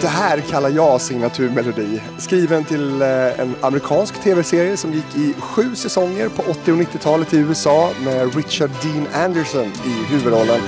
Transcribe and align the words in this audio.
Det 0.00 0.08
här 0.08 0.40
kallar 0.40 0.70
jag 0.70 1.00
signaturmelodi. 1.00 2.02
Skriven 2.18 2.64
till 2.64 3.02
eh, 3.02 3.40
en 3.40 3.54
amerikansk 3.60 4.22
tv-serie 4.22 4.76
som 4.76 4.92
gick 4.92 5.16
i 5.16 5.34
sju 5.38 5.74
säsonger 5.74 6.28
på 6.28 6.42
80 6.42 6.72
och 6.72 6.78
90-talet 6.78 7.34
i 7.34 7.38
USA 7.38 7.90
med 8.04 8.34
Richard 8.36 8.70
Dean 8.82 9.24
Anderson 9.24 9.66
i 9.66 10.12
huvudrollen. 10.12 10.60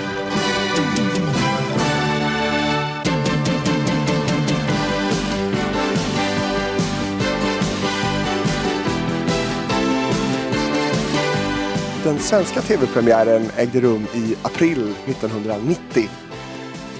Den 12.04 12.18
svenska 12.18 12.60
tv-premiären 12.60 13.50
ägde 13.56 13.80
rum 13.80 14.06
i 14.14 14.34
april 14.42 14.94
1990. 15.06 16.08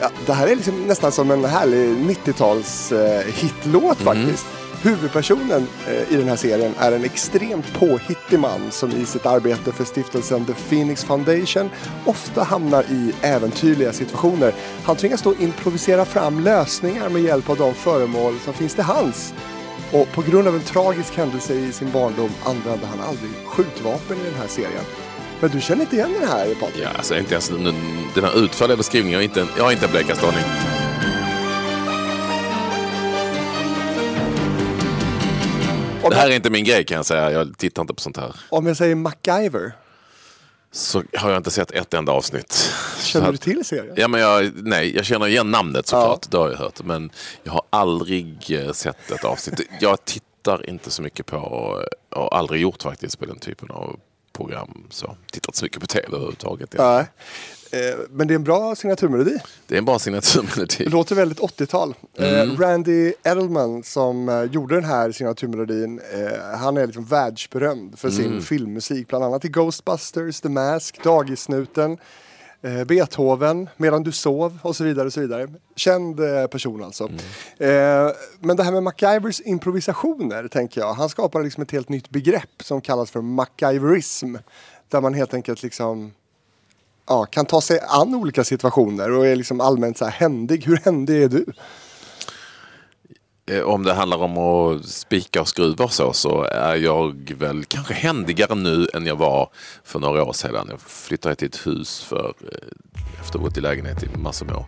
Ja, 0.01 0.11
det 0.27 0.33
här 0.33 0.47
är 0.47 0.57
liksom 0.57 0.87
nästan 0.87 1.13
som 1.13 1.31
en 1.31 1.45
härlig 1.45 1.97
90-tals 1.97 2.93
eh, 2.93 3.27
hitlåt 3.27 3.99
faktiskt. 3.99 4.47
Huvudpersonen 4.83 5.67
eh, 5.89 6.13
i 6.13 6.17
den 6.17 6.29
här 6.29 6.37
serien 6.37 6.75
är 6.79 6.93
en 6.93 7.05
extremt 7.05 7.73
påhittig 7.79 8.39
man 8.39 8.71
som 8.71 8.91
i 8.91 9.05
sitt 9.07 9.27
arbete 9.27 9.73
för 9.73 9.85
stiftelsen 9.85 10.45
The 10.45 10.53
Phoenix 10.53 11.05
Foundation 11.05 11.71
ofta 12.05 12.43
hamnar 12.43 12.83
i 12.83 13.13
äventyrliga 13.23 13.93
situationer. 13.93 14.55
Han 14.85 14.97
tvingas 14.97 15.23
då 15.23 15.35
improvisera 15.35 16.05
fram 16.05 16.41
lösningar 16.41 17.09
med 17.09 17.23
hjälp 17.23 17.51
av 17.51 17.57
de 17.57 17.75
föremål 17.75 18.39
som 18.45 18.55
finns 18.55 18.75
till 18.75 18.85
hands. 18.85 19.35
Och 19.93 20.13
på 20.13 20.23
grund 20.23 20.49
av 20.49 20.55
en 20.55 20.61
tragisk 20.61 21.17
händelse 21.17 21.55
i 21.55 21.73
sin 21.73 21.93
barndom 21.93 22.31
använde 22.45 22.87
han 22.87 23.01
aldrig 23.01 23.31
skjutvapen 23.47 24.17
i 24.17 24.25
den 24.25 24.41
här 24.41 24.49
serien. 24.49 24.85
Men 25.41 25.51
du 25.51 25.61
känner 25.61 25.83
inte 25.83 25.97
igen 25.97 26.13
den 26.21 26.29
här 26.29 26.55
Patrik? 26.55 26.83
Ja, 26.85 26.89
alltså 26.97 27.17
inte 27.19 27.33
ens 27.33 27.49
den, 27.49 27.65
den 28.15 28.25
här 28.25 28.45
utförliga 28.45 28.77
beskrivningen. 28.77 29.21
Jag 29.21 29.29
har 29.29 29.41
inte, 29.41 29.47
jag 29.57 29.65
har 29.65 29.73
inte 29.73 29.85
en 29.87 29.91
blekaste 29.93 30.27
aning. 30.29 30.45
Det 36.11 36.17
här 36.17 36.31
är 36.31 36.35
inte 36.37 36.51
min 36.51 36.65
grej 36.65 36.85
kan 36.85 36.97
jag 36.97 37.07
säga. 37.07 37.31
Jag 37.33 37.59
tittar 37.59 37.83
inte 37.83 37.95
på 37.95 38.01
sånt 38.01 38.17
här. 38.17 38.35
om 38.49 38.67
jag 38.67 38.77
säger 38.77 38.95
MacGyver, 38.95 39.73
Så 40.73 41.03
har 41.17 41.31
jag 41.31 41.37
inte 41.37 41.51
sett 41.51 41.71
ett 41.71 41.95
enda 41.95 42.13
avsnitt. 42.13 42.71
känner 43.03 43.27
Så 43.27 43.33
du 43.33 43.35
att- 43.37 43.41
till 43.43 43.65
serien? 43.65 43.95
Ja, 43.97 44.09
men 44.09 44.21
jag, 44.21 44.51
nej, 44.55 44.97
jag 44.97 45.05
känner 45.05 45.27
igen 45.27 45.51
namnet 45.51 45.87
såklart. 45.87 46.31
Det 46.31 46.37
har 46.37 46.51
jag 46.51 46.59
hört. 46.59 46.83
Men 46.85 47.11
jag 47.43 47.53
har 47.53 47.63
aldrig 47.71 48.51
eh, 48.67 48.73
sett 48.73 49.11
ett 49.11 49.25
avsnitt. 49.25 49.61
Jag 49.81 50.05
tittar 50.05 50.69
inte 50.71 50.91
så 50.91 51.03
mycket 51.03 51.27
på, 51.27 51.37
och 52.11 52.37
aldrig 52.37 52.61
gjort 52.63 52.83
faktiskt, 52.83 53.19
på 53.19 53.25
den 53.27 53.39
typen 53.39 53.71
av 53.71 53.97
program. 54.33 54.87
Så 54.91 55.17
tittat 55.33 55.57
så 55.57 55.65
mycket 55.65 55.81
på 55.81 55.87
tv 55.87 56.07
överhuvudtaget. 56.09 56.75
Ja. 56.79 56.93
Nej. 56.97 57.07
Eh, 57.73 57.97
Men 58.11 58.29
det 58.29 58.35
är 58.35 58.37
en 58.37 58.45
bra 58.45 58.75
signaturmelodi. 58.75 59.39
Det 59.67 59.75
är 59.75 59.79
en 59.79 59.85
bra 59.85 59.99
signaturmelodi. 59.99 60.75
Det 60.79 60.89
låter 60.91 61.15
väldigt 61.15 61.39
80-tal. 61.41 61.95
Mm. 62.19 62.51
Eh, 62.51 62.59
Randy 62.59 63.13
Edelman 63.23 63.83
som 63.83 64.29
eh, 64.29 64.43
gjorde 64.43 64.75
den 64.75 64.85
här 64.85 65.13
signaturmelodin, 65.13 66.01
eh, 66.15 66.59
han 66.59 66.77
är 66.77 66.87
liksom 66.87 67.05
världsberömd 67.05 67.99
för 67.99 68.11
sin 68.11 68.27
Mm. 68.27 68.43
filmmusik. 68.43 69.09
Bland 69.09 69.25
annat 69.25 69.45
i 69.45 69.49
Ghostbusters, 69.49 70.41
The 70.41 70.49
Mask, 70.49 71.05
Dagissnuten, 71.05 71.93
eh, 71.93 71.99
Beethoven, 72.87 73.69
Medan 73.77 74.03
du 74.03 74.13
sov 74.13 74.59
och 74.63 74.77
så 74.77 74.85
vidare. 74.85 75.07
Och 75.07 75.13
så 75.13 75.21
vidare. 75.21 75.49
Känd 75.77 76.21
eh, 76.21 76.47
person 76.47 76.85
alltså. 76.85 77.09
Mm. 77.59 78.07
Eh, 78.07 78.13
men 78.41 78.57
det 78.57 78.63
här 78.63 78.73
med 78.73 78.83
MacGyvers 78.83 79.41
improvisationer 79.41 80.49
tänker 80.49 80.81
jag. 80.81 80.95
Han 80.95 81.09
skapade 81.09 81.45
liksom 81.45 81.63
ett 81.63 81.71
helt 81.71 81.89
nytt 81.89 82.11
begrepp 82.11 82.63
som 82.63 82.81
kallas 82.81 83.11
för 83.11 83.21
MacGyverism. 83.21 84.37
Där 84.89 85.01
man 85.01 85.15
helt 85.15 85.35
enkelt 85.35 85.63
liksom 85.63 86.13
ja, 87.07 87.25
kan 87.25 87.47
ta 87.47 87.61
sig 87.61 87.81
an 87.89 88.15
olika 88.15 88.45
situationer 88.45 89.11
och 89.11 89.27
är 89.27 89.37
liksom 89.37 89.61
allmänt 89.61 89.99
så 89.99 90.05
här 90.05 90.13
händig. 90.13 90.67
Hur 90.67 90.77
händig 90.77 91.23
är 91.23 91.29
du? 91.29 91.45
Eh, 93.51 93.63
Om 93.63 93.83
det 93.85 93.93
handlar 93.95 94.19
om 94.19 94.39
att 94.39 94.85
spika 94.85 95.41
och 95.41 95.49
skruva 95.49 95.85
och 95.85 95.93
så, 95.93 96.13
så 96.13 96.43
är 96.43 96.75
jag 96.77 97.35
väl 97.39 97.65
kanske 97.65 97.95
händigare 97.95 98.55
nu 98.55 98.89
än 98.95 99.07
jag 99.07 99.17
var 99.17 99.49
för 99.85 99.99
några 99.99 100.25
år 100.25 100.33
sedan. 100.33 100.67
Jag 100.71 100.81
flyttade 100.81 101.35
till 101.35 101.49
ett 101.49 101.67
hus 101.67 102.01
för, 102.09 102.33
eh, 102.53 102.59
efter 103.21 103.29
att 103.29 103.35
ha 103.35 103.41
bott 103.41 103.57
i 103.57 103.61
lägenhet 103.61 104.03
i 104.03 104.19
massor 104.19 104.47
med 104.47 104.55
år. 104.55 104.65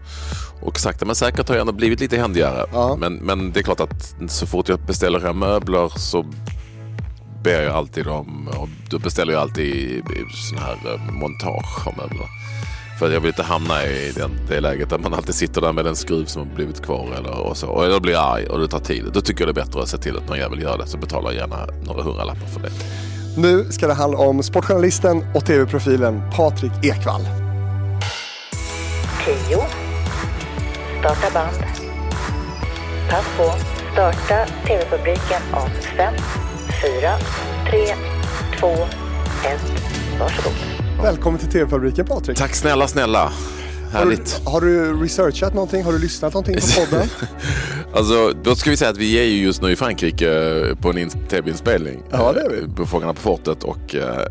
Och 0.62 0.79
sakta 0.79 1.05
men 1.05 1.15
säkert 1.15 1.49
har 1.49 1.55
jag 1.56 1.61
ändå 1.61 1.73
blivit 1.73 2.01
lite 2.01 2.17
händigare. 2.19 2.67
Ja. 2.73 2.97
Men, 3.01 3.15
men 3.15 3.53
det 3.53 3.61
är 3.61 3.65
klart 3.65 3.81
att 3.81 4.15
så 4.29 4.47
fort 4.47 4.69
jag 4.69 4.81
beställer 4.81 5.21
hem 5.21 5.39
möbler 5.39 5.89
så 5.99 6.27
ber 7.45 7.62
jag 7.62 7.75
alltid 7.75 8.06
om, 8.06 8.49
och 8.49 8.69
då 8.91 8.99
beställer 8.99 9.33
jag 9.33 9.43
alltid 9.43 10.03
sån 10.49 10.59
här 10.59 10.79
eh, 10.95 11.12
montage 11.12 11.87
av 11.87 11.97
möbler. 11.97 12.42
För 12.99 13.11
jag 13.11 13.21
vill 13.21 13.29
inte 13.29 13.43
hamna 13.43 13.85
i 13.85 14.13
den, 14.17 14.31
det 14.49 14.61
läget 14.61 14.91
där 14.91 14.99
man 14.99 15.15
alltid 15.15 15.35
sitter 15.35 15.61
där 15.61 15.73
med 15.73 15.87
en 15.87 15.97
skruv 15.97 16.25
som 16.25 16.49
har 16.49 16.55
blivit 16.55 16.83
kvar 16.83 17.09
eller 17.19 17.39
och 17.39 17.57
så. 17.57 17.67
Och 17.67 17.85
jag 17.85 18.03
blir 18.03 18.35
arg 18.35 18.47
och 18.47 18.61
det 18.61 18.69
tar 18.69 18.81
tid. 18.81 19.05
Då 19.13 19.21
tycker 19.21 19.47
jag 19.47 19.55
det 19.55 19.61
är 19.61 19.65
bättre 19.65 19.83
att 19.83 19.89
se 19.89 19.99
till 19.99 20.17
att 20.17 20.29
någon 20.29 20.39
jävel 20.39 20.63
gör 20.63 20.79
det. 20.79 20.87
Så 20.87 20.99
betalar 20.99 21.31
jag 21.31 21.41
gärna 21.41 21.67
några 21.87 22.03
hundralappar 22.03 22.47
för 22.47 22.61
det. 22.61 22.71
Nu 23.37 23.65
ska 23.71 23.87
det 23.87 23.95
handla 23.95 24.19
om 24.19 24.43
sportjournalisten 24.43 25.25
och 25.35 25.47
tv-profilen 25.47 26.23
Patrik 26.37 26.73
Ekwall. 26.83 27.23
10. 29.25 29.35
Starta 31.01 31.31
band. 31.35 31.57
Pass 33.11 33.27
på. 33.37 33.53
Starta 33.93 34.47
TV-publiken 34.67 35.43
om 35.53 35.71
5, 35.97 36.15
4, 36.83 37.13
3, 37.71 37.95
2, 38.61 38.69
1. 38.69 39.61
Varsågod. 40.21 40.81
Välkommen 41.01 41.41
till 41.41 41.49
TV-fabriken 41.49 42.07
Patrik. 42.07 42.39
Tack 42.39 42.55
snälla, 42.55 42.89
snälla. 42.89 43.33
Har 43.93 43.99
Härligt. 43.99 44.41
du, 44.45 44.51
har 44.51 44.61
du 44.61 45.03
researchat 45.03 45.55
någonting? 45.55 45.83
Har 45.85 45.93
du 45.93 45.99
lyssnat 45.99 46.35
någonting 46.35 46.55
på 46.55 46.87
podden? 46.87 47.09
Alltså, 47.95 48.33
då 48.45 48.55
ska 48.55 48.71
vi 48.71 48.77
säga 48.77 48.91
att 48.91 48.97
vi 48.97 49.19
är 49.19 49.23
ju 49.25 49.43
just 49.45 49.63
nu 49.63 49.71
i 49.73 49.77
Frankrike 49.77 50.29
på 50.81 50.91
en 50.91 50.99
in- 50.99 51.11
tv-inspelning. 51.11 52.03
Ja, 52.11 52.33
det 52.33 52.41
är 52.41 52.51
vi. 52.51 52.63
eh, 52.63 52.69
På 52.75 52.87
Fångarna 52.87 53.15
på 53.15 53.21
fortet 53.21 53.65
och 53.65 53.95
eh, 53.95 54.03
eh, 54.21 54.27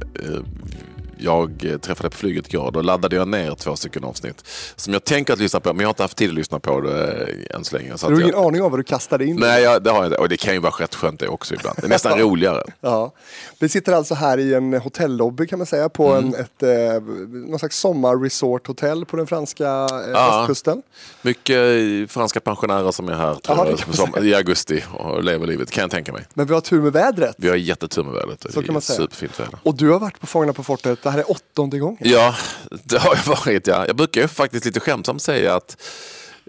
jag 1.21 1.65
eh, 1.65 1.77
träffade 1.77 2.09
på 2.09 2.17
flyget 2.17 2.53
igår. 2.53 2.71
Då 2.71 2.81
laddade 2.81 3.15
jag 3.15 3.27
ner 3.27 3.55
två 3.55 3.75
stycken 3.75 4.03
avsnitt 4.03 4.45
som 4.75 4.93
jag 4.93 5.03
tänker 5.03 5.33
att 5.33 5.39
lyssna 5.39 5.59
på, 5.59 5.73
men 5.73 5.79
jag 5.79 5.87
har 5.87 5.91
inte 5.93 6.03
haft 6.03 6.17
tid 6.17 6.29
att 6.29 6.35
lyssna 6.35 6.59
på 6.59 6.81
det 6.81 7.11
eh, 7.49 7.55
än 7.55 7.63
så 7.63 7.77
länge. 7.77 7.97
Så 7.97 8.05
Har 8.05 8.11
du 8.11 8.21
ingen 8.21 8.33
jag, 8.35 8.45
aning 8.45 8.61
om 8.61 8.71
vad 8.71 8.79
du 8.79 8.83
kastade 8.83 9.25
in? 9.25 9.35
nej, 9.39 9.63
jag, 9.63 9.83
det 9.83 9.89
har 9.91 9.97
jag 9.97 10.05
inte. 10.05 10.17
Och 10.17 10.29
det 10.29 10.37
kan 10.37 10.53
ju 10.53 10.59
vara 10.59 10.73
rätt 10.79 10.95
skönt 10.95 11.19
det 11.19 11.27
också 11.27 11.53
ibland. 11.53 11.77
Det 11.81 11.85
är 11.85 11.89
nästan 11.89 12.19
roligare. 12.19 12.63
Ja. 12.81 13.11
Vi 13.59 13.69
sitter 13.69 13.93
alltså 13.93 14.13
här 14.15 14.37
i 14.37 14.53
en 14.53 14.73
hotellobby 14.73 15.47
kan 15.47 15.59
man 15.59 15.65
säga 15.65 15.89
på 15.89 16.11
Mm. 16.11 16.25
en, 16.25 16.35
ett, 16.35 16.63
eh, 16.63 17.01
någon 17.49 17.59
slags 17.59 17.77
sommarresorthotell 17.79 19.05
på 19.05 19.17
den 19.17 19.27
franska 19.27 19.65
eh, 19.65 20.11
Ja. 20.13 20.37
västkusten. 20.37 20.81
Mycket 21.21 21.57
eh, 21.57 22.07
franska 22.07 22.39
pensionärer 22.39 22.91
som 22.91 23.09
är 23.09 23.13
här 23.13 23.33
det 23.43 23.69
jag, 23.87 23.95
som, 23.95 24.25
i 24.25 24.33
augusti 24.35 24.83
och 24.93 25.23
lever 25.23 25.47
livet, 25.47 25.71
kan 25.71 25.81
jag 25.81 25.91
tänka 25.91 26.13
mig. 26.13 26.25
Men 26.33 26.45
vi 26.47 26.53
har 26.53 26.61
tur 26.61 26.81
med 26.81 26.93
vädret. 26.93 27.35
Vi 27.37 27.49
har 27.49 27.55
jättetur 27.55 28.03
med 28.03 28.13
vädret. 28.13 28.41
Så 28.53 28.59
Det 28.59 28.65
kan 28.65 28.73
man 28.73 28.81
säga. 28.81 28.97
Superfint 28.97 29.39
väder. 29.39 29.59
Och 29.63 29.75
du 29.75 29.89
har 29.89 29.99
varit 29.99 30.19
på 30.19 30.27
Fångarna 30.27 30.53
på 30.53 30.63
fortet, 30.63 31.05
här 31.11 31.19
är 31.19 31.31
åttonde 31.31 31.79
gången. 31.79 31.97
Ja, 31.99 32.35
det 32.83 32.97
har 32.97 33.15
jag 33.15 33.35
varit. 33.35 33.67
Ja. 33.67 33.87
Jag 33.87 33.95
brukar 33.95 34.21
ju 34.21 34.27
faktiskt 34.27 34.65
lite 34.65 34.79
skämtsamt 34.79 35.21
säga 35.21 35.55
att 35.55 35.77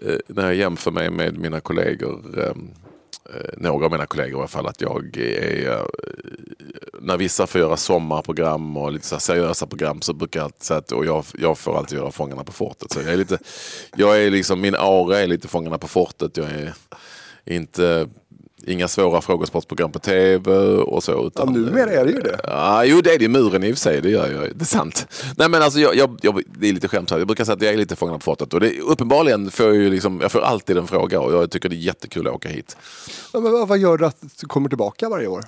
eh, 0.03 0.17
när 0.27 0.43
jag 0.43 0.55
jämför 0.55 0.91
mig 0.91 1.11
med 1.11 1.39
mina 1.39 1.61
kollegor, 1.61 2.41
ehm, 2.41 2.71
eh, 3.34 3.50
några 3.56 3.84
av 3.84 3.93
mina 3.93 4.06
kollegor 4.06 4.34
i 4.34 4.39
alla 4.39 4.49
fall, 4.49 4.67
att 4.67 4.81
jag 4.81 5.17
är... 5.17 5.71
Eh, 5.71 5.84
när 7.00 7.17
vissa 7.17 7.47
får 7.47 7.61
göra 7.61 7.77
sommarprogram 7.77 8.77
och 8.77 8.93
lite 8.93 9.06
så 9.06 9.15
här 9.15 9.21
seriösa 9.21 9.67
program 9.67 10.03
så 10.03 10.12
brukar 10.12 10.41
jag 10.41 10.45
alltid 10.45 10.62
säga 10.62 10.79
att 10.79 10.93
och 10.93 11.06
jag, 11.06 11.25
jag 11.39 11.59
får 11.59 11.79
alltid 11.79 11.99
göra 11.99 12.11
Fångarna 12.11 12.44
på 12.44 12.53
fortet. 12.53 12.93
Så 12.93 13.00
jag 13.00 13.12
är 13.12 13.17
lite, 13.17 13.39
jag 13.97 14.23
är 14.23 14.31
liksom, 14.31 14.61
min 14.61 14.75
aura 14.75 15.21
är 15.21 15.27
lite 15.27 15.49
Fångarna 15.49 15.79
på 15.79 15.89
fortet. 15.89 16.37
Jag 16.37 16.47
är 16.47 16.75
inte... 17.44 18.09
Inga 18.67 18.89
svåra 18.89 19.21
frågesportprogram 19.21 19.93
på 19.93 19.99
tv 19.99 20.53
och 20.67 21.03
så. 21.05 21.12
Ja, 21.12 21.27
Utan, 21.27 21.53
numera 21.53 21.91
är 21.91 22.05
det 22.05 22.11
ju 22.11 22.21
det. 22.21 22.41
Ja, 22.45 22.84
jo, 22.84 23.00
det 23.00 23.15
är 23.15 23.19
det 23.19 23.25
i 23.25 23.28
muren 23.28 23.65
i 23.65 23.73
och 23.73 23.77
för 23.77 23.81
sig. 23.81 24.00
Det 24.00 24.11
gör 24.11 24.31
jag. 24.33 24.56
Det 24.56 24.62
är 24.62 24.65
sant. 24.65 25.06
Nej, 25.37 25.49
men 25.49 25.62
alltså, 25.62 25.78
jag, 25.81 25.95
jag, 25.97 26.19
jag, 26.23 26.43
det 26.59 26.69
är 26.69 26.73
lite 26.73 26.88
skämtsamt. 26.88 27.19
Jag 27.19 27.26
brukar 27.26 27.44
säga 27.44 27.55
att 27.56 27.62
jag 27.62 27.73
är 27.73 27.76
lite 27.76 27.97
Fångarna 27.97 28.19
på 28.19 28.23
fortet. 28.25 28.55
Och 28.55 28.61
det, 28.61 28.81
uppenbarligen 28.81 29.50
får 29.50 29.67
jag 29.67 29.75
ju 29.75 29.91
liksom, 29.91 30.20
jag 30.20 30.32
får 30.32 30.41
alltid 30.41 30.76
en 30.79 30.87
fråga 30.87 31.20
och 31.20 31.32
jag 31.32 31.50
tycker 31.50 31.69
det 31.69 31.76
är 31.76 31.79
jättekul 31.79 32.26
att 32.29 32.35
åka 32.35 32.49
hit. 32.49 32.76
Ja, 33.32 33.41
men 33.41 33.67
vad- 33.69 33.79
gör 33.79 33.99
du 33.99 34.06
att 34.06 34.20
du 34.41 34.47
kommer 34.47 34.69
tillbaka 34.69 35.08
varje 35.08 35.26
år? 35.26 35.43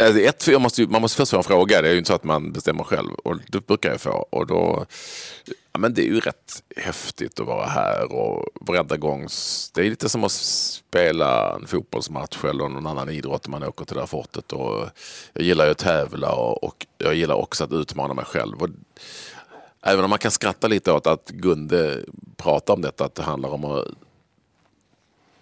Alltså, 0.00 0.20
ett, 0.20 0.48
jag 0.48 0.60
måste, 0.60 0.82
man 0.86 1.00
måste 1.02 1.16
först 1.16 1.30
få 1.30 1.36
en 1.36 1.42
fråga. 1.44 1.82
Det 1.82 1.88
är 1.88 1.92
ju 1.92 1.98
inte 1.98 2.08
så 2.08 2.14
att 2.14 2.24
man 2.24 2.52
bestämmer 2.52 2.84
själv. 2.84 3.10
Och 3.24 3.36
det 3.48 3.66
brukar 3.66 3.90
jag 3.90 4.00
få. 4.00 4.10
Och 4.30 4.46
då, 4.46 4.86
ja, 5.76 5.80
men 5.80 5.94
det 5.94 6.02
är 6.02 6.06
ju 6.06 6.20
rätt 6.20 6.62
häftigt 6.76 7.40
att 7.40 7.46
vara 7.46 7.66
här. 7.66 8.12
Och 8.12 8.46
varenda 8.60 8.96
gång, 8.96 9.28
det 9.74 9.80
är 9.80 9.90
lite 9.90 10.08
som 10.08 10.24
att 10.24 10.32
spela 10.32 11.54
en 11.54 11.66
fotbollsmatch 11.66 12.44
eller 12.44 12.68
någon 12.68 12.86
annan 12.86 13.10
idrott. 13.10 13.48
Man 13.48 13.62
åker 13.62 13.84
till 13.84 13.94
det 13.94 14.00
här 14.00 14.06
fortet. 14.06 14.52
Och 14.52 14.88
jag 15.32 15.44
gillar 15.44 15.64
ju 15.64 15.70
att 15.70 15.78
tävla 15.78 16.32
och, 16.32 16.64
och 16.64 16.86
jag 16.98 17.14
gillar 17.14 17.34
också 17.34 17.64
att 17.64 17.72
utmana 17.72 18.14
mig 18.14 18.24
själv. 18.24 18.62
Och, 18.62 18.68
även 19.82 20.04
om 20.04 20.10
man 20.10 20.18
kan 20.18 20.30
skratta 20.30 20.68
lite 20.68 20.92
åt 20.92 21.06
att 21.06 21.30
Gunde 21.30 22.04
pratar 22.36 22.74
om 22.74 22.82
detta, 22.82 23.04
att 23.04 23.14
det 23.14 23.22
handlar 23.22 23.48
om 23.48 23.64
att 23.64 23.84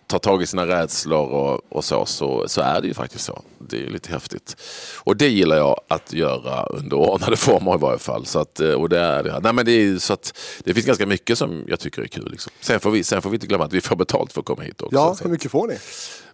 tar 0.07 0.19
tag 0.19 0.43
i 0.43 0.47
sina 0.47 0.67
rädslor 0.67 1.29
och, 1.29 1.61
och 1.69 1.85
så, 1.85 2.07
så, 2.07 2.49
så 2.49 2.61
är 2.61 2.81
det 2.81 2.89
ju 2.89 2.95
faktiskt 2.95 3.25
så. 3.25 3.43
Det 3.59 3.77
är 3.77 3.91
lite 3.91 4.13
häftigt. 4.13 4.57
Och 4.99 5.17
det 5.17 5.29
gillar 5.29 5.57
jag 5.57 5.81
att 5.89 6.13
göra 6.13 6.67
under 6.67 6.97
ordnade 6.97 7.37
former 7.47 7.75
i 7.75 7.79
varje 7.79 7.99
fall. 7.99 8.27
Så 8.27 8.39
att, 8.39 8.61
eh, 8.61 8.73
och 8.73 8.89
det, 8.89 9.01
är, 9.01 9.23
det. 9.23 9.41
Nej, 9.41 9.53
men 9.53 9.67
det, 9.67 9.73
är, 9.73 9.99
så 9.99 10.13
att, 10.13 10.39
det 10.65 10.75
finns 10.75 10.87
ganska 10.87 11.07
mycket 11.07 11.39
som 11.39 11.65
jag 11.69 11.81
tycker 11.81 12.03
är 12.03 12.07
kul. 12.07 12.31
Liksom. 12.31 12.53
Sen, 12.61 12.81
får 12.81 12.91
vi, 12.91 13.05
sen 13.05 13.23
får 13.23 13.31
vi 13.31 13.37
inte 13.37 13.47
glömma 13.47 13.65
att 13.65 13.73
vi 13.73 13.81
får 13.81 13.97
betalt 13.97 14.33
för 14.33 14.41
att 14.41 14.47
komma 14.47 14.63
hit 14.63 14.83
också. 14.83 14.97
Ja, 14.97 15.17
hur 15.23 15.31
mycket 15.31 15.51
får 15.51 15.69
ni? 15.69 15.79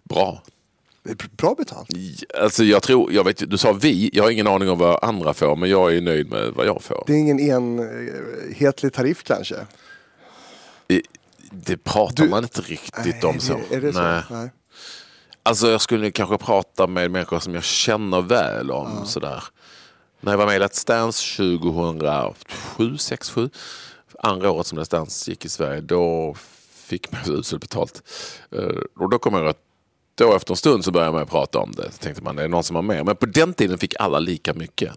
Bra. 0.03 0.41
Bra 1.37 1.55
betalt. 1.57 1.89
Alltså 2.41 2.63
jag 2.63 2.83
tror, 2.83 3.13
jag 3.13 3.23
vet, 3.23 3.49
du 3.49 3.57
sa 3.57 3.73
vi, 3.73 4.09
jag 4.13 4.23
har 4.23 4.31
ingen 4.31 4.47
aning 4.47 4.69
om 4.69 4.77
vad 4.77 5.03
andra 5.03 5.33
får 5.33 5.55
men 5.55 5.69
jag 5.69 5.95
är 5.95 6.01
nöjd 6.01 6.31
med 6.31 6.51
vad 6.55 6.65
jag 6.65 6.83
får. 6.83 7.03
Det 7.07 7.13
är 7.13 7.17
ingen 7.17 7.39
enhetlig 7.39 8.93
tariff 8.93 9.23
kanske? 9.23 9.55
Det, 10.87 11.01
det 11.51 11.77
pratar 11.83 12.23
Du- 12.23 12.29
man 12.29 12.43
inte 12.43 12.61
riktigt 12.61 13.05
Nej, 13.23 13.23
om 13.23 13.39
så. 13.39 13.59
Är 13.71 13.81
det 13.81 13.93
så? 13.93 14.01
Nej. 14.01 14.21
Nej. 14.29 14.49
Alltså 15.43 15.67
jag 15.69 15.81
skulle 15.81 16.11
kanske 16.11 16.37
prata 16.37 16.87
med 16.87 17.11
människor 17.11 17.39
som 17.39 17.53
jag 17.55 17.63
känner 17.63 18.21
väl 18.21 18.71
om 18.71 19.05
sådär. 19.05 19.43
När 20.19 20.31
jag 20.31 20.37
var 20.37 20.45
med 20.45 20.55
i 20.55 20.59
Let's 20.59 20.87
Dance 20.87 21.35
2007, 21.37 22.97
6, 22.97 23.29
7. 23.29 23.49
Andra 24.19 24.51
året 24.51 24.67
som 24.67 24.79
Let's 24.79 24.91
Dance 24.91 25.31
gick 25.31 25.45
i 25.45 25.49
Sverige, 25.49 25.81
då 25.81 26.35
fick 26.73 27.11
man 27.11 27.23
så 27.25 27.31
uselt 27.33 27.61
betalt. 27.61 28.03
Eh, 28.55 28.65
Och 28.99 29.09
då 29.09 29.19
kommer 29.19 29.39
jag 29.39 29.47
att 29.47 29.57
då 30.15 30.35
efter 30.35 30.51
en 30.53 30.57
stund 30.57 30.85
så 30.85 30.91
började 30.91 31.11
man 31.11 31.25
prata 31.27 31.59
om 31.59 31.71
det. 31.71 31.91
Så 31.91 31.97
tänkte 31.97 32.23
man, 32.23 32.37
är 32.37 32.41
det 32.41 32.47
någon 32.47 32.63
som 32.63 32.75
har 32.75 32.83
mer? 32.83 33.03
Men 33.03 33.15
på 33.15 33.25
den 33.25 33.53
tiden 33.53 33.77
fick 33.77 33.93
alla 33.99 34.19
lika 34.19 34.53
mycket. 34.53 34.93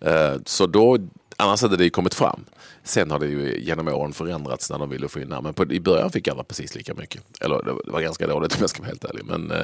Eh, 0.00 0.34
Så 0.44 0.66
då, 0.66 0.98
annars 1.36 1.62
hade 1.62 1.76
det 1.76 1.84
ju 1.84 1.90
kommit 1.90 2.14
fram. 2.14 2.44
Sen 2.84 3.10
har 3.10 3.18
det 3.18 3.26
ju 3.26 3.60
genom 3.60 3.88
åren 3.88 4.12
förändrats 4.12 4.70
när 4.70 4.78
de 4.78 4.90
ville 4.90 5.08
få 5.08 5.20
in 5.20 5.28
namn. 5.28 5.44
Men 5.44 5.54
på, 5.54 5.72
i 5.72 5.80
början 5.80 6.10
fick 6.12 6.28
alla 6.28 6.44
precis 6.44 6.74
lika 6.74 6.94
mycket. 6.94 7.22
Eller 7.40 7.62
det 7.62 7.90
var 7.90 8.00
ganska 8.00 8.26
dåligt 8.26 8.52
om 8.54 8.58
jag 8.60 8.70
ska 8.70 8.78
vara 8.82 8.88
helt 8.88 9.04
ärlig. 9.04 9.24
Men, 9.24 9.50
eh, 9.50 9.62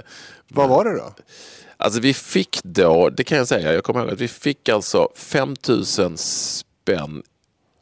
Vad 0.48 0.68
var 0.68 0.84
det 0.84 0.96
då? 0.96 1.14
Alltså 1.76 2.00
vi 2.00 2.14
fick 2.14 2.58
då, 2.64 3.10
det 3.10 3.24
kan 3.24 3.38
jag 3.38 3.48
säga, 3.48 3.72
jag 3.72 3.84
kommer 3.84 4.00
ihåg 4.00 4.10
att 4.10 4.20
vi 4.20 4.28
fick 4.28 4.68
alltså 4.68 5.08
5000 5.16 6.16
spänn 6.18 7.22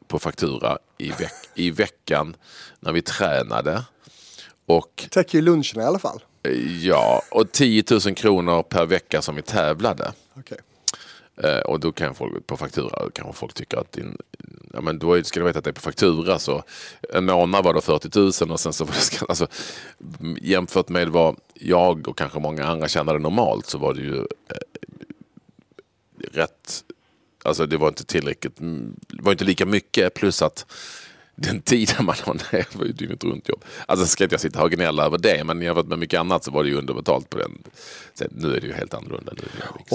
på 0.07 0.19
faktura 0.19 0.77
i, 0.97 1.09
veck, 1.09 1.33
i 1.55 1.71
veckan 1.71 2.35
när 2.79 2.91
vi 2.91 3.01
tränade. 3.01 3.83
Och 4.65 5.07
Täcker 5.11 5.37
ju 5.37 5.41
luncherna 5.41 5.81
i 5.81 5.85
alla 5.85 5.99
fall. 5.99 6.23
ja, 6.81 7.21
och 7.31 7.51
10 7.51 7.83
000 8.05 8.15
kronor 8.15 8.63
per 8.63 8.85
vecka 8.85 9.21
som 9.21 9.35
vi 9.35 9.41
tävlade. 9.41 10.11
Okej. 10.33 10.57
Eh, 11.43 11.59
och 11.59 11.79
då 11.79 11.91
kan 11.91 12.15
folk 12.15 12.47
på 12.47 12.57
faktura 12.57 13.09
kanske 13.13 13.33
folk 13.33 13.53
tycker 13.53 13.77
att 13.77 13.91
din, 13.91 14.17
ja, 14.73 14.81
men 14.81 14.99
då 14.99 15.23
ska 15.23 15.39
du 15.39 15.45
veta 15.45 15.59
att 15.59 15.65
det 15.65 15.69
är 15.69 15.73
på 15.73 15.81
faktura 15.81 16.39
så 16.39 16.63
en 17.13 17.25
månad 17.25 17.63
var 17.63 17.73
det 17.73 17.81
40 17.81 18.19
000 18.45 18.51
och 18.51 18.59
sen 18.59 18.73
så 18.73 18.85
var 18.85 18.93
det. 18.93 19.25
Alltså, 19.29 19.47
jämfört 20.41 20.89
med 20.89 21.09
vad 21.09 21.35
jag 21.53 22.07
och 22.07 22.17
kanske 22.17 22.39
många 22.39 22.65
andra 22.65 22.87
tjänade 22.87 23.19
normalt 23.19 23.65
så 23.65 23.77
var 23.77 23.93
det 23.93 24.01
ju 24.01 24.17
eh, 24.17 24.25
rätt, 26.31 26.83
alltså 27.43 27.65
det 27.65 27.77
var 27.77 27.87
inte 27.87 28.05
tillräckligt, 28.05 28.55
det 29.07 29.23
var 29.23 29.31
inte 29.31 29.45
lika 29.45 29.65
mycket 29.65 30.13
plus 30.13 30.41
att 30.41 30.65
den 31.41 31.61
tiden 31.61 32.05
man 32.05 32.15
har 32.23 32.33
ner 32.33 32.77
var 32.77 32.85
ju 32.85 32.91
dygnet 32.91 33.23
runt 33.23 33.49
jobb. 33.49 33.63
Alltså 33.85 34.05
ska 34.05 34.23
inte 34.23 34.33
jag 34.33 34.41
sitta 34.41 34.63
och 34.63 34.71
gnälla 34.71 35.05
över 35.05 35.17
det 35.17 35.43
men 35.43 35.61
jämfört 35.61 35.85
med 35.85 35.99
mycket 35.99 36.19
annat 36.19 36.43
så 36.43 36.51
var 36.51 36.63
det 36.63 36.69
ju 36.69 36.75
underbetalt 36.75 37.29
på 37.29 37.37
den. 37.37 37.63
Sen, 38.13 38.27
nu 38.31 38.55
är 38.55 38.61
det 38.61 38.67
ju 38.67 38.73
helt 38.73 38.93
annorlunda. 38.93 39.33
Det 39.33 39.41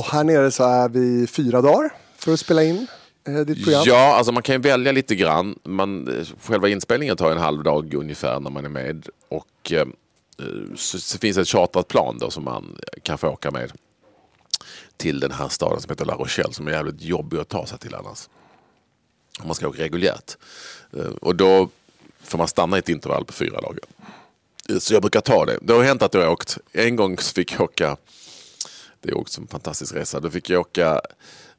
Och 0.01 0.05
här 0.05 0.25
nere 0.25 0.51
så 0.51 0.65
är 0.65 0.89
vi 0.89 1.27
fyra 1.27 1.61
dagar 1.61 1.91
för 2.19 2.33
att 2.33 2.41
spela 2.41 2.63
in 2.63 2.87
eh, 3.29 3.35
ditt 3.35 3.65
program. 3.65 3.83
Ja, 3.87 4.15
alltså 4.17 4.33
man 4.33 4.43
kan 4.43 4.55
ju 4.55 4.61
välja 4.61 4.93
lite 4.93 5.15
grann. 5.15 5.59
Man, 5.65 6.09
eh, 6.09 6.27
själva 6.43 6.69
inspelningen 6.69 7.17
tar 7.17 7.31
en 7.31 7.39
halv 7.39 7.63
dag 7.63 7.95
ungefär 7.95 8.41
när 8.41 8.51
man 8.51 8.65
är 8.65 8.69
med. 8.69 9.09
Och 9.29 9.73
eh, 9.73 9.87
så, 10.77 10.99
så 10.99 11.19
finns 11.19 11.37
det 11.37 11.43
ett 11.43 11.49
chartrat 11.49 11.89
plan 11.89 12.19
då 12.21 12.31
som 12.31 12.45
man 12.45 12.79
kan 13.03 13.19
få 13.19 13.29
åka 13.29 13.51
med 13.51 13.73
till 14.97 15.21
den 15.21 15.33
här 15.33 15.49
staden 15.49 15.81
som 15.81 15.91
heter 15.91 16.05
La 16.05 16.15
Rochelle 16.15 16.53
som 16.53 16.69
är 16.69 16.73
jävligt 16.73 17.03
jobbig 17.03 17.39
att 17.39 17.49
ta 17.49 17.67
sig 17.67 17.79
till 17.79 17.95
annars. 17.95 18.29
Om 19.41 19.47
man 19.47 19.55
ska 19.55 19.69
åka 19.69 19.83
reguljärt. 19.83 20.37
Eh, 20.99 21.13
och 21.21 21.37
då 21.37 21.69
får 22.23 22.39
man 22.39 22.49
stanna 22.49 22.77
i 22.77 22.79
ett 22.79 22.89
intervall 22.89 23.25
på 23.25 23.33
fyra 23.33 23.61
dagar. 23.61 23.85
Eh, 24.69 24.79
så 24.79 24.95
jag 24.95 25.03
brukar 25.03 25.21
ta 25.21 25.45
det. 25.45 25.59
Det 25.63 25.73
har 25.73 25.83
hänt 25.83 26.03
att 26.03 26.15
jag 26.15 26.21
har 26.21 26.29
åkt. 26.29 26.59
En 26.73 26.97
gång 26.97 27.17
fick 27.17 27.53
jag 27.53 27.61
åka 27.61 27.97
det 29.07 29.13
är 29.13 29.19
också 29.19 29.41
en 29.41 29.47
fantastisk 29.47 29.95
resa. 29.95 30.21
Då 30.21 30.31
fick 30.31 30.51
jag 30.51 30.61
åka 30.61 31.01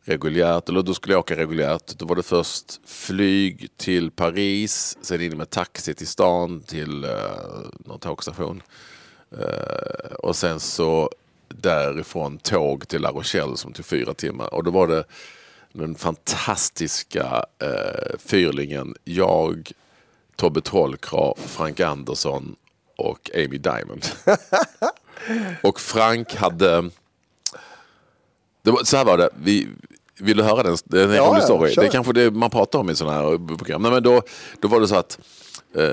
reguljärt, 0.04 0.70
eller 0.70 0.82
då 0.82 0.94
skulle 0.94 1.14
jag 1.14 1.20
åka 1.20 1.36
reguljärt. 1.36 1.98
Då 1.98 2.06
var 2.06 2.16
det 2.16 2.24
först 2.24 2.80
flyg 2.86 3.68
till 3.78 4.12
Paris, 4.12 4.98
sen 5.02 5.22
in 5.22 5.38
med 5.38 5.50
taxi 5.50 5.94
till 5.94 6.08
stan, 6.08 6.62
till 6.62 7.06
uh, 7.06 7.12
någon 7.86 8.00
tågstation. 8.00 8.62
Uh, 9.34 10.14
och 10.20 10.36
sen 10.36 10.60
så 10.60 11.12
därifrån 11.48 12.38
tåg 12.38 12.88
till 12.88 13.02
La 13.02 13.12
Rochelle 13.12 13.58
som 13.58 13.74
tog 13.74 13.86
fyra 13.86 14.14
timmar. 14.14 14.54
Och 14.54 14.64
då 14.64 14.72
var 14.72 14.88
det 14.88 15.04
den 15.82 15.96
fantastiska 15.96 17.46
uh, 17.64 18.18
fyrlingen, 18.20 18.96
jag, 19.04 19.72
Tobbe 20.36 20.62
Trollkarl, 20.62 21.34
Frank 21.38 21.80
Andersson 21.80 22.56
och 22.98 23.30
Amy 23.36 23.58
Diamond. 23.58 24.06
och 25.64 25.80
Frank 25.80 26.36
hade 26.36 26.90
det 28.68 28.72
var, 28.72 28.84
så 28.84 28.98
här 28.98 29.06
var 29.06 29.18
det. 29.18 29.30
Vi, 29.44 29.68
vill 30.20 30.38
du 30.38 30.44
höra 30.44 30.64
den? 30.64 30.78
Det 30.84 31.02
är 31.02 31.08
en 31.08 31.16
Ja, 31.16 31.24
rolig 31.24 31.44
story. 31.44 31.74
Det 31.76 31.86
är 31.86 31.92
kanske 31.92 32.14
det 32.14 32.32
man 32.32 32.50
pratar 32.50 32.80
om 32.80 32.90
i 32.90 32.96
sådana 32.96 33.18
här 33.18 33.58
program. 33.58 33.82
Nej, 33.82 33.92
men 33.92 34.04
då, 34.04 34.22
då 34.62 34.68
var 34.68 34.80
det 34.80 34.88
så 34.88 34.96
att 34.96 35.20
eh, 35.76 35.92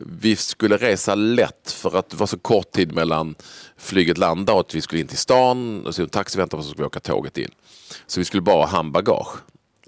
vi 0.00 0.36
skulle 0.36 0.76
resa 0.76 1.14
lätt 1.14 1.70
för 1.70 1.98
att 1.98 2.10
det 2.10 2.16
var 2.16 2.26
så 2.26 2.38
kort 2.38 2.72
tid 2.72 2.94
mellan 2.94 3.34
flyget 3.76 4.18
landade 4.18 4.52
och 4.52 4.60
att 4.60 4.74
vi 4.74 4.80
skulle 4.80 5.00
in 5.00 5.06
till 5.06 5.18
stan. 5.18 5.86
Och 5.86 5.94
så 5.94 6.02
en 6.02 6.08
taxi 6.08 6.38
väntade 6.38 6.56
på 6.56 6.60
oss 6.60 6.66
och 6.66 6.68
så 6.68 6.70
skulle 6.70 6.84
vi 6.84 6.86
åka 6.86 7.00
tåget 7.00 7.38
in. 7.38 7.50
Så 8.06 8.20
vi 8.20 8.24
skulle 8.24 8.42
bara 8.42 8.56
ha 8.56 8.66
handbagage. 8.66 9.36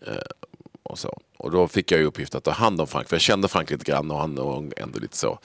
Eh, 0.06 0.14
och, 0.82 0.98
så. 0.98 1.20
och 1.36 1.50
då 1.50 1.68
fick 1.68 1.92
jag 1.92 2.00
i 2.00 2.04
uppgift 2.04 2.34
att 2.34 2.44
ta 2.44 2.50
hand 2.50 2.80
om 2.80 2.86
Frank. 2.86 3.08
För 3.08 3.16
jag 3.16 3.20
kände 3.20 3.48
Frank 3.48 3.70
lite 3.70 3.84
grann 3.84 4.10
och 4.10 4.18
han 4.18 4.34
var 4.34 4.72
ändå 4.76 4.98
lite 4.98 5.16
så 5.16 5.38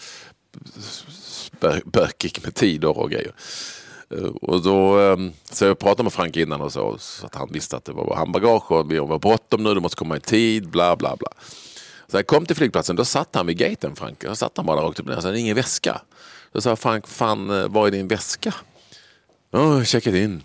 bökig 1.85 2.39
med 2.43 2.55
tider 2.55 2.97
och 2.97 3.11
grejer. 3.11 3.31
Eh, 4.09 4.23
och 4.23 4.63
då, 4.63 4.99
ehm, 4.99 5.31
så 5.51 5.65
jag 5.65 5.79
pratade 5.79 6.03
med 6.03 6.13
Frank 6.13 6.37
innan 6.37 6.61
och 6.61 6.73
så, 6.73 6.97
så 6.99 7.25
att 7.25 7.35
han 7.35 7.49
visste 7.51 7.77
att 7.77 7.85
det 7.85 7.91
var 7.91 8.15
handbagage 8.15 8.71
och 8.71 8.91
vi 8.91 8.99
var 8.99 9.19
bråttom 9.19 9.63
nu, 9.63 9.73
du 9.73 9.79
måste 9.79 9.97
komma 9.97 10.17
i 10.17 10.19
tid, 10.19 10.69
bla 10.69 10.95
bla 10.95 11.15
bla. 11.15 11.29
Så 12.07 12.13
när 12.13 12.19
jag 12.19 12.27
kom 12.27 12.45
till 12.45 12.55
flygplatsen, 12.55 12.95
då 12.95 13.05
satt 13.05 13.35
han 13.35 13.47
vid 13.47 13.57
gaten 13.57 13.95
Frank. 13.95 14.25
Då 14.25 14.35
satt 14.35 14.57
han 14.57 14.65
bara 14.65 14.81
rakt 14.81 14.99
upp 14.99 15.05
och 15.05 15.13
ner, 15.13 15.21
så 15.21 15.33
ingen 15.33 15.55
väska. 15.55 16.01
Då 16.51 16.61
sa 16.61 16.69
jag, 16.69 16.79
Frank, 16.79 17.07
fan, 17.07 17.49
eh, 17.49 17.67
var 17.67 17.87
är 17.87 17.91
din 17.91 18.07
väska? 18.07 18.53
Ja, 19.51 19.59
jag 19.59 19.67
har 19.67 19.83
checkat 19.83 20.13
in. 20.13 20.43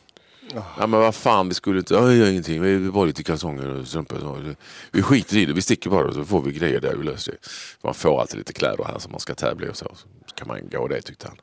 Ja 0.54 0.86
men 0.86 1.00
vad 1.00 1.14
fan, 1.14 1.48
vi 1.48 1.54
skulle 1.54 1.78
inte, 1.78 1.94
ja, 1.94 2.00
jag 2.06 2.14
gör 2.16 2.30
ingenting, 2.30 2.62
vi 2.62 2.90
bara 2.90 3.04
lite 3.04 3.22
kalsonger 3.22 3.68
och 3.68 3.88
strumpor. 3.88 4.56
Vi 4.92 5.02
skiter 5.02 5.36
i 5.36 5.46
det, 5.46 5.52
vi 5.52 5.62
sticker 5.62 5.90
bara 5.90 6.12
så 6.12 6.24
får 6.24 6.42
vi 6.42 6.52
grejer 6.52 6.80
där, 6.80 6.96
vi 6.96 7.04
löser 7.04 7.32
det. 7.32 7.38
Man 7.82 7.94
får 7.94 8.20
alltid 8.20 8.38
lite 8.38 8.52
kläder 8.52 8.84
här 8.84 8.98
som 8.98 9.12
man 9.12 9.20
ska 9.20 9.34
tävla 9.34 9.66
i 9.66 9.70
och 9.70 9.76
så. 9.76 9.84
Så 10.26 10.34
kan 10.34 10.48
man 10.48 10.68
gå 10.70 10.88
det 10.88 11.00
tyckte 11.02 11.28
han. 11.28 11.36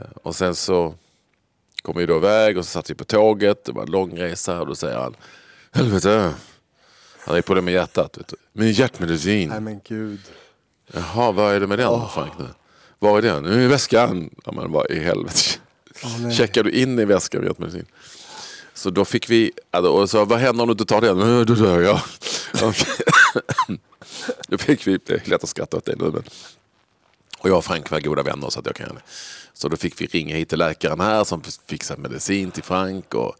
Eh, 0.00 0.16
Och 0.22 0.36
sen 0.36 0.54
så 0.54 0.94
kom 1.82 1.96
vi 1.98 2.06
då 2.06 2.16
iväg 2.16 2.58
och 2.58 2.64
så 2.64 2.70
satt 2.70 2.90
vi 2.90 2.94
på 2.94 3.04
tåget, 3.04 3.64
det 3.64 3.72
var 3.72 3.82
en 3.82 3.90
lång 3.90 4.18
resa 4.18 4.60
och 4.60 4.66
då 4.66 4.74
säger 4.74 4.98
han 4.98 5.16
Helvete, 5.72 6.32
han 7.26 7.36
är 7.36 7.42
på 7.42 7.54
det 7.54 7.62
med 7.62 7.74
hjärtat. 7.74 8.18
Vet 8.18 8.28
du. 8.28 8.36
Min 8.52 8.72
hjärtmedicin. 8.72 9.48
Nej 9.48 9.60
men 9.60 9.80
gud. 9.88 10.20
Jaha, 10.92 11.32
vad 11.32 11.54
är 11.54 11.60
det 11.60 11.66
med 11.66 11.78
den 11.78 12.08
Frank 12.08 12.32
nu? 12.38 12.46
Var 12.98 13.18
är 13.18 13.22
den? 13.22 13.42
Nu 13.42 13.64
är 13.64 13.68
väskan. 13.68 14.30
Ja 14.44 14.52
men 14.52 14.72
vad 14.72 14.90
i 14.90 14.98
helvete. 15.00 15.40
Nej. 16.20 16.32
Checkar 16.36 16.62
du 16.62 16.70
in 16.70 16.98
i 16.98 17.04
väskan 17.04 17.40
med 17.40 17.48
hjärtmedicin? 17.48 17.86
Så 18.74 18.90
då 18.90 19.04
fick 19.04 19.30
vi, 19.30 19.52
alltså, 19.70 19.90
och 19.92 20.10
så, 20.10 20.24
vad 20.24 20.38
händer 20.38 20.62
om 20.62 20.68
du 20.68 20.72
inte 20.72 20.84
tar 20.84 21.00
den? 21.00 21.20
"Eh, 21.20 21.40
Då 21.40 21.54
dör 21.54 21.80
jag. 21.80 22.00
Då 24.48 24.58
fick 24.58 24.86
vi, 24.86 24.98
det 25.06 25.12
är 25.14 25.30
lätt 25.30 25.42
att 25.44 25.48
skratta 25.48 25.76
åt 25.76 25.84
det 25.84 25.96
nu 25.98 26.04
men. 26.04 26.22
Och 27.38 27.48
jag 27.50 27.56
och 27.58 27.64
Frank 27.64 27.90
var 27.90 28.00
goda 28.00 28.22
vänner 28.22 28.50
så 28.50 28.60
att 28.60 28.66
jag 28.66 28.74
kan 28.74 28.86
göra 28.86 28.94
det. 28.96 29.02
Så 29.54 29.68
då 29.68 29.76
fick 29.76 30.00
vi 30.00 30.06
ringa 30.06 30.36
hit 30.36 30.48
till 30.48 30.58
läkaren 30.58 31.00
här 31.00 31.24
som 31.24 31.42
fixade 31.66 32.00
medicin 32.02 32.50
till 32.50 32.62
Frank. 32.62 33.14
Och, 33.14 33.34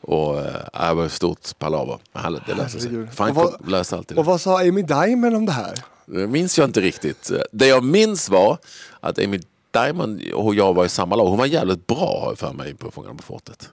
och 0.00 0.38
äh, 0.38 0.88
det 0.88 0.94
var 0.94 1.06
ett 1.06 1.12
stort 1.12 1.58
palaver. 1.58 1.98
Men 2.12 2.40
det 2.46 2.54
löste 2.54 2.80
sig. 2.80 3.06
Frank 3.14 3.36
vad- 3.36 3.68
löste 3.70 3.96
alltid 3.96 4.16
det. 4.16 4.20
Och 4.20 4.26
vad 4.26 4.40
sa 4.40 4.60
Amy 4.60 4.82
Diamond 4.82 5.36
om 5.36 5.46
det 5.46 5.52
här? 5.52 5.74
Det 6.06 6.26
minns 6.26 6.58
jag 6.58 6.64
inte 6.68 6.80
riktigt. 6.80 7.30
Det 7.52 7.66
jag 7.66 7.84
minns 7.84 8.28
var 8.28 8.58
att 9.00 9.18
Amy 9.18 9.40
Diamond 9.70 10.22
och 10.34 10.54
jag 10.54 10.74
var 10.74 10.84
i 10.84 10.88
samma 10.88 11.16
lag. 11.16 11.26
Hon 11.26 11.38
var 11.38 11.46
jävligt 11.46 11.86
bra 11.86 12.24
jag 12.28 12.38
för 12.38 12.52
mig 12.52 12.74
på 12.74 12.90
Fångarna 12.90 13.14
på 13.14 13.22
fortet. 13.22 13.68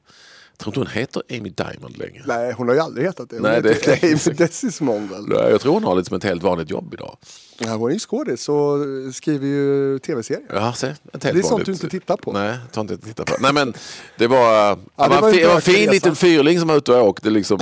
Jag 0.51 0.59
tror 0.59 0.69
inte 0.71 0.79
hon 0.79 0.99
heter 0.99 1.21
Amy 1.31 1.49
Diamond 1.49 1.97
längre. 1.97 2.23
Nej, 2.25 2.53
hon 2.53 2.67
har 2.67 2.75
ju 2.75 2.81
aldrig 2.81 3.05
hetat 3.05 3.29
det. 3.29 3.35
Hon 3.35 3.43
Nej, 3.43 3.61
det- 3.61 3.73
heter 3.73 4.07
Amy 4.07 4.35
Desismond 4.37 5.09
Jag 5.29 5.61
tror 5.61 5.73
hon 5.73 5.83
har 5.83 5.95
liksom 5.95 6.17
ett 6.17 6.23
helt 6.23 6.43
vanligt 6.43 6.69
jobb 6.69 6.93
idag. 6.93 7.17
Ja, 7.57 7.73
hon 7.75 7.89
är 7.89 7.93
ju 7.93 7.99
skådis 7.99 8.49
och 8.49 8.77
skriver 9.13 9.47
ju 9.47 9.99
tv-serier. 9.99 10.45
Ja, 10.53 10.73
se, 10.73 10.87
ett 10.87 10.95
helt 11.13 11.21
Det 11.23 11.29
är 11.29 11.33
sånt 11.33 11.51
vanligt. 11.51 11.65
du 11.65 11.71
inte 11.71 11.89
tittar 11.89 12.17
på. 12.17 12.31
Nej, 12.31 12.57
tar 12.71 12.81
inte 12.81 12.93
att 12.93 13.01
titta 13.03 13.23
på. 13.25 13.35
Nej 13.39 13.53
men 13.53 13.73
det 14.17 14.27
var, 14.27 14.39
ja, 14.59 14.77
det 14.95 15.21
var 15.21 15.29
en 15.33 15.49
en, 15.55 15.61
fin 15.61 15.89
liten 15.91 16.15
fyrling 16.15 16.59
som 16.59 16.67
var 16.67 16.75
ute 16.75 16.91
och 16.93 17.07
åkte 17.07 17.29
liksom 17.29 17.59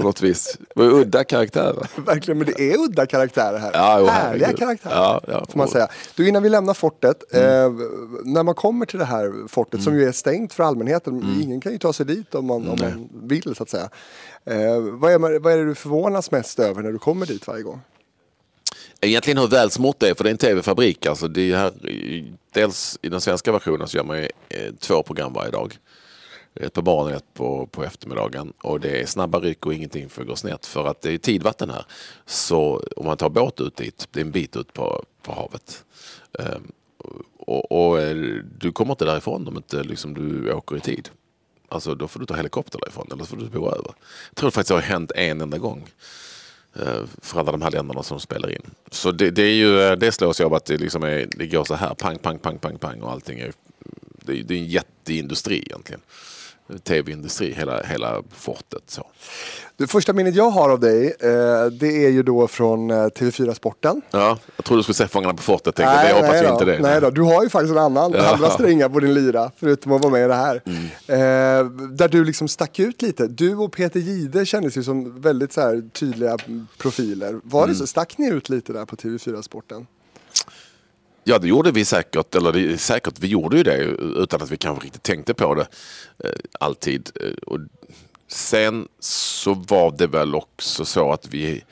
på 0.00 0.06
något 0.06 0.22
vis. 0.22 0.56
Det 0.58 0.64
var 0.74 0.84
ju 0.84 0.90
udda 0.90 1.24
karaktärer. 1.24 1.86
Verkligen, 2.06 2.38
men 2.38 2.46
det 2.46 2.60
är 2.72 2.78
udda 2.78 3.06
karaktärer 3.06 3.58
här. 3.58 3.70
Ja, 3.74 4.00
jo, 4.00 4.06
Härliga 4.06 4.46
herregud. 4.46 4.58
karaktärer. 4.58 4.94
Ja, 4.94 5.20
ja. 5.28 5.44
Får 5.50 5.58
man 5.58 5.68
säga. 5.68 5.88
Du, 6.14 6.28
innan 6.28 6.42
vi 6.42 6.48
lämnar 6.48 6.74
fortet. 6.74 7.34
Mm. 7.34 7.46
Eh, 7.46 7.86
när 8.24 8.42
man 8.42 8.54
kommer 8.54 8.86
till 8.86 8.98
det 8.98 9.04
här 9.04 9.48
fortet 9.48 9.82
som 9.82 9.94
ju 9.98 10.08
är 10.08 10.12
stängt 10.12 10.52
för 10.54 10.62
allmänheten. 10.64 11.22
Mm. 11.22 11.40
Ingen 11.40 11.60
kan 11.60 11.72
ju 11.72 11.78
ta 11.78 11.92
sig 11.92 12.06
dit 12.06 12.34
om 12.34 12.46
man, 12.46 12.68
om 12.68 12.78
man 12.80 13.08
vill 13.28 13.54
så 13.56 13.62
att 13.62 13.68
säga. 13.70 13.88
Eh, 14.44 14.78
vad, 14.80 15.12
är, 15.12 15.18
man- 15.18 15.42
vad 15.42 15.52
är 15.52 15.56
det 15.56 15.64
du 15.64 15.74
förvånas 15.74 16.30
mest 16.30 16.58
över 16.58 16.82
när 16.82 16.92
du 16.92 16.98
kommer 16.98 17.26
dit 17.26 17.46
varje 17.46 17.62
gång? 17.62 17.80
Egentligen 19.00 19.38
hur 19.38 19.48
välsmort 19.48 19.96
det 19.98 20.08
är, 20.08 20.14
för 20.14 20.24
det 20.24 20.30
är 20.30 20.32
en 20.32 20.38
tv-fabrik. 20.38 21.06
Alltså 21.06 21.28
det 21.28 21.52
är 21.52 21.56
här, 21.56 21.72
dels 22.54 22.98
i 23.02 23.08
den 23.08 23.20
svenska 23.20 23.52
versionen 23.52 23.88
så 23.88 23.96
gör 23.96 24.04
man 24.04 24.18
ju 24.18 24.24
eh, 24.48 24.72
två 24.78 25.02
program 25.02 25.32
varje 25.32 25.50
dag. 25.50 25.78
Ett 26.54 26.72
på 26.72 26.82
morgonen 26.82 27.12
och 27.12 27.16
ett 27.16 27.34
på, 27.34 27.66
på 27.66 27.84
eftermiddagen. 27.84 28.52
Och 28.62 28.80
det 28.80 29.00
är 29.02 29.06
snabba 29.06 29.40
ryck 29.40 29.66
och 29.66 29.74
ingenting 29.74 30.08
får 30.08 30.24
gå 30.24 30.36
snett. 30.36 30.66
För 30.66 30.86
att 30.86 31.00
det 31.00 31.12
är 31.12 31.18
tidvatten 31.18 31.70
här. 31.70 31.84
Så 32.26 32.84
om 32.96 33.06
man 33.06 33.16
tar 33.16 33.30
båt 33.30 33.60
ut 33.60 33.76
dit, 33.76 34.08
det 34.10 34.20
är 34.20 34.24
en 34.24 34.30
bit 34.30 34.56
ut 34.56 34.72
på, 34.72 35.04
på 35.22 35.32
havet. 35.32 35.84
Um, 36.32 36.72
och, 37.38 37.72
och 37.72 38.00
eh, 38.00 38.16
du 38.58 38.72
kommer 38.72 38.92
inte 38.92 39.04
därifrån 39.04 39.48
om 39.48 39.56
inte 39.56 39.82
liksom, 39.82 40.14
du 40.14 40.52
åker 40.52 40.76
i 40.76 40.80
tid. 40.80 41.08
Alltså 41.68 41.94
då 41.94 42.08
får 42.08 42.20
du 42.20 42.26
ta 42.26 42.34
helikopter 42.34 42.78
därifrån 42.78 43.08
eller 43.12 43.24
så 43.24 43.28
får 43.28 43.36
du 43.36 43.48
bo 43.48 43.68
över. 43.68 43.94
Jag 44.28 44.36
tror 44.36 44.50
faktiskt 44.50 44.68
det 44.68 44.74
har 44.74 44.80
hänt 44.80 45.12
en 45.14 45.40
enda 45.40 45.58
gång. 45.58 45.88
Eh, 46.74 47.02
för 47.22 47.40
alla 47.40 47.52
de 47.52 47.62
här 47.62 47.70
länderna 47.70 48.02
som 48.02 48.20
spelar 48.20 48.50
in. 48.50 48.70
Så 48.90 49.10
det, 49.10 49.30
det 49.30 49.42
är 49.42 49.54
ju 49.54 49.96
det 49.96 50.12
slås 50.12 50.40
jag 50.40 50.46
av 50.46 50.54
att 50.54 50.64
det, 50.64 50.76
liksom 50.76 51.02
är, 51.02 51.28
det 51.36 51.46
går 51.46 51.64
så 51.64 51.74
här 51.74 51.94
pang, 51.94 52.18
pang, 52.18 52.38
pang, 52.38 52.58
pang, 52.58 52.78
pang 52.78 53.00
och 53.02 53.12
allting 53.12 53.38
är 53.38 53.46
det 53.46 53.52
det 54.42 54.54
är 54.54 54.58
en 54.58 54.66
jätteindustri 54.66 55.58
egentligen. 55.58 56.00
Tv-industri, 56.78 57.52
hela, 57.52 57.82
hela 57.82 58.22
fortet. 58.30 58.82
Så. 58.86 59.06
Det 59.76 59.86
första 59.86 60.12
minnet 60.12 60.34
jag 60.34 60.50
har 60.50 60.70
av 60.70 60.80
dig, 60.80 61.06
eh, 61.20 61.64
det 61.66 62.04
är 62.06 62.10
ju 62.10 62.22
då 62.22 62.48
från 62.48 62.90
eh, 62.90 62.94
TV4 62.94 63.54
Sporten. 63.54 64.02
Ja, 64.10 64.38
jag 64.56 64.64
trodde 64.64 64.78
du 64.78 64.82
skulle 64.82 64.94
säga 64.94 65.08
Fångarna 65.08 65.34
på 65.34 65.42
fortet. 65.42 65.74
Tänkte, 65.74 65.94
nej, 65.94 66.08
jag 66.08 66.14
hoppas 66.14 66.30
nej 66.42 66.52
inte 66.52 66.64
det. 66.64 66.78
Nej 66.78 67.00
då, 67.00 67.10
du 67.10 67.22
har 67.22 67.42
ju 67.42 67.48
faktiskt 67.48 67.72
en 67.72 67.78
annan, 67.78 68.12
Ja. 68.12 68.32
andra 68.34 68.50
strängar 68.50 68.88
på 68.88 69.00
din 69.00 69.14
lyra, 69.14 69.50
förutom 69.56 69.92
att 69.92 70.02
vara 70.02 70.12
med 70.12 70.24
i 70.24 70.28
det 70.28 70.34
här. 70.34 70.62
Mm. 70.66 70.84
Eh, 71.06 71.70
där 71.90 72.08
du 72.08 72.24
liksom 72.24 72.48
stack 72.48 72.78
ut 72.78 73.02
lite. 73.02 73.26
Du 73.26 73.56
och 73.56 73.72
Peter 73.72 74.00
Gide 74.00 74.46
kändes 74.46 74.76
ju 74.76 74.82
som 74.82 75.20
väldigt 75.20 75.52
så 75.52 75.60
här, 75.60 75.82
tydliga 75.92 76.36
profiler. 76.78 77.40
Var 77.44 77.62
Mm. 77.62 77.72
det 77.72 77.78
så? 77.78 77.86
Stack 77.86 78.18
ni 78.18 78.28
ut 78.28 78.48
lite 78.48 78.72
där 78.72 78.84
på 78.84 78.96
TV4 78.96 79.42
Sporten? 79.42 79.86
Ja, 81.24 81.38
det 81.38 81.48
gjorde 81.48 81.72
vi 81.72 81.84
säkert. 81.84 82.34
Eller 82.34 82.52
det, 82.52 82.78
säkert, 82.78 83.18
vi 83.18 83.28
gjorde 83.28 83.56
ju 83.56 83.62
det 83.62 83.76
utan 84.22 84.42
att 84.42 84.50
vi 84.50 84.56
kanske 84.56 84.84
riktigt 84.84 85.02
tänkte 85.02 85.34
på 85.34 85.54
det 85.54 85.66
eh, 86.24 86.30
alltid. 86.60 87.10
Eh, 87.20 87.32
och 87.46 87.60
sen 88.28 88.88
så 88.98 89.54
var 89.54 89.94
det 89.98 90.06
väl 90.06 90.34
också 90.34 90.84
så 90.84 91.12
att 91.12 91.28
vi, 91.28 91.62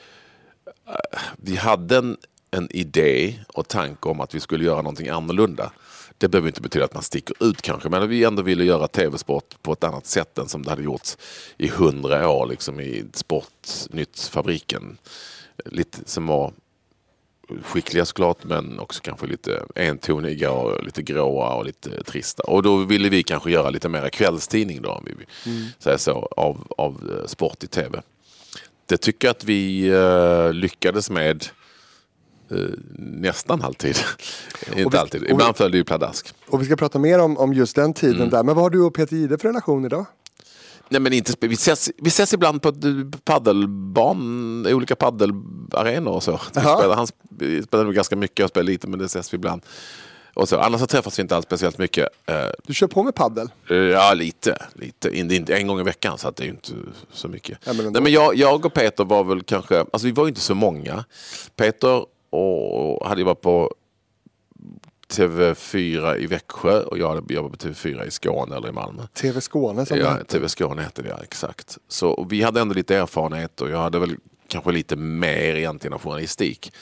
eh, 0.87 1.19
vi 1.37 1.55
hade 1.55 1.97
en, 1.97 2.17
en 2.51 2.67
idé 2.71 3.39
och 3.47 3.67
tanke 3.67 4.09
om 4.09 4.19
att 4.19 4.35
vi 4.35 4.39
skulle 4.39 4.65
göra 4.65 4.81
någonting 4.81 5.09
annorlunda. 5.09 5.71
Det 6.17 6.27
behöver 6.27 6.47
inte 6.47 6.61
betyda 6.61 6.85
att 6.85 6.93
man 6.93 7.03
sticker 7.03 7.43
ut 7.43 7.61
kanske, 7.61 7.89
men 7.89 8.09
vi 8.09 8.23
ändå 8.23 8.41
ville 8.41 8.63
göra 8.63 8.87
tv-sport 8.87 9.55
på 9.61 9.73
ett 9.73 9.83
annat 9.83 10.05
sätt 10.05 10.37
än 10.37 10.47
som 10.47 10.63
det 10.63 10.69
hade 10.69 10.83
gjorts 10.83 11.17
i 11.57 11.67
hundra 11.67 12.29
år 12.29 12.45
liksom 12.47 12.79
i 12.79 13.05
Sportnytt-fabriken. 13.13 14.97
Lite 15.65 15.97
som 16.05 16.27
var 16.27 16.53
skickliga 17.63 18.05
såklart 18.05 18.43
men 18.43 18.79
också 18.79 19.01
kanske 19.03 19.27
lite 19.27 19.63
entoniga 19.75 20.51
och 20.51 20.83
lite 20.83 21.01
gråa 21.01 21.53
och 21.53 21.65
lite 21.65 22.03
trista. 22.03 22.43
Och 22.43 22.63
då 22.63 22.77
ville 22.77 23.09
vi 23.09 23.23
kanske 23.23 23.51
göra 23.51 23.69
lite 23.69 23.89
mer 23.89 24.09
kvällstidning 24.09 24.81
då, 24.81 24.89
om 24.89 25.03
vi 25.05 25.13
vill 25.13 25.27
säga 25.79 25.97
så, 25.97 26.11
av, 26.37 26.67
av 26.77 27.17
eh, 27.21 27.27
sport 27.27 27.63
i 27.63 27.67
tv. 27.67 28.01
Det 28.85 28.97
tycker 28.97 29.27
jag 29.27 29.31
att 29.35 29.43
vi 29.43 29.87
eh, 29.89 30.53
lyckades 30.53 31.09
med 31.09 31.45
eh, 32.51 32.57
nästan 32.97 33.61
alltid. 33.61 33.95
Och 34.71 34.77
vi- 34.77 34.81
Inte 34.81 34.99
alltid, 34.99 35.21
och 35.21 35.27
vi- 35.27 35.31
ibland 35.31 35.57
föll 35.57 35.71
det 35.71 35.77
ju 35.77 35.83
pladask. 35.83 36.33
Och 36.47 36.61
vi 36.61 36.65
ska 36.65 36.75
prata 36.75 36.99
mer 36.99 37.19
om, 37.19 37.37
om 37.37 37.53
just 37.53 37.75
den 37.75 37.93
tiden 37.93 38.15
Mm. 38.15 38.29
där. 38.29 38.43
Men 38.43 38.55
vad 38.55 38.63
har 38.63 38.69
du 38.69 38.81
och 38.81 38.93
Peter 38.93 39.15
Gide 39.15 39.37
för 39.37 39.47
relation 39.47 39.85
idag? 39.85 40.05
Nej, 40.89 41.01
men 41.01 41.13
inte, 41.13 41.33
vi, 41.47 41.53
ses, 41.53 41.89
vi 41.97 42.07
ses 42.07 42.33
ibland 42.33 42.61
på 42.61 42.73
paddelban, 43.23 44.65
olika 44.69 44.95
paddelarenor 44.95 46.11
och 46.13 46.23
så. 46.23 46.37
Spelar, 46.37 46.95
han 46.95 47.05
sp- 47.05 47.63
spelar 47.63 47.91
ganska 47.91 48.15
mycket 48.15 48.43
och 48.43 48.49
spelar 48.49 48.65
lite 48.65 48.87
men 48.87 48.99
det 48.99 49.05
ses 49.05 49.33
vi 49.33 49.35
ibland. 49.35 49.61
Och 50.33 50.49
så. 50.49 50.57
Annars 50.59 50.81
så 50.81 50.87
träffas 50.87 51.19
vi 51.19 51.21
inte 51.21 51.35
alls 51.35 51.45
speciellt 51.45 51.77
mycket. 51.77 52.07
Eh, 52.25 52.35
Du 52.63 52.73
kör 52.73 52.87
på 52.87 53.03
med 53.03 53.15
paddel. 53.15 53.49
Eh, 53.69 53.75
Ja, 53.77 54.13
lite. 54.13 54.57
lite. 54.73 55.17
In- 55.17 55.31
Inte 55.31 55.55
en 55.57 55.67
gång 55.67 55.79
i 55.79 55.83
veckan 55.83 56.17
så 56.17 56.27
att 56.27 56.35
det 56.35 56.43
är 56.43 56.47
inte 56.47 56.71
så 57.11 57.27
mycket. 57.27 57.57
Ja, 57.65 57.73
men. 57.73 57.93
Nej, 57.93 58.01
men 58.01 58.11
jag, 58.11 58.35
jag 58.35 58.65
och 58.65 58.73
Peter 58.73 59.03
var 59.05 59.23
väl 59.23 59.43
kanske, 59.43 59.79
alltså 59.79 60.05
vi 60.07 60.11
var 60.11 60.23
ju 60.25 60.29
inte 60.29 60.41
så 60.41 60.55
många. 60.55 61.05
Peter 61.55 62.05
och, 62.29 63.07
hade 63.07 63.21
ju 63.21 63.25
varit 63.25 63.41
på 63.41 63.73
TV4 65.13 66.17
i 66.17 66.27
Växjö 66.27 66.81
och 66.81 66.97
jag 66.97 67.31
jobbat 67.31 67.59
på 67.59 67.67
TV4 67.67 68.05
i 68.05 68.11
Skåne 68.11 68.55
eller 68.55 68.69
i 68.69 68.71
Malmö. 68.71 69.07
TV 69.07 69.41
Skåne 69.41 69.85
som 69.85 69.97
Ja. 69.97 70.17
TV 70.27 70.49
Skåne 70.49 70.81
hette 70.81 71.01
det, 71.01 71.09
ja, 71.09 71.19
exakt. 71.23 71.77
Så 71.87 72.27
vi 72.29 72.41
hade 72.41 72.61
ändå 72.61 72.73
lite 72.73 72.95
erfarenhet 72.95 73.61
och 73.61 73.69
jag 73.69 73.77
hade 73.77 73.99
väl 73.99 74.15
kanske 74.47 74.71
lite 74.71 74.95
mer 74.95 75.55
egentligen 75.55 75.93
av 75.93 76.01
journalistik. 76.01 76.73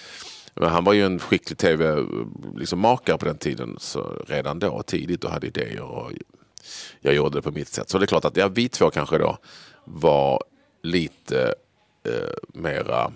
Men 0.53 0.69
han 0.69 0.83
var 0.83 0.93
ju 0.93 1.05
en 1.05 1.19
skicklig 1.19 1.57
tv-makare 1.57 2.59
liksom, 2.59 2.97
på 3.19 3.25
den 3.25 3.37
tiden, 3.37 3.75
så 3.79 4.23
redan 4.27 4.59
då 4.59 4.83
tidigt 4.83 5.23
och 5.23 5.31
hade 5.31 5.47
idéer. 5.47 5.81
Och 5.81 6.11
jag 6.99 7.13
gjorde 7.15 7.37
det 7.37 7.41
på 7.41 7.51
mitt 7.51 7.67
sätt. 7.67 7.89
Så 7.89 7.97
det 7.97 8.05
är 8.05 8.07
klart 8.07 8.25
att 8.25 8.37
ja, 8.37 8.47
vi 8.47 8.69
två 8.69 8.89
kanske 8.89 9.17
då 9.17 9.37
var 9.83 10.43
lite 10.83 11.55
eh, 12.03 12.59
mera... 12.61 13.11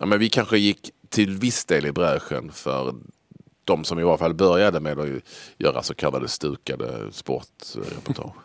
Ja, 0.00 0.06
men 0.06 0.18
vi 0.18 0.28
kanske 0.28 0.58
gick 0.58 0.90
till 1.08 1.38
viss 1.38 1.64
del 1.64 1.86
i 1.86 1.92
bräschen 1.92 2.52
för 2.52 2.94
de 3.64 3.84
som 3.84 3.98
i 3.98 4.02
alla 4.02 4.18
fall 4.18 4.34
började 4.34 4.80
med 4.80 4.98
att 4.98 5.08
göra 5.58 5.82
så 5.82 5.94
kallade 5.94 6.28
stukade 6.28 7.12
sportreportage. 7.12 8.34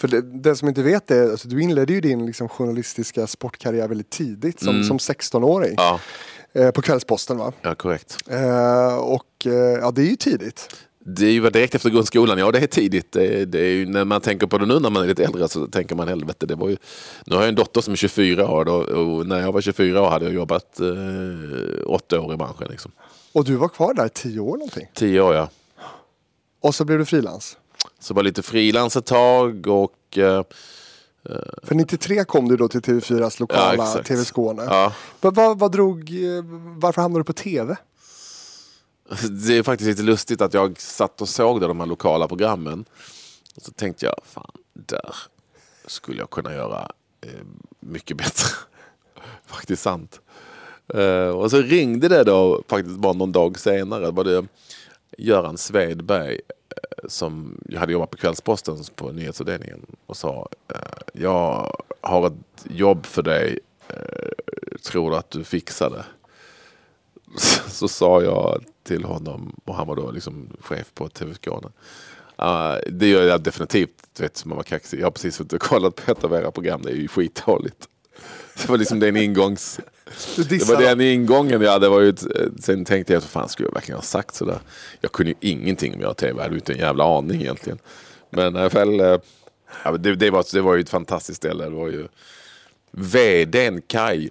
För 0.00 0.08
det, 0.08 0.20
den 0.20 0.56
som 0.56 0.68
inte 0.68 0.82
vet 0.82 1.06
det, 1.06 1.30
alltså, 1.30 1.48
du 1.48 1.62
inledde 1.62 1.92
ju 1.92 2.00
din 2.00 2.26
liksom, 2.26 2.48
journalistiska 2.48 3.26
sportkarriär 3.26 3.88
väldigt 3.88 4.10
tidigt 4.10 4.60
som, 4.60 4.84
som 4.84 4.98
16-åring. 4.98 5.70
Mm. 5.70 5.76
Ja, 5.76 6.00
Eh, 6.56 6.70
på 6.70 6.82
Kvällsposten 6.82 7.38
va? 7.38 7.52
ja, 7.62 7.74
korrekt. 7.74 8.16
Eh, 8.30 8.96
och 8.96 9.46
eh, 9.46 9.52
ja, 9.52 9.90
det 9.90 10.02
är 10.02 10.06
ju 10.06 10.16
tidigt. 10.16 10.76
Det 10.98 11.30
ju 11.30 11.50
direkt 11.50 11.74
efter 11.74 11.90
grundskolan, 11.90 12.38
ja 12.38 12.50
det 12.50 12.58
är 12.58 12.66
tidigt. 12.66 13.12
Det 13.12 13.44
det 13.44 13.60
är 13.60 13.70
ju, 13.70 13.86
när 13.86 14.04
man 14.04 14.20
tänker 14.20 14.46
på 14.46 14.58
det 14.58 14.66
nu 14.66 14.80
när 14.80 14.90
man 14.90 15.02
är 15.02 15.06
lite 15.06 15.24
äldre 15.24 15.48
så 15.48 15.66
tänker 15.66 15.94
man 15.94 16.08
helvete, 16.08 16.46
det 16.46 16.54
var 16.54 16.68
ju... 16.68 16.76
Nu 17.26 17.34
har 17.34 17.42
jag 17.42 17.48
en 17.48 17.54
dotter 17.54 17.80
som 17.80 17.92
är 17.92 17.96
24 17.96 18.48
år 18.48 18.68
och, 18.68 18.84
och 18.84 19.26
när 19.26 19.40
jag 19.40 19.52
var 19.52 19.60
24 19.60 20.02
år 20.02 20.10
hade 20.10 20.24
jag 20.24 20.34
jobbat 20.34 20.80
eh, 20.80 20.86
åtta 21.86 22.20
år 22.20 22.34
i 22.34 22.36
branschen. 22.36 22.66
Liksom. 22.70 22.92
Och 23.36 23.44
du 23.44 23.56
var 23.56 23.68
kvar 23.68 23.94
där 23.94 24.08
tio 24.08 24.40
år 24.40 24.56
någonting. 24.56 24.88
Tio 24.94 25.20
år 25.20 25.34
ja. 25.34 25.48
Och 26.60 26.74
så 26.74 26.84
blev 26.84 26.98
du 26.98 27.04
frilans. 27.04 27.58
Så 27.98 28.14
var 28.14 28.22
lite 28.22 28.42
frilans 28.42 28.96
ett 28.96 29.06
tag 29.06 29.66
och 29.66 30.18
eh, 30.18 30.42
För 31.62 31.74
93 31.74 32.24
kom 32.24 32.48
du 32.48 32.56
då 32.56 32.68
till 32.68 32.80
TV4s 32.80 33.40
lokala 33.40 33.74
Ja. 33.96 34.02
TV 34.02 34.24
Skåne. 34.24 34.62
ja, 34.64 34.92
Vad, 35.20 35.34
vad, 35.34 35.58
vad 35.58 35.72
drog, 35.72 35.98
eh, 36.10 36.44
varför 36.76 37.02
hamnade 37.02 37.20
du 37.20 37.24
på 37.24 37.32
TV? 37.32 37.76
det 39.30 39.56
är 39.58 39.62
faktiskt 39.62 39.88
lite 39.88 40.02
lustigt 40.02 40.40
att 40.40 40.54
jag 40.54 40.80
satt 40.80 41.20
och 41.20 41.28
såg 41.28 41.60
då 41.60 41.68
de 41.68 41.80
här 41.80 41.86
lokala 41.86 42.28
programmen. 42.28 42.84
Och 43.56 43.62
så 43.62 43.72
tänkte 43.72 44.06
jag, 44.06 44.16
fan, 44.24 44.50
där 44.74 45.16
skulle 45.86 46.18
jag 46.18 46.30
kunna 46.30 46.54
göra 46.54 46.92
eh, 47.20 47.30
mycket 47.80 48.16
bättre. 48.16 48.48
faktiskt 49.46 49.82
sant. 49.82 50.20
Uh, 50.94 51.28
och 51.28 51.50
så 51.50 51.62
ringde 51.62 52.08
det 52.08 52.24
då 52.24 52.62
faktiskt 52.68 52.98
bara 52.98 53.12
någon 53.12 53.32
dag 53.32 53.58
senare. 53.58 54.10
Var 54.10 54.24
det 54.24 54.46
Göran 55.18 55.58
Svedberg 55.58 56.34
eh, 56.34 57.08
som 57.08 57.60
jag 57.68 57.80
hade 57.80 57.92
jobbat 57.92 58.10
på 58.10 58.16
Kvällsposten 58.16 58.78
på 58.94 59.12
nyhetsavdelningen 59.12 59.86
och 60.06 60.16
sa 60.16 60.48
eh, 60.68 60.78
jag 61.12 61.76
har 62.00 62.26
ett 62.26 62.64
jobb 62.64 63.06
för 63.06 63.22
dig. 63.22 63.58
Tror 64.84 65.10
du 65.10 65.16
att 65.16 65.30
du 65.30 65.44
fixar 65.44 65.90
det? 65.90 66.04
så 67.68 67.88
sa 67.88 68.22
jag 68.22 68.64
till 68.82 69.04
honom, 69.04 69.60
och 69.64 69.74
han 69.74 69.86
var 69.86 69.96
då 69.96 70.10
liksom 70.10 70.48
chef 70.60 70.94
på 70.94 71.08
TV 71.08 71.34
Skåne. 71.34 71.68
Uh, 72.42 72.92
det 72.92 73.08
gör 73.08 73.22
jag 73.22 73.42
definitivt, 73.42 74.08
du 74.16 74.22
vet, 74.22 74.36
som 74.36 74.48
man 74.48 74.56
var 74.56 74.62
kaxig. 74.62 75.00
Jag 75.00 75.06
har 75.06 75.10
precis 75.10 75.36
suttit 75.36 75.52
och 75.52 75.60
kollat 75.60 75.94
på 75.94 76.12
ett 76.12 76.24
av 76.24 76.32
era 76.32 76.50
program, 76.50 76.82
det 76.82 76.90
är 76.90 76.96
ju 76.96 77.08
skitdåligt. 77.08 77.88
Det 78.62 78.68
var 78.68 78.78
liksom 78.78 79.00
den 79.00 79.16
ingångs... 79.16 79.80
Det 80.48 80.68
var 80.68 80.80
den 80.80 81.00
ingången 81.00 81.60
jag 81.62 81.70
hade. 81.72 81.88
Var 81.88 82.00
ju, 82.00 82.08
ett- 82.08 82.24
sen 82.60 82.84
tänkte 82.84 83.12
jag, 83.12 83.20
vad 83.20 83.28
fan 83.30 83.48
skulle 83.48 83.68
jag 83.68 83.74
verkligen 83.74 83.96
ha 83.98 84.02
sagt 84.02 84.34
sådär? 84.34 84.58
Jag 85.00 85.12
kunde 85.12 85.30
ju 85.30 85.50
ingenting 85.50 85.92
om 85.94 85.98
att 85.98 86.02
göra 86.02 86.14
TV, 86.14 86.32
jag 86.36 86.42
hade 86.42 86.54
ju 86.54 86.58
inte 86.58 86.72
en 86.72 86.78
jävla 86.78 87.18
aning 87.18 87.40
egentligen. 87.40 87.78
Men 88.30 88.56
i 88.56 88.58
alla 88.58 88.70
fall, 88.70 89.00
eh, 89.00 89.18
det, 89.98 90.14
det, 90.14 90.30
var, 90.30 90.44
det 90.54 90.60
var 90.60 90.74
ju 90.74 90.80
ett 90.80 90.90
fantastiskt 90.90 91.36
ställe. 91.36 91.64
Det 91.64 91.70
var 91.70 91.88
ju 91.88 92.08
VDn 92.90 93.80
Kai 93.86 94.30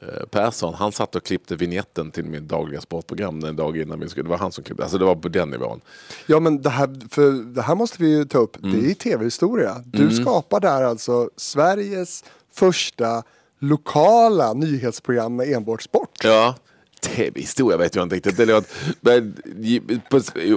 eh, 0.00 0.24
Persson, 0.30 0.74
han 0.74 0.92
satt 0.92 1.14
och 1.14 1.24
klippte 1.24 1.56
vignetten 1.56 2.10
till 2.10 2.24
min 2.24 2.46
dagliga 2.46 2.80
sportprogram 2.80 3.40
den 3.40 3.56
dag 3.56 3.76
innan 3.78 4.00
vi 4.00 4.08
skulle, 4.08 4.24
det 4.24 4.30
var 4.30 4.38
han 4.38 4.52
som 4.52 4.64
klippte, 4.64 4.82
alltså 4.82 4.98
det 4.98 5.04
var 5.04 5.14
på 5.16 5.28
den 5.28 5.50
nivån. 5.50 5.80
Ja 6.26 6.40
men 6.40 6.62
det 6.62 6.70
här, 6.70 7.08
för 7.10 7.54
det 7.54 7.62
här 7.62 7.74
måste 7.74 8.02
vi 8.02 8.08
ju 8.10 8.24
ta 8.24 8.38
upp. 8.38 8.64
Mm. 8.64 8.80
Det 8.82 8.90
är 8.90 8.94
tv-historia. 8.94 9.82
Du 9.84 10.10
skapar 10.10 10.60
där 10.60 10.82
alltså 10.82 11.30
Sveriges 11.36 12.24
första 12.54 13.22
lokala 13.58 14.52
nyhetsprogram 14.52 15.36
med 15.36 15.52
enbart 15.52 15.82
sport. 15.82 16.24
Ja, 16.24 16.54
tv-historia 17.00 17.78
vet 17.78 17.94
jag 17.94 18.02
inte 18.02 18.16
riktigt. 18.16 18.64
Men, 19.00 19.36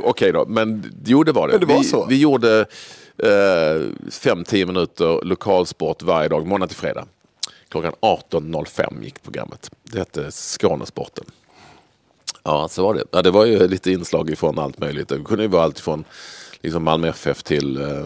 okej 0.03 0.31
då, 0.31 0.45
men 0.45 0.93
jo 1.05 1.23
det 1.23 1.31
var 1.31 1.47
det. 1.47 1.53
Men 1.53 1.67
det 1.67 1.73
var 1.73 1.81
vi, 1.81 1.87
så. 1.87 2.05
vi 2.05 2.19
gjorde 2.19 2.65
eh, 3.17 4.09
fem, 4.11 4.43
tio 4.43 4.65
minuter 4.65 5.25
lokalsport 5.25 6.03
varje 6.03 6.29
dag, 6.29 6.47
måndag 6.47 6.67
till 6.67 6.77
fredag. 6.77 7.05
Klockan 7.69 7.93
18.05 8.01 9.03
gick 9.03 9.23
programmet. 9.23 9.71
Det 9.83 9.99
hette 9.99 10.31
Skånesporten. 10.31 11.25
Ja, 12.43 12.67
så 12.67 12.83
var 12.83 12.93
det. 12.93 13.03
Ja, 13.11 13.21
det 13.21 13.31
var 13.31 13.45
ju 13.45 13.67
lite 13.67 13.91
inslag 13.91 14.29
ifrån 14.29 14.59
allt 14.59 14.79
möjligt. 14.79 15.07
Det 15.07 15.23
kunde 15.23 15.43
ju 15.43 15.49
vara 15.49 15.63
allt 15.63 15.79
från 15.79 16.03
liksom 16.67 16.83
Malmö 16.83 17.07
FF 17.07 17.43
till 17.43 17.81
eh, 17.81 18.05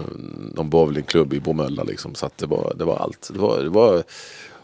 någon 0.54 0.70
bowlingklubb 0.70 1.34
i 1.34 1.40
Bromölla. 1.40 1.84
Liksom. 1.84 2.16
Så 2.16 2.30
det, 2.36 2.46
var, 2.46 2.74
det 2.76 2.86
var 2.86 2.98
allt. 2.98 3.30
Det 3.34 3.40
var, 3.40 3.60
det 3.60 3.70
var 3.70 4.04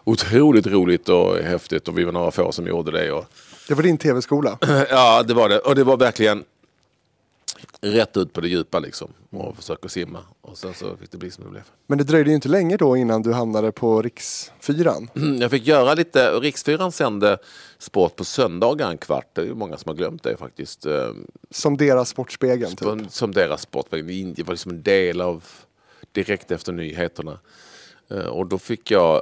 otroligt 0.04 0.68
roligt 0.68 1.10
och 1.10 1.38
häftigt 1.38 1.88
och 1.88 1.98
vi 1.98 2.04
var 2.04 2.12
några 2.12 2.32
få 2.32 2.52
som 2.52 2.68
gjorde 2.68 2.92
det. 2.92 3.12
Och, 3.12 3.26
Det 3.68 3.74
var 3.74 3.84
din 3.84 3.98
tv-skola. 3.98 4.58
Ja, 4.90 5.24
det 5.24 5.34
var 5.34 5.50
det. 5.50 5.60
Och 5.60 5.76
det 5.76 5.84
var 5.84 5.98
verkligen 5.98 6.44
rätt 7.82 8.18
ut 8.18 8.34
på 8.34 8.42
det 8.42 8.48
djupa 8.48 8.80
liksom. 8.80 9.14
Och 9.30 9.56
försöka 9.56 9.90
simma. 9.90 10.20
Och 10.42 10.58
sen 10.58 10.74
så 10.74 10.98
fick 10.98 11.12
det 11.12 11.18
bli 11.18 11.32
som 11.32 11.44
det 11.44 11.50
blev. 11.50 11.64
Men 11.88 11.98
det 11.98 12.04
dröjde 12.04 12.30
ju 12.30 12.36
inte 12.36 12.50
länge 12.50 12.78
då 12.78 12.98
innan 12.98 13.22
du 13.22 13.34
hamnade 13.34 13.72
på 13.72 14.02
riksfyran. 14.02 15.10
Jag 15.40 15.52
fick 15.52 15.68
göra 15.68 15.94
lite, 15.94 16.32
Riksfyran 16.32 16.92
sände 16.92 17.38
sport 17.78 18.16
på 18.16 18.24
söndagar 18.24 18.90
en 18.92 18.98
kvart. 18.98 19.30
Det 19.34 19.42
är 19.42 19.54
många 19.54 19.78
som 19.78 19.90
har 19.90 19.96
glömt 19.96 20.24
det 20.24 20.38
faktiskt. 20.38 20.86
Eh, 20.86 21.10
Som 21.52 21.78
deras 21.78 22.10
Sportspegeln 22.10 22.76
typ. 22.76 23.12
Som, 23.12 23.32
deras 23.32 23.62
sport. 23.62 23.88
Det 23.90 24.02
var 24.44 24.54
liksom 24.54 24.72
en 24.72 24.84
del 24.84 25.22
av 25.22 25.44
direkt 26.12 26.52
efter 26.52 26.72
nyheterna. 26.74 27.40
Eh, 28.10 28.18
Och 28.26 28.48
då 28.48 28.58
fick 28.58 28.92
jag, 28.92 29.22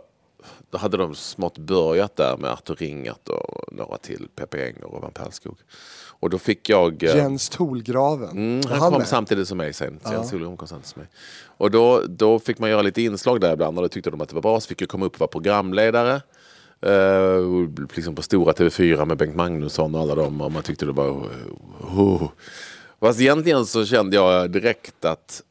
då 0.70 0.78
hade 0.78 0.98
de 0.98 1.16
smått 1.16 1.58
börjat 1.58 2.16
där 2.16 2.38
med 2.38 2.52
Artur 2.52 2.76
Ringart 2.76 3.30
och 3.30 3.74
några 3.74 3.98
till, 3.98 4.28
Peppe 4.36 4.66
Enger 4.68 4.84
och 4.84 5.02
Van 5.02 5.12
Perlskog. 5.12 5.58
Och 6.26 6.32
då 6.32 6.38
fick 6.38 6.70
jag... 6.70 7.04
eh, 7.04 7.16
Jens 7.16 7.50
Tolgraven. 7.50 8.30
Mm, 8.30 8.62
Var 8.62 8.78
han 8.78 8.92
kom 8.92 8.98
med? 9.00 9.08
samtidigt 9.08 9.48
som 9.48 9.58
mig 9.58 9.74
sen. 9.74 10.00
Ja. 10.04 10.24
Solholm 10.24 10.58
kom 10.58 10.68
samtidigt 10.68 10.90
som 10.90 11.00
mig. 11.00 11.10
Och 11.58 11.72
då, 11.72 12.02
då 12.08 12.40
fick 12.40 12.60
man 12.60 12.70
göra 12.70 12.82
lite 12.82 13.02
inslag 13.02 13.42
där 13.42 13.54
ibland 13.54 13.78
och 13.78 13.82
då 13.82 13.88
tyckte 13.88 14.10
de 14.10 14.22
att 14.22 14.30
det 14.30 14.36
var 14.36 14.42
bra. 14.42 14.60
Så 14.60 14.68
fick 14.68 14.82
jag 14.82 14.90
komma 14.90 15.06
upp 15.06 15.14
och 15.14 15.20
vara 15.20 15.28
programledare. 15.28 16.22
Uh, 16.86 17.70
liksom 17.96 18.16
på 18.16 18.22
stora 18.22 18.54
TV4 18.54 19.06
med 19.06 19.18
Bengt 19.18 19.36
Magnusson 19.36 19.96
och 19.96 20.02
alla 20.02 20.16
dem. 20.16 20.42
Och 20.42 20.52
man 20.52 20.64
tyckte 20.64 20.86
det 20.86 20.92
var... 20.92 21.30
Uh, 21.98 22.30
Fast 23.00 23.22
egentligen 23.22 23.66
så 23.66 23.86
kände 23.86 24.16
jag 24.16 24.52
direkt 24.52 25.06
att 25.06 25.42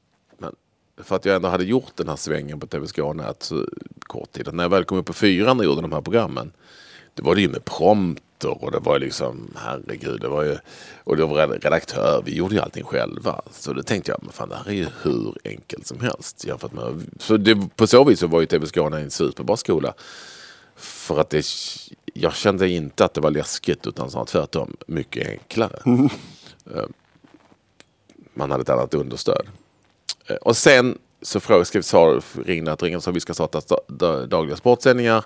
för 0.97 1.17
att 1.17 1.25
jag 1.25 1.37
ändå 1.37 1.49
hade 1.49 1.65
gjort 1.65 1.93
den 1.97 2.09
här 2.09 2.17
svängen 2.17 2.61
på 2.61 2.67
TV 2.67 2.87
Skåne 2.87 3.25
att 3.25 3.43
så, 3.43 3.67
kort 4.01 4.33
tid. 4.33 4.49
Att 4.49 4.55
när 4.55 4.65
jag 4.65 4.71
väl 4.71 4.85
kom 4.85 4.99
upp 4.99 5.07
på 5.07 5.13
fyran 5.13 5.59
och 5.59 5.65
gjorde 5.65 5.81
de 5.81 5.93
här 5.93 6.01
programmen. 6.01 6.53
Då 7.15 7.25
var 7.25 7.35
det 7.35 7.41
ju 7.41 7.49
med 7.49 7.65
prompter 8.49 8.65
och 8.67 8.73
det 8.73 8.79
var 8.79 8.99
liksom, 8.99 9.51
herregud, 9.57 10.21
det 10.21 10.29
var 10.29 10.43
ju, 10.43 10.59
och 11.05 11.17
det 11.17 11.25
var 11.27 11.47
redaktör, 11.49 12.23
vi 12.25 12.35
gjorde 12.37 12.55
ju 12.55 12.61
allting 12.61 12.85
själva. 12.85 13.41
Så 13.51 13.73
då 13.73 13.83
tänkte 13.83 14.11
jag, 14.11 14.23
men 14.23 14.33
fan 14.33 14.49
det 14.49 14.57
här 14.57 14.69
är 14.69 14.73
ju 14.75 14.87
hur 15.03 15.35
enkelt 15.45 15.87
som 15.87 16.01
helst 16.01 16.45
jämfört 16.45 16.73
med, 16.73 17.07
så 17.21 17.37
det, 17.37 17.69
på 17.77 17.87
så 17.87 18.05
vis 18.05 18.21
så 18.21 18.27
var 18.27 18.41
ju 18.41 18.47
TV 18.47 18.67
Skåne 18.67 19.01
en 19.01 19.11
superbra 19.11 19.57
skola. 19.57 19.95
För 20.77 21.21
att 21.21 21.31
det, 21.31 21.47
jag 22.15 22.35
kände 22.35 22.69
inte 22.69 23.05
att 23.05 23.15
det 23.15 23.21
var 23.21 23.31
läskigt 23.31 23.87
utan 23.87 24.11
snarare 24.11 24.27
tvärtom 24.27 24.77
mycket 24.87 25.29
enklare. 25.29 25.79
Eh, 26.75 26.85
Man 28.35 28.51
hade 28.51 28.63
ett 28.63 28.69
annat 28.71 28.95
understöd. 28.95 29.47
Eh, 30.27 30.37
Och 30.37 30.57
sen 30.57 30.99
så 31.23 31.41
frågade, 31.41 31.65
skrev, 31.65 31.83
sa, 31.83 32.21
ringde 32.45 32.73
att 32.73 32.83
ringen 32.83 33.01
sa 33.01 33.11
vi 33.11 33.21
ska 33.21 33.35
starta 33.35 33.61
sta- 33.61 33.85
da- 33.89 34.27
dagliga 34.27 34.57
sportsändningar. 34.57 35.25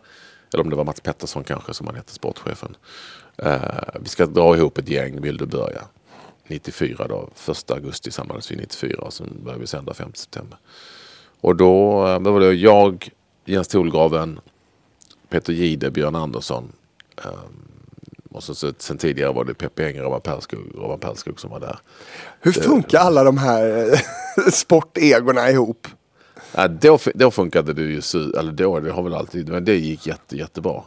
Eller 0.53 0.65
om 0.65 0.71
det 0.71 0.77
var 0.77 0.85
Mats 0.85 1.01
Pettersson 1.01 1.45
kanske 1.45 1.75
som 1.75 1.87
han 1.87 1.97
hette, 1.97 2.13
sportchefen. 2.13 2.77
Eh, 3.37 3.61
vi 4.01 4.09
ska 4.09 4.27
dra 4.27 4.57
ihop 4.57 4.79
ett 4.79 4.89
gäng, 4.89 5.21
vill 5.21 5.37
du 5.37 5.47
börja? 5.47 5.83
94 6.47 7.07
då, 7.09 7.29
1 7.51 7.71
augusti 7.71 8.11
samlades 8.11 8.51
vi 8.51 8.57
94 8.57 9.03
och 9.03 9.13
sen 9.13 9.41
började 9.45 9.61
vi 9.61 9.67
sända 9.67 9.95
5 9.95 10.15
september. 10.15 10.59
Och 11.41 11.57
då, 11.57 12.07
eh, 12.07 12.21
då 12.21 12.33
var 12.33 12.41
det 12.41 12.55
jag, 12.55 13.09
Jens 13.45 13.69
Tolgraven, 13.69 14.41
Peter 15.29 15.53
Gide, 15.53 15.91
Björn 15.91 16.15
Andersson. 16.15 16.73
ehm, 17.25 17.69
och 18.31 18.45
så, 18.45 18.55
så, 18.55 18.73
sen 18.79 18.99
tidigare 18.99 19.33
var 19.33 19.45
det 19.45 19.55
Peppe 19.55 19.87
Enger 19.87 20.05
och 20.05 20.23
Robban 20.75 21.01
Perskog, 21.01 21.41
som 21.41 21.51
var 21.51 21.61
där. 21.61 21.79
Hur 22.41 22.53
funkar 22.53 22.99
alla 22.99 23.25
de 23.25 23.39
här 23.39 23.93
eh, 23.93 23.99
sportegorna 24.53 25.51
ihop? 25.51 25.87
Ja, 26.55 26.69
då, 26.69 26.99
då 27.15 27.31
funkade 27.31 27.73
det 27.73 27.83
ju, 27.83 28.03
eller 28.39 28.53
då, 28.53 28.81
det 28.81 28.91
har 28.91 29.03
väl 29.03 29.15
alltid, 29.15 29.49
men 29.49 29.65
det 29.65 29.77
gick 29.77 30.07
jätte, 30.07 30.37
jättebra. 30.37 30.83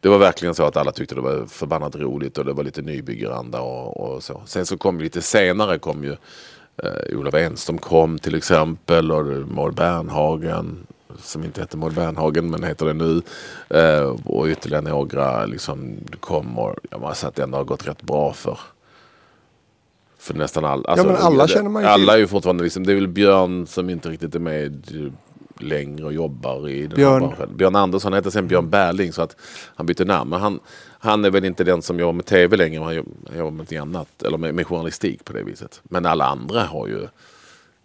Det 0.00 0.08
var 0.08 0.18
verkligen 0.18 0.54
så 0.54 0.64
att 0.64 0.76
alla 0.76 0.92
tyckte 0.92 1.14
det 1.14 1.20
var 1.20 1.46
förbannat 1.46 1.96
roligt 1.96 2.38
och 2.38 2.44
det 2.44 2.52
var 2.52 2.64
lite 2.64 2.82
nybyggaranda 2.82 3.60
och, 3.60 3.96
och 3.96 4.22
så. 4.22 4.42
Sen 4.46 4.66
så 4.66 4.76
kom 4.78 5.00
lite 5.00 5.22
senare 5.22 5.78
kom 5.78 6.04
ju 6.04 6.16
eh, 6.82 7.18
Olof 7.18 7.34
Enström 7.34 7.78
kom 7.78 8.18
till 8.18 8.34
exempel 8.34 9.12
och 9.12 9.26
Maud 9.48 9.74
Bernhagen 9.74 10.86
som 11.22 11.44
inte 11.44 11.60
heter 11.60 11.78
Maud 11.78 11.94
Bernhagen 11.94 12.50
men 12.50 12.62
heter 12.62 12.86
det 12.86 12.92
nu. 12.92 13.22
Eh, 13.68 14.16
och 14.24 14.46
ytterligare 14.46 14.82
några 14.82 15.46
liksom 15.46 15.96
kom 16.20 16.58
och 16.58 16.74
jag 16.90 17.00
måste 17.00 17.20
säga 17.20 17.28
att 17.28 17.34
det 17.34 17.42
ändå 17.42 17.58
har 17.58 17.64
gått 17.64 17.88
rätt 17.88 18.02
bra 18.02 18.32
för 18.32 18.58
för 20.32 20.34
nästan 20.34 20.64
alla. 20.64 20.96
men 20.96 21.16
alla 21.16 21.48
känner 21.48 21.70
man 21.70 21.82
ju 21.82 21.88
Alla 21.88 22.04
till. 22.04 22.08
är 22.14 22.18
ju 22.18 22.26
fortfarande 22.26 22.64
liksom, 22.64 22.86
det 22.86 22.92
är 22.92 22.94
väl 22.94 23.08
Björn 23.08 23.66
som 23.66 23.90
inte 23.90 24.08
riktigt 24.08 24.34
är 24.34 24.38
med 24.38 24.86
längre 25.60 26.04
och 26.04 26.12
jobbar 26.12 26.68
i 26.68 26.80
den 26.86 26.96
Björn. 26.96 27.22
här 27.22 27.28
branschen. 27.28 27.56
Björn 27.56 27.76
Andersson 27.76 28.12
heter 28.12 28.30
sen 28.30 28.48
Björn 28.48 28.70
Berling 28.70 29.12
så 29.12 29.22
att 29.22 29.36
han 29.74 29.86
bytte 29.86 30.04
namn. 30.04 30.30
Men 30.30 30.40
han, 30.40 30.60
han 30.98 31.24
är 31.24 31.30
väl 31.30 31.44
inte 31.44 31.64
den 31.64 31.82
som 31.82 31.98
jobbar 31.98 32.12
med 32.12 32.24
tv 32.26 32.56
längre. 32.56 32.82
Han 32.82 32.94
jobbar 32.94 33.50
med 33.50 33.58
något 33.58 33.72
annat. 33.72 34.22
Eller 34.22 34.38
med, 34.38 34.54
med 34.54 34.66
journalistik 34.66 35.24
på 35.24 35.32
det 35.32 35.42
viset. 35.42 35.80
Men 35.82 36.06
alla 36.06 36.24
andra 36.26 36.62
har 36.62 36.86
ju 36.86 37.06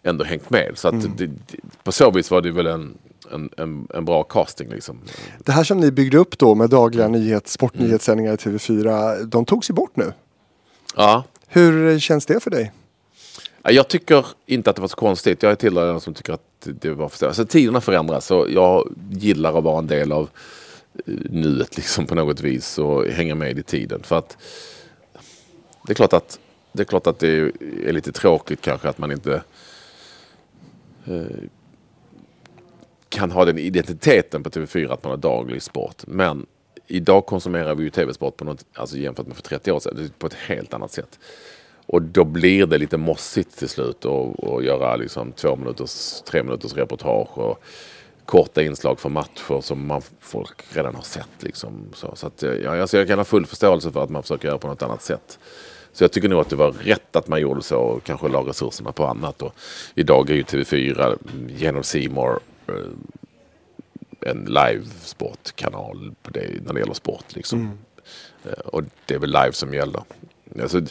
ändå 0.03 0.23
hängt 0.23 0.49
med. 0.49 0.71
Så 0.75 0.87
att 0.87 0.93
Mm. 0.93 1.11
det, 1.17 1.25
det, 1.27 1.37
på 1.83 1.91
så 1.91 2.11
vis 2.11 2.31
var 2.31 2.41
det 2.41 2.51
väl 2.51 2.67
en, 2.67 2.97
en, 3.31 3.49
en, 3.57 3.87
en 3.93 4.05
bra 4.05 4.23
casting 4.23 4.69
liksom. 4.69 4.99
Det 5.39 5.51
här 5.51 5.63
som 5.63 5.77
ni 5.79 5.91
byggde 5.91 6.17
upp 6.17 6.37
då 6.37 6.55
med 6.55 6.69
dagliga 6.69 7.05
Mm. 7.05 7.21
nyhets, 7.21 7.53
sportnyhetssändningar 7.53 8.33
i 8.33 8.35
TV4, 8.35 9.23
de 9.23 9.45
togs 9.45 9.69
ju 9.69 9.73
bort 9.73 9.95
nu. 9.95 10.13
Ja, 10.95 11.23
hur 11.55 11.99
känns 11.99 12.25
det 12.25 12.39
för 12.39 12.51
dig? 12.51 12.71
Jag 13.63 13.87
tycker 13.87 14.25
inte 14.45 14.69
att 14.69 14.75
det 14.75 14.81
var 14.81 14.89
så 14.89 14.95
konstigt. 14.95 15.43
Jag 15.43 15.51
är 15.51 15.55
tillhörande 15.55 15.93
den 15.93 16.01
som 16.01 16.13
tycker 16.13 16.33
att 16.33 16.41
det 16.61 16.89
var 16.89 17.09
för 17.09 17.27
alltså, 17.27 17.45
Tiderna 17.45 17.81
förändras 17.81 18.31
och 18.31 18.51
jag 18.51 18.93
gillar 19.11 19.57
att 19.57 19.63
vara 19.63 19.79
en 19.79 19.87
del 19.87 20.11
av 20.11 20.29
eh, 21.05 21.13
nuet 21.29 21.77
liksom 21.77 22.05
på 22.05 22.15
något 22.15 22.41
vis 22.41 22.77
och 22.77 23.05
hänga 23.05 23.35
med 23.35 23.59
i 23.59 23.63
tiden. 23.63 24.03
För 24.03 24.17
att 24.17 24.37
det 25.87 25.93
är 25.93 25.95
klart 25.95 26.13
att 26.13 26.39
det 26.71 26.83
är, 26.83 26.85
klart 26.85 27.07
att 27.07 27.19
det 27.19 27.27
är 27.87 27.93
lite 27.93 28.11
tråkigt 28.11 28.61
kanske 28.61 28.89
att 28.89 28.97
man 28.97 29.11
inte 29.11 29.43
eh, 31.05 31.23
kan 33.09 33.31
ha 33.31 33.45
den 33.45 33.57
identiteten 33.57 34.43
på 34.43 34.49
TV4 34.49 34.93
att 34.93 35.03
man 35.03 35.11
har 35.11 35.17
daglig 35.17 35.61
sport. 35.61 36.03
Men 36.07 36.45
idag 36.87 37.25
konsumerar 37.25 37.75
vi 37.75 37.83
ju 37.83 37.89
tv-sport 37.89 38.37
på 38.37 38.45
något, 38.45 38.65
alltså 38.73 38.97
jämfört 38.97 39.27
med 39.27 39.35
för 39.35 39.43
30 39.43 39.71
år 39.71 39.79
sedan, 39.79 40.09
på 40.17 40.27
ett 40.27 40.33
helt 40.33 40.73
annat 40.73 40.91
sätt. 40.91 41.19
Och 41.85 42.01
då 42.01 42.23
blir 42.23 42.65
det 42.65 42.77
lite 42.77 42.97
mossigt 42.97 43.57
till 43.57 43.69
slut 43.69 44.05
och, 44.05 44.43
och 44.43 44.63
göra 44.63 44.95
liksom 44.95 45.31
två 45.31 45.55
minuters, 45.55 46.21
tre 46.21 46.43
minuters 46.43 46.73
reportage 46.73 47.37
och 47.37 47.63
korta 48.25 48.61
inslag 48.61 48.99
för 48.99 49.09
matcher 49.09 49.61
som 49.61 49.87
man, 49.87 50.01
folk 50.19 50.63
redan 50.69 50.95
har 50.95 51.01
sett. 51.01 51.29
Liksom. 51.39 51.85
Så, 51.93 52.15
så 52.15 52.27
att, 52.27 52.43
ja, 52.63 52.81
alltså 52.81 52.97
jag 52.97 53.07
kan 53.07 53.19
ha 53.19 53.25
full 53.25 53.45
förståelse 53.45 53.91
för 53.91 54.03
att 54.03 54.09
man 54.09 54.21
försöker 54.21 54.47
göra 54.47 54.57
på 54.57 54.67
något 54.67 54.81
annat 54.81 55.01
sätt. 55.01 55.39
Så 55.93 56.03
jag 56.03 56.11
tycker 56.11 56.29
nog 56.29 56.39
att 56.39 56.49
det 56.49 56.55
var 56.55 56.71
rätt 56.71 57.15
att 57.15 57.27
man 57.27 57.41
gjorde 57.41 57.61
så 57.61 57.77
och 57.77 58.03
kanske 58.03 58.27
la 58.27 58.41
resurserna 58.41 58.91
på 58.91 59.05
annat. 59.05 59.41
Och 59.41 59.55
idag 59.95 60.29
är 60.29 60.33
ju 60.33 60.43
TV4 60.43 61.17
genom 61.49 61.83
C 61.83 62.09
More 62.11 62.39
en 64.25 64.45
live-sportkanal 64.45 66.13
när 66.65 66.73
det 66.73 66.79
gäller 66.79 66.93
sport. 66.93 67.25
Liksom. 67.35 67.77
Eh, 68.45 68.51
Och 68.51 68.83
det 69.05 69.13
är 69.13 69.19
väl 69.19 69.29
live 69.31 69.51
som 69.51 69.73
gäller. 69.73 70.03
Alltså, 70.61 70.81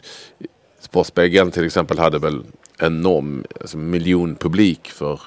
Sportspegeln 0.81 1.51
till 1.51 1.67
exempel 1.67 1.99
hade 1.99 2.19
väl 2.19 2.45
enorm 2.79 3.45
alltså, 3.61 3.77
miljonpublik 3.79 4.91
för 4.91 5.21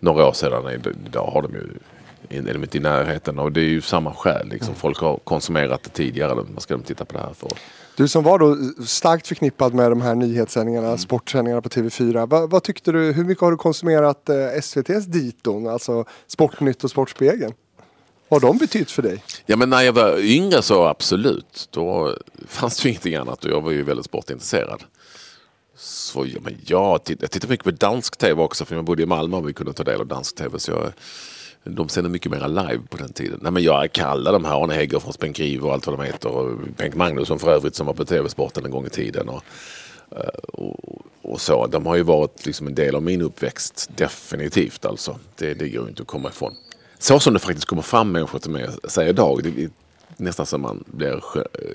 några 0.00 0.26
år 0.28 0.32
sedan. 0.32 0.80
Idag 1.06 1.26
har 1.26 1.42
de 1.42 1.52
ju 1.54 1.68
är 2.28 2.52
de 2.54 2.62
inte 2.62 2.76
i 2.76 2.80
närheten 2.80 3.38
och 3.38 3.52
det 3.52 3.60
är 3.60 3.64
ju 3.68 3.80
samma 3.80 4.14
skäl. 4.14 4.48
Liksom. 4.48 4.74
Folk 4.74 4.98
har 4.98 5.16
konsumerat 5.16 5.82
det 5.82 5.90
tidigare. 5.90 6.34
Vad 6.34 6.62
ska 6.62 6.76
de 6.76 6.82
titta 6.82 7.04
på 7.04 7.12
det 7.12 7.20
här 7.24 7.32
för? 7.32 7.50
Du 7.96 8.08
som 8.08 8.24
var 8.24 8.38
då 8.38 8.56
starkt 8.86 9.26
förknippad 9.28 9.74
med 9.74 9.90
de 9.90 10.00
här 10.00 10.14
nyhetssändningarna, 10.14 10.86
Mm. 10.86 10.98
sportsändningarna 10.98 11.62
på 11.62 11.68
TV4. 11.68 12.26
Vad, 12.30 12.50
vad 12.50 12.62
tyckte 12.62 12.92
du, 12.92 13.12
hur 13.12 13.24
mycket 13.24 13.42
har 13.42 13.50
du 13.50 13.56
konsumerat 13.56 14.28
eh, 14.28 14.36
SVTs 14.58 15.06
diton, 15.06 15.66
alltså 15.68 16.04
Sportnytt 16.26 16.84
och 16.84 16.90
Sportspegeln? 16.90 17.52
Vad 18.28 18.42
har 18.42 18.48
de 18.48 18.58
betytt 18.58 18.90
för 18.90 19.02
dig? 19.02 19.24
Ja 19.46 19.56
men 19.56 19.70
när 19.70 19.82
jag 19.82 19.92
var 19.92 20.18
yngre 20.18 20.62
så 20.62 20.84
absolut. 20.84 21.68
Då 21.70 22.16
fanns 22.48 22.76
det 22.76 22.84
ju 22.84 22.90
ingenting 22.90 23.14
annat 23.14 23.44
och 23.44 23.50
jag 23.50 23.60
var 23.60 23.70
ju 23.70 23.82
väldigt 23.82 24.06
sportintresserad. 24.06 24.82
Så 25.76 26.26
ja, 26.26 26.38
men 26.42 26.56
jag, 26.66 27.04
titt, 27.04 27.22
jag 27.22 27.30
tittade 27.30 27.50
mycket 27.50 27.64
på 27.64 27.70
dansk 27.70 28.16
tv 28.16 28.42
också 28.42 28.64
för 28.64 28.74
jag 28.74 28.84
bodde 28.84 29.02
i 29.02 29.06
Malmö 29.06 29.36
och 29.36 29.48
vi 29.48 29.52
kunde 29.52 29.72
ta 29.72 29.84
del 29.84 30.00
av 30.00 30.06
dansk 30.06 30.36
tv. 30.36 30.58
Så 30.58 30.70
jag 30.70 30.92
de 31.64 31.88
sände 31.88 32.10
mycket 32.10 32.32
mer 32.32 32.48
live 32.48 32.82
på 32.90 32.96
den 32.96 33.12
tiden. 33.12 33.38
Nej, 33.42 33.52
men 33.52 33.62
jag 33.62 33.92
kallar 33.92 34.32
de 34.32 34.44
här 34.44 34.62
Arne 34.62 34.74
Hegerfors, 34.74 35.18
Bengt 35.18 35.36
Grive 35.36 35.66
och 35.66 35.72
allt 35.72 35.86
vad 35.86 35.98
de 35.98 36.04
heter. 36.04 36.28
Och 36.28 36.58
Bengt 36.76 36.94
Magnusson 36.94 37.38
för 37.38 37.52
övrigt 37.52 37.74
som 37.74 37.86
var 37.86 37.94
på 37.94 38.04
TV-sporten 38.04 38.64
en 38.64 38.70
gång 38.70 38.86
i 38.86 38.90
tiden. 38.90 39.28
Och, 39.28 39.42
eh, 40.10 40.28
och, 40.52 41.02
och, 41.22 41.40
så. 41.40 41.66
De 41.66 41.86
har 41.86 41.96
ju 41.96 42.02
varit 42.02 42.46
liksom 42.46 42.66
en 42.66 42.74
del 42.74 42.94
av 42.94 43.02
min 43.02 43.22
uppväxt. 43.22 43.90
Definitivt 43.96 44.84
alltså. 44.84 45.18
Det, 45.36 45.54
det 45.54 45.68
går 45.68 45.88
inte 45.88 46.02
att 46.02 46.08
komma 46.08 46.28
ifrån. 46.28 46.54
Så 46.98 47.20
som 47.20 47.32
det 47.34 47.40
faktiskt 47.40 47.66
kommer 47.66 47.82
fram 47.82 48.12
människor 48.12 48.38
till 48.38 48.50
mig 48.50 48.68
och 48.82 48.90
säger 48.90 49.10
idag. 49.10 49.42
Det 49.42 49.62
är 49.62 49.70
nästan 50.16 50.46
som 50.46 50.60
man 50.60 50.84
blir, 50.86 51.24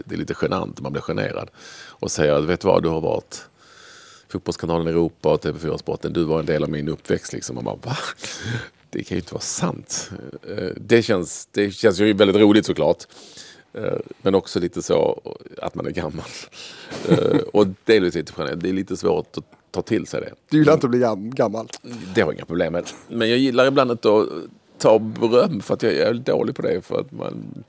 det 0.06 0.16
är 0.16 0.20
lite 0.20 0.36
genant, 0.42 0.82
man 0.82 0.92
blir 0.92 1.02
generad. 1.02 1.50
Och 1.78 2.12
säger, 2.12 2.42
vet 2.42 2.62
du 2.62 2.68
vad, 2.68 2.84
du 2.84 2.90
har 2.90 3.02
varit 3.02 3.46
Fotbollskanalen 4.30 4.88
Europa 4.88 5.34
och 5.34 5.44
TV4 5.44 5.78
Sporten. 5.78 6.14
Du 6.14 6.24
var 6.24 6.40
en 6.40 6.46
del 6.46 6.64
av 6.64 6.70
min 6.70 6.90
uppväxt. 6.90 7.34
Liksom. 7.34 7.56
Man 7.56 7.66
bara, 7.66 7.76
va? 7.76 7.98
Det 8.90 9.04
kan 9.04 9.16
ju 9.16 9.20
inte 9.20 9.34
vara 9.34 9.42
sant. 9.42 10.12
Eh, 10.50 10.72
det 10.76 11.02
känns, 11.02 11.48
det 11.52 11.72
känns 11.72 12.00
ju 12.00 12.14
väldigt 12.14 12.38
roligt 12.38 12.66
såklart. 12.66 13.04
Eh, 13.74 13.98
men 14.22 14.36
också 14.36 14.60
lite 14.60 14.82
så 14.82 15.22
att 15.58 15.76
man 15.76 15.86
är 15.86 15.92
gammal. 15.92 16.26
Eh, 17.10 17.38
och 17.54 17.68
det 17.86 17.96
är 17.96 18.02
lite, 18.02 18.22
det 18.56 18.70
är 18.70 18.74
lite 18.74 18.98
svårt 18.98 19.38
att 19.38 19.44
ta 19.72 19.82
till 19.82 20.08
sig 20.08 20.22
det. 20.22 20.34
Du 20.50 20.58
gillar 20.58 20.74
inte 20.74 20.88
att 20.88 20.92
bli 20.92 21.30
gammal? 21.36 21.68
Det 22.16 22.22
har 22.22 22.28
jag 22.28 22.34
inga 22.34 22.46
problem 22.46 22.74
med. 22.74 22.90
Men 23.08 23.30
jag 23.30 23.38
gillar 23.38 23.68
ibland 23.68 23.92
att 23.92 24.06
ta 24.78 25.00
beröm 25.00 25.62
för 25.62 25.74
att 25.74 25.84
jag 25.84 25.94
är 25.94 26.14
dålig 26.14 26.56
på 26.56 26.62
det. 26.62 26.82
För 26.82 27.00
att 27.00 27.12
man, 27.12 27.64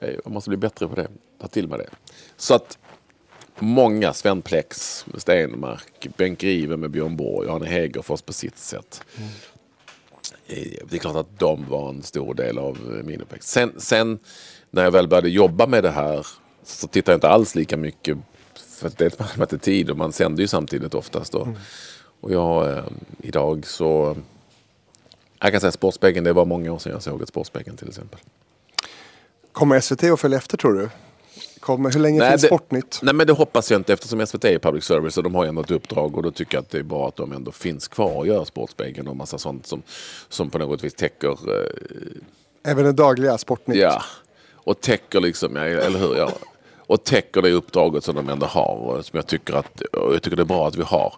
jag 0.00 0.32
måste 0.32 0.50
bli 0.50 0.56
bättre 0.56 0.88
på 0.88 0.94
det. 0.94 1.08
Ta 1.40 1.48
till 1.48 1.68
mig 1.68 1.78
det. 1.78 1.88
Så 2.36 2.54
att 2.54 2.78
många, 3.58 4.12
Sven 4.12 4.42
Plex 4.42 5.04
med 5.06 5.22
Stenmark, 5.22 6.08
Bengt 6.16 6.40
Grive 6.40 6.76
med 6.76 6.90
Björn 6.90 7.16
Borg, 7.16 7.48
Arne 7.48 7.66
Hegerfors 7.66 8.22
på 8.22 8.32
sitt 8.32 8.58
sätt. 8.58 9.02
Mm. 9.16 9.28
Det 10.48 10.92
är 10.92 10.98
klart 10.98 11.16
att 11.16 11.38
de 11.38 11.68
var 11.68 11.88
en 11.88 12.02
stor 12.02 12.34
del 12.34 12.58
av 12.58 13.02
min 13.04 13.20
uppväxt. 13.20 13.48
Sen, 13.48 13.72
sen 13.76 14.18
när 14.70 14.84
jag 14.84 14.90
väl 14.90 15.08
började 15.08 15.28
jobba 15.28 15.66
med 15.66 15.82
det 15.84 15.90
här 15.90 16.26
så 16.64 16.88
tittade 16.88 17.12
jag 17.12 17.16
inte 17.16 17.28
alls 17.28 17.54
lika 17.54 17.76
mycket. 17.76 18.18
För 18.80 18.90
det 18.96 19.04
är 19.04 19.06
ett 19.06 19.18
matematik 19.38 19.90
och 19.90 19.96
man 19.96 20.12
sänder 20.12 20.40
ju 20.40 20.48
samtidigt 20.48 20.94
oftast. 20.94 21.32
Då. 21.32 21.42
Mm. 21.42 21.56
Och 22.20 22.32
jag, 22.32 22.70
eh, 22.70 22.84
idag 23.22 23.66
så... 23.66 24.16
Jag 25.38 25.52
kan 25.52 25.60
säga 25.60 25.72
Sportspegeln, 25.72 26.24
det 26.24 26.32
var 26.32 26.44
många 26.44 26.72
år 26.72 26.78
sedan 26.78 26.92
jag 26.92 27.02
såg 27.02 27.22
ett 27.22 27.28
Sportspegeln 27.28 27.76
till 27.76 27.88
exempel. 27.88 28.20
Kommer 29.52 29.80
SVT 29.80 30.04
att 30.04 30.20
följa 30.20 30.38
efter 30.38 30.56
tror 30.56 30.72
du? 30.72 30.88
Kommer, 31.66 31.92
hur 31.92 32.00
länge 32.00 32.18
nej, 32.18 32.30
finns 32.30 32.42
det, 32.42 32.48
Sportnytt? 32.48 32.98
Nej 33.02 33.14
men 33.14 33.26
det 33.26 33.32
hoppas 33.32 33.70
jag 33.70 33.78
inte 33.78 33.92
eftersom 33.92 34.26
SVT 34.26 34.44
är 34.44 34.58
public 34.58 34.84
service 34.84 35.16
och 35.16 35.22
de 35.22 35.34
har 35.34 35.46
ändå 35.46 35.60
ett 35.62 35.70
uppdrag 35.70 36.16
och 36.16 36.22
då 36.22 36.30
tycker 36.30 36.56
jag 36.56 36.62
att 36.62 36.70
det 36.70 36.78
är 36.78 36.82
bra 36.82 37.08
att 37.08 37.16
de 37.16 37.32
ändå 37.32 37.52
finns 37.52 37.88
kvar 37.88 38.16
och 38.16 38.26
gör 38.26 38.44
Sportspegeln 38.44 39.08
och 39.08 39.16
massa 39.16 39.38
sånt 39.38 39.66
som, 39.66 39.82
som 40.28 40.50
på 40.50 40.58
något 40.58 40.84
vis 40.84 40.94
täcker... 40.94 41.28
Eh, 41.30 42.70
Även 42.70 42.84
det 42.84 42.92
dagliga 42.92 43.38
Sportnytt? 43.38 43.76
Ja, 43.76 44.02
och 44.54 44.80
täcker 44.80 45.20
liksom, 45.20 45.56
ja, 45.56 45.62
eller 45.62 45.98
hur? 45.98 46.16
Ja. 46.16 46.32
Och 46.86 47.04
täcker 47.04 47.42
det 47.42 47.52
uppdraget 47.52 48.04
som 48.04 48.14
de 48.14 48.28
ändå 48.28 48.46
har 48.46 48.76
och 48.76 49.04
som 49.04 49.16
jag 49.16 49.26
tycker 49.26 49.54
att, 49.54 49.82
jag 49.92 50.22
tycker 50.22 50.36
det 50.36 50.42
är 50.42 50.44
bra 50.44 50.68
att 50.68 50.76
vi 50.76 50.82
har 50.82 51.14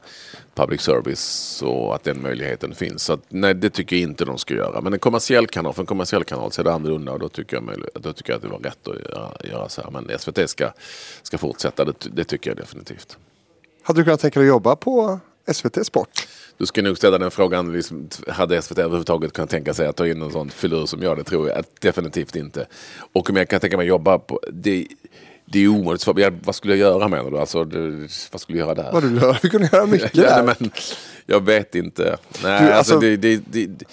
public 0.55 0.81
service 0.81 1.63
och 1.63 1.95
att 1.95 2.05
den 2.05 2.23
möjligheten 2.23 2.75
finns. 2.75 3.03
Så 3.03 3.13
att, 3.13 3.21
nej, 3.29 3.55
det 3.55 3.71
tycker 3.71 3.97
jag 3.97 4.03
inte 4.03 4.25
de 4.25 4.39
ska 4.39 4.55
göra. 4.55 4.81
Men 4.81 4.93
en 4.93 4.99
kommersiell 4.99 5.47
kanal, 5.47 5.73
för 5.73 5.83
en 5.83 5.87
kommersiell 5.87 6.25
kanal 6.25 6.53
så 6.53 6.63
är 6.63 6.65
det 6.65 6.73
annorlunda 6.73 7.13
och 7.13 7.19
då 7.19 7.29
tycker 7.29 7.57
jag, 7.57 7.85
då 7.95 8.13
tycker 8.13 8.33
jag 8.33 8.37
att 8.37 8.43
det 8.43 8.49
var 8.49 8.59
rätt 8.59 8.89
att 8.89 8.97
göra, 8.97 9.31
göra 9.45 9.69
så 9.69 9.83
här. 9.83 9.91
Men 9.91 10.19
SVT 10.19 10.51
ska, 10.51 10.71
ska 11.23 11.39
fortsätta, 11.39 11.85
det, 11.85 11.93
det 12.13 12.25
tycker 12.25 12.51
jag 12.51 12.57
definitivt. 12.57 13.17
Hade 13.83 14.01
du 14.01 14.05
kunnat 14.05 14.21
tänka 14.21 14.41
dig 14.41 14.49
att 14.49 14.55
jobba 14.55 14.77
på 14.77 15.21
SVT 15.53 15.87
Sport? 15.87 16.29
Du 16.57 16.67
ska 16.67 16.83
nog 16.83 16.97
ställa 16.97 17.19
den 17.19 17.31
frågan, 17.31 17.73
liksom, 17.73 18.09
hade 18.29 18.63
SVT 18.63 18.79
överhuvudtaget 18.79 19.33
kunnat 19.33 19.51
tänka 19.51 19.75
sig 19.75 19.87
att 19.87 19.97
ta 19.97 20.07
in 20.07 20.23
en 20.23 20.33
sån 20.33 20.51
filur 20.51 20.87
som 20.87 21.03
jag? 21.03 21.17
Det 21.17 21.25
tror 21.25 21.49
jag 21.49 21.65
definitivt 21.81 22.37
inte. 22.37 22.67
Och 23.13 23.31
om 23.31 23.37
jag 23.37 23.49
kan 23.49 23.61
tänka 23.61 23.77
mig 23.77 23.85
att 23.85 23.89
jobba 23.89 24.19
på... 24.19 24.41
Det, 24.53 24.87
det 25.51 25.65
är 25.65 25.69
omöjligt. 25.69 26.07
Vad 26.45 26.55
skulle 26.55 26.77
jag 26.77 26.81
göra 26.81 27.09
menar 27.09 27.31
du? 27.31 27.39
Alltså, 27.39 27.65
det, 27.65 28.09
vad 28.33 28.41
skulle 28.41 28.59
jag 28.59 28.67
göra 28.67 28.83
där? 28.83 28.93
Vad 28.93 29.03
du 29.03 29.21
gör? 29.21 29.39
Vi 29.43 29.49
kunde 29.51 29.69
göra 29.73 29.87
mycket 29.87 30.17
ja, 30.17 30.23
där. 30.23 30.43
Men, 30.45 30.71
jag 31.27 31.45
vet 31.45 31.75
inte. 31.75 32.17
Nej, 32.43 32.63
du, 32.63 32.73
alltså, 32.73 32.95
alltså 32.95 32.99
det, 32.99 33.17
det, 33.17 33.43
det, 33.47 33.85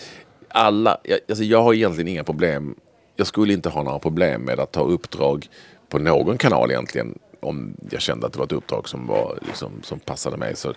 alla, 0.49 0.97
jag, 1.03 1.19
alltså 1.29 1.43
jag 1.43 1.63
har 1.63 1.73
egentligen 1.73 2.07
inga 2.07 2.23
problem. 2.23 2.75
Jag 3.15 3.27
skulle 3.27 3.53
inte 3.53 3.69
ha 3.69 3.83
några 3.83 3.99
problem 3.99 4.41
med 4.41 4.59
att 4.59 4.71
ta 4.71 4.81
uppdrag 4.81 5.49
på 5.89 5.99
någon 5.99 6.37
kanal 6.37 6.71
egentligen. 6.71 7.19
Om 7.39 7.75
jag 7.89 8.01
kände 8.01 8.27
att 8.27 8.33
det 8.33 8.39
var 8.39 8.45
ett 8.45 8.51
uppdrag 8.51 8.89
som, 8.89 9.07
var, 9.07 9.39
liksom, 9.47 9.71
som 9.83 9.99
passade 9.99 10.37
mig. 10.37 10.55
Så, 10.55 10.73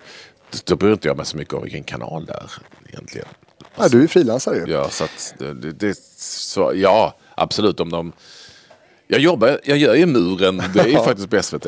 då 0.64 0.76
bryr 0.76 0.92
inte 0.92 1.08
jag 1.08 1.16
mig 1.16 1.26
så 1.26 1.36
mycket 1.36 1.54
om 1.54 1.62
vilken 1.62 1.84
kanal 1.84 2.26
det 2.26 2.32
är 2.32 2.50
egentligen. 2.88 3.28
Alltså, 3.74 3.96
ja, 3.96 4.00
du 4.00 4.04
är 4.04 4.08
frilansare 4.08 4.56
ju. 4.56 4.72
Ja, 4.72 4.88
så 4.90 5.04
att, 5.04 5.34
det, 5.78 5.98
så, 6.18 6.72
ja, 6.74 7.14
absolut. 7.34 7.80
Om 7.80 7.90
de 7.90 8.12
jag 9.08 9.20
jobbar, 9.20 9.60
jag 9.64 9.78
gör 9.78 9.94
ju 9.94 10.06
muren, 10.06 10.62
det 10.74 10.80
är 10.80 10.86
ju 10.86 10.96
faktiskt 10.96 11.30
på 11.30 11.42
SVT. 11.42 11.66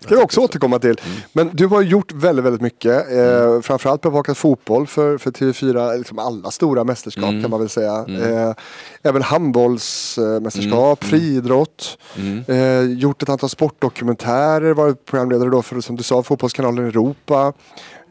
Det 0.00 0.08
kan 0.08 0.18
vi 0.18 0.24
också 0.24 0.40
återkomma 0.40 0.78
till. 0.78 0.90
Mm. 0.90 1.20
Men 1.32 1.50
du 1.52 1.66
har 1.66 1.82
gjort 1.82 2.12
väldigt, 2.12 2.44
väldigt 2.44 2.60
mycket. 2.60 3.12
Eh, 3.12 3.42
mm. 3.42 3.62
Framförallt 3.62 4.02
bevakat 4.02 4.38
fotboll 4.38 4.86
för, 4.86 5.18
för 5.18 5.30
TV4, 5.30 5.98
liksom 5.98 6.18
alla 6.18 6.50
stora 6.50 6.84
mästerskap 6.84 7.28
mm. 7.28 7.42
kan 7.42 7.50
man 7.50 7.60
väl 7.60 7.68
säga. 7.68 8.04
Mm. 8.08 8.22
Eh, 8.22 8.54
även 9.02 9.22
handbollsmästerskap, 9.22 11.02
mm. 11.02 11.10
friidrott. 11.10 11.98
Mm. 12.16 12.44
Eh, 12.48 12.98
gjort 12.98 13.22
ett 13.22 13.28
antal 13.28 13.48
sportdokumentärer, 13.48 14.74
varit 14.74 15.04
programledare 15.04 15.50
då 15.50 15.62
för, 15.62 15.80
som 15.80 15.96
du 15.96 16.02
sa, 16.02 16.22
Fotbollskanalen 16.22 16.86
Europa. 16.86 17.52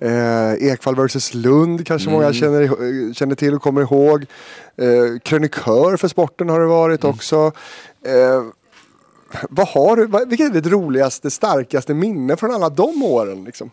Eh, 0.02 0.54
Ekvall 0.72 0.96
vs 0.96 1.34
Lund 1.34 1.88
kanske 1.88 2.10
många 2.10 2.34
känner, 2.34 3.14
känner 3.14 3.36
till 3.36 3.54
och 3.54 3.62
kommer 3.62 3.82
ihåg. 3.82 4.26
Eh, 4.76 5.20
krönikör 5.24 5.98
för 5.98 6.08
sporten 6.08 6.50
har 6.50 6.60
det 6.60 6.66
varit 6.66 7.04
också. 7.04 7.52
Eh, 8.06 8.44
vad 9.50 9.68
har 9.68 9.96
du, 9.96 10.06
vad, 10.06 10.30
vilket 10.30 10.50
är 10.50 10.62
ditt 10.62 10.72
roligaste, 10.72 11.32
starkaste 11.32 11.94
minne 11.94 12.38
från 12.38 12.52
alla 12.52 12.70
de 12.70 13.04
åren? 13.04 13.44
Liksom? 13.44 13.72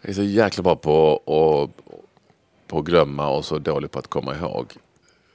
Jag 0.00 0.10
är 0.10 0.14
så 0.14 0.22
jäkla 0.22 0.62
bra 0.62 0.76
på 0.76 1.14
att, 1.14 1.96
på 2.66 2.78
att 2.78 2.84
glömma 2.84 3.28
och 3.28 3.44
så 3.44 3.58
dålig 3.58 3.90
på 3.90 3.98
att 3.98 4.06
komma 4.06 4.36
ihåg. 4.36 4.66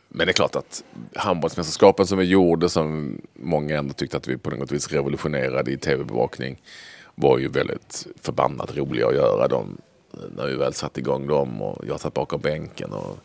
Men 0.10 0.28
det 0.28 0.32
är 0.32 0.34
klart 0.34 0.56
att 0.56 0.84
handbollsmästerskapen 1.16 2.08
som 2.08 2.18
vi 2.18 2.26
gjorde, 2.26 2.70
som 2.70 3.18
många 3.34 3.78
ändå 3.78 3.94
tyckte 3.94 4.18
att 4.18 4.28
vi 4.28 4.38
på 4.38 4.50
något 4.50 4.72
vis 4.72 4.92
revolutionerade 4.92 5.72
i 5.72 5.78
tv-bevakning, 5.78 6.62
var 7.20 7.38
ju 7.38 7.48
väldigt 7.48 8.08
förbannat 8.22 8.78
roliga 8.78 9.08
att 9.08 9.16
göra 9.16 9.48
dem. 9.48 9.78
När 10.36 10.46
vi 10.48 10.56
väl 10.56 10.74
satte 10.74 11.00
igång 11.00 11.28
dem 11.28 11.62
och 11.62 11.86
jag 11.88 12.00
satt 12.00 12.14
bakom 12.14 12.42
bänken 12.42 12.92
och 12.92 13.18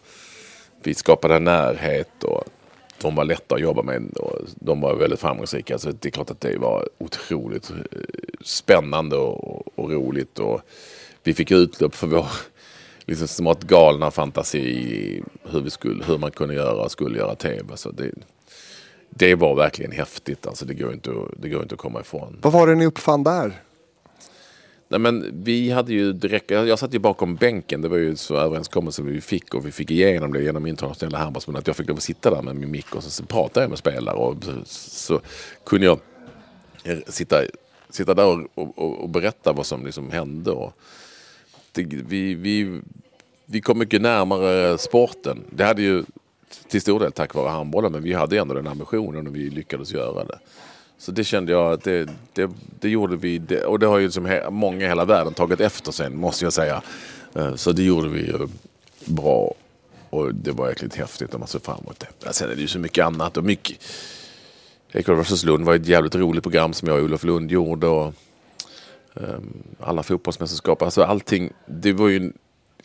vi 0.83 0.94
skapade 0.94 1.38
närhet 1.38 2.24
och 2.24 2.44
de 3.02 3.14
var 3.14 3.24
lätta 3.24 3.55
att 3.55 3.61
jobba 3.61 3.83
med 3.83 4.16
och 4.16 4.38
de 4.55 4.81
var 4.81 4.94
väldigt 4.94 5.20
framgångsrika. 5.20 5.78
Så 5.78 5.90
det 5.90 6.09
är 6.09 6.11
klart 6.11 6.31
att 6.31 6.40
det 6.40 6.59
var 6.59 6.88
otroligt 6.98 7.70
eh, 7.70 7.76
spännande 8.44 9.16
och, 9.16 9.78
och 9.78 9.90
roligt. 9.90 10.38
Och 10.38 10.61
vi 11.22 11.35
fick 11.35 11.50
utlopp 11.50 11.94
för 11.94 12.07
vår 12.07 12.26
liksom 13.07 13.28
smått 13.28 13.62
galna 13.62 14.11
fantasi 14.11 15.22
hur, 15.42 15.61
vi 15.61 15.70
skulle, 15.70 16.05
hur 16.05 16.18
man 16.18 16.31
kunde 16.31 16.55
göra 16.55 16.85
och 16.85 16.90
skulle 16.90 17.18
göra 17.18 17.35
tv. 17.35 17.76
Så 17.76 17.90
det, 17.90 18.11
det 19.11 19.35
var 19.35 19.55
verkligen 19.55 19.92
häftigt. 19.92 20.46
Alltså 20.46 20.64
det, 20.64 20.74
går 20.74 20.92
inte, 20.92 21.11
det 21.37 21.48
går 21.48 21.62
inte 21.62 21.74
att 21.74 21.81
komma 21.81 22.00
ifrån. 22.00 22.38
Vad 22.42 22.52
var 22.52 22.66
det 22.66 22.74
ni 22.74 22.87
uppfann 22.87 23.24
där? 23.24 23.62
Nej, 24.92 25.00
men 25.00 25.42
vi 25.44 25.70
hade 25.70 25.92
ju 25.92 26.12
direkt, 26.12 26.50
jag, 26.50 26.78
satt 26.78 26.94
ju 26.94 26.98
bakom 26.98 27.37
bänken. 27.37 27.83
Det 27.83 27.88
var 27.88 27.96
ju 27.96 28.16
så 28.16 28.37
överenskommelse 28.37 29.02
vi 29.02 29.20
fick 29.20 29.55
och 29.55 29.66
vi 29.66 29.72
fick 29.72 29.90
igenom 29.90 30.33
det 30.33 30.42
genom 30.42 30.66
internationella 30.66 31.18
handbollsförbundet. 31.18 31.62
Att 31.62 31.66
jag 31.66 31.76
fick 31.76 31.88
lov 31.88 31.96
att 31.96 32.02
sitta 32.02 32.31
där 32.31 32.42
med 32.42 32.57
min 32.57 32.70
mick 32.70 32.94
och 32.94 33.05
så, 33.05 33.11
så 33.11 33.24
pratade 33.24 33.64
jag 33.64 33.70
med 33.70 33.78
spelare. 33.78 34.16
Och 34.16 34.44
så, 34.44 34.52
så 34.66 35.20
kunde 35.66 35.87
jag 35.87 36.00
eh, 36.85 36.98
sitta, 37.07 37.37
sitta 37.90 38.14
där 38.14 38.26
och, 38.26 38.78
och, 38.78 39.02
och 39.02 39.09
berätta 39.09 39.52
vad 39.52 39.66
som 39.66 39.85
liksom 39.85 40.11
hände. 40.11 40.50
Och 40.50 40.72
det, 41.72 41.85
vi, 41.85 42.35
vi, 42.35 42.81
vi 43.46 43.61
kom 43.61 43.78
mycket 43.78 44.02
närmare 44.02 44.78
sporten. 44.78 45.44
Det 45.50 45.64
hade 45.64 45.83
ju 45.83 46.05
till 46.68 46.81
stor 46.81 47.00
del 47.00 47.12
tack 47.12 47.35
vare 47.35 47.48
handbollen 47.48 47.92
men 47.92 48.02
vi 48.02 48.12
hade 48.12 48.38
ändå 48.38 48.55
den 48.55 48.66
ambitionen 48.66 49.26
och 49.26 49.37
vi 49.37 49.50
lyckades 49.50 49.92
göra 49.92 50.24
det. 50.24 50.38
Så 51.03 51.12
det 51.12 51.25
kände 51.25 51.53
jag 51.53 51.73
att 51.73 51.85
det, 51.85 52.09
det, 52.33 52.51
det 52.81 52.88
gjorde 52.88 53.17
vi. 53.17 53.38
Det, 53.38 53.65
och 53.65 53.79
det 53.79 53.87
har 53.87 53.99
ju 53.99 54.05
liksom 54.05 54.41
många 54.51 54.85
i 54.85 54.88
hela 54.88 55.05
världen 55.05 55.35
tagit 55.35 55.61
efter 55.61 55.93
sen 55.93 56.17
måste 56.17 56.45
jag 56.45 56.53
säga. 56.53 56.83
Eh, 57.35 57.55
så 57.55 57.73
det 57.73 57.83
gjorde 57.83 58.09
vi 58.09 58.27
ju 58.27 58.49
bra. 59.05 59.55
Och 60.11 60.35
det 60.35 60.51
var 60.51 60.69
jäkligt 60.69 60.95
häftigt 60.95 61.33
när 61.33 61.38
man 61.38 61.49
såg 61.49 61.62
fram 61.62 61.79
emot 61.79 62.05
det. 62.21 62.33
Sen 62.33 62.51
är 62.51 62.55
det 62.55 62.61
ju 62.61 62.69
så 62.69 62.79
mycket 62.79 63.05
annat. 63.05 63.37
Och 63.37 63.45
mycket... 63.45 63.77
Ekerö 64.93 65.15
vs 65.15 65.45
Lund 65.45 65.65
var 65.65 65.75
ett 65.75 65.87
jävligt 65.87 66.15
roligt 66.15 66.43
program 66.43 66.73
som 66.73 66.88
jag 66.88 66.99
och 66.99 67.05
Olof 67.05 67.25
Lund 67.25 67.51
gjorde. 67.51 67.87
Och, 67.87 68.15
um, 69.15 69.62
alla 69.81 70.03
fotbollsmästerskap. 70.03 70.83
Alltså 70.83 71.03
allting. 71.03 71.53
Det 71.67 71.93
var 71.93 72.09
ju... 72.09 72.33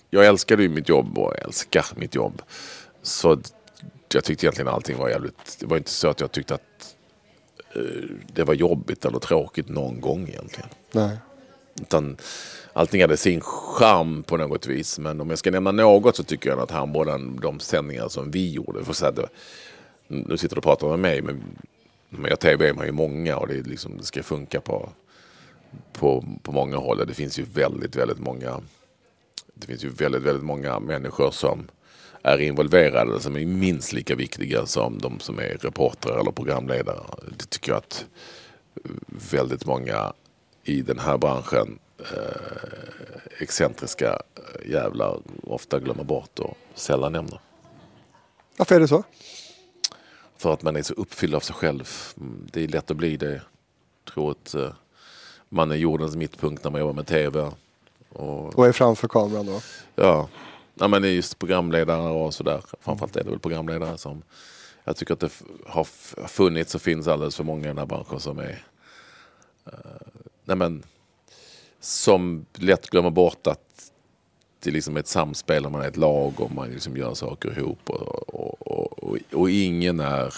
Jag 0.10 0.25
älskade 0.25 0.63
ju 0.63 0.69
mitt 0.69 0.89
jobb 0.89 1.17
och 1.17 1.38
älskar 1.38 1.86
mitt 1.95 2.15
jobb. 2.15 2.41
Så 3.01 3.39
jag 4.13 4.23
tyckte 4.23 4.45
egentligen 4.45 4.67
allting 4.67 4.97
var 4.97 5.10
jävligt... 5.10 5.58
Det 5.60 5.65
var 5.65 5.77
inte 5.77 5.91
så 5.91 6.08
att 6.08 6.21
jag 6.21 6.32
tyckte 6.32 6.53
att 6.53 6.62
det 8.33 8.43
var 8.43 8.53
jobbigt 8.53 9.05
eller 9.05 9.19
tråkigt 9.19 9.69
någon 9.69 10.01
gång 10.01 10.27
egentligen. 10.27 10.69
Nej. 10.91 11.17
Utan 11.81 12.17
allting 12.73 13.01
hade 13.01 13.17
sin 13.17 13.41
charm 13.41 14.23
på 14.23 14.37
något 14.37 14.67
vis. 14.67 14.99
Men 14.99 15.21
om 15.21 15.29
jag 15.29 15.39
ska 15.39 15.51
nämna 15.51 15.71
något 15.71 16.15
så 16.15 16.23
tycker 16.23 16.49
jag 16.49 16.59
att 16.59 16.71
handbollen, 16.71 17.39
de 17.41 17.59
sändningar 17.59 18.07
som 18.07 18.31
vi 18.31 18.51
gjorde. 18.51 18.85
För 18.85 19.07
att 19.07 19.15
det, 19.15 19.27
nu 20.07 20.37
sitter 20.37 20.55
du 20.55 20.59
och 20.59 20.63
pratar 20.63 20.87
med 20.89 20.99
mig, 20.99 21.21
men 21.21 21.43
man 22.09 22.29
gör 22.29 22.35
tv 22.35 22.69
är 22.69 22.73
man 22.73 22.85
ju 22.85 22.91
många 22.91 23.37
och 23.37 23.47
det, 23.47 23.67
liksom, 23.67 23.97
det 23.97 24.03
ska 24.03 24.23
funka 24.23 24.61
på, 24.61 24.89
på, 25.93 26.25
på 26.43 26.51
många 26.51 26.77
håll. 26.77 27.07
Det 27.07 27.13
finns 27.13 27.39
ju 27.39 27.43
väldigt, 27.43 27.95
väldigt 27.95 28.19
många 28.19 28.61
det 29.59 29.67
finns 29.67 29.83
ju 29.83 29.89
väldigt, 29.89 30.21
väldigt 30.21 30.43
många 30.43 30.79
människor 30.79 31.31
som 31.31 31.67
är 32.23 32.41
involverade 32.41 33.19
som 33.19 33.36
är 33.36 33.45
minst 33.45 33.93
lika 33.93 34.15
viktiga 34.15 34.65
som 34.65 34.99
de 34.99 35.19
som 35.19 35.39
är 35.39 35.58
reportrar 35.62 36.19
eller 36.19 36.32
programledare. 36.32 37.03
Det 37.38 37.49
tycker 37.49 37.71
jag 37.71 37.77
att 37.77 38.06
väldigt 39.32 39.65
många 39.65 40.13
i 40.63 40.82
den 40.82 40.99
här 40.99 41.17
branschen 41.17 41.80
eh, 41.99 43.41
excentriska 43.41 44.21
jävlar 44.65 45.19
ofta 45.43 45.80
glömmer 45.80 46.03
bort 46.03 46.39
och 46.39 46.58
sällan 46.75 47.12
nämner. 47.12 47.39
Varför 48.58 48.75
är 48.75 48.80
det 48.80 48.88
så? 48.88 49.03
För 50.38 50.53
att 50.53 50.62
man 50.63 50.75
är 50.75 50.82
så 50.82 50.93
uppfylld 50.93 51.36
av 51.36 51.39
sig 51.39 51.56
själv. 51.56 51.89
Det 52.51 52.63
är 52.63 52.67
lätt 52.67 52.91
att 52.91 52.97
bli 52.97 53.17
det. 53.17 53.32
Jag 53.32 54.13
tror 54.13 54.32
att 54.32 54.56
eh, 54.56 54.69
man 55.49 55.71
är 55.71 55.75
jordens 55.75 56.15
mittpunkt 56.15 56.63
när 56.63 56.71
man 56.71 56.82
jobbar 56.82 56.93
med 56.93 57.08
tv. 57.08 57.51
Och, 58.10 58.60
och 58.60 58.67
är 58.67 58.71
framför 58.71 59.08
kameran 59.08 59.45
då? 59.45 59.62
Ja, 59.95 60.27
ja 60.79 60.87
men 60.87 61.01
det 61.01 61.07
är 61.07 61.13
just 61.13 61.39
programledare 61.39 62.09
och 62.09 62.33
sådär. 62.33 62.61
Framförallt 62.81 63.15
är 63.15 63.23
det 63.23 63.29
väl 63.29 63.39
programledare 63.39 63.97
som 63.97 64.23
jag 64.83 64.95
tycker 64.95 65.13
att 65.13 65.19
det 65.19 65.31
har 65.65 65.83
funnits 66.27 66.75
och 66.75 66.81
finns 66.81 67.07
alldeles 67.07 67.35
för 67.35 67.43
många 67.43 67.65
i 67.65 67.67
den 67.67 67.77
här 67.77 67.85
branschen 67.85 68.19
som 68.19 68.39
är 68.39 68.63
uh, 69.67 69.73
nej 70.45 70.57
men, 70.57 70.83
som 71.79 72.45
lätt 72.53 72.89
glömmer 72.89 73.09
bort 73.09 73.47
att 73.47 73.91
det 74.59 74.71
liksom 74.71 74.95
är 74.95 74.99
ett 74.99 75.07
samspel 75.07 75.65
och 75.65 75.71
man 75.71 75.81
är 75.81 75.87
ett 75.87 75.97
lag 75.97 76.33
och 76.37 76.51
man 76.51 76.69
liksom 76.69 76.97
gör 76.97 77.13
saker 77.13 77.59
ihop. 77.59 77.89
Och, 77.89 78.35
och, 78.35 79.03
och, 79.03 79.19
och, 79.33 79.49
ingen 79.49 79.99
är 79.99 80.33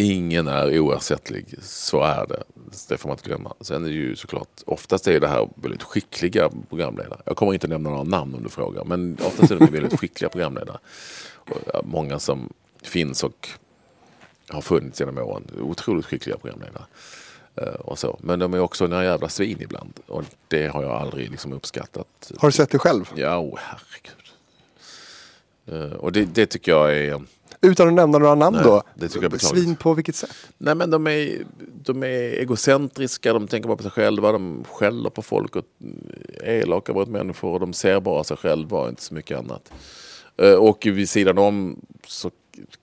ingen 0.00 0.48
är 0.48 0.78
oersättlig. 0.78 1.54
Så 1.62 2.02
är 2.02 2.26
det. 2.26 2.42
Det 2.88 2.98
får 2.98 3.08
man 3.08 3.14
inte 3.14 3.28
glömma. 3.28 3.54
Sen 3.60 3.84
är 3.84 3.88
det 3.88 3.94
ju 3.94 4.16
såklart, 4.16 4.48
oftast 4.66 5.06
är 5.06 5.20
det 5.20 5.28
här 5.28 5.48
väldigt 5.54 5.82
skickliga 5.82 6.50
programledare. 6.68 7.20
Jag 7.26 7.36
kommer 7.36 7.54
inte 7.54 7.68
nämna 7.68 7.90
några 7.90 8.02
namn 8.02 8.34
om 8.34 8.42
du 8.42 8.48
frågar. 8.48 8.84
Men 8.84 9.18
oftast 9.26 9.50
är 9.50 9.58
det 9.58 9.66
väldigt 9.66 10.00
skickliga 10.00 10.28
programledare. 10.28 10.78
Och 11.34 11.86
många 11.86 12.18
som 12.18 12.52
finns 12.82 13.24
och 13.24 13.48
har 14.48 14.60
funnits 14.60 15.00
genom 15.00 15.18
åren. 15.18 15.44
Otroligt 15.60 16.06
skickliga 16.06 16.36
programledare. 16.36 16.84
Eh, 17.56 17.74
och 17.74 17.98
så. 17.98 18.18
Men 18.22 18.38
de 18.38 18.54
är 18.54 18.60
också 18.60 18.86
några 18.86 19.04
jävla 19.04 19.28
svin 19.28 19.58
ibland. 19.60 20.00
Och 20.06 20.24
det 20.48 20.66
har 20.66 20.82
jag 20.82 20.92
aldrig 20.92 21.30
liksom 21.30 21.52
uppskattat. 21.52 22.32
Har 22.38 22.48
du 22.48 22.52
sett 22.52 22.70
det 22.70 22.78
själv? 22.78 23.04
Ja, 23.14 23.38
oh, 23.38 23.58
herregud. 23.58 24.20
Eh, 25.66 25.96
och 25.96 26.12
det, 26.12 26.24
det 26.24 26.46
tycker 26.46 26.72
jag 26.72 26.96
är... 26.96 27.22
Utan 27.62 27.88
att 27.88 27.94
nämna 27.94 28.18
några 28.18 28.34
namn 28.34 28.56
Nej, 28.56 28.64
då? 28.64 28.82
det 28.94 29.08
tycker 29.08 29.22
jag 29.22 29.34
är 29.34 29.38
Svin 29.38 29.76
på 29.76 29.94
vilket 29.94 30.16
sätt? 30.16 30.36
Nej 30.58 30.74
men 30.74 30.90
de 30.90 31.06
är, 31.06 31.44
de 31.82 32.02
är 32.02 32.06
egocentriska, 32.40 33.32
de 33.32 33.48
tänker 33.48 33.68
bara 33.68 33.76
på 33.76 33.82
sig 33.82 33.92
själva, 33.92 34.32
de 34.32 34.64
skäller 34.64 35.10
på 35.10 35.22
folk 35.22 35.56
och 35.56 35.64
är 36.40 36.54
elaka 36.54 36.92
mot 36.92 37.08
människor 37.08 37.52
och 37.52 37.60
de 37.60 37.72
ser 37.72 38.00
bara 38.00 38.24
sig 38.24 38.36
själva 38.36 38.78
och 38.78 38.88
inte 38.88 39.02
så 39.02 39.14
mycket 39.14 39.38
annat. 39.38 39.72
Eh, 40.36 40.54
och 40.54 40.86
vid 40.86 41.08
sidan 41.08 41.38
om 41.38 41.80
så 42.06 42.30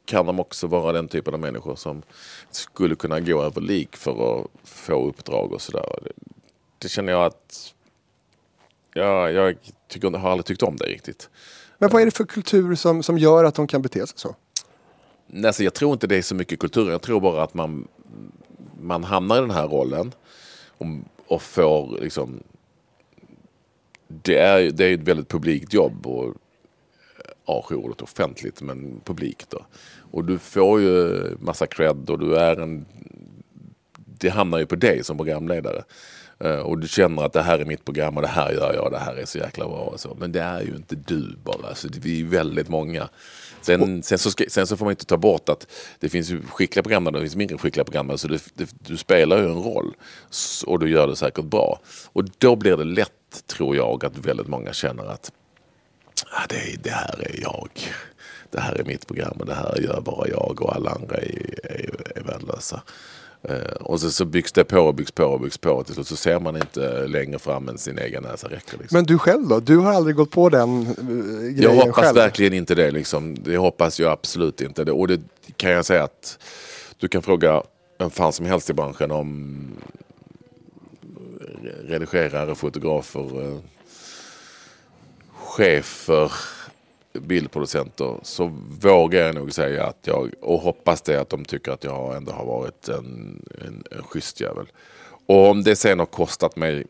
kan 0.05 0.25
de 0.25 0.39
också 0.39 0.67
vara 0.67 0.91
den 0.91 1.07
typen 1.07 1.33
av 1.33 1.39
människor 1.39 1.75
som 1.75 2.01
skulle 2.51 2.95
kunna 2.95 3.19
gå 3.19 3.41
över 3.41 3.61
lik 3.61 3.95
för 3.95 4.39
att 4.39 4.47
få 4.63 5.07
uppdrag 5.07 5.53
och 5.53 5.61
sådär. 5.61 5.85
Det, 6.03 6.11
det 6.77 6.89
känner 6.89 7.13
jag 7.13 7.25
att 7.25 7.73
ja, 8.93 9.31
jag 9.31 9.55
tycker, 9.87 10.09
har 10.09 10.31
aldrig 10.31 10.45
tyckt 10.45 10.63
om 10.63 10.75
det 10.75 10.85
riktigt. 10.85 11.29
Men 11.77 11.89
vad 11.89 12.01
är 12.01 12.05
det 12.05 12.11
för 12.11 12.25
kultur 12.25 12.75
som, 12.75 13.03
som 13.03 13.17
gör 13.17 13.43
att 13.43 13.55
de 13.55 13.67
kan 13.67 13.81
bete 13.81 14.07
sig 14.07 14.17
så? 14.17 14.35
Alltså, 15.45 15.63
jag 15.63 15.73
tror 15.73 15.93
inte 15.93 16.07
det 16.07 16.17
är 16.17 16.21
så 16.21 16.35
mycket 16.35 16.59
kultur. 16.59 16.91
Jag 16.91 17.01
tror 17.01 17.21
bara 17.21 17.43
att 17.43 17.53
man, 17.53 17.87
man 18.81 19.03
hamnar 19.03 19.37
i 19.37 19.41
den 19.41 19.51
här 19.51 19.67
rollen 19.67 20.11
och, 20.77 20.87
och 21.27 21.41
får 21.41 21.97
liksom... 22.01 22.43
Det 24.07 24.37
är, 24.37 24.71
det 24.71 24.85
är 24.85 24.93
ett 24.93 25.07
väldigt 25.07 25.29
publikt 25.29 25.73
jobb 25.73 26.07
och 26.07 26.25
eh, 26.25 26.31
A-ordet 27.45 28.01
offentligt 28.01 28.61
men 28.61 29.01
publikt. 29.03 29.49
Då. 29.49 29.65
Och 30.11 30.25
du 30.25 30.37
får 30.39 30.81
ju 30.81 31.23
massa 31.39 31.67
cred 31.67 32.09
och 32.09 32.19
du 32.19 32.35
är 32.35 32.57
en... 32.57 32.85
Det 34.19 34.29
hamnar 34.29 34.57
ju 34.57 34.65
på 34.65 34.75
dig 34.75 35.03
som 35.03 35.17
programledare. 35.17 35.83
Eh, 36.39 36.59
och 36.59 36.77
du 36.77 36.87
känner 36.87 37.23
att 37.23 37.33
det 37.33 37.41
här 37.41 37.59
är 37.59 37.65
mitt 37.65 37.85
program 37.85 38.15
och 38.15 38.21
det 38.21 38.27
här 38.27 38.51
gör 38.51 38.73
jag 38.73 38.85
och 38.85 38.91
det 38.91 38.99
här 38.99 39.15
är 39.15 39.25
så 39.25 39.37
jäkla 39.37 39.67
bra. 39.67 39.77
Och 39.77 39.99
så. 39.99 40.17
Men 40.19 40.31
det 40.31 40.41
är 40.41 40.61
ju 40.61 40.75
inte 40.75 40.95
du 40.95 41.35
bara. 41.43 41.67
Alltså, 41.67 41.87
vi 42.01 42.21
är 42.21 42.25
väldigt 42.25 42.69
många. 42.69 43.09
Sen, 43.67 44.03
sen, 44.03 44.17
så 44.17 44.32
ska, 44.32 44.43
sen, 44.47 44.67
så 44.67 44.77
får 44.77 44.86
man 44.86 44.91
inte 44.91 45.06
ta 45.06 45.17
bort 45.17 45.49
att 45.49 45.67
det 45.99 46.10
finns 46.10 46.32
skickliga 46.51 46.84
program 46.84 47.08
och 47.08 47.13
det 47.13 47.21
finns 47.21 47.36
mindre 47.36 47.58
skickliga 47.58 47.84
program. 47.84 48.17
Så 48.17 48.27
det, 48.27 48.43
det, 48.53 48.69
du 48.80 48.97
spelar 48.97 49.38
ju 49.38 49.43
en 49.43 49.63
roll 49.63 49.93
och 50.65 50.80
du 50.80 50.89
gör 50.89 51.08
det 51.08 51.15
säkert 51.15 51.45
bra. 51.45 51.80
Och 52.13 52.23
då 52.38 52.56
blir 52.56 52.77
det 52.77 52.84
lätt, 52.84 53.47
tror 53.47 53.75
jag, 53.75 54.06
att 54.06 54.17
väldigt 54.17 54.47
många 54.47 54.73
känner 54.73 55.06
att 55.06 55.32
ah, 56.32 56.45
det, 56.49 56.84
det 56.84 56.89
här 56.89 57.19
är 57.19 57.41
jag. 57.41 57.69
Det 58.51 58.60
här 58.60 58.75
är 58.75 58.84
mitt 58.84 59.08
program 59.08 59.38
och 59.39 59.45
det 59.45 59.56
här 59.56 59.82
gör 59.82 60.01
bara 60.01 60.27
jag 60.27 60.62
och 60.62 60.75
alla 60.75 60.89
andra 60.91 61.15
är, 61.15 61.60
är, 61.63 62.17
är 62.17 62.23
värdelösa. 62.23 62.82
Uh, 63.50 63.56
och 63.80 64.00
så, 64.02 64.12
så 64.12 64.26
byggs 64.26 64.52
det 64.52 64.63
på 64.63 64.80
och 64.80 64.93
byggs 64.95 65.12
på 65.12 65.23
och 65.23 65.39
byggs 65.39 65.58
på. 65.58 65.84
Till 65.84 65.93
slut 65.93 66.08
så 66.08 66.15
ser 66.15 66.39
man 66.39 66.56
inte 66.56 67.08
längre 67.08 67.39
fram 67.39 67.69
än 67.69 67.78
sin 67.78 68.00
egen 68.00 68.23
näsa 68.23 68.47
räcker. 68.47 68.78
Liksom. 68.78 68.97
Men 68.97 69.06
du 69.06 69.17
själv 69.17 69.47
då? 69.47 69.60
Du 69.60 69.78
har 69.78 69.93
aldrig 69.93 70.15
gått 70.15 70.32
på 70.32 70.50
den 70.50 70.88
uh, 70.88 70.95
grejen 71.39 71.62
Jag 71.62 71.71
hoppas 71.71 71.95
själv. 71.95 72.15
verkligen 72.15 72.54
inte 72.54 72.76
det. 72.76 72.91
Liksom. 72.91 73.36
Det 73.43 73.58
hoppas 73.58 74.00
jag 74.00 74.12
absolut 74.12 74.62
inte. 74.62 74.84
Det. 74.84 74.91
Och 74.91 75.08
det 75.08 75.21
kan 75.58 75.71
jag 75.71 75.86
säga 75.86 76.04
att 76.04 76.39
du 76.97 77.08
kan 77.08 77.21
fråga 77.21 77.63
vem 78.00 78.10
fan 78.10 78.34
som 78.34 78.45
helst 78.45 78.69
i 78.69 78.73
branschen 78.73 79.12
om 79.12 79.58
redigerare, 81.84 82.56
fotografer, 82.56 83.41
uh, 83.41 83.60
bildproducenter 87.21 88.19
så 88.23 88.51
vågar 88.82 89.25
jag 89.25 89.36
nog 89.36 89.53
säga 89.53 89.86
att 89.86 89.99
jag, 90.01 90.32
och 90.41 90.60
hoppas 90.60 91.01
det 91.01 91.21
att 91.21 91.30
de 91.30 91.45
tycker 91.45 91.71
att 91.71 91.84
jag 91.84 92.15
ändå 92.15 92.32
har 92.32 92.45
varit 92.45 92.88
en, 92.88 93.41
en, 93.65 93.84
en 93.91 94.03
schysst 94.03 94.41
jävel. 94.41 94.65
Och 95.25 95.49
om 95.49 95.63
det 95.63 95.75
sen 95.75 95.99
har 95.99 96.06
kostat 96.06 96.56
mig 96.56 96.86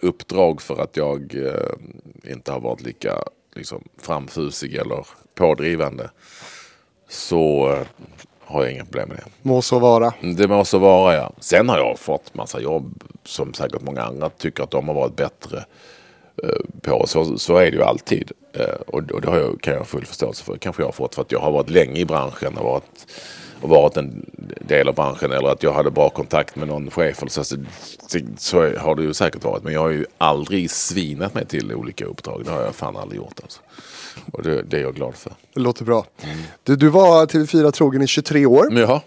uppdrag 0.00 0.62
för 0.62 0.82
att 0.82 0.96
jag 0.96 1.34
eh, 1.34 2.32
inte 2.32 2.52
har 2.52 2.60
varit 2.60 2.82
lika 2.82 3.22
liksom, 3.54 3.84
framfusig 3.98 4.74
eller 4.74 5.06
pådrivande 5.34 6.10
så 7.08 7.72
eh, 7.72 7.86
har 8.40 8.62
jag 8.62 8.72
inga 8.72 8.84
problem 8.84 9.08
med 9.08 9.16
det. 9.16 9.30
Må 9.42 9.62
så 9.62 9.78
vara. 9.78 10.14
Det 10.20 10.48
må 10.48 10.64
så 10.64 10.78
vara 10.78 11.14
ja. 11.14 11.32
Sen 11.38 11.68
har 11.68 11.78
jag 11.78 11.98
fått 11.98 12.34
massa 12.34 12.60
jobb 12.60 13.04
som 13.24 13.54
säkert 13.54 13.82
många 13.82 14.02
andra 14.02 14.30
tycker 14.30 14.62
att 14.62 14.70
de 14.70 14.88
har 14.88 14.94
varit 14.94 15.16
bättre 15.16 15.64
på. 16.82 17.06
Så, 17.06 17.38
så 17.38 17.56
är 17.56 17.70
det 17.70 17.76
ju 17.76 17.82
alltid. 17.82 18.32
Eh, 18.52 18.64
och, 18.86 19.10
och 19.10 19.20
det 19.20 19.28
har 19.30 19.36
jag, 19.36 19.60
kan 19.60 19.72
jag 19.72 19.80
ha 19.80 19.84
full 19.84 20.06
förståelse 20.06 20.44
för. 20.44 20.56
Kanske 20.56 20.82
jag 20.82 20.86
har 20.86 20.92
fått 20.92 21.14
för 21.14 21.22
att 21.22 21.32
jag 21.32 21.40
har 21.40 21.52
varit 21.52 21.70
länge 21.70 22.00
i 22.00 22.04
branschen 22.04 22.56
och 22.58 22.64
varit, 22.64 23.06
och 23.60 23.68
varit 23.68 23.96
en 23.96 24.30
del 24.60 24.88
av 24.88 24.94
branschen 24.94 25.32
eller 25.32 25.48
att 25.48 25.62
jag 25.62 25.72
hade 25.72 25.90
bra 25.90 26.08
kontakt 26.10 26.56
med 26.56 26.68
någon 26.68 26.90
chef. 26.90 27.22
Eller 27.22 27.30
så, 27.30 27.44
så, 27.44 27.56
så 28.38 28.76
har 28.78 28.94
det 28.94 29.02
ju 29.02 29.14
säkert 29.14 29.44
varit. 29.44 29.64
Men 29.64 29.72
jag 29.72 29.80
har 29.80 29.90
ju 29.90 30.04
aldrig 30.18 30.70
svinat 30.70 31.34
mig 31.34 31.46
till 31.46 31.74
olika 31.74 32.04
uppdrag. 32.04 32.42
Det 32.44 32.50
har 32.50 32.62
jag 32.62 32.74
fan 32.74 32.96
aldrig 32.96 33.16
gjort. 33.16 33.40
Alltså. 33.42 33.60
Och 34.32 34.42
det, 34.42 34.62
det 34.62 34.76
är 34.76 34.82
jag 34.82 34.94
glad 34.94 35.14
för. 35.14 35.32
Det 35.54 35.60
låter 35.60 35.84
bra. 35.84 36.06
Mm. 36.22 36.38
Du, 36.62 36.76
du 36.76 36.88
var 36.88 37.26
TV4 37.26 37.70
trogen 37.70 38.02
i 38.02 38.06
23 38.06 38.46
år. 38.46 38.78
Jaha. 38.78 39.00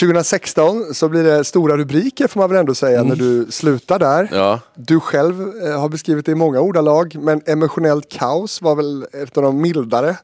2016 0.00 0.94
så 0.94 1.08
blir 1.08 1.24
det 1.24 1.44
stora 1.44 1.76
rubriker 1.76 2.28
får 2.28 2.40
man 2.40 2.50
väl 2.50 2.58
ändå 2.58 2.74
säga 2.74 3.00
mm. 3.00 3.08
när 3.08 3.16
du 3.16 3.46
slutar 3.50 3.98
där. 3.98 4.28
Ja. 4.32 4.60
Du 4.74 5.00
själv 5.00 5.52
eh, 5.64 5.80
har 5.80 5.88
beskrivit 5.88 6.26
det 6.26 6.32
i 6.32 6.34
många 6.34 6.60
ordalag 6.60 7.16
men 7.20 7.42
emotionellt 7.46 8.08
kaos 8.08 8.62
var 8.62 8.74
väl 8.74 9.06
ett 9.12 9.36
av 9.36 9.42
de 9.42 9.60
mildare 9.60 10.16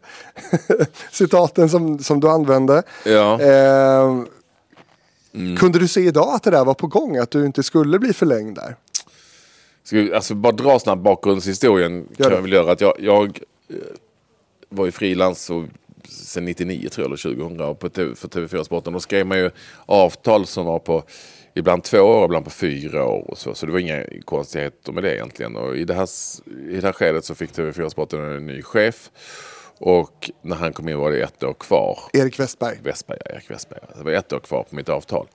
citaten 1.11 1.69
som, 1.69 1.99
som 1.99 2.21
du 2.21 2.29
använde. 2.29 2.83
Ja. 3.05 3.41
Eh, 3.41 4.25
mm. 5.35 5.57
Kunde 5.57 5.79
du 5.79 5.89
se 5.89 6.01
idag 6.01 6.35
att 6.35 6.43
det 6.43 6.51
där 6.51 6.65
var 6.65 6.75
på 6.75 6.87
gång? 6.87 7.17
Att 7.17 7.31
du 7.31 7.47
inte 7.47 7.63
skulle 7.63 7.99
bli 7.99 8.13
förlängd 8.13 8.55
där? 8.55 8.77
Ska 9.85 10.15
alltså 10.15 10.35
bara 10.35 10.53
dra 10.53 10.79
snabbt 10.79 11.03
bakgrundshistorien 11.03 12.09
kan 12.17 12.33
jag 12.33 12.43
väl 12.43 12.53
göra. 12.53 12.73
Att 12.73 12.81
jag, 12.81 12.95
jag 12.99 13.41
eh, 13.69 13.77
var 14.69 14.85
ju 14.85 14.93
frilans 14.93 15.51
och 15.51 15.65
sen 16.11 16.45
99 16.45 16.89
tror 16.89 17.05
jag, 17.05 17.07
eller 17.07 17.49
2000 17.49 17.77
på 17.77 17.89
TV, 17.89 18.15
för 18.15 18.29
TV4 18.29 18.63
Sporten. 18.63 18.93
Då 18.93 19.01
skrev 19.01 19.27
man 19.27 19.39
ju 19.39 19.51
avtal 19.87 20.47
som 20.47 20.67
var 20.67 20.79
på 20.79 21.03
ibland 21.55 21.85
två 21.85 21.99
år, 21.99 22.25
ibland 22.25 22.45
på 22.45 22.51
fyra 22.51 23.07
år. 23.07 23.31
Och 23.31 23.39
så, 23.39 23.55
så 23.55 23.67
det 23.67 23.73
var 23.73 23.79
inga 23.79 24.05
konstigheter 24.25 24.93
med 24.93 25.03
det 25.03 25.15
egentligen. 25.15 25.57
Och 25.57 25.77
i, 25.77 25.85
det 25.85 25.95
här, 25.95 26.09
I 26.71 26.81
det 26.81 26.87
här 26.87 26.93
skedet 26.93 27.25
så 27.25 27.35
fick 27.35 27.51
TV4 27.51 27.89
Sporten 27.89 28.21
en 28.21 28.47
ny 28.47 28.63
chef. 28.63 29.11
Och 29.79 30.31
när 30.43 30.57
han 30.57 30.73
kom 30.73 30.89
in 30.89 30.99
var 30.99 31.11
det 31.11 31.23
ett 31.23 31.43
år 31.43 31.55
kvar. 31.55 31.99
Erik 32.13 32.41
Westberg. 32.41 32.79
Westberg, 32.83 33.19
ja, 33.25 33.31
Erik 33.35 33.51
Westberg. 33.51 33.81
Det 33.99 34.05
var 34.05 34.13
ett 34.13 34.33
år 34.33 34.41
kvar 34.41 34.63
på 34.63 34.77
mitt 34.77 34.89
avtal. 34.89 35.27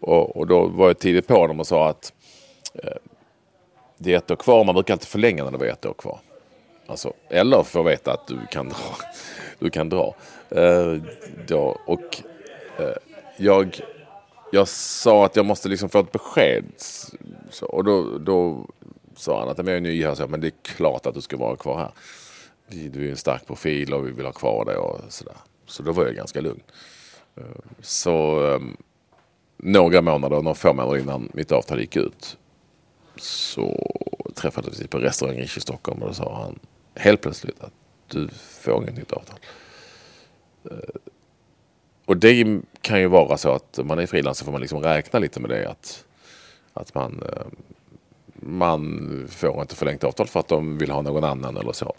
Och, 0.00 0.36
och 0.36 0.46
då 0.46 0.66
var 0.66 0.86
jag 0.86 0.98
tidigt 0.98 1.26
på 1.26 1.46
dem 1.46 1.60
och 1.60 1.66
sa 1.66 1.88
att 1.88 2.12
eh, 2.74 2.92
det 3.98 4.12
är 4.12 4.16
ett 4.16 4.30
år 4.30 4.36
kvar. 4.36 4.64
Man 4.64 4.74
brukar 4.74 4.94
alltid 4.94 5.08
förlänga 5.08 5.44
när 5.44 5.50
det 5.50 5.58
var 5.58 5.66
ett 5.66 5.86
år 5.86 5.94
kvar. 5.94 6.20
Alltså, 6.86 7.12
eller 7.30 7.62
få 7.62 7.82
veta 7.82 8.12
att 8.12 8.26
du 8.26 8.38
kan 8.50 8.68
dra. 8.68 8.96
Du 9.58 9.70
kan 9.70 9.88
dra. 9.88 10.14
Eh, 10.50 10.96
då, 11.46 11.78
och 11.84 12.22
eh, 12.78 12.96
jag, 13.36 13.80
jag 14.52 14.68
sa 14.68 15.26
att 15.26 15.36
jag 15.36 15.46
måste 15.46 15.68
liksom 15.68 15.88
få 15.88 16.00
ett 16.00 16.12
besked. 16.12 16.64
Så, 17.50 17.66
och 17.66 17.84
då, 17.84 18.18
då 18.18 18.66
sa 19.16 19.40
han 19.40 19.48
att 19.48 19.58
jag 19.58 19.68
är 19.68 19.80
ny 19.80 20.04
här, 20.04 20.14
så, 20.14 20.26
men 20.26 20.40
det 20.40 20.46
är 20.46 20.52
klart 20.62 21.06
att 21.06 21.14
du 21.14 21.20
ska 21.20 21.36
vara 21.36 21.56
kvar 21.56 21.78
här. 21.78 21.90
Du 22.88 23.06
är 23.06 23.10
en 23.10 23.16
stark 23.16 23.46
profil 23.46 23.94
och 23.94 24.06
vi 24.06 24.12
vill 24.12 24.26
ha 24.26 24.32
kvar 24.32 24.64
dig 24.64 24.76
och 24.76 25.00
sådär. 25.08 25.36
Så 25.66 25.82
då 25.82 25.92
var 25.92 26.04
jag 26.04 26.14
ganska 26.14 26.40
lugn. 26.40 26.62
Eh, 27.36 27.42
så 27.80 28.46
ehm, 28.46 28.76
några 29.56 30.02
månader, 30.02 30.36
några 30.36 30.54
få 30.54 30.72
månader 30.72 30.98
innan 30.98 31.28
mitt 31.34 31.52
avtal 31.52 31.80
gick 31.80 31.96
ut 31.96 32.36
så 33.16 33.92
träffades 34.34 34.80
vi 34.80 34.86
på 34.86 34.98
restaurang 34.98 35.38
i 35.38 35.48
Stockholm 35.48 36.02
och 36.02 36.08
då 36.08 36.14
sa 36.14 36.42
han 36.42 36.58
helt 36.94 37.20
plötsligt 37.20 37.60
att 37.60 37.72
du 38.08 38.28
får 38.60 38.82
inget 38.82 38.96
nytt 38.96 39.12
avtal. 39.12 39.38
Eh, 40.70 40.76
och 42.04 42.16
det 42.16 42.60
kan 42.80 43.00
ju 43.00 43.06
vara 43.06 43.36
så 43.36 43.52
att 43.52 43.78
man 43.84 43.98
är 43.98 44.06
frilans 44.06 44.38
så 44.38 44.44
får 44.44 44.52
man 44.52 44.60
liksom 44.60 44.82
räkna 44.82 45.18
lite 45.18 45.40
med 45.40 45.50
det. 45.50 45.70
Att, 45.70 46.04
att 46.72 46.94
man, 46.94 47.22
eh, 47.32 47.46
man 48.34 49.26
får 49.30 49.60
inte 49.60 49.76
förlängt 49.76 50.04
avtal 50.04 50.26
för 50.26 50.40
att 50.40 50.48
de 50.48 50.78
vill 50.78 50.90
ha 50.90 51.02
någon 51.02 51.24
annan 51.24 51.56
eller 51.56 51.72
så. 51.72 51.94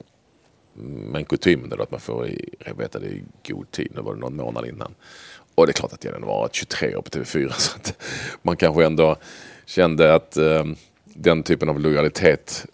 Men 0.84 1.26
kutymen 1.26 1.72
är 1.72 1.82
att 1.82 1.91
man 1.91 2.00
får 2.00 2.30
veta 2.76 3.00
det 3.00 3.08
i 3.08 3.24
god 3.48 3.72
tid. 3.72 3.91
Nu 3.95 4.02
var 4.02 4.13
det 4.13 4.19
någon 4.19 4.36
månad 4.36 4.65
innan. 4.65 4.95
Och 5.56 5.65
det 5.65 5.72
är 5.72 5.74
klart 5.74 5.93
att 5.93 6.04
jag 6.04 6.12
hade 6.12 6.26
varit 6.26 6.56
23 6.56 6.95
år 6.95 7.02
på 7.02 7.10
TV4 7.10 7.52
så 7.58 7.76
att 7.76 8.04
man 8.41 8.58
kanske 8.58 8.86
ändå 8.86 9.15
kände 9.65 10.13
att 10.13 10.38
eh, 10.38 10.65
den 11.04 11.43
typen 11.43 11.69
av 11.69 11.80
lojalitet 11.80 12.65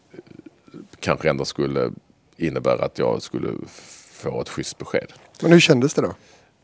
kanske 0.99 1.29
ändå 1.29 1.45
skulle 1.45 1.91
innebära 2.37 2.85
att 2.85 2.99
jag 2.99 3.21
skulle 3.21 3.49
få 4.11 4.41
ett 4.41 4.49
schysst 4.49 4.77
besked. 4.77 5.13
Men 5.41 5.51
hur 5.51 5.59
kändes 5.59 5.93
det 5.93 6.01
då? 6.01 6.13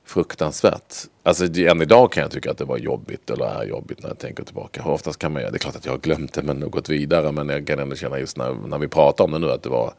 Fruktansvärt. 0.06 0.96
Alltså 1.24 1.46
än 1.46 1.82
idag 1.82 2.12
kan 2.12 2.22
jag 2.22 2.32
tycka 2.32 2.52
att 2.52 2.58
det 2.58 2.66
var 2.66 2.78
jobbigt 2.78 3.30
eller 3.30 3.46
är 3.46 3.66
jobbigt 3.66 4.02
när 4.02 4.10
jag 4.10 4.20
tänker 4.20 4.44
tillbaka. 4.44 4.84
Oftast 4.84 5.20
kan 5.20 5.34
man, 5.34 5.42
det 5.42 5.48
är 5.48 5.58
klart 5.58 5.76
att 5.76 5.86
jag 5.86 5.94
har 5.94 6.00
glömt 6.00 6.34
det 6.34 6.44
men 6.44 6.72
gått 6.72 6.90
vidare 6.90 7.32
men 7.32 7.50
jag 7.50 7.68
kan 7.68 7.80
ändå 7.80 7.96
känna 7.96 8.20
just 8.20 8.38
när, 8.38 8.54
när 8.54 8.78
vi 8.78 8.88
pratar 8.88 9.24
om 9.24 9.32
det 9.32 9.40
nu 9.40 9.52
att 9.52 9.64
det 9.64 9.70
var 9.70 9.94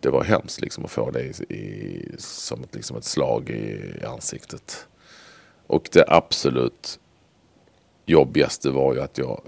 det 0.00 0.10
var 0.10 0.24
hemskt 0.24 0.60
liksom 0.60 0.84
att 0.84 0.90
få 0.90 1.10
det 1.10 1.20
i, 1.22 1.54
i, 1.54 2.14
som 2.18 2.62
ett, 2.62 2.74
liksom 2.74 2.96
ett 2.96 3.04
slag 3.04 3.50
i, 3.50 3.98
i 4.02 4.04
ansiktet. 4.04 4.86
Och 5.66 5.88
det 5.92 6.04
absolut 6.08 6.98
jobbigaste 8.06 8.70
var 8.70 8.94
ju 8.94 9.00
att 9.00 9.18
jag 9.18 9.40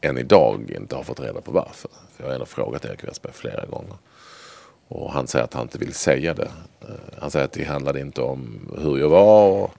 än 0.00 0.18
idag 0.18 0.70
inte 0.76 0.96
har 0.96 1.02
fått 1.02 1.20
reda 1.20 1.40
på 1.40 1.52
varför. 1.52 1.90
För 2.16 2.24
jag 2.24 2.26
har 2.26 2.34
ändå 2.34 2.46
frågat 2.46 2.84
Erik 2.84 3.04
Westberg 3.04 3.32
flera 3.32 3.66
gånger. 3.66 3.96
Och 4.88 5.12
han 5.12 5.26
säger 5.26 5.44
att 5.44 5.54
han 5.54 5.62
inte 5.62 5.78
vill 5.78 5.94
säga 5.94 6.34
det. 6.34 6.50
Eh, 6.80 6.88
han 7.18 7.30
säger 7.30 7.44
att 7.44 7.52
det 7.52 7.64
handlade 7.64 8.00
inte 8.00 8.20
om 8.22 8.68
hur 8.78 8.98
jag 8.98 9.08
var 9.08 9.50
och 9.50 9.70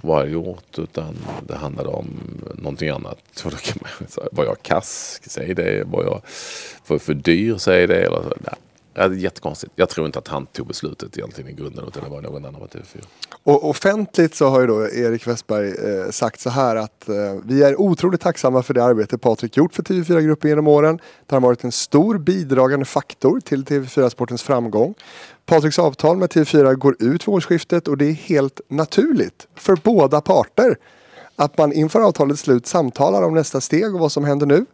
vad 0.00 0.22
jag 0.22 0.30
gjort 0.30 0.78
utan 0.78 1.16
det 1.46 1.54
handlade 1.54 1.88
om 1.88 2.20
någonting 2.54 2.88
annat. 2.88 3.18
Var 4.32 4.44
jag 4.44 4.62
kass? 4.62 5.20
Säg 5.26 5.54
det. 5.54 5.84
Var 5.84 6.04
jag 6.04 6.22
för, 6.84 6.98
för 6.98 7.14
dyr? 7.14 7.56
Säg 7.56 7.86
det. 7.86 8.04
Eller, 8.04 8.22
nej. 8.40 8.54
Ja, 8.98 9.08
det 9.08 9.16
är 9.16 9.18
jättekonstigt. 9.18 9.72
Jag 9.76 9.88
tror 9.88 10.06
inte 10.06 10.18
att 10.18 10.28
han 10.28 10.46
tog 10.46 10.66
beslutet 10.66 11.18
egentligen 11.18 11.50
i 11.50 11.52
grunden 11.52 11.84
utan 11.88 12.04
det 12.04 12.10
var 12.10 12.22
någon 12.22 12.44
annan 12.44 12.60
på 12.60 12.66
TV4. 12.66 13.04
Och 13.42 13.68
offentligt 13.68 14.34
så 14.34 14.48
har 14.48 14.60
ju 14.60 14.66
då 14.66 14.88
Erik 14.88 15.26
Westberg 15.26 15.68
eh, 15.68 16.10
sagt 16.10 16.40
så 16.40 16.50
här 16.50 16.76
att 16.76 17.08
eh, 17.08 17.14
vi 17.44 17.62
är 17.62 17.80
otroligt 17.80 18.20
tacksamma 18.20 18.62
för 18.62 18.74
det 18.74 18.84
arbete 18.84 19.18
Patrik 19.18 19.56
gjort 19.56 19.74
för 19.74 19.82
TV4-gruppen 19.82 20.50
genom 20.50 20.68
åren. 20.68 20.98
Det 21.26 21.34
har 21.34 21.40
varit 21.40 21.64
en 21.64 21.72
stor 21.72 22.18
bidragande 22.18 22.86
faktor 22.86 23.40
till 23.40 23.64
TV4-sportens 23.64 24.42
framgång. 24.42 24.94
Patriks 25.46 25.78
avtal 25.78 26.16
med 26.16 26.28
TV4 26.30 26.74
går 26.74 26.96
ut 26.98 27.28
vid 27.28 27.34
årsskiftet 27.34 27.88
och 27.88 27.96
det 27.96 28.06
är 28.06 28.12
helt 28.12 28.60
naturligt 28.68 29.48
för 29.54 29.78
båda 29.84 30.20
parter 30.20 30.76
att 31.36 31.58
man 31.58 31.72
inför 31.72 32.00
avtalets 32.00 32.40
slut 32.40 32.66
samtalar 32.66 33.22
om 33.22 33.34
nästa 33.34 33.60
steg 33.60 33.94
och 33.94 34.00
vad 34.00 34.12
som 34.12 34.24
händer 34.24 34.46
nu. 34.46 34.66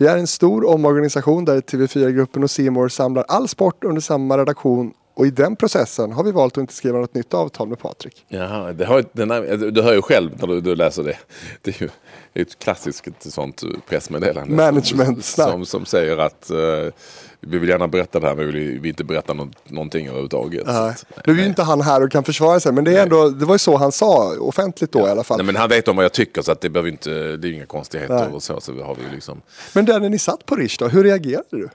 Vi 0.00 0.06
är 0.06 0.16
en 0.16 0.26
stor 0.26 0.64
omorganisation 0.64 1.44
där 1.44 1.60
TV4-gruppen 1.60 2.42
och 2.42 2.50
Simor 2.50 2.88
samlar 2.88 3.24
all 3.28 3.48
sport 3.48 3.84
under 3.84 4.00
samma 4.00 4.38
redaktion 4.38 4.92
och 5.14 5.26
i 5.26 5.30
den 5.30 5.56
processen 5.56 6.12
har 6.12 6.24
vi 6.24 6.32
valt 6.32 6.58
att 6.58 6.60
inte 6.60 6.74
skriva 6.74 6.98
något 6.98 7.14
nytt 7.14 7.34
avtal 7.34 7.68
med 7.68 7.78
Patrik. 7.78 8.24
Jaha, 8.28 8.72
det 8.72 8.84
har, 8.84 9.04
den 9.12 9.30
här, 9.30 9.70
du 9.70 9.82
hör 9.82 9.94
ju 9.94 10.02
själv 10.02 10.30
när 10.40 10.46
du, 10.46 10.60
du 10.60 10.74
läser 10.74 11.02
det. 11.02 11.18
Det 11.62 11.80
är 11.80 11.82
ju 11.82 11.88
ett 12.34 12.58
klassiskt 12.58 13.32
sånt 13.32 13.62
pressmeddelande. 13.88 14.54
Management 14.54 15.24
som, 15.24 15.66
som 15.66 15.84
säger 15.84 16.18
att 16.18 16.50
uh, 16.52 16.92
vi 17.40 17.58
vill 17.58 17.68
gärna 17.68 17.88
berätta 17.88 18.20
det 18.20 18.28
här 18.28 18.34
men 18.34 18.52
vi 18.52 18.78
vill 18.78 18.86
inte 18.86 19.04
berätta 19.04 19.34
något, 19.34 19.70
någonting 19.70 20.06
överhuvudtaget. 20.06 20.66
Nej. 20.66 20.94
Nu 21.26 21.32
är 21.32 21.36
ju 21.36 21.46
inte 21.46 21.62
han 21.62 21.80
här 21.80 22.02
och 22.02 22.12
kan 22.12 22.24
försvara 22.24 22.60
sig 22.60 22.72
men 22.72 22.84
det, 22.84 22.98
är 22.98 23.02
ändå, 23.02 23.28
det 23.28 23.44
var 23.44 23.54
ju 23.54 23.58
så 23.58 23.76
han 23.76 23.92
sa 23.92 24.36
offentligt 24.40 24.92
då 24.92 24.98
ja. 24.98 25.08
i 25.08 25.10
alla 25.10 25.24
fall. 25.24 25.36
Nej, 25.36 25.46
men 25.46 25.56
han 25.56 25.68
vet 25.68 25.88
om 25.88 25.96
vad 25.96 26.04
jag 26.04 26.12
tycker 26.12 26.42
så 26.42 26.52
att 26.52 26.60
det, 26.60 26.70
behöver 26.70 26.90
inte, 26.90 27.36
det 27.36 27.48
är 27.48 27.52
inga 27.52 27.66
konstigheter. 27.66 28.14
Nej. 28.14 28.28
Och 28.28 28.42
så, 28.42 28.60
så 28.60 28.82
har 28.82 28.94
vi 28.94 29.02
liksom... 29.14 29.42
Men 29.72 29.84
där 29.84 30.00
när 30.00 30.08
ni 30.08 30.18
satt 30.18 30.46
på 30.46 30.56
Rish 30.56 30.76
då, 30.78 30.88
hur 30.88 31.04
reagerade 31.04 31.46
du? 31.50 31.68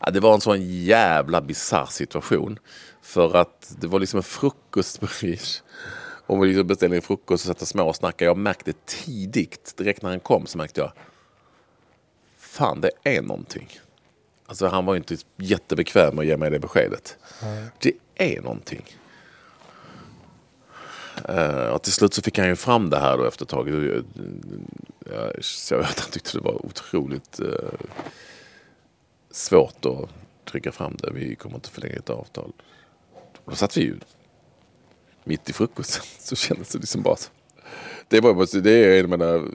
Ja, 0.00 0.10
det 0.10 0.20
var 0.20 0.34
en 0.34 0.40
sån 0.40 0.82
jävla 0.84 1.40
bisarr 1.40 1.86
situation. 1.86 2.58
För 3.02 3.36
att 3.36 3.74
det 3.80 3.86
var 3.86 4.00
liksom 4.00 4.16
en 4.16 4.22
frukost 4.22 5.00
på 5.00 5.06
Rish. 5.20 5.62
Och 6.26 6.42
vi 6.42 6.48
liksom 6.48 6.66
beställde 6.66 6.96
en 6.96 7.02
frukost 7.02 7.44
och 7.44 7.48
satt 7.48 7.62
och 7.62 7.68
småsnackade. 7.68 8.24
Jag 8.24 8.36
märkte 8.36 8.72
tidigt, 8.86 9.74
direkt 9.76 10.02
när 10.02 10.10
han 10.10 10.20
kom 10.20 10.46
så 10.46 10.58
märkte 10.58 10.80
jag 10.80 10.92
fan 12.56 12.80
det 12.80 12.90
är 13.04 13.22
någonting. 13.22 13.68
Alltså 14.46 14.66
han 14.66 14.86
var 14.86 14.96
inte 14.96 15.16
jättebekväm 15.36 16.14
med 16.14 16.22
att 16.22 16.26
ge 16.26 16.36
mig 16.36 16.50
det 16.50 16.58
beskedet. 16.58 17.16
Mm. 17.42 17.66
Det 17.78 17.92
är 18.14 18.40
någonting. 18.40 18.84
Uh, 21.28 21.66
och 21.66 21.82
till 21.82 21.92
slut 21.92 22.14
så 22.14 22.22
fick 22.22 22.38
han 22.38 22.48
ju 22.48 22.56
fram 22.56 22.90
det 22.90 22.98
här 22.98 23.18
då 23.18 23.24
efter 23.24 23.44
ett 23.44 23.48
tag. 23.48 23.68
Jag, 23.68 24.04
jag 25.10 25.44
såg 25.44 25.80
att 25.80 26.00
han 26.00 26.10
tyckte 26.10 26.38
det 26.38 26.44
var 26.44 26.66
otroligt 26.66 27.40
uh, 27.40 27.48
svårt 29.30 29.84
att 29.84 30.08
trycka 30.44 30.72
fram 30.72 30.96
det. 30.96 31.10
Vi 31.10 31.34
kommer 31.34 31.54
inte 31.54 31.70
förlänga 31.70 31.94
ett 31.94 32.10
avtal. 32.10 32.52
Då 33.44 33.54
satt 33.54 33.76
vi 33.76 33.80
ju 33.80 33.96
mitt 35.24 35.50
i 35.50 35.52
frukosten. 35.52 36.04
Så 36.18 36.36
kändes 36.36 36.68
det 36.68 36.78
liksom 36.78 37.02
bara 37.02 37.16
så. 37.16 37.30
Det, 38.08 38.20
var, 38.20 38.60
det 38.62 38.70
är 38.70 39.04
en 39.04 39.12
av 39.12 39.18
mina 39.18 39.48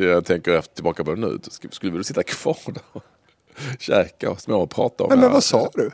det 0.00 0.06
jag 0.06 0.24
tänker 0.24 0.60
tillbaka 0.60 1.04
på 1.04 1.14
det 1.14 1.20
nu. 1.20 1.38
Skulle 1.70 1.98
vi 1.98 2.04
sitta 2.04 2.22
kvar 2.22 2.58
där 2.66 2.82
och 2.92 3.02
käka 3.78 4.30
och 4.30 4.40
småprata 4.40 5.04
om 5.04 5.10
det 5.10 5.16
Men 5.16 5.32
vad 5.32 5.44
sa 5.44 5.70
du? 5.74 5.90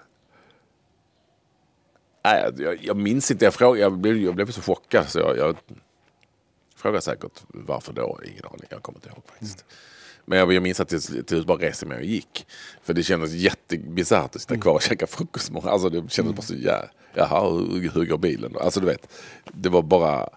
Nej, 2.25 2.51
jag, 2.59 2.85
jag 2.85 2.97
minns 2.97 3.31
inte. 3.31 3.45
Jag, 3.45 3.55
frågade, 3.55 3.81
jag, 3.81 3.99
blev, 3.99 4.17
jag 4.17 4.35
blev 4.35 4.51
så 4.51 4.61
chockad 4.61 5.09
så 5.09 5.19
jag, 5.19 5.37
jag 5.39 5.57
frågade 6.77 7.03
säkert 7.03 7.43
varför 7.49 7.93
då. 7.93 8.21
Ingen 8.25 8.45
aning. 8.45 8.67
Jag 8.69 8.83
kommer 8.83 8.99
inte 8.99 9.09
ihåg 9.09 9.23
faktiskt. 9.27 9.61
Mm. 9.61 9.75
Men 10.25 10.39
jag, 10.39 10.53
jag 10.53 10.63
minns 10.63 10.81
att 10.81 10.93
jag 10.93 11.03
till 11.03 11.25
slut 11.27 11.47
bara 11.47 11.59
reste 11.59 11.87
mig 11.87 11.99
och 11.99 12.05
gick. 12.05 12.47
För 12.83 12.95
det 12.95 13.03
kändes 13.03 13.33
jättebisarrt 13.33 14.37
att 14.37 14.43
sitta 14.43 14.57
kvar 14.57 14.75
och 14.75 14.83
käka 14.83 15.07
frukost. 15.07 15.53
Alltså 15.65 15.89
det 15.89 15.97
kändes 15.97 16.19
mm. 16.19 16.35
bara 16.35 16.43
så, 16.43 16.55
ja, 16.59 16.85
jaha, 17.15 17.51
hur, 17.51 17.91
hur 17.95 18.05
går 18.05 18.19
bilen? 18.19 18.57
Alltså 18.61 18.81
du 18.81 18.87
vet, 18.87 19.09
det 19.53 19.69
var 19.69 19.83
bara 19.83 20.29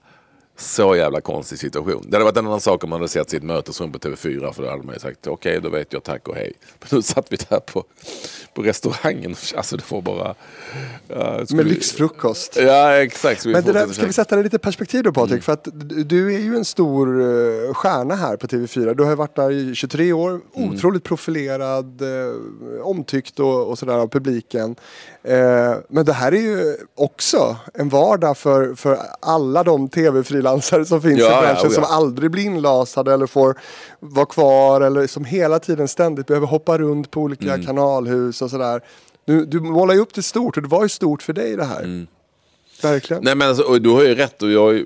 så 0.58 0.96
jävla 0.96 1.22
konstig 1.22 1.60
situation. 1.60 2.06
Det 2.08 2.16
hade 2.16 2.24
varit 2.24 2.38
en 2.38 2.48
annan 2.48 2.62
sak 2.62 2.84
om 2.84 2.90
man 2.90 3.00
hade 3.00 3.10
sett 3.10 3.30
sitt 3.30 3.44
mötesrum 3.44 3.92
på 3.92 4.00
TV4 4.00 4.52
för 4.52 4.64
då 4.64 4.70
hade 4.70 4.84
man 4.84 4.94
ju 4.94 5.00
sagt 5.00 5.28
okej 5.28 5.58
okay, 5.58 5.60
då 5.60 5.70
vet 5.70 5.94
jag 5.94 6.04
tack 6.04 6.28
och 6.28 6.36
hej. 6.36 6.54
Men 6.80 6.88
nu 6.92 7.02
satt 7.02 7.32
vi 7.32 7.38
där 7.50 7.60
på, 7.60 7.84
på 8.54 8.62
restaurangen. 8.62 9.36
Alltså 9.56 9.78
det 9.78 9.92
var 9.92 10.02
bara... 10.02 10.36
Uh, 11.10 11.56
Med 11.56 11.66
lyxfrukost. 11.66 12.58
Ja 12.62 12.94
exakt. 12.94 13.46
Men 13.46 13.64
det 13.64 13.74
där, 13.74 13.88
ska 13.88 14.06
vi 14.06 14.14
sätta 14.14 14.36
det 14.36 14.44
lite 14.44 14.60
perspektiv 14.60 15.04
då 15.04 15.14
Patrik? 15.14 15.32
Mm. 15.32 15.42
För 15.42 15.54
att 15.54 15.68
du 16.10 16.36
är 16.36 16.40
ju 16.40 16.56
en 16.56 16.66
stor 16.66 17.22
uh, 17.22 17.74
stjärna 17.74 18.16
här 18.16 18.38
på 18.38 18.48
TV4. 18.48 18.94
Du 18.94 19.04
har 19.04 19.16
varit 19.16 19.36
där 19.36 19.52
i 19.52 19.76
23 19.76 20.14
år. 20.14 20.42
Mm. 20.56 20.74
Otroligt 20.74 21.04
profilerad, 21.04 22.02
uh, 22.02 22.82
omtyckt 22.82 23.40
och, 23.40 23.70
och 23.70 23.80
sådär 23.80 23.94
av 23.94 24.08
publiken. 24.08 24.76
Eh, 25.24 25.76
men 25.90 26.06
det 26.06 26.14
här 26.14 26.32
är 26.32 26.42
ju 26.42 26.78
också 26.96 27.56
en 27.74 27.90
vardag 27.90 28.38
för, 28.38 28.76
för 28.76 29.00
alla 29.20 29.64
de 29.64 29.90
tv-frilansare 29.90 30.86
som 30.86 31.02
finns 31.02 31.20
ja, 31.20 31.26
i 31.26 31.42
branschen 31.42 31.56
ja, 31.56 31.68
oh 31.68 31.74
ja. 31.74 31.76
som 31.76 31.84
aldrig 31.84 32.32
blir 32.32 32.44
inlasade 32.44 33.14
eller 33.14 33.28
får 33.28 33.60
vara 34.00 34.26
kvar 34.26 34.82
eller 34.82 35.08
som 35.08 35.26
hela 35.26 35.60
tiden 35.60 35.88
ständigt 35.88 36.28
behöver 36.28 36.48
hoppa 36.48 36.78
runt 36.78 37.12
på 37.12 37.22
olika 37.22 37.54
mm. 37.54 37.66
kanalhus 37.66 38.42
och 38.42 38.50
sådär. 38.50 38.82
Du, 39.26 39.46
du 39.46 39.60
målar 39.60 39.94
ju 39.94 40.00
upp 40.00 40.14
det 40.14 40.24
stort 40.24 40.58
och 40.58 40.64
det 40.64 40.70
var 40.70 40.84
ju 40.84 40.90
stort 40.90 41.24
för 41.24 41.34
dig 41.34 41.56
det 41.56 41.66
här. 41.66 41.84
Mm. 41.84 42.08
Verkligen. 42.82 43.24
Nej 43.24 43.36
men 43.36 43.50
alltså, 43.50 43.80
du 43.80 43.90
har 43.90 44.04
ju 44.04 44.16
rätt 44.16 44.42
och 44.42 44.52
jag 44.52 44.84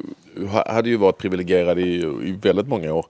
hade 0.66 0.90
ju 0.90 0.98
varit 0.98 1.18
privilegierad 1.18 1.80
i, 1.80 1.96
i 2.24 2.40
väldigt 2.42 2.68
många 2.68 2.94
år. 2.94 3.06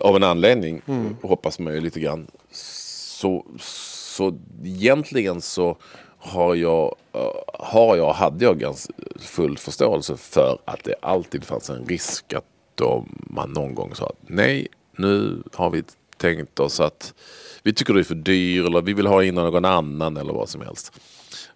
Av 0.00 0.16
en 0.16 0.22
anledning, 0.22 0.82
mm. 0.86 1.16
hoppas 1.22 1.58
man 1.58 1.74
ju 1.74 1.80
lite 1.80 2.00
grann. 2.00 2.26
Så, 2.52 3.44
så 3.60 4.38
egentligen 4.64 5.40
så 5.40 5.76
har 6.18 6.54
jag, 6.54 6.94
eh, 7.12 7.30
har 7.58 7.96
jag, 7.96 8.12
hade 8.12 8.44
jag 8.44 8.58
ganska 8.58 8.92
full 9.18 9.58
förståelse 9.58 10.16
för 10.16 10.58
att 10.64 10.84
det 10.84 10.94
alltid 11.02 11.44
fanns 11.44 11.70
en 11.70 11.86
risk 11.86 12.32
att 12.32 12.44
de, 12.74 13.08
man 13.30 13.50
någon 13.50 13.74
gång 13.74 13.94
sa 13.94 14.06
att 14.06 14.18
nej, 14.28 14.68
nu 14.96 15.42
har 15.52 15.70
vi 15.70 15.82
tänkt 16.16 16.60
oss 16.60 16.80
att 16.80 17.14
vi 17.62 17.72
tycker 17.72 17.94
du 17.94 18.00
är 18.00 18.04
för 18.04 18.14
dyr 18.14 18.66
eller 18.66 18.82
vi 18.82 18.92
vill 18.92 19.06
ha 19.06 19.24
in 19.24 19.34
någon 19.34 19.64
annan 19.64 20.16
eller 20.16 20.32
vad 20.32 20.48
som 20.48 20.60
helst. 20.60 20.92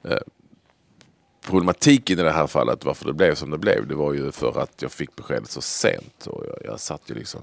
Eh, 0.04 0.18
problematiken 1.46 2.18
i 2.18 2.22
det 2.22 2.30
här 2.30 2.46
fallet, 2.46 2.84
varför 2.84 3.06
det 3.06 3.12
blev 3.12 3.34
som 3.34 3.50
det 3.50 3.58
blev, 3.58 3.86
det 3.86 3.94
var 3.94 4.12
ju 4.12 4.32
för 4.32 4.61
att 4.61 4.82
jag 4.82 4.92
fick 4.92 5.16
beskedet 5.16 5.50
så 5.50 5.61
sent. 5.61 6.26
Och 6.26 6.44
jag, 6.46 6.72
jag 6.72 6.80
satt 6.80 7.02
ju 7.06 7.14
liksom, 7.14 7.42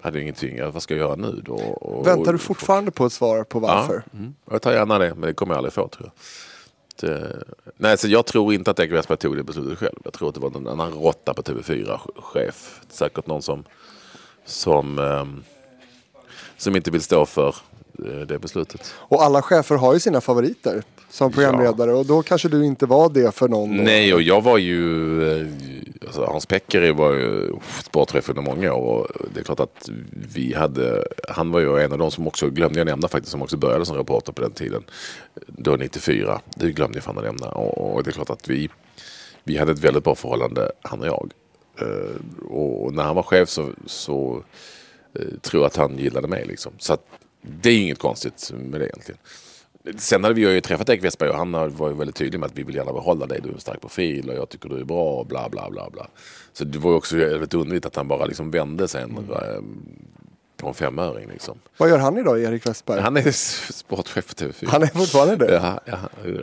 hade 0.00 0.20
ingenting, 0.20 0.72
vad 0.72 0.82
ska 0.82 0.94
jag 0.94 1.00
göra 1.00 1.16
nu 1.16 1.42
då? 1.44 1.54
Och, 1.54 2.06
Väntar 2.06 2.32
du 2.32 2.38
fortfarande 2.38 2.90
på 2.90 3.06
ett 3.06 3.12
svar 3.12 3.44
på 3.44 3.58
varför? 3.58 4.02
Ja, 4.12 4.18
mm. 4.18 4.34
jag 4.50 4.62
tar 4.62 4.72
gärna 4.72 4.98
det, 4.98 5.14
men 5.14 5.20
det 5.20 5.34
kommer 5.34 5.54
jag 5.54 5.58
aldrig 5.58 5.72
få 5.72 5.88
tror 5.88 6.10
jag. 6.12 6.12
Det, 7.00 7.44
nej, 7.76 7.98
så 7.98 8.08
jag 8.08 8.26
tror 8.26 8.54
inte 8.54 8.70
att 8.70 8.80
Erik 8.80 8.92
Westberg 8.92 9.18
tog 9.18 9.36
det 9.36 9.42
beslutet 9.42 9.78
själv. 9.78 9.98
Jag 10.04 10.12
tror 10.12 10.28
att 10.28 10.34
det 10.34 10.40
var 10.40 10.50
någon 10.50 10.68
annan 10.68 10.92
råtta 10.92 11.34
på 11.34 11.42
TV4-chef. 11.42 12.80
Säkert 12.88 13.26
någon 13.26 13.42
som, 13.42 13.64
som, 14.44 14.98
um, 14.98 15.44
som 16.56 16.76
inte 16.76 16.90
vill 16.90 17.02
stå 17.02 17.26
för 17.26 17.54
eh, 18.06 18.20
det 18.20 18.38
beslutet. 18.38 18.94
Och 18.96 19.22
alla 19.22 19.42
chefer 19.42 19.76
har 19.76 19.94
ju 19.94 20.00
sina 20.00 20.20
favoriter 20.20 20.82
som 21.10 21.32
programledare 21.32 21.92
och 21.94 22.06
då 22.06 22.22
kanske 22.22 22.48
du 22.48 22.64
inte 22.64 22.86
var 22.86 23.08
det 23.10 23.34
för 23.34 23.48
någon. 23.48 23.76
Nej, 23.76 24.14
och 24.14 24.22
jag 24.22 24.40
var 24.42 24.58
ju... 24.58 25.22
eh, 25.40 25.46
Alltså 26.06 26.24
Hans 26.24 26.46
Pekkari 26.46 26.92
var 26.92 27.12
ju 27.12 27.52
sportchef 27.84 28.28
under 28.28 28.42
många 28.42 28.72
år. 28.74 29.16
Och 29.16 29.26
det 29.34 29.40
är 29.40 29.44
klart 29.44 29.60
att 29.60 29.88
vi 30.34 30.54
hade... 30.54 31.04
Han 31.28 31.50
var 31.50 31.60
ju 31.60 31.78
en 31.80 31.92
av 31.92 31.98
de 31.98 32.10
som 32.10 32.26
också, 32.26 32.50
glömde 32.50 32.78
jag 32.80 32.86
nämna 32.86 33.08
faktiskt, 33.08 33.30
som 33.30 33.42
också 33.42 33.56
började 33.56 33.86
som 33.86 33.96
reporter 33.96 34.32
på 34.32 34.42
den 34.42 34.52
tiden. 34.52 34.82
Då 35.46 35.76
94. 35.76 36.40
Det 36.56 36.72
glömde 36.72 36.96
jag 36.96 37.04
fan 37.04 37.18
att 37.18 37.24
nämna. 37.24 37.46
Och, 37.46 37.94
och 37.94 38.04
det 38.04 38.10
är 38.10 38.12
klart 38.12 38.30
att 38.30 38.48
vi, 38.48 38.68
vi 39.44 39.58
hade 39.58 39.72
ett 39.72 39.78
väldigt 39.78 40.04
bra 40.04 40.14
förhållande, 40.14 40.72
han 40.82 41.00
och 41.00 41.06
jag. 41.06 41.30
Eh, 41.80 42.46
och 42.50 42.94
när 42.94 43.02
han 43.02 43.16
var 43.16 43.22
chef 43.22 43.48
så, 43.48 43.68
så 43.86 44.42
eh, 45.14 45.38
tror 45.42 45.62
jag 45.62 45.66
att 45.66 45.76
han 45.76 45.98
gillade 45.98 46.28
mig. 46.28 46.44
Liksom. 46.46 46.72
Så 46.78 46.92
att, 46.92 47.02
det 47.42 47.70
är 47.70 47.78
inget 47.80 47.98
konstigt 47.98 48.50
med 48.54 48.80
det 48.80 48.86
egentligen. 48.86 49.18
Sen 49.96 50.24
hade 50.24 50.34
vi 50.34 50.40
ju 50.54 50.60
träffat 50.60 50.88
Erik 50.88 51.04
Westberg 51.04 51.30
och 51.30 51.36
han 51.36 51.52
var 51.52 51.88
ju 51.88 51.94
väldigt 51.94 52.16
tydlig 52.16 52.38
med 52.40 52.46
att 52.46 52.58
vi 52.58 52.62
vill 52.62 52.74
gärna 52.74 52.92
behålla 52.92 53.26
dig. 53.26 53.40
Du 53.42 53.48
är 53.48 53.52
en 53.52 53.60
stark 53.60 53.80
profil 53.80 54.30
och 54.30 54.36
jag 54.36 54.48
tycker 54.48 54.68
du 54.68 54.80
är 54.80 54.84
bra 54.84 55.20
och 55.20 55.26
bla 55.26 55.48
bla 55.48 55.70
bla. 55.70 55.90
bla. 55.90 56.06
Så 56.52 56.64
det 56.64 56.78
var 56.78 56.90
ju 56.90 56.96
också 56.96 57.16
väldigt 57.16 57.54
underligt 57.54 57.86
att 57.86 57.96
han 57.96 58.08
bara 58.08 58.26
liksom 58.26 58.50
vände 58.50 58.88
sen 58.88 59.10
Mm 59.10 59.24
på 60.58 60.68
en 60.68 60.74
femöring. 60.74 61.28
Liksom. 61.28 61.58
Vad 61.76 61.88
gör 61.88 61.98
han 61.98 62.18
idag, 62.18 62.42
Erik 62.42 62.66
Westberg? 62.66 63.00
Han, 63.00 63.16
Han 63.16 63.26
är 63.26 63.32
sportchef 63.72 64.26
på 64.26 64.44
TV4. 64.44 64.82
är 64.82 64.86
fortfarande 64.86 65.36
det? 65.36 65.54
Ja, 65.54 65.80
ja, 65.84 65.98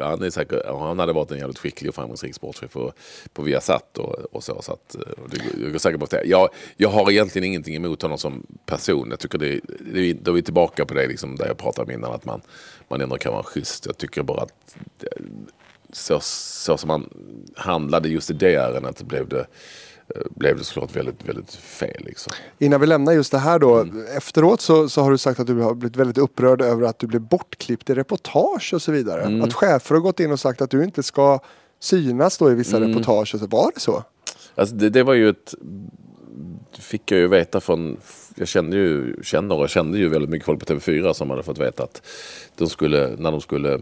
han, 0.05 0.24
är 0.24 0.30
säkert, 0.30 0.66
han 0.66 0.99
hade 0.99 1.13
varit 1.13 1.32
en 1.32 1.38
jävligt 1.38 1.59
skicklig 1.59 1.89
och 1.89 1.95
framgångsrik 1.95 2.36
sportchef 2.36 2.72
på, 2.72 2.93
på 3.34 3.41
Viasat 3.41 3.97
och, 3.97 4.36
och 4.36 4.43
så. 4.43 4.61
så 4.61 4.72
att, 4.72 4.95
eh, 4.95 5.01
och 5.01 5.30
det, 5.30 5.70
jag 5.72 5.82
säker 5.82 5.97
på 5.97 6.05
det. 6.05 6.24
Jag, 6.26 6.49
jag 6.78 6.89
har 6.89 7.11
egentligen 7.11 7.45
ingenting 7.47 7.76
emot 7.76 8.01
honom 8.01 8.18
som 8.18 8.45
person. 8.66 9.07
Jag 9.09 9.20
tycker 9.20 9.38
det, 9.38 9.59
det, 9.93 10.13
då 10.13 10.32
är 10.32 10.36
vi 10.36 10.41
tillbaka 10.41 10.86
på 10.86 10.93
det 10.93 11.07
liksom, 11.07 11.36
där 11.36 11.47
jag 11.47 11.57
pratade 11.57 11.86
om 11.86 11.91
innan. 11.91 12.13
Att 12.13 12.26
man, 12.26 12.41
man 12.88 13.01
ändå 13.01 13.18
kan 13.18 13.34
vara 13.34 13.43
schysst. 13.43 13.86
Jag 13.86 13.97
tycker 13.97 14.24
bara 14.24 14.41
att 14.41 14.76
det, 14.99 15.07
så, 15.91 16.20
så 16.20 16.78
som 16.78 16.89
han 16.89 17.09
handlade 17.55 18.09
just 18.09 18.30
i 18.30 18.34
det 18.34 18.55
ärendet 18.55 19.01
blev 19.01 19.28
det, 19.28 19.45
blev 20.29 20.57
det 20.57 20.63
såklart 20.63 20.95
väldigt, 20.95 21.25
väldigt 21.25 21.53
fel. 21.55 22.03
Liksom. 22.05 22.33
Innan 22.59 22.81
vi 22.81 22.87
lämnar 22.87 23.13
just 23.13 23.31
det 23.31 23.37
här 23.37 23.59
då. 23.59 23.75
Mm. 23.79 24.05
Efteråt 24.17 24.61
så, 24.61 24.89
så 24.89 25.01
har 25.01 25.11
du 25.11 25.17
sagt 25.17 25.39
att 25.39 25.47
du 25.47 25.59
har 25.59 25.73
blivit 25.73 25.97
väldigt 25.97 26.17
upprörd 26.17 26.61
över 26.61 26.87
att 26.87 26.99
du 26.99 27.07
blev 27.07 27.21
bortklippt 27.21 27.89
i 27.89 27.93
reportage 27.93 28.73
och 28.73 28.81
så 28.81 28.91
vidare. 28.91 29.21
Mm. 29.21 29.41
Att 29.41 29.53
chefer 29.53 29.95
har 29.95 30.01
gått 30.01 30.19
in 30.19 30.31
och 30.31 30.39
sagt 30.39 30.61
att 30.61 30.69
du 30.69 30.83
inte 30.83 31.03
ska 31.03 31.39
synas 31.79 32.37
då 32.37 32.51
i 32.51 32.55
vissa 32.55 32.77
Mm. 32.77 32.89
reportage. 32.89 33.39
Så. 33.39 33.47
Var 33.47 33.71
det 33.73 33.79
så? 33.79 34.03
Alltså 34.55 34.75
det, 34.75 34.89
det 34.89 35.03
var 35.03 35.13
ju 35.13 35.29
ett... 35.29 35.53
fick 36.79 37.11
jag 37.11 37.19
ju 37.19 37.27
veta 37.27 37.59
från... 37.59 37.97
Jag 38.35 38.47
kände 38.47 38.77
ju, 38.77 39.15
känner 39.23 39.55
och 39.55 39.69
kände 39.69 39.97
ju 39.97 40.09
väldigt 40.09 40.29
mycket 40.29 40.45
folk 40.45 40.59
på 40.67 40.73
TV4 40.73 41.13
som 41.13 41.29
hade 41.29 41.43
fått 41.43 41.57
veta 41.57 41.83
att 41.83 42.01
de 42.55 42.69
skulle, 42.69 43.15
när 43.17 43.31
de 43.31 43.41
skulle 43.41 43.79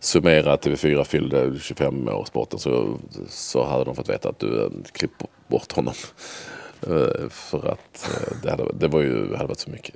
summera 0.00 0.52
att 0.52 0.66
TV4 0.66 1.04
fyllde 1.04 1.58
25 1.60 2.08
år 2.08 2.24
sporten 2.24 2.58
så, 2.58 2.98
så 3.28 3.64
hade 3.64 3.84
de 3.84 3.96
fått 3.96 4.08
veta 4.08 4.28
att 4.28 4.38
du 4.38 4.64
eh, 4.64 4.70
klipp 4.92 5.12
bort 5.48 5.72
honom. 5.72 5.94
Eh, 6.82 7.28
för 7.30 7.68
att 7.72 8.08
eh, 8.10 8.36
det, 8.42 8.50
hade, 8.50 8.64
det 8.74 8.88
var 8.88 9.00
ju, 9.00 9.34
hade 9.34 9.48
varit 9.48 9.58
så 9.58 9.70
mycket. 9.70 9.94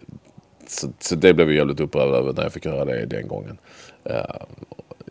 Så, 0.66 0.88
så 0.98 1.14
det 1.14 1.34
blev 1.34 1.48
jag 1.48 1.56
jävligt 1.56 1.80
upprörd 1.80 2.14
över 2.14 2.32
när 2.32 2.42
jag 2.42 2.52
fick 2.52 2.66
höra 2.66 2.84
det 2.84 3.06
den 3.06 3.28
gången. 3.28 3.58
Uh, 4.10 4.42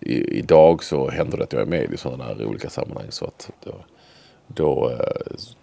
i, 0.02 0.40
idag 0.40 0.84
så 0.84 1.10
händer 1.10 1.38
det 1.38 1.44
att 1.44 1.54
jag 1.54 1.62
är 1.62 1.66
med 1.66 1.94
i 1.94 1.98
sådana 1.98 2.24
här 2.24 2.46
olika 2.46 2.70
sammanhang. 2.70 3.06
Så 3.10 3.26
att 3.26 3.50
då, 3.64 3.76
då 4.48 4.90
uh, 4.90 4.98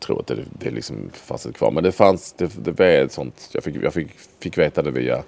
tror 0.00 0.18
jag 0.18 0.20
att 0.20 0.26
det, 0.26 0.66
det 0.66 0.70
liksom 0.70 1.10
fanns 1.12 1.46
ett 1.46 1.56
kvar. 1.56 1.70
Men 1.70 1.84
det 1.84 1.92
fanns, 1.92 2.32
det, 2.32 2.64
det 2.64 2.72
var 2.72 2.86
ett 2.86 3.12
sånt, 3.12 3.50
jag 3.52 3.64
fick, 3.64 3.76
jag 3.76 3.94
fick, 3.94 4.08
fick 4.40 4.58
veta 4.58 4.82
det 4.82 4.90
via, 4.90 5.22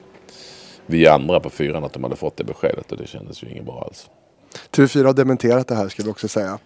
via 0.86 1.12
andra 1.12 1.40
på 1.40 1.51
fyran 1.51 1.84
att 1.84 1.92
de 1.92 2.05
hade 2.05 2.16
fått 2.16 2.36
det 2.36 2.44
beskedet 2.44 2.92
och 2.92 2.99
det 2.99 3.07
kändes 3.07 3.42
ju 3.42 3.51
inget 3.51 3.64
bra 3.64 3.82
alls. 3.86 4.11
TV4 4.70 5.05
har 5.05 5.12
dementerat 5.12 5.68
det 5.68 5.74
här 5.74 5.88
skulle 5.88 6.07
du 6.07 6.11
också 6.11 6.28
säga. 6.28 6.59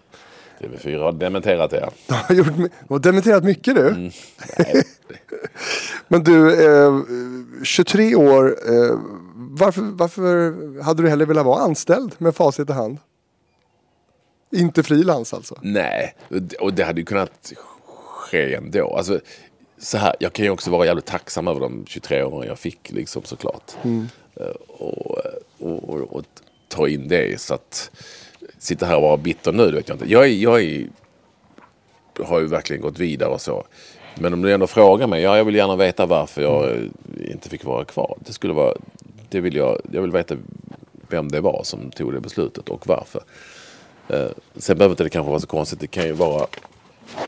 TV4 0.63 0.99
har 1.03 1.11
dementerat 1.11 1.71
det. 1.71 1.89
De 2.07 2.13
har, 2.13 2.35
gjort, 2.35 2.47
de 2.57 2.69
har 2.89 2.99
dementerat 2.99 3.43
mycket 3.43 3.75
du. 3.75 3.87
Mm. 3.87 4.11
Men 6.07 6.23
du, 6.23 6.65
eh, 6.85 6.99
23 7.63 8.15
år. 8.15 8.57
Eh, 8.69 8.99
varför, 9.35 9.81
varför 9.81 10.81
hade 10.83 11.03
du 11.03 11.09
hellre 11.09 11.25
velat 11.25 11.45
vara 11.45 11.59
anställd 11.63 12.15
med 12.17 12.35
facit 12.35 12.69
i 12.69 12.73
hand? 12.73 12.97
Inte 14.51 14.83
frilans 14.83 15.33
alltså? 15.33 15.59
Nej, 15.61 16.15
och 16.59 16.73
det- 16.73 16.83
hade 16.83 16.99
ju 17.01 17.05
kunnat 17.05 17.53
ske 18.07 18.55
ändå. 18.55 18.95
Alltså, 18.97 19.19
så 19.77 19.97
här, 19.97 20.15
jag 20.19 20.33
kan 20.33 20.45
ju 20.45 20.51
också 20.51 20.71
vara 20.71 20.85
jävligt 20.85 21.05
tacksam 21.05 21.47
över 21.47 21.59
de 21.59 21.85
23 21.87 22.23
åren 22.23 22.47
jag 22.47 22.59
fick 22.59 22.91
liksom 22.91 23.23
såklart. 23.23 23.71
Eh, 24.35 24.45
Och, 24.67 25.17
och, 25.59 25.89
och, 25.89 26.15
och 26.15 26.23
ta 26.69 26.87
in 26.87 27.07
det 27.07 27.41
så 27.41 27.53
att 27.53 27.91
sitta 28.63 28.85
här 28.85 28.95
och 28.95 29.01
vara 29.01 29.17
bitter 29.17 29.51
nu, 29.51 29.65
det 29.65 29.71
vet 29.71 29.89
jag 29.89 29.95
inte. 29.95 30.11
Jag, 30.11 30.23
är, 30.23 30.27
jag 30.27 30.63
är, 30.63 30.87
har 32.23 32.39
ju 32.39 32.47
verkligen 32.47 32.81
gått 32.81 32.99
vidare 32.99 33.29
och 33.29 33.41
så. 33.41 33.63
Men 34.15 34.33
om 34.33 34.41
du 34.41 34.53
ändå 34.53 34.67
frågar 34.67 35.07
mig, 35.07 35.21
ja 35.21 35.37
jag 35.37 35.45
vill 35.45 35.55
gärna 35.55 35.75
veta 35.75 36.05
varför 36.05 36.41
jag 36.41 36.71
eh, 36.71 37.31
inte 37.31 37.49
fick 37.49 37.63
vara 37.63 37.85
kvar. 37.85 38.17
Det 38.25 38.33
skulle 38.33 38.53
vara, 38.53 38.73
det 39.29 39.39
vill 39.39 39.55
jag, 39.55 39.81
jag 39.91 40.01
vill 40.01 40.11
veta 40.11 40.35
vem 41.09 41.31
det 41.31 41.41
var 41.41 41.61
som 41.63 41.91
tog 41.91 42.13
det 42.13 42.19
beslutet 42.19 42.69
och 42.69 42.87
varför. 42.87 43.21
Eh, 44.07 44.27
sen 44.55 44.77
behöver 44.77 44.93
inte 44.93 45.03
det 45.03 45.09
kanske 45.09 45.29
vara 45.29 45.39
så 45.39 45.47
konstigt. 45.47 45.79
Det 45.79 45.87
kan 45.87 46.05
ju 46.05 46.13
vara 46.13 46.47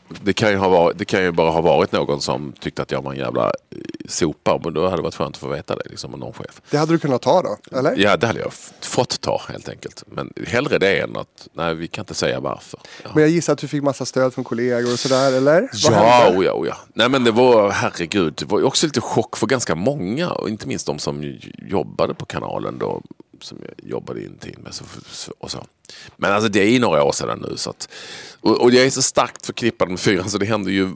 det 0.08 0.32
kan, 0.32 0.50
ju 0.50 0.56
ha 0.56 0.68
varit, 0.68 0.98
det 0.98 1.04
kan 1.04 1.22
ju 1.22 1.32
bara 1.32 1.50
ha 1.50 1.60
varit 1.60 1.92
någon 1.92 2.20
som 2.20 2.52
tyckte 2.60 2.82
att 2.82 2.90
jag 2.90 3.02
var 3.02 3.12
en 3.12 3.18
jävla 3.18 3.52
sopa. 4.08 4.60
Men 4.64 4.74
då 4.74 4.84
hade 4.84 4.96
det 4.96 5.02
varit 5.02 5.14
skönt 5.14 5.36
att 5.36 5.40
få 5.40 5.48
veta 5.48 5.76
det. 5.76 5.82
Liksom, 5.90 6.14
av 6.14 6.20
någon 6.20 6.32
chef. 6.32 6.62
Det 6.70 6.76
hade 6.76 6.92
du 6.92 6.98
kunnat 6.98 7.22
ta 7.22 7.42
då? 7.42 7.78
Eller? 7.78 7.94
Ja, 7.96 8.16
det 8.16 8.26
hade 8.26 8.40
jag 8.40 8.52
fått 8.80 9.20
ta 9.20 9.42
helt 9.48 9.68
enkelt. 9.68 10.02
Men 10.06 10.32
hellre 10.46 10.78
det 10.78 11.00
än 11.00 11.16
att, 11.16 11.48
nej 11.52 11.74
vi 11.74 11.88
kan 11.88 12.02
inte 12.02 12.14
säga 12.14 12.40
varför. 12.40 12.80
Ja. 13.02 13.10
Men 13.14 13.22
jag 13.22 13.30
gissar 13.30 13.52
att 13.52 13.58
du 13.58 13.68
fick 13.68 13.82
massa 13.82 14.04
stöd 14.06 14.34
från 14.34 14.44
kollegor 14.44 14.92
och 14.92 14.98
sådär, 14.98 15.32
eller? 15.32 15.60
Vad 15.60 15.92
Ja, 15.92 16.30
oh 16.30 16.60
oh 16.60 16.66
ja. 16.68 16.76
Nej 16.94 17.08
men 17.08 17.24
det 17.24 17.30
var, 17.30 17.70
herregud, 17.70 18.34
det 18.36 18.44
var 18.44 18.62
också 18.62 18.86
lite 18.86 19.00
chock 19.00 19.36
för 19.36 19.46
ganska 19.46 19.74
många. 19.74 20.30
Och 20.30 20.48
inte 20.48 20.68
minst 20.68 20.86
de 20.86 20.98
som 20.98 21.38
jobbade 21.68 22.14
på 22.14 22.24
kanalen 22.26 22.78
då. 22.78 23.02
Som 23.40 23.58
jag 23.62 23.90
jobbade 23.90 24.24
intimt 24.24 24.58
med. 24.58 24.72
Och 25.38 25.50
så. 25.50 25.66
Men 26.16 26.32
alltså 26.32 26.48
det 26.48 26.60
är 26.60 26.70
ju 26.70 26.78
några 26.78 27.02
år 27.04 27.12
sedan 27.12 27.44
nu. 27.48 27.56
Så 27.56 27.70
att, 27.70 27.88
och, 28.40 28.62
och 28.62 28.70
jag 28.70 28.86
är 28.86 28.90
så 28.90 29.02
starkt 29.02 29.46
förknippad 29.46 29.88
med 29.88 30.00
fyran 30.00 30.30
så 30.30 30.38
det 30.38 30.46
händer 30.46 30.70
ju 30.70 30.90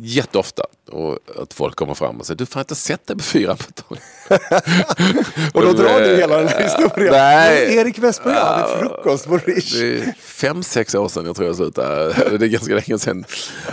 jätteofta. 0.00 0.62
Och 0.90 1.18
att 1.42 1.54
folk 1.54 1.76
kommer 1.76 1.94
fram 1.94 2.20
och 2.20 2.26
säger 2.26 2.38
du 2.38 2.46
har 2.52 2.60
inte 2.60 2.74
sett 2.74 3.06
det 3.06 3.16
på 3.16 3.22
fyran 3.22 3.56
på 3.56 3.64
ett 3.68 3.88
tag. 3.88 3.98
Och 5.54 5.62
då 5.62 5.72
drar 5.72 6.00
du 6.00 6.16
hela 6.16 6.36
den 6.36 6.48
här 6.48 6.62
historien. 6.62 7.12
Nej. 7.12 7.76
Erik 7.76 7.98
Westberg 7.98 8.34
hade 8.34 8.78
frukost 8.78 9.26
på 9.26 9.38
Rish. 9.38 9.72
Det 9.80 9.98
är 9.98 10.14
fem, 10.20 10.62
sex 10.62 10.94
år 10.94 11.08
sedan 11.08 11.26
jag 11.26 11.36
tror 11.36 11.46
jag 11.48 11.56
slutade. 11.56 12.04
Det 12.38 12.46
är 12.46 12.48
ganska 12.48 12.74
länge 12.74 12.98
sedan. 12.98 13.24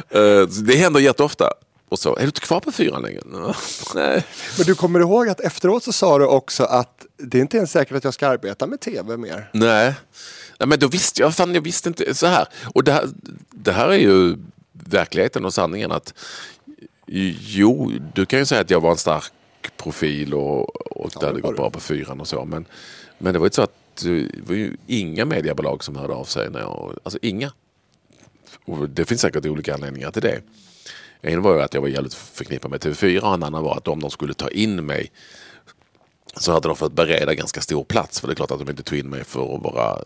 Eh, 0.09 0.41
Det 0.63 0.76
händer 0.76 0.99
jätteofta. 0.99 1.53
Och 1.89 1.99
så, 1.99 2.15
är 2.15 2.20
du 2.22 2.26
inte 2.26 2.41
kvar 2.41 2.59
på 2.59 2.72
fyran 2.72 3.01
längre? 3.01 3.22
Nej. 3.95 4.26
Men 4.57 4.65
du 4.65 4.76
kommer 4.76 4.99
ihåg 4.99 5.30
att 5.30 5.39
efteråt 5.39 5.84
så 5.84 5.91
sa 5.93 6.17
du 6.17 6.26
också 6.26 6.63
att 6.63 7.05
det 7.17 7.38
är 7.38 7.41
inte 7.41 7.57
ens 7.57 7.72
säkert 7.72 7.97
att 7.97 8.03
jag 8.03 8.13
ska 8.13 8.28
arbeta 8.28 8.67
med 8.67 8.80
tv 8.80 9.17
mer. 9.17 9.49
Nej. 9.53 9.93
Nej, 10.59 10.67
men 10.67 10.80
då 10.80 10.88
visste 10.88 11.22
jag, 11.22 11.36
fan 11.36 11.53
jag 11.55 11.61
visste 11.61 11.89
inte 11.89 12.15
så 12.15 12.28
här. 12.28 12.47
Och 12.76 12.84
det 12.84 12.91
här, 12.91 13.09
det 13.51 13.72
här 13.72 13.88
är 13.89 13.97
ju 13.97 14.36
verkligheten 14.86 15.45
och 15.45 15.53
sanningen 15.53 15.91
att 15.91 16.13
jo, 17.05 17.91
du 18.13 18.25
kan 18.25 18.39
ju 18.39 18.45
säga 18.45 18.61
att 18.61 18.69
jag 18.69 18.82
var 18.82 18.91
en 18.91 18.97
stark 18.97 19.32
profil 19.77 20.34
och, 20.34 20.75
och 20.91 21.11
det 21.19 21.25
hade 21.25 21.41
gått 21.41 21.55
bra 21.55 21.69
på 21.69 21.80
fyran 21.80 22.21
och 22.21 22.27
så. 22.27 22.45
Men, 22.45 22.65
men 23.17 23.34
det 23.34 23.39
var 23.39 23.45
ju 23.45 23.51
så 23.51 23.61
att 23.61 23.73
det 24.03 24.32
var 24.47 24.55
ju 24.55 24.77
inga 24.88 25.25
mediebolag 25.25 25.84
som 25.84 25.95
hörde 25.95 26.13
av 26.13 26.23
sig. 26.25 26.49
När 26.49 26.59
jag, 26.59 26.97
alltså 27.03 27.19
inga. 27.21 27.51
Och 28.65 28.89
det 28.89 29.05
finns 29.05 29.21
säkert 29.21 29.45
olika 29.45 29.73
anledningar 29.73 30.11
till 30.11 30.21
det. 30.21 30.41
En 31.21 31.41
var 31.41 31.55
ju 31.55 31.61
att 31.61 31.73
jag 31.73 31.82
var 31.82 31.88
jävligt 31.88 32.13
förknippad 32.13 32.71
med 32.71 32.80
TV4 32.80 33.19
och 33.19 33.34
en 33.34 33.43
annan 33.43 33.63
var 33.63 33.77
att 33.77 33.88
om 33.88 33.99
de 33.99 34.11
skulle 34.11 34.34
ta 34.34 34.49
in 34.49 34.86
mig 34.86 35.11
så 36.36 36.51
hade 36.51 36.67
de 36.67 36.75
fått 36.75 36.93
bereda 36.93 37.34
ganska 37.34 37.61
stor 37.61 37.84
plats. 37.84 38.19
För 38.19 38.27
det 38.27 38.34
är 38.34 38.36
klart 38.36 38.51
att 38.51 38.59
de 38.59 38.69
inte 38.69 38.84
tog 38.84 38.99
in 38.99 39.09
mig 39.09 39.23
för 39.23 39.55
att 39.55 39.61
vara 39.61 39.97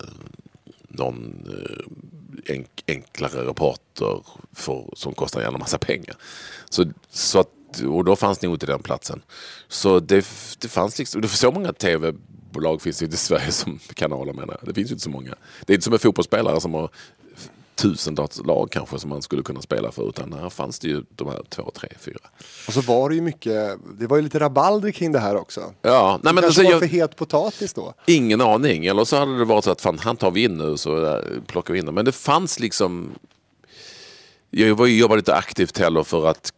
någon 0.88 1.46
eh, 1.46 1.92
enk, 2.46 2.84
enklare 2.88 3.46
rapporter 3.46 4.22
för, 4.52 4.90
som 4.96 5.14
kostar 5.14 5.40
en 5.40 5.44
jävla 5.44 5.58
massa 5.58 5.78
pengar. 5.78 6.16
Så, 6.70 6.84
så 7.10 7.38
att 7.40 7.48
och 7.82 8.04
då 8.04 8.16
fanns 8.16 8.42
ni 8.42 8.48
inte 8.48 8.66
den 8.66 8.82
platsen. 8.82 9.22
Så 9.68 10.00
det, 10.00 10.26
det 10.58 10.68
fanns 10.68 10.98
liksom, 10.98 11.20
det 11.20 11.28
så 11.28 11.50
många 11.50 11.72
tv-bolag 11.72 12.82
finns 12.82 12.98
det 12.98 13.04
inte 13.04 13.14
i 13.14 13.18
Sverige 13.18 13.52
som 13.52 13.78
kanaler 13.94 14.32
menar 14.32 14.58
jag. 14.60 14.68
Det 14.68 14.74
finns 14.74 14.90
ju 14.90 14.92
inte 14.92 15.02
så 15.04 15.10
många. 15.10 15.34
Det 15.66 15.72
är 15.72 15.74
inte 15.74 15.84
som 15.84 15.92
en 15.92 15.98
fotbollsspelare 15.98 16.60
som 16.60 16.74
har 16.74 16.90
tusentals 17.74 18.40
lag 18.44 18.68
kanske 18.70 18.98
som 18.98 19.10
man 19.10 19.22
skulle 19.22 19.42
kunna 19.42 19.62
spela 19.62 19.92
för. 19.92 20.08
Utan 20.08 20.32
här 20.32 20.50
fanns 20.50 20.78
det 20.78 20.88
ju 20.88 21.02
de 21.08 21.28
här 21.28 21.42
två, 21.48 21.70
tre, 21.74 21.88
fyra. 22.00 22.18
Och 22.66 22.72
så 22.72 22.80
var 22.80 23.08
det 23.08 23.14
ju 23.14 23.20
mycket, 23.20 23.78
det 23.98 24.06
var 24.06 24.16
ju 24.16 24.22
lite 24.22 24.38
rabalder 24.40 24.90
kring 24.90 25.12
det 25.12 25.18
här 25.18 25.36
också. 25.36 25.60
Ja, 25.82 26.20
nej, 26.22 26.34
men 26.34 26.42
Kanske 26.42 26.46
alltså, 26.46 26.62
var 26.62 26.70
jag, 26.70 26.80
för 26.80 26.86
het 26.86 27.16
potatis 27.16 27.72
då. 27.74 27.94
ingen 28.06 28.40
aning. 28.40 28.86
Eller 28.86 29.04
så 29.04 29.16
hade 29.16 29.38
det 29.38 29.44
varit 29.44 29.64
så 29.64 29.70
att 29.70 29.80
fan, 29.80 29.98
han 29.98 30.16
tar 30.16 30.30
vi 30.30 30.44
in 30.44 30.56
nu 30.58 30.76
så 30.76 31.06
äh, 31.16 31.20
plockar 31.46 31.72
vi 31.72 31.78
in 31.78 31.84
honom. 31.84 31.94
Men 31.94 32.04
det 32.04 32.12
fanns 32.12 32.60
liksom 32.60 33.10
jag 34.50 34.74
var- 34.74 34.86
jobbade 34.86 35.18
inte 35.18 35.34
aktivt 35.34 35.78
heller 35.78 36.02
för 36.04 36.26
att 36.26 36.52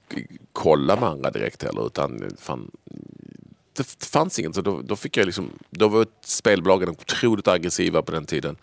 kolla 0.52 0.96
med 1.00 1.08
andra 1.08 1.30
direkt 1.30 1.62
heller. 1.62 1.86
Utan 1.86 2.30
fan, 2.38 2.70
det 3.76 4.04
fanns 4.04 4.38
inget. 4.38 4.54
Så 4.54 4.60
då, 4.60 4.80
då 4.82 4.96
fick 4.96 5.16
jag 5.16 5.26
liksom, 5.26 5.50
då 5.70 5.88
var 5.88 6.06
spelbolagen 6.24 6.88
otroligt 6.88 7.48
aggressiva 7.48 8.02
på 8.02 8.12
den 8.12 8.26
tiden. 8.26 8.56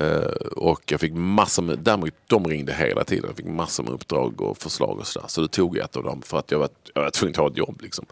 Eh, 0.00 0.26
och 0.56 0.82
jag 0.86 1.00
fick 1.00 1.12
massor 1.14 1.62
med, 1.62 1.78
däremot 1.78 2.10
de 2.26 2.46
ringde 2.46 2.72
hela 2.74 3.04
tiden. 3.04 3.24
Jag 3.28 3.36
fick 3.36 3.46
massor 3.46 3.82
med 3.84 3.92
uppdrag 3.92 4.40
och 4.40 4.58
förslag 4.58 4.98
och 4.98 5.06
sådär. 5.06 5.28
Så 5.28 5.40
då 5.40 5.48
tog 5.48 5.76
jag 5.76 5.84
ett 5.84 5.96
av 5.96 6.02
dem 6.04 6.22
för 6.22 6.38
att 6.38 6.50
jag 6.50 6.58
var, 6.58 6.68
jag 6.94 7.02
var 7.02 7.10
tvungen 7.10 7.32
att 7.32 7.36
ha 7.36 7.48
ett 7.48 7.56
jobb. 7.56 7.80
Liksom. 7.82 8.06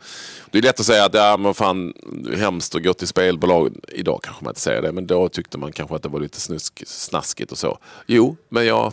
Det 0.50 0.58
är 0.58 0.62
lätt 0.62 0.80
att 0.80 0.86
säga 0.86 1.04
att 1.04 1.14
ja, 1.14 1.36
men 1.36 1.54
fan, 1.54 1.92
hemskt 2.36 2.74
att 2.74 2.82
gå 2.84 2.94
till 2.94 3.08
spelbolag. 3.08 3.76
Idag 3.88 4.20
kanske 4.22 4.44
man 4.44 4.50
inte 4.50 4.60
säger 4.60 4.82
det, 4.82 4.92
men 4.92 5.06
då 5.06 5.28
tyckte 5.28 5.58
man 5.58 5.72
kanske 5.72 5.96
att 5.96 6.02
det 6.02 6.08
var 6.08 6.20
lite 6.20 6.40
snusk, 6.40 6.82
snaskigt 6.86 7.52
och 7.52 7.58
så. 7.58 7.78
Jo, 8.06 8.36
men 8.48 8.66
jag 8.66 8.92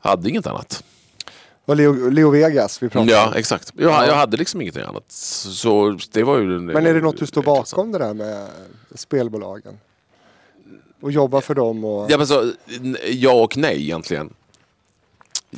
hade 0.00 0.28
inget 0.28 0.46
annat. 0.46 0.84
Det 1.24 1.72
var 1.72 1.74
Leo, 1.76 2.10
Leo 2.10 2.30
Vegas 2.30 2.82
vi 2.82 2.88
pratade 2.88 3.12
Ja, 3.12 3.26
om. 3.28 3.34
exakt. 3.34 3.72
Jag, 3.76 4.08
jag 4.08 4.14
hade 4.14 4.36
liksom 4.36 4.60
ingenting 4.60 4.82
annat. 4.82 5.04
Så 5.08 5.98
det 6.12 6.22
var 6.22 6.38
ju... 6.38 6.44
Men 6.60 6.86
är 6.86 6.94
det 6.94 7.00
något 7.00 7.18
du 7.18 7.26
står 7.26 7.42
bakom 7.42 7.92
det 7.92 7.98
där 7.98 8.14
med 8.14 8.48
spelbolagen? 8.94 9.78
Och 11.06 11.12
jobba 11.12 11.40
för 11.40 11.54
dem 11.54 11.84
och... 11.84 12.10
Ja, 12.10 12.18
men 12.18 12.26
så, 12.26 12.52
ja 13.10 13.32
och 13.32 13.56
nej 13.56 13.82
egentligen. 13.82 14.34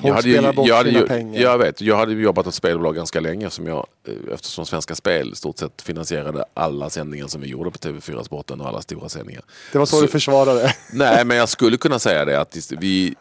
Folk 0.03 0.20
spelar 0.20 0.53
bort 0.53 0.68
jag 0.68 0.76
hade 0.76 0.90
sina 0.92 1.07
pengar. 1.07 1.42
Jag 1.42 1.59
vet, 1.59 1.80
jag 1.80 1.96
hade 1.96 2.12
jobbat 2.12 2.46
åt 2.46 2.55
spelbolag 2.55 2.94
ganska 2.94 3.20
länge 3.20 3.51
som 3.51 3.66
jag, 3.66 3.86
eh, 4.09 4.34
eftersom 4.34 4.66
Svenska 4.66 4.94
Spel 4.94 5.36
stort 5.36 5.59
sett 5.59 5.82
finansierade 5.82 6.44
alla 6.55 6.90
sändningar 6.90 7.26
som 7.26 7.40
vi 7.40 7.49
gjorde 7.49 7.70
på 7.70 7.78
TV4 7.78 8.22
Sporten 8.22 8.61
och 8.61 8.66
alla 8.68 8.82
stora 8.82 9.09
sändningar. 9.09 9.42
Det 9.72 9.78
var 9.78 9.86
så, 9.86 9.96
Så- 9.96 10.03
du 10.03 10.09
försvarade. 10.09 10.74
Nej, 10.92 11.24
men 11.24 11.36
jag 11.36 11.49
skulle 11.49 11.76
kunna 11.76 11.99
säga 11.99 12.24
det 12.24 12.40
att 12.40 12.57
vi, 12.80 13.14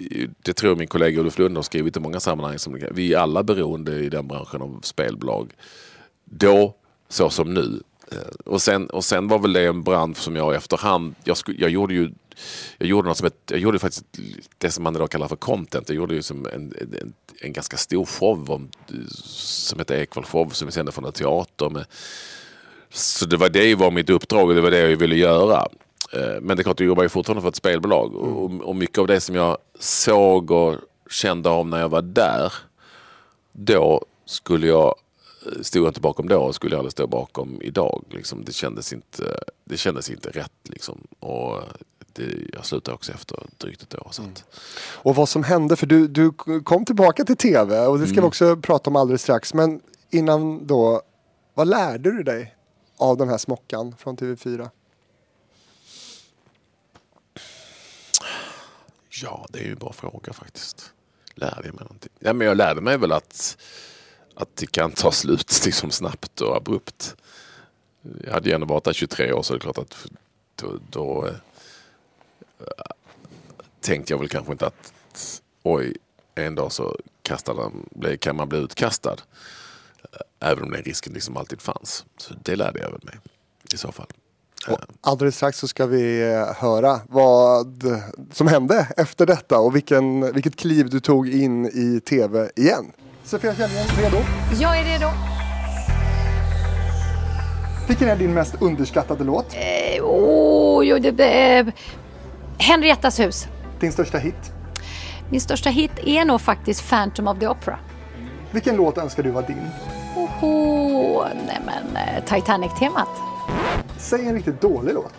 det 0.44 0.54
tror 0.54 0.72
jag 0.72 0.78
min 0.78 0.88
kollega 0.88 1.20
Olof 1.22 1.40
Lund 1.40 1.56
har 1.56 1.64
skrivit 1.64 1.98
i 1.98 2.00
många 2.00 2.20
sammanhang, 2.20 2.60
som 2.60 2.80
vi 2.92 3.14
är 3.14 3.18
alla 3.18 3.44
beroende 3.44 3.92
i 3.96 4.10
den 4.10 4.28
branschen 4.28 4.62
av 4.62 4.80
spelbolag. 4.84 5.52
Då, 6.26 6.74
så 7.10 7.30
som 7.30 7.54
nu. 7.54 7.80
Eh, 8.12 8.18
Och 8.46 8.62
sen, 8.62 8.90
och 8.90 9.06
sen 9.06 9.28
var 9.28 9.40
väl 9.40 9.54
det 9.54 9.68
en 9.68 9.84
bransch 9.84 10.18
som 10.18 10.36
jag 10.36 10.56
efterhand, 10.56 11.16
jag, 11.24 11.38
sku, 11.38 11.56
jag 11.58 11.70
gjorde 11.70 11.94
ju 11.94 12.12
jag 12.78 12.90
gjorde, 12.90 13.08
något 13.08 13.18
som 13.18 13.28
ett, 13.28 13.42
jag 13.52 13.60
gjorde 13.60 13.80
faktiskt 13.80 14.06
det 14.58 14.72
som 14.72 14.84
man 14.84 14.96
idag 14.96 15.12
kallar 15.12 15.28
för 15.28 15.36
content. 15.36 15.90
Jag 15.90 15.96
gjorde 15.96 16.16
ju 16.16 16.22
som 16.22 16.46
en, 16.46 16.74
en, 16.82 17.14
en 17.42 17.54
ganska 17.54 17.78
stor 17.78 18.06
show 18.06 18.52
om, 18.52 18.70
som 19.20 19.80
heter 19.80 19.96
Ekwall 19.96 20.26
show 20.26 20.50
som 20.50 20.66
vi 20.66 20.72
sände 20.72 20.92
från 20.92 21.06
en 21.06 21.12
teater. 21.12 21.70
Med, 21.70 21.86
så 22.92 23.26
det 23.26 23.38
var 23.38 23.50
det 23.50 23.76
var 23.76 23.92
mitt 23.92 24.10
uppdrag 24.10 24.50
och 24.50 24.56
det 24.56 24.62
var 24.62 24.72
det 24.72 24.90
jag 24.90 24.98
ville 24.98 25.16
göra. 25.16 25.68
Eh, 26.14 26.42
Men 26.42 26.58
det 26.58 26.62
är 26.62 26.64
klart, 26.64 26.80
jag 26.80 26.88
jobbar 26.88 27.04
ju 27.04 27.10
fortfarande 27.10 27.42
för 27.42 27.50
ett 27.50 27.56
spelbolag. 27.56 28.16
Och, 28.16 28.52
och 28.62 28.76
mycket 28.76 28.98
av 28.98 29.08
det 29.08 29.20
som 29.22 29.36
jag 29.36 29.58
såg 29.80 30.52
och 30.52 30.76
kände 31.10 31.50
av 31.50 31.68
när 31.68 31.80
jag 31.80 31.90
var 31.90 32.02
där, 32.02 32.54
då 33.52 34.06
skulle 34.26 34.68
jag, 34.68 34.96
stod 35.62 35.84
jag 35.84 35.90
inte 35.90 36.02
bakom 36.02 36.28
då 36.28 36.40
och 36.40 36.56
skulle 36.56 36.74
jag 36.74 36.80
aldrig 36.80 36.92
stå 36.92 37.08
bakom 37.08 37.62
idag. 37.62 38.04
Liksom, 38.10 38.44
det, 38.46 38.54
kändes 38.54 38.94
inte, 38.94 39.40
det 39.64 39.78
kändes 39.78 40.10
inte 40.10 40.30
rätt. 40.30 40.52
Liksom. 40.64 41.08
Och 41.20 41.62
det, 42.14 42.50
jag 42.54 42.66
slutade 42.66 42.96
också 42.96 43.12
efter 43.12 43.38
drygt 43.58 43.82
ett 43.82 43.96
år. 43.96 44.08
Så 44.12 44.22
att, 44.22 44.44
Och 44.80 45.16
vad 45.16 45.30
som 45.30 45.44
hände, 45.44 45.76
för 45.76 45.88
du, 45.88 46.08
du 46.08 46.32
kom 46.64 46.86
tillbaka 46.86 47.26
till 47.26 47.38
tv 47.38 47.80
och 47.80 48.00
det 48.00 48.08
ska 48.08 48.22
vi 48.22 48.28
också 48.28 48.56
prata 48.56 48.90
om 48.90 48.96
alldeles 48.96 49.22
strax. 49.22 49.54
Men 49.54 49.82
innan 50.10 50.68
då, 50.68 51.02
vad 51.54 51.68
lärde 51.68 52.12
du 52.12 52.24
dig 52.24 52.56
av 52.98 53.18
den 53.18 53.30
här 53.30 53.38
smockan 53.38 53.96
från 54.00 54.18
TV4? 54.18 54.70
Ja, 59.22 59.46
det 59.50 59.60
är 59.60 59.64
ju 59.64 59.72
en 59.72 59.78
bra 59.78 59.94
fråga 59.94 60.34
faktiskt. 60.34 60.94
Lärde 61.36 61.62
jag 61.66 61.76
mig 61.76 61.84
någonting? 61.84 62.12
Ja, 62.20 62.34
men 62.34 62.48
jag 62.48 62.58
lärde 62.58 62.82
mig 62.82 62.98
väl 62.98 63.12
att, 63.12 63.58
att 64.38 64.56
det 64.56 64.72
kan 64.72 64.92
ta 64.92 65.12
slut 65.12 65.62
liksom 65.66 65.92
snabbt 65.92 66.42
och 66.42 66.58
abrupt. 66.58 67.16
Jag 68.24 68.34
hade 68.34 68.56
ändå 68.56 68.68
varit 68.68 68.84
där 68.84 68.94
23 68.94 69.34
år 69.34 69.44
så 69.44 69.54
det 69.54 69.58
är 69.58 69.60
klart 69.60 69.78
att 69.78 70.08
då, 70.56 70.80
då 70.90 71.28
eh, 71.28 72.66
tänkte 73.82 74.14
jag 74.14 74.20
väl 74.20 74.30
kanske 74.30 74.52
inte 74.52 74.68
att 74.68 75.42
oj, 75.64 75.98
en 76.36 76.56
dag 76.56 76.72
så 76.72 77.00
kastade 77.22 77.72
kan 78.20 78.36
man 78.36 78.50
bli 78.50 78.60
utkastad. 78.60 79.16
Eh, 80.04 80.20
Även 80.40 80.64
om 80.64 80.72
den 80.72 80.84
risken 80.84 81.14
liksom 81.14 81.38
alltid 81.38 81.62
fanns. 81.62 82.06
Så 82.18 82.34
det 82.44 82.56
lärde 82.56 82.80
jag 82.80 82.92
väl 82.92 83.02
mig 83.04 83.16
i 83.74 83.78
så 83.78 83.92
fall. 83.92 84.08
Och 84.68 84.80
alldeles 85.02 85.36
strax 85.36 85.60
så 85.60 85.68
ska 85.68 85.86
vi 85.86 86.34
eh, 86.34 86.54
höra 86.56 87.00
vad 87.10 87.84
som 88.32 88.48
hände 88.48 88.88
efter 88.98 89.26
detta 89.26 89.60
och 89.60 89.76
vilken, 89.76 90.34
vilket 90.34 90.56
kliv 90.56 90.90
du 90.90 91.00
tog 91.00 91.30
in 91.30 91.66
i 91.66 92.00
tv 92.00 92.52
igen. 92.56 92.92
Sofia 93.28 93.56
Källgren, 93.56 93.86
redo? 93.98 94.18
Jag 94.60 94.80
är 94.80 94.84
redo. 94.84 95.08
Vilken 97.88 98.10
är 98.10 98.16
din 98.16 98.34
mest 98.34 98.56
underskattade 98.62 99.24
låt? 99.24 99.54
Eh, 99.54 100.04
Oj, 100.04 100.94
oj, 100.94 101.00
det, 101.00 101.58
eh, 101.58 101.66
Henriettas 102.58 103.20
hus. 103.20 103.48
Din 103.80 103.92
största 103.92 104.18
hit? 104.18 104.52
Min 105.30 105.42
största 105.42 105.70
hit 105.70 105.92
är 106.06 106.26
nog 106.26 106.42
faktiskt 106.42 106.90
Phantom 106.90 107.28
of 107.28 107.40
the 107.40 107.48
Opera. 107.48 107.80
Vilken 108.52 108.76
låt 108.76 108.98
önskar 108.98 109.24
du 109.24 109.30
var 109.32 109.42
din? 109.42 109.70
Oho, 110.16 111.26
nej 111.48 111.62
men 111.66 111.96
eh, 111.96 112.24
Titanic-temat. 112.26 113.10
Säg 113.98 114.28
en 114.28 114.34
riktigt 114.34 114.62
dålig 114.62 114.94
låt. 114.94 115.14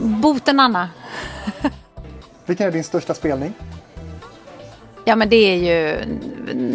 Boten 0.00 0.60
Anna. 0.60 0.88
Vilken 2.46 2.66
är 2.66 2.72
din 2.72 2.84
största 2.84 3.14
spelning? 3.14 3.52
Ja 5.04 5.16
men 5.16 5.28
det 5.28 5.36
är 5.36 5.56
ju 5.56 6.04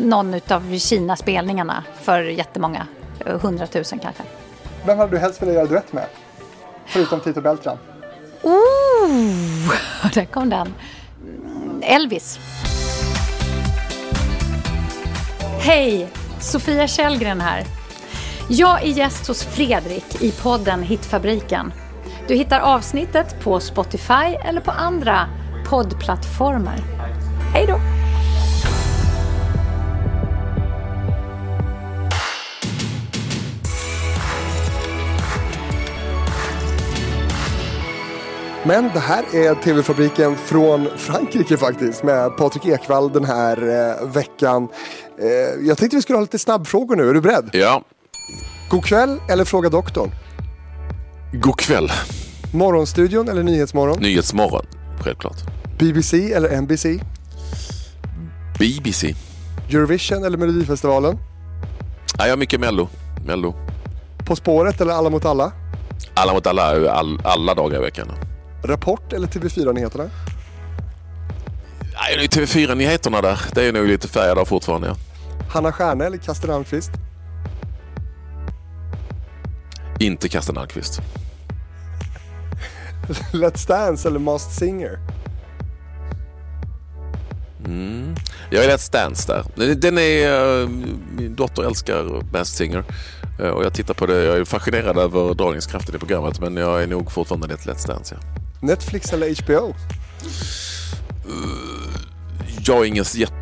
någon 0.03 0.33
utav 0.33 0.77
Kina-spelningarna 0.77 1.83
för 2.01 2.21
jättemånga. 2.21 2.87
eh, 3.25 3.39
Hundratusen 3.39 3.99
kanske. 3.99 4.23
Vem 4.85 4.97
hade 4.97 5.11
du 5.11 5.17
helst 5.17 5.41
velat 5.41 5.55
göra 5.55 5.65
duett 5.65 5.93
med? 5.93 6.05
Förutom 6.85 7.19
Tito 7.19 7.41
Beltran. 7.41 7.77
Oh, 8.41 9.73
där 10.13 10.25
kom 10.25 10.49
den. 10.49 10.73
Elvis. 11.81 12.39
Hej, 15.59 16.07
Sofia 16.39 16.87
Källgren 16.87 17.41
här. 17.41 17.63
Jag 18.49 18.83
är 18.83 18.87
gäst 18.87 19.27
hos 19.27 19.43
Fredrik 19.43 20.21
i 20.21 20.31
podden 20.31 20.83
Hitfabriken. 20.83 21.73
Du 22.27 22.35
hittar 22.35 22.59
avsnittet 22.59 23.39
på 23.43 23.59
Spotify 23.59 24.35
eller 24.45 24.61
på 24.61 24.71
andra 24.71 25.19
poddplattformar. 25.69 26.79
Hej 27.53 27.65
då! 27.67 27.79
Men 38.67 38.89
det 38.93 38.99
här 38.99 39.23
är 39.35 39.55
TV-fabriken 39.55 40.35
från 40.37 40.87
Frankrike 40.97 41.57
faktiskt 41.57 42.03
med 42.03 42.37
Patrik 42.37 42.65
Ekwall 42.65 43.11
den 43.11 43.25
här 43.25 43.57
eh, 44.01 44.07
veckan. 44.07 44.67
Eh, 45.19 45.27
jag 45.67 45.77
tänkte 45.77 45.95
vi 45.95 46.01
skulle 46.01 46.17
ha 46.17 46.21
lite 46.21 46.39
snabbfrågor 46.39 46.95
nu, 46.95 47.09
är 47.09 47.13
du 47.13 47.21
beredd? 47.21 47.49
Ja, 47.53 47.83
God 48.69 48.85
kväll 48.85 49.19
eller 49.29 49.45
Fråga 49.45 49.69
doktorn? 49.69 50.11
god 51.33 51.57
kväll. 51.59 51.91
Morgonstudion 52.53 53.29
eller 53.29 53.43
Nyhetsmorgon? 53.43 53.97
Nyhetsmorgon, 54.01 54.65
självklart. 55.03 55.37
BBC 55.79 56.33
eller 56.33 56.61
NBC? 56.61 56.85
BBC. 58.59 59.15
Eurovision 59.69 60.23
eller 60.23 60.37
Melodifestivalen? 60.37 61.17
Ja, 62.17 62.23
jag 62.25 62.31
har 62.31 62.37
mycket 62.37 62.59
Mello. 62.59 62.87
Mello. 63.25 63.55
På 64.27 64.35
spåret 64.35 64.81
eller 64.81 64.93
Alla 64.93 65.09
mot 65.09 65.25
alla? 65.25 65.51
Alla 66.13 66.33
mot 66.33 66.47
alla, 66.47 66.91
all, 66.91 67.19
alla 67.23 67.53
dagar 67.53 67.77
i 67.79 67.81
veckan. 67.81 68.07
Rapport 68.67 69.13
eller 69.13 69.27
TV4-nyheterna? 69.27 70.09
Nej, 71.93 72.17
det 72.17 72.23
är 72.23 72.41
TV4-nyheterna 72.41 73.21
där. 73.21 73.41
Det 73.53 73.63
är 73.65 73.73
nog 73.73 73.87
lite 73.87 74.07
färgad 74.07 74.37
av 74.37 74.45
fortfarande. 74.45 74.87
Ja. 74.87 74.95
Hanna 75.49 75.71
Stjärne 75.71 76.05
eller 76.05 76.17
Kasten 76.17 76.51
Almqvist? 76.51 76.91
Inte 79.99 80.29
Karsten 80.29 80.57
Almqvist. 80.57 81.01
Let's 83.31 83.67
Dance 83.67 84.07
eller 84.07 84.19
Masked 84.19 84.51
Singer? 84.51 84.99
Jag 88.49 88.65
är 88.65 88.69
Let's 88.77 88.91
Dance 88.91 89.33
där. 89.55 89.75
Den 89.75 89.97
är, 89.97 90.61
eh, 90.61 90.67
min 91.17 91.35
dotter 91.35 91.63
älskar 91.63 92.03
Masked 92.31 92.45
Singer. 92.47 92.83
Eh, 93.39 93.47
Och 93.49 93.65
jag 93.65 93.73
tittar 93.73 93.93
på 93.93 94.05
det, 94.05 94.23
jag 94.23 94.37
är 94.37 94.45
fascinerad 94.45 94.97
över 94.97 95.33
dragningskraften 95.33 95.95
i 95.95 95.99
programmet 95.99 96.39
men 96.39 96.57
jag 96.57 96.83
är 96.83 96.87
nog 96.87 97.11
fortfarande 97.11 97.47
lite 97.47 97.71
Let's 97.71 97.87
Dance. 97.87 98.17
Ja. 98.21 98.41
Netflix 98.65 99.13
eller 99.13 99.43
HBO? 99.43 99.75
Jag 102.65 102.81
är 102.81 102.85
ingen 102.85 103.05
jätte... 103.15 103.33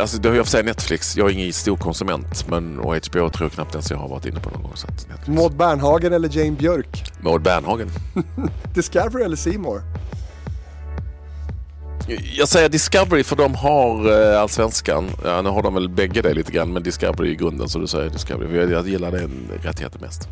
Alltså 0.00 0.18
det 0.18 0.28
har 0.28 0.36
jag 0.36 0.46
sig 0.46 0.62
Netflix, 0.62 1.16
jag 1.16 1.30
är 1.30 1.34
ingen 1.34 1.52
stor 1.52 1.76
konsument 1.76 2.48
men 2.48 2.78
och 2.78 2.94
HBO 2.96 3.30
tror 3.30 3.32
jag 3.40 3.52
knappt 3.52 3.74
ens 3.74 3.90
jag 3.90 3.98
har 3.98 4.08
varit 4.08 4.26
inne 4.26 4.40
på 4.40 4.50
någon 4.50 4.62
gång. 4.62 4.72
Så 4.74 4.86
Netflix. 4.86 5.28
Maud 5.28 5.56
Bernhagen 5.56 6.12
eller 6.12 6.38
Jane 6.38 6.56
Björk? 6.56 7.12
Maud 7.20 7.42
Bernhagen. 7.42 7.90
Discovery 8.74 9.24
eller 9.24 9.36
Seymour? 9.36 9.82
Jag 12.38 12.48
säger 12.48 12.68
Discovery 12.68 13.24
för 13.24 13.36
de 13.36 13.54
har 13.54 14.22
eh, 14.32 14.40
Allsvenskan. 14.40 15.10
Ja, 15.24 15.42
nu 15.42 15.48
har 15.48 15.62
de 15.62 15.74
väl 15.74 15.88
bägge 15.88 16.22
det 16.22 16.34
lite 16.34 16.52
grann 16.52 16.72
men 16.72 16.82
Discovery 16.82 17.30
är 17.30 17.34
grunden 17.34 17.68
så 17.68 17.78
du 17.78 17.86
säger 17.86 18.10
Discovery. 18.10 18.56
Jag, 18.56 18.70
jag 18.70 18.88
gillar 18.88 19.10
den 19.10 19.48
rättigheten 19.62 20.00
mest. 20.00 20.28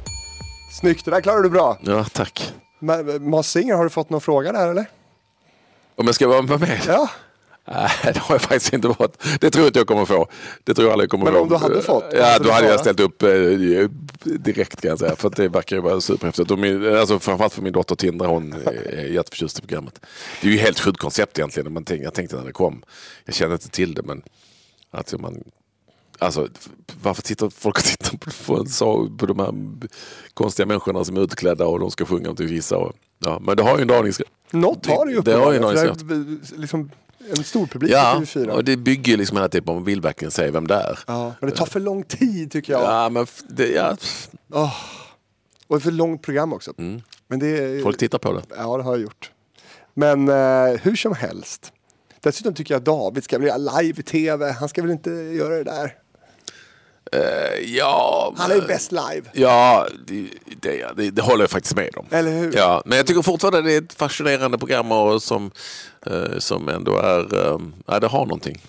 Snyggt, 0.80 1.04
det 1.04 1.10
där 1.10 1.20
klarar 1.20 1.42
du 1.42 1.50
bra. 1.50 1.78
Ja, 1.80 2.04
tack. 2.12 2.52
Ma- 2.84 3.18
Mas 3.18 3.50
Singer, 3.50 3.74
har 3.74 3.84
du 3.84 3.90
fått 3.90 4.10
någon 4.10 4.20
fråga 4.20 4.52
där 4.52 4.68
eller? 4.68 4.86
Om 5.96 6.06
jag 6.06 6.14
ska 6.14 6.28
vara 6.28 6.42
med? 6.42 6.80
Ja, 6.86 7.10
Nej, 7.66 7.90
det 8.04 8.18
har 8.18 8.34
jag 8.34 8.42
faktiskt 8.42 8.72
inte 8.72 8.94
fått. 8.94 9.22
Det 9.40 9.50
tror 9.50 9.62
jag 9.64 9.68
inte 9.68 9.78
jag 9.78 9.86
kommer 9.86 10.04
få. 10.04 10.28
Det 10.64 10.74
tror 10.74 10.86
jag 10.86 10.92
aldrig 10.92 11.10
kommer 11.10 11.24
Men 11.24 11.34
få. 11.34 11.40
om 11.40 11.48
du 11.48 11.56
hade 11.56 11.82
fått, 11.82 12.04
Ja, 12.12 12.38
då 12.38 12.50
hade 12.50 12.68
jag 12.68 12.80
ställt 12.80 13.00
upp 13.00 13.22
eh, 13.22 13.28
direkt 14.24 14.80
kan 14.80 14.88
jag 14.88 14.98
säga. 14.98 15.16
För 15.16 15.28
att 15.28 15.36
det 15.36 15.48
verkar 15.48 15.76
ju 15.76 15.82
vara 15.82 16.00
superhäftigt. 16.00 16.50
Och 16.50 16.58
min, 16.58 16.96
alltså, 16.96 17.18
framförallt 17.18 17.52
för 17.52 17.62
min 17.62 17.72
dotter 17.72 17.94
Tindra, 17.94 18.26
hon 18.26 18.54
är 18.86 19.04
jätteförtjust 19.04 19.58
i 19.58 19.60
programmet. 19.60 20.00
Det 20.42 20.48
är 20.48 20.52
ju 20.52 20.58
helt 20.58 20.80
sjukt 20.80 20.98
koncept 20.98 21.38
egentligen. 21.38 21.72
Man 21.72 21.84
jag 21.88 22.14
tänkte 22.14 22.36
när 22.36 22.44
det 22.44 22.52
kom. 22.52 22.82
Jag 23.24 23.34
kände 23.34 23.54
inte 23.54 23.68
till 23.68 23.94
det 23.94 24.02
men 24.02 24.22
att 24.90 25.14
man 25.20 25.44
Alltså, 26.24 26.48
varför 27.02 27.22
tittar 27.22 27.50
folk 27.50 27.78
och 27.78 27.84
tittar 27.84 28.46
på, 28.46 28.56
en 28.56 28.66
så, 28.66 29.10
på 29.18 29.26
de 29.26 29.38
här 29.38 29.54
konstiga 30.34 30.66
människorna 30.66 31.04
som 31.04 31.16
är 31.16 31.20
utklädda 31.20 31.66
och 31.66 31.80
de 31.80 31.90
ska 31.90 32.04
sjunga 32.04 32.30
om 32.30 32.36
till 32.36 32.46
vissa? 32.46 32.76
Och, 32.76 32.92
ja, 33.18 33.38
men 33.42 33.56
det 33.56 33.62
har 33.62 33.76
ju 33.76 33.82
en 33.82 33.88
dragningskraft. 33.88 34.30
något 34.50 34.86
har 34.86 34.94
Det 34.94 35.00
har 35.00 35.52
ju 35.52 35.58
uppenbarligen, 35.58 36.44
är 36.54 36.58
liksom 36.60 36.90
en 37.36 37.44
stor 37.44 37.66
publik 37.66 37.92
Ja, 37.92 38.16
i 38.22 38.24
TV4. 38.24 38.48
och 38.48 38.64
det 38.64 38.76
bygger 38.76 39.16
liksom 39.16 39.36
hela 39.36 39.48
tiden 39.48 39.64
på 39.64 39.74
man 39.74 39.84
vill 39.84 40.00
verkligen 40.00 40.32
säga 40.32 40.50
vem 40.50 40.66
det 40.66 40.74
är. 40.74 40.98
Ja, 41.06 41.32
men 41.40 41.50
det 41.50 41.56
tar 41.56 41.66
för 41.66 41.80
lång 41.80 42.02
tid 42.02 42.50
tycker 42.50 42.72
jag. 42.72 42.82
Ja, 42.82 43.08
men 43.08 43.26
det, 43.48 43.68
ja, 43.68 43.96
Och 45.66 45.76
ett 45.76 45.82
för 45.82 45.90
långt 45.90 46.22
program 46.22 46.52
också. 46.52 46.72
Men 46.76 47.38
det 47.40 47.58
Mm. 47.64 47.82
folk 47.82 47.98
tittar 47.98 48.18
på 48.18 48.32
det. 48.32 48.42
Ja, 48.56 48.76
det 48.76 48.82
har 48.82 48.92
jag 48.92 49.00
gjort. 49.02 49.30
Men 49.94 50.28
eh, 50.28 50.80
hur 50.82 50.96
som 50.96 51.14
helst. 51.14 51.72
Dessutom 52.20 52.54
tycker 52.54 52.74
jag 52.74 52.78
att 52.78 52.84
David 52.84 53.24
ska 53.24 53.38
bli 53.38 53.50
live 53.80 54.00
i 54.00 54.02
tv. 54.02 54.52
Han 54.52 54.68
ska 54.68 54.82
väl 54.82 54.90
inte 54.90 55.10
göra 55.10 55.54
det 55.54 55.64
där. 55.64 55.94
Eh, 57.12 57.20
Ja, 57.64 58.34
Han 58.36 58.50
är 58.50 58.54
ju 58.54 58.60
bäst 58.60 58.92
live. 58.92 59.22
Ja, 59.32 59.86
det, 60.06 60.28
det, 60.60 60.84
det, 60.96 61.10
det 61.10 61.22
håller 61.22 61.42
jag 61.42 61.50
faktiskt 61.50 61.76
med 61.76 61.96
om. 61.96 62.06
Eller 62.10 62.30
hur? 62.32 62.52
Ja, 62.56 62.82
men 62.86 62.96
jag 62.98 63.06
tycker 63.06 63.22
fortfarande 63.22 63.62
det 63.62 63.72
är 63.74 63.78
ett 63.82 63.92
fascinerande 63.94 64.58
program 64.58 64.92
och 64.92 65.22
som, 65.22 65.50
eh, 66.06 66.38
som 66.38 66.68
ändå 66.68 66.98
är, 66.98 67.46
eh, 67.52 67.58
ja, 67.86 68.00
det 68.00 68.06
har 68.06 68.26
någonting. 68.26 68.62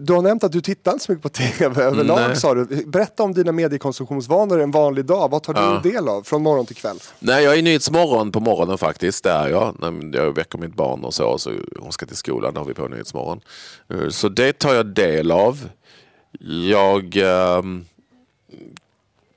Du 0.00 0.12
har 0.12 0.22
nämnt 0.22 0.44
att 0.44 0.52
du 0.52 0.60
tittar 0.60 0.92
inte 0.92 1.04
så 1.04 1.12
mycket 1.12 1.22
på 1.22 1.28
tv 1.28 1.82
överlag 1.82 2.20
Nej. 2.28 2.36
sa 2.36 2.54
du. 2.54 2.64
Berätta 2.86 3.22
om 3.22 3.34
dina 3.34 3.52
mediekonsumtionsvanor 3.52 4.60
en 4.60 4.70
vanlig 4.70 5.04
dag. 5.04 5.30
Vad 5.30 5.42
tar 5.42 5.54
Ja. 5.54 5.80
du 5.82 5.90
del 5.90 6.08
av 6.08 6.22
från 6.22 6.42
morgon 6.42 6.66
till 6.66 6.76
kväll? 6.76 6.98
Nej, 7.18 7.44
jag 7.44 7.52
är 7.54 7.58
i 7.58 7.62
Nyhetsmorgon 7.62 8.32
på 8.32 8.40
morgonen 8.40 8.78
faktiskt. 8.78 9.24
Det 9.24 9.30
är 9.30 9.48
jag. 9.48 9.74
Jag 10.12 10.34
väcker 10.34 10.58
mitt 10.58 10.74
barn 10.74 11.04
och 11.04 11.14
så, 11.14 11.38
så 11.38 11.50
hon 11.80 11.92
ska 11.92 12.06
till 12.06 12.16
skolan. 12.16 12.54
Då 12.54 12.60
har 12.60 12.64
vi 12.66 12.74
på 12.74 12.88
Nyhetsmorgon. 12.88 13.40
Så 14.10 14.28
det 14.28 14.52
tar 14.58 14.74
jag 14.74 14.86
del 14.86 15.30
av. 15.30 15.68
Jag 16.40 17.16
eh, 17.16 17.62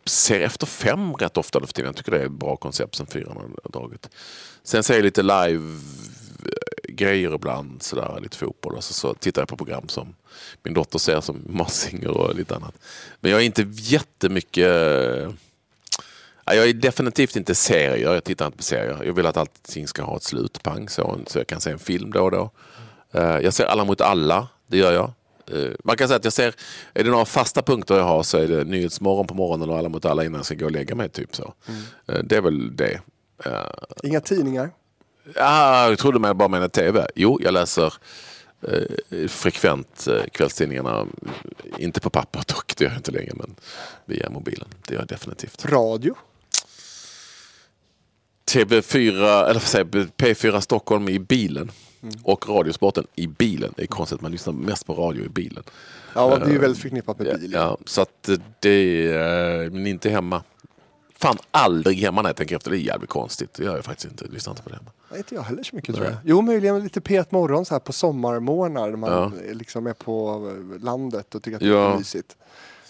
ser 0.06 0.39
Efter 0.39 0.66
fem 0.66 1.14
rätt 1.14 1.38
ofta 1.38 1.60
nu 1.60 1.66
för 1.66 1.74
tiden. 1.74 1.88
Jag 1.88 1.96
tycker 1.96 2.12
det 2.12 2.22
är 2.22 2.26
ett 2.26 2.32
bra 2.32 2.56
koncept 2.56 2.96
sen 2.96 3.06
fyran 3.06 3.38
har 3.64 3.72
dragit. 3.72 4.10
Sen 4.64 4.84
ser 4.84 4.93
jag 4.93 5.04
lite 5.04 5.22
live 5.22 5.80
eh, 6.46 6.93
grejer 6.93 7.36
ibland, 7.36 7.84
sådär, 7.84 8.20
lite 8.22 8.38
fotboll 8.38 8.76
och 8.76 8.84
så, 8.84 8.93
så 8.93 9.14
tittar 9.14 9.41
jag 9.41 9.50
på 9.50 9.58
program 9.58 9.89
som 9.89 10.16
min 10.64 10.74
dotter 10.74 11.00
ser 11.00 11.22
som 11.22 11.41
Massinger 11.50 12.10
och 12.10 12.36
lite 12.36 12.56
annat. 12.56 12.76
Men 13.20 13.32
jag 13.32 13.41
är 13.41 13.46
inte 13.46 13.68
jättemycket 13.70 14.66
eh, 14.66 15.32
Jag 16.46 16.70
är 16.70 16.74
definitivt 16.74 17.36
inte 17.36 17.56
serier. 17.56 18.14
Jag 18.14 18.24
tittar 18.24 18.46
inte 18.46 18.58
på 18.58 18.64
serier. 18.64 19.04
Jag 19.04 19.14
vill 19.14 19.26
att 19.26 19.38
allting 19.38 19.88
ska 19.88 20.04
ha 20.04 20.16
ett 20.16 20.24
slut, 20.24 20.64
pang, 20.64 20.89
så, 20.89 21.20
så 21.28 21.39
jag 21.39 21.48
kan 21.48 21.62
se 21.62 21.72
en 21.72 21.80
film 21.80 22.12
då 22.12 22.24
och 22.24 22.32
då. 22.32 22.52
Eh, 23.12 23.39
jag 23.39 23.54
ser 23.54 23.66
Alla 23.66 23.86
mot 23.86 24.02
alla, 24.02 24.48
det 24.68 24.78
gör 24.78 24.93
jag. 24.93 25.12
Eh, 25.52 25.72
Man 25.84 25.98
kan 25.98 26.08
säga 26.08 26.18
att 26.18 26.24
jag 26.24 26.34
ser, 26.34 26.56
är 26.93 27.04
det 27.04 27.10
några 27.10 27.26
fasta 27.26 27.62
punkter 27.62 27.96
jag 27.98 28.04
har 28.04 28.24
så 28.24 28.38
är 28.38 28.48
det 28.48 28.64
Nyhetsmorgon 28.64 29.28
på 29.28 29.34
morgonen 29.34 29.70
och 29.70 29.78
Alla 29.78 29.89
mot 29.89 30.06
alla 30.06 30.26
innan 30.26 30.39
jag 30.39 30.46
ska 30.46 30.56
gå 30.56 30.66
och 30.66 30.72
lägga 30.72 30.96
mig. 30.96 31.10
Typ 31.10 31.36
så. 31.36 31.54
Eh, 32.08 32.20
Det 32.24 32.36
är 32.36 32.41
väl 32.41 32.76
det. 32.76 33.00
Eh, 33.46 33.52
Inga 34.04 34.22
tidningar? 34.22 34.72
Ja, 35.36 35.89
jag 35.89 36.00
trodde 36.00 36.20
man 36.20 36.38
bara 36.38 36.50
menade 36.50 36.70
tv. 36.70 37.08
Jo, 37.16 37.39
jag 37.43 37.54
läser 37.54 37.93
eh, 38.68 39.28
frekvent 39.28 40.08
eh, 40.08 40.24
kvällstidningarna. 40.32 41.06
Inte 41.78 42.00
på 42.00 42.10
papper 42.10 42.43
dock, 42.48 42.74
det 42.78 42.84
gör 42.84 42.91
jag 42.91 43.00
inte 43.00 43.12
längre, 43.12 43.32
men 43.36 43.56
via 44.06 44.30
mobilen. 44.30 44.68
Det 44.88 44.93
gör 44.93 45.02
jag 45.02 45.08
definitivt. 45.08 45.66
Radio? 45.66 46.16
TV4, 48.52 49.43
eller 49.43 49.54
vad 49.54 49.62
säger 49.62 49.88
jag, 49.91 50.08
P4 50.18 50.60
Stockholm 50.60 51.10
i 51.10 51.20
bilen. 51.20 51.72
Och 52.24 52.49
Radiosporten 52.49 53.08
i 53.16 53.28
bilen. 53.28 53.74
Det 53.78 53.84
är 53.84 53.88
konstigt, 53.88 54.22
man 54.22 54.32
lyssnar 54.32 54.53
mest 54.53 54.86
på 54.88 54.93
radio 54.93 55.26
i 55.26 55.30
bilen. 55.30 55.64
Ja, 56.16 56.38
det 56.38 56.45
är 56.45 56.49
ju 56.49 56.58
väldigt 56.58 56.82
förknippat 56.82 57.20
med 57.20 57.39
bil. 57.39 57.51
ja, 57.53 57.78
så 57.86 58.01
att 58.01 58.30
eh, 58.30 58.36
det 58.60 58.70
är, 59.14 59.70
men 59.70 59.88
inte 59.88 60.10
hemma. 60.10 60.43
Fan, 61.18 61.38
aldrig 61.51 61.97
hemma 61.97 62.22
när 62.22 62.30
jag 62.30 62.36
tänker 62.36 62.56
efter. 62.56 62.72
Det 62.72 62.78
är 62.78 62.80
jävligt 62.80 63.10
konstigt. 63.10 63.53
Det 63.53 63.64
gör 63.64 63.76
jag 63.76 63.86
faktiskt 63.86 64.12
inte. 64.12 64.26
Lyssnar 64.26 64.51
inte 64.53 64.64
på 64.64 64.70
det 64.70 64.76
hemma. 64.76 64.91
Nej, 65.10 65.18
inte 65.18 65.36
jag 65.36 65.41
heller 65.41 65.64
så 65.64 65.76
mycket 65.76 65.95
tror 65.95 66.08
jag. 66.08 66.16
Jo, 66.24 66.41
möjligen 66.41 66.84
lite 66.84 66.99
P1 66.99 67.26
morgon 67.30 67.66
så 67.66 67.74
här 67.74 67.80
på 67.80 67.93
sommarmorgnar 67.93 68.89
när 68.89 68.97
man 68.97 69.12
Ja. 69.12 69.32
liksom 69.53 69.88
är 69.88 69.93
på 69.93 70.47
eh, 70.76 70.84
landet 70.84 71.36
och 71.36 71.43
tycker 71.43 71.56
att 71.56 71.62
det 71.62 71.68
är 71.78 71.97
mysigt. 71.97 72.36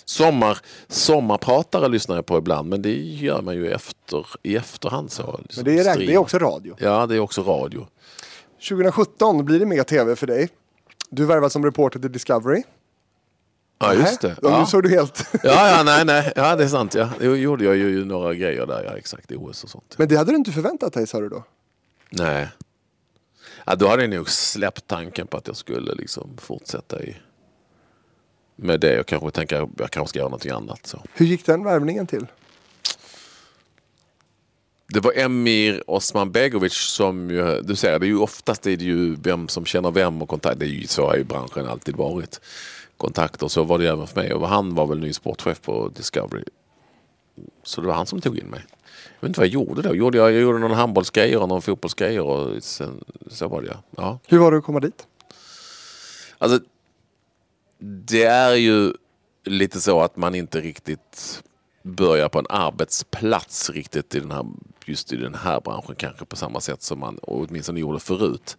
Sommar, 0.07 0.57
sommarpratare 0.88 1.88
lyssnar 1.88 2.16
jag 2.16 2.26
på 2.26 2.38
ibland, 2.38 2.70
men 2.70 2.82
det 2.82 2.93
gör 3.03 3.41
man 3.41 3.55
ju 3.55 3.72
efter, 3.72 4.26
i 4.43 4.55
efterhand. 4.55 5.11
Så, 5.11 5.39
liksom 5.43 5.63
Men 5.63 5.76
det 5.76 5.82
är, 5.88 5.97
det 5.97 6.13
är 6.13 6.18
också 6.18 6.38
radio. 6.39 6.76
Ja, 6.80 7.05
det 7.05 7.16
är 7.16 7.20
också 7.20 7.41
radio. 7.41 7.88
2017 8.70 9.45
blir 9.45 9.59
det 9.59 9.66
mer 9.66 9.84
tv 9.84 10.16
för 10.16 10.28
dig. 10.28 10.49
Du 11.09 11.26
värvas 11.26 11.53
som 11.53 11.66
reporter 11.66 11.99
till 11.99 12.11
Discovery. 12.11 12.63
Ja, 13.80 13.93
just 13.93 14.22
det. 14.22 14.36
Ja. 14.41 14.59
Nu 14.59 14.66
såg 14.66 14.84
du 14.84 14.89
helt... 14.89 15.30
Ja, 15.43 15.78
ja, 15.78 15.84
nej, 15.84 16.05
nej. 16.05 16.34
Ja, 16.36 16.55
det 16.55 16.63
är 16.63 16.68
sant. 16.68 16.93
Ja. 16.93 17.09
Det 17.20 17.26
gjorde 17.26 17.66
jag 17.66 17.76
ju 17.76 18.05
några 18.05 18.34
grejer 18.34 18.66
där, 18.66 18.84
ja, 18.84 18.97
exakt. 18.97 19.32
OS 19.32 19.63
och 19.63 19.70
sånt. 19.70 19.95
Men 19.97 20.07
det 20.07 20.16
hade 20.16 20.32
du 20.32 20.36
inte 20.36 20.51
förväntat 20.51 20.93
dig 20.93 21.07
sa 21.07 21.20
du 21.20 21.30
då? 21.30 21.43
Nej. 22.09 22.49
Ja, 23.66 23.76
då 23.76 23.88
hade 23.88 24.03
jag 24.03 24.09
nog 24.09 24.30
släppt 24.30 24.88
tanken 24.88 25.28
på 25.28 25.38
att 25.38 25.47
jag 25.47 25.55
skulle 25.55 25.93
liksom 25.93 26.38
fortsätta 26.38 27.03
i, 27.03 27.18
med 28.55 28.80
det 28.80 28.99
och 28.99 29.05
kanske 29.05 29.32
tänka 29.32 29.61
att 29.61 29.70
jag 29.78 29.91
kanske 29.91 30.09
ska 30.09 30.20
göra 30.20 30.30
någonting 30.30 30.51
annat. 30.51 30.80
Så. 30.86 31.01
Hur 31.13 31.26
gick 31.26 31.45
den 31.45 31.63
värvningen 31.63 32.07
till? 32.07 32.28
Det 34.88 35.00
var 35.00 35.14
Emir 35.16 35.84
Osman 35.88 36.32
Begovic 36.32 36.74
som 36.74 37.30
ju, 37.30 37.62
du 37.62 37.76
ser, 37.76 38.00
det 38.00 38.06
är 38.06 38.08
ju 38.08 38.20
oftast 38.20 38.68
är 38.68 38.78
det 38.78 38.86
ju 38.86 39.16
vem 39.16 39.48
som 39.48 39.66
känner 39.66 39.92
vem 39.92 40.22
och 40.22 40.30
kontakt. 40.30 40.60
Det 40.60 40.66
är 40.66 40.70
ju 40.70 40.88
så 40.88 41.06
har 41.06 41.16
ju 41.16 41.24
branschen 41.24 41.68
alltid 41.68 41.96
varit. 41.96 42.42
Kontakter, 42.98 43.48
så 43.48 43.64
var 43.64 43.80
det 43.80 43.90
även 43.90 44.08
för 44.08 44.22
mig. 44.22 44.34
Och 44.34 44.48
han 44.48 44.76
var 44.76 44.88
väl 44.88 45.00
ny 45.00 45.14
sportchef 45.14 45.62
på 45.62 45.92
Discovery. 45.96 46.44
Så 47.64 47.82
det 47.82 47.88
var 47.88 47.94
han 47.94 48.06
som 48.06 48.22
tog 48.22 48.38
in 48.38 48.48
mig. 48.48 48.62
Jag 48.96 49.22
vet 49.22 49.28
inte 49.28 49.40
vad 49.40 49.48
jag 49.48 49.54
gjorde 49.54 49.82
då. 49.82 49.96
Gjorde 49.96 50.18
jag, 50.18 50.34
jag 50.34 50.42
gjorde 50.42 50.60
någon 50.60 50.72
handbollsgrejer 50.72 51.42
och 51.42 51.50
någon 51.50 51.62
fotbollsgrejer 51.62 52.22
och 52.22 52.64
sen, 52.64 53.04
så 53.28 53.48
var 53.48 53.62
det 53.62 53.68
ja. 53.68 53.84
ja. 53.98 54.20
Hur 54.28 54.38
var 54.38 54.52
det 54.52 54.58
att 54.58 54.64
komma 54.64 54.80
dit? 54.80 55.08
Alltså, 56.38 56.60
det 57.80 58.24
är 58.24 58.56
ju 58.56 58.94
lite 59.44 59.82
så 59.82 60.02
att 60.02 60.18
man 60.18 60.36
inte 60.36 60.62
riktigt 60.62 61.44
börja 61.86 62.30
på 62.30 62.40
en 62.40 62.46
arbetsplats 62.50 63.70
riktigt 63.70 64.16
i 64.16 64.20
den 64.20 64.32
här, 64.32 64.46
just 64.86 65.14
i 65.14 65.16
den 65.16 65.36
här 65.36 65.62
branschen 65.62 65.96
kanske 65.96 66.26
på 66.26 66.36
samma 66.36 66.62
sätt 66.62 66.82
som 66.82 67.00
man 67.00 67.20
åtminstone 67.22 67.80
gjorde 67.80 68.00
förut. 68.00 68.58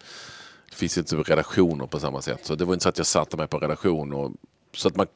Det 0.70 0.76
finns 0.76 0.98
inte 0.98 1.16
redaktioner 1.16 1.86
på 1.86 2.00
samma 2.00 2.22
sätt. 2.22 2.40
Så 2.46 2.54
det 2.54 2.64
var 2.64 2.74
inte 2.74 2.82
så 2.82 2.88
att 2.88 2.98
jag 2.98 3.06
satte 3.06 3.36
mig 3.36 3.46
på 3.46 3.58
redaktion. 3.58 4.12
Och, 4.12 4.32
så 4.74 4.88
att 4.88 4.96
man, 4.96 5.06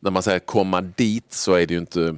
när 0.00 0.10
man 0.10 0.22
säger 0.22 0.38
komma 0.38 0.80
dit 0.80 1.32
så 1.32 1.52
är 1.52 1.66
det 1.66 1.74
ju 1.74 1.80
inte 1.80 2.16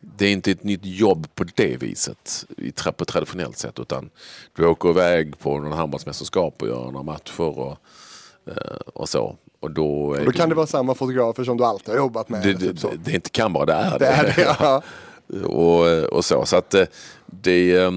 det 0.00 0.26
är 0.26 0.32
inte 0.32 0.50
ett 0.50 0.64
nytt 0.64 0.84
jobb 0.84 1.34
på 1.34 1.44
det 1.54 1.76
viset, 1.76 2.46
på 2.96 3.04
traditionellt 3.04 3.58
sätt. 3.58 3.78
Utan 3.78 4.10
du 4.56 4.66
åker 4.66 4.90
iväg 4.90 5.38
på 5.38 5.58
någon 5.58 5.72
handbollsmästerskap 5.72 6.62
och 6.62 6.68
gör 6.68 6.90
några 6.90 7.02
matcher 7.02 7.58
och, 7.58 7.78
eh, 8.46 8.76
och 8.94 9.08
så. 9.08 9.36
Och 9.62 9.70
då, 9.70 10.14
är 10.14 10.24
Då 10.24 10.32
kan 10.32 10.48
det 10.48 10.54
vara 10.54 10.66
samma 10.66 10.94
fotografer 10.94 11.44
som 11.44 11.56
du 11.56 11.64
alltid 11.64 11.88
har 11.88 11.96
jobbat 11.96 12.28
med. 12.28 12.42
det, 12.42 12.52
det, 12.52 12.58
typ 12.58 12.80
det, 12.80 12.96
det 13.04 13.12
inte 13.12 13.30
kan 13.30 13.52
bara, 13.52 13.66
det 13.66 13.72
är 13.72 13.98
Det 13.98 14.06
är 14.06 14.24
det, 14.24 14.56
ja. 14.60 14.82
och, 15.46 16.14
och 16.16 16.24
så. 16.24 16.46
Så 16.46 16.56
att 16.56 16.74
eh, 16.74 16.84
det... 17.26 17.76
eh, 17.76 17.90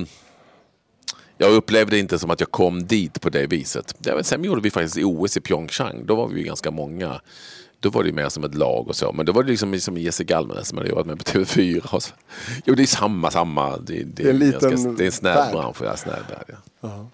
jag 1.37 1.53
upplevde 1.53 1.99
inte 1.99 2.19
som 2.19 2.29
att 2.29 2.39
jag 2.39 2.51
kom 2.51 2.87
dit 2.87 3.21
på 3.21 3.29
det 3.29 3.47
viset. 3.47 3.95
Sen 4.21 4.43
gjorde 4.43 4.61
vi 4.61 4.71
faktiskt 4.71 4.97
OS 4.97 5.37
i 5.37 5.41
Pyeongchang. 5.41 6.05
Då 6.05 6.15
var 6.15 6.27
vi 6.27 6.39
ju 6.39 6.45
ganska 6.45 6.71
många. 6.71 7.21
Då 7.79 7.89
var 7.89 8.03
det 8.03 8.11
mer 8.11 8.29
som 8.29 8.43
ett 8.43 8.55
lag 8.55 8.87
och 8.87 8.95
så. 8.95 9.11
Men 9.11 9.25
då 9.25 9.31
var 9.31 9.43
det 9.43 9.49
liksom 9.49 9.79
som 9.79 9.97
Jessica 9.97 10.37
Almenäs 10.37 10.67
som 10.67 10.77
hade 10.77 10.89
jobbat 10.89 11.05
med 11.05 11.17
på 11.17 11.23
TV4. 11.23 11.93
Och 11.95 12.03
så. 12.03 12.13
Jo, 12.65 12.75
det 12.75 12.83
är 12.83 12.87
samma, 12.87 13.31
samma. 13.31 13.77
Det, 13.77 13.93
det, 13.93 14.03
Det 14.03 14.23
är 14.23 14.29
en 14.29 14.39
liten 14.39 14.69
ganska, 14.69 14.91
det 14.91 15.03
är 15.03 15.05
en 15.05 15.11
snäv 15.11 15.51
bransch. 15.51 15.77
Ja, 15.83 15.97
snäv 15.97 16.15
värld, 16.29 16.57
ja. 16.81 17.09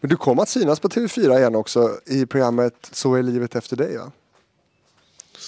Men 0.00 0.10
du 0.10 0.16
kom 0.16 0.38
att 0.38 0.48
synas 0.48 0.80
på 0.80 0.88
TV4 0.88 1.38
igen 1.38 1.54
också 1.54 1.90
i 2.06 2.26
programmet 2.26 2.88
Så 2.92 3.14
är 3.14 3.22
livet 3.22 3.56
efter 3.56 3.76
dig 3.76 3.96
va? 3.98 4.12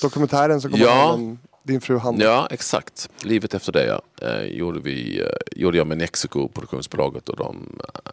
Dokumentären 0.02 0.60
som 0.60 0.70
kommer 0.70 0.84
Ja. 0.84 1.12
om 1.12 1.38
din 1.62 1.80
fru 1.80 1.98
Hanna. 1.98 2.24
Ja, 2.24 2.48
exakt. 2.50 3.08
Livet 3.22 3.54
efter 3.54 3.72
det 3.72 3.86
ja. 3.86 4.02
eh, 4.28 4.42
gjorde, 4.44 4.80
vi, 4.80 5.20
eh, 5.20 5.26
gjorde 5.52 5.76
jag 5.78 5.86
med 5.86 5.98
Nexiko, 5.98 6.48
produktionsbolaget. 6.48 7.28
Och 7.28 7.36
de, 7.36 7.80
eh, 7.94 8.10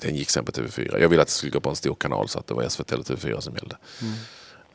den 0.00 0.16
gick 0.16 0.30
sen 0.30 0.44
på 0.44 0.52
TV4. 0.52 0.98
Jag 1.00 1.08
ville 1.08 1.22
att 1.22 1.28
det 1.28 1.34
skulle 1.34 1.52
gå 1.52 1.60
på 1.60 1.70
en 1.70 1.76
stor 1.76 1.94
kanal 1.94 2.28
så 2.28 2.38
att 2.38 2.46
det 2.46 2.54
var 2.54 2.68
SVT 2.68 2.92
eller 2.92 3.04
TV4 3.04 3.40
som 3.40 3.54
gällde. 3.54 3.76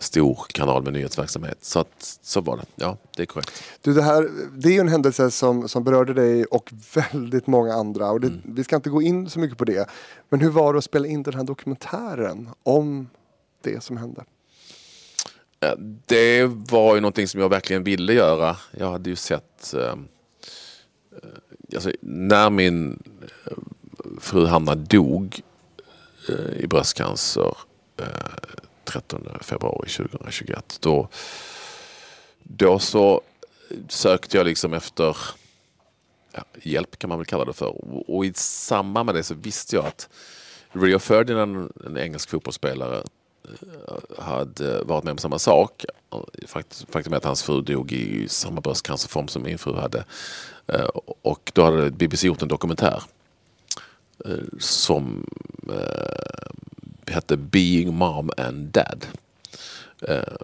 Stor 0.02 0.46
kanal 0.48 0.84
med 0.84 0.94
nyhetsverksamhet. 0.94 1.58
Så, 1.62 1.80
att, 1.80 2.20
så 2.22 2.42
var 2.42 2.58
det. 2.58 2.66
Ja, 2.76 2.98
det 3.16 3.22
är 3.22 3.26
korrekt. 3.26 3.64
Du, 3.82 3.94
det, 3.94 4.02
här, 4.02 4.30
det 4.56 4.70
är 4.70 4.74
ju 4.74 4.80
en 4.80 4.88
händelse 4.88 5.32
som, 5.32 5.70
som 5.70 5.84
berörde 5.84 6.14
dig 6.14 6.46
och 6.46 6.72
väldigt 6.94 7.48
många 7.48 7.74
andra. 7.74 8.12
Och 8.12 8.22
det, 8.22 8.28
Mm. 8.28 8.42
Vi 8.46 8.64
ska 8.64 8.76
inte 8.76 8.90
gå 8.90 9.02
in 9.02 9.30
så 9.30 9.40
mycket 9.40 9.58
på 9.58 9.66
det. 9.66 9.90
Men 10.30 10.40
hur 10.40 10.50
var 10.50 10.74
det 10.74 10.78
att 10.78 10.84
spela 10.84 11.08
in 11.08 11.24
den 11.24 11.34
här 11.34 11.44
dokumentären 11.44 12.50
om 12.64 13.10
det 13.62 13.84
som 13.84 13.98
hände? 13.98 14.24
Det 16.06 16.46
var 16.46 16.96
ju 16.96 17.02
någonting 17.02 17.28
som 17.28 17.42
jag 17.42 17.50
verkligen 17.50 17.84
ville 17.84 18.14
göra. 18.14 18.58
Jag 18.72 18.92
hade 18.92 19.10
ju 19.10 19.16
sett... 19.16 19.74
Eh, 19.74 19.82
eh, 19.82 19.96
alltså, 21.74 21.92
när 22.02 22.50
min 22.50 23.04
eh, 23.46 23.58
fru 24.20 24.46
Hanna 24.46 24.76
dog 24.76 25.42
eh, 26.30 26.64
i 26.64 26.68
bröstcancer 26.68 27.58
eh, 27.98 28.06
13 28.92 29.28
februari 29.42 29.90
2021. 29.90 30.78
Då, 30.82 31.08
då 32.44 32.80
så 32.80 33.22
sökte 33.88 34.38
jag 34.38 34.46
liksom 34.46 34.74
efter 34.74 35.18
ja, 36.32 36.44
hjälp 36.62 37.00
kan 37.00 37.10
man 37.10 37.20
väl 37.20 37.26
kalla 37.26 37.46
det 37.46 37.54
för. 37.54 37.68
Och, 37.68 38.16
och 38.16 38.26
i 38.26 38.34
samband 38.36 39.06
med 39.06 39.16
det 39.16 39.24
så 39.24 39.36
visste 39.36 39.76
jag 39.76 39.86
att 39.86 40.10
Rio 40.72 41.00
Ferdinand, 41.00 41.72
en 41.86 41.98
engelsk 41.98 42.30
fotbollsspelare, 42.30 43.04
eh, 43.44 44.24
hade 44.24 44.84
varit 44.84 45.04
med 45.04 45.12
om 45.12 45.18
samma 45.18 45.40
sak. 45.40 45.86
Faktum 46.90 47.14
är 47.14 47.18
att 47.18 47.26
hans 47.26 47.44
fru 47.44 47.62
dog 47.62 47.92
i 47.92 48.28
samma 48.30 48.62
bröstcancerform 48.62 49.28
som 49.28 49.44
min 49.44 49.58
fru 49.58 49.76
hade. 49.76 50.06
Eh, 50.68 50.88
och 51.22 51.52
då 51.56 51.64
hade 51.64 51.92
BBC 51.92 52.28
gjort 52.28 52.42
en 52.42 52.48
dokumentär 52.48 53.04
eh, 54.26 54.36
som 54.60 55.26
hette 57.12 57.38
Being 57.38 57.94
Mom 57.94 58.32
and 58.38 58.68
Dad. 58.68 59.06
Eh, 60.02 60.36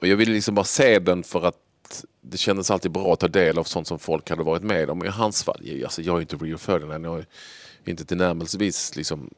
Och 0.00 0.06
jag 0.08 0.16
ville 0.16 0.32
liksom 0.32 0.54
bara 0.54 0.64
se 0.64 0.98
den 0.98 1.22
för 1.24 1.42
att 1.46 1.56
det 2.20 2.36
kändes 2.38 2.70
alltid 2.70 2.90
bra 2.90 3.12
att 3.12 3.20
ta 3.20 3.28
del 3.28 3.58
av 3.58 3.64
sånt 3.64 3.86
som 3.88 3.98
folk 3.98 4.30
hade 4.30 4.42
varit 4.42 4.62
med 4.62 4.90
om. 4.90 5.04
I 5.04 5.08
hans 5.08 5.42
fall, 5.44 5.60
jag- 5.62 5.82
alltså 5.84 6.02
jag 6.02 6.16
är 6.16 6.20
inte 6.20 6.36
Rio 6.36 6.58
Ferdinand, 6.58 7.06
jag 7.06 7.18
är 7.18 7.26
inte 7.84 8.04
tillnärmelsevis 8.04 8.96
liksom 8.96 9.30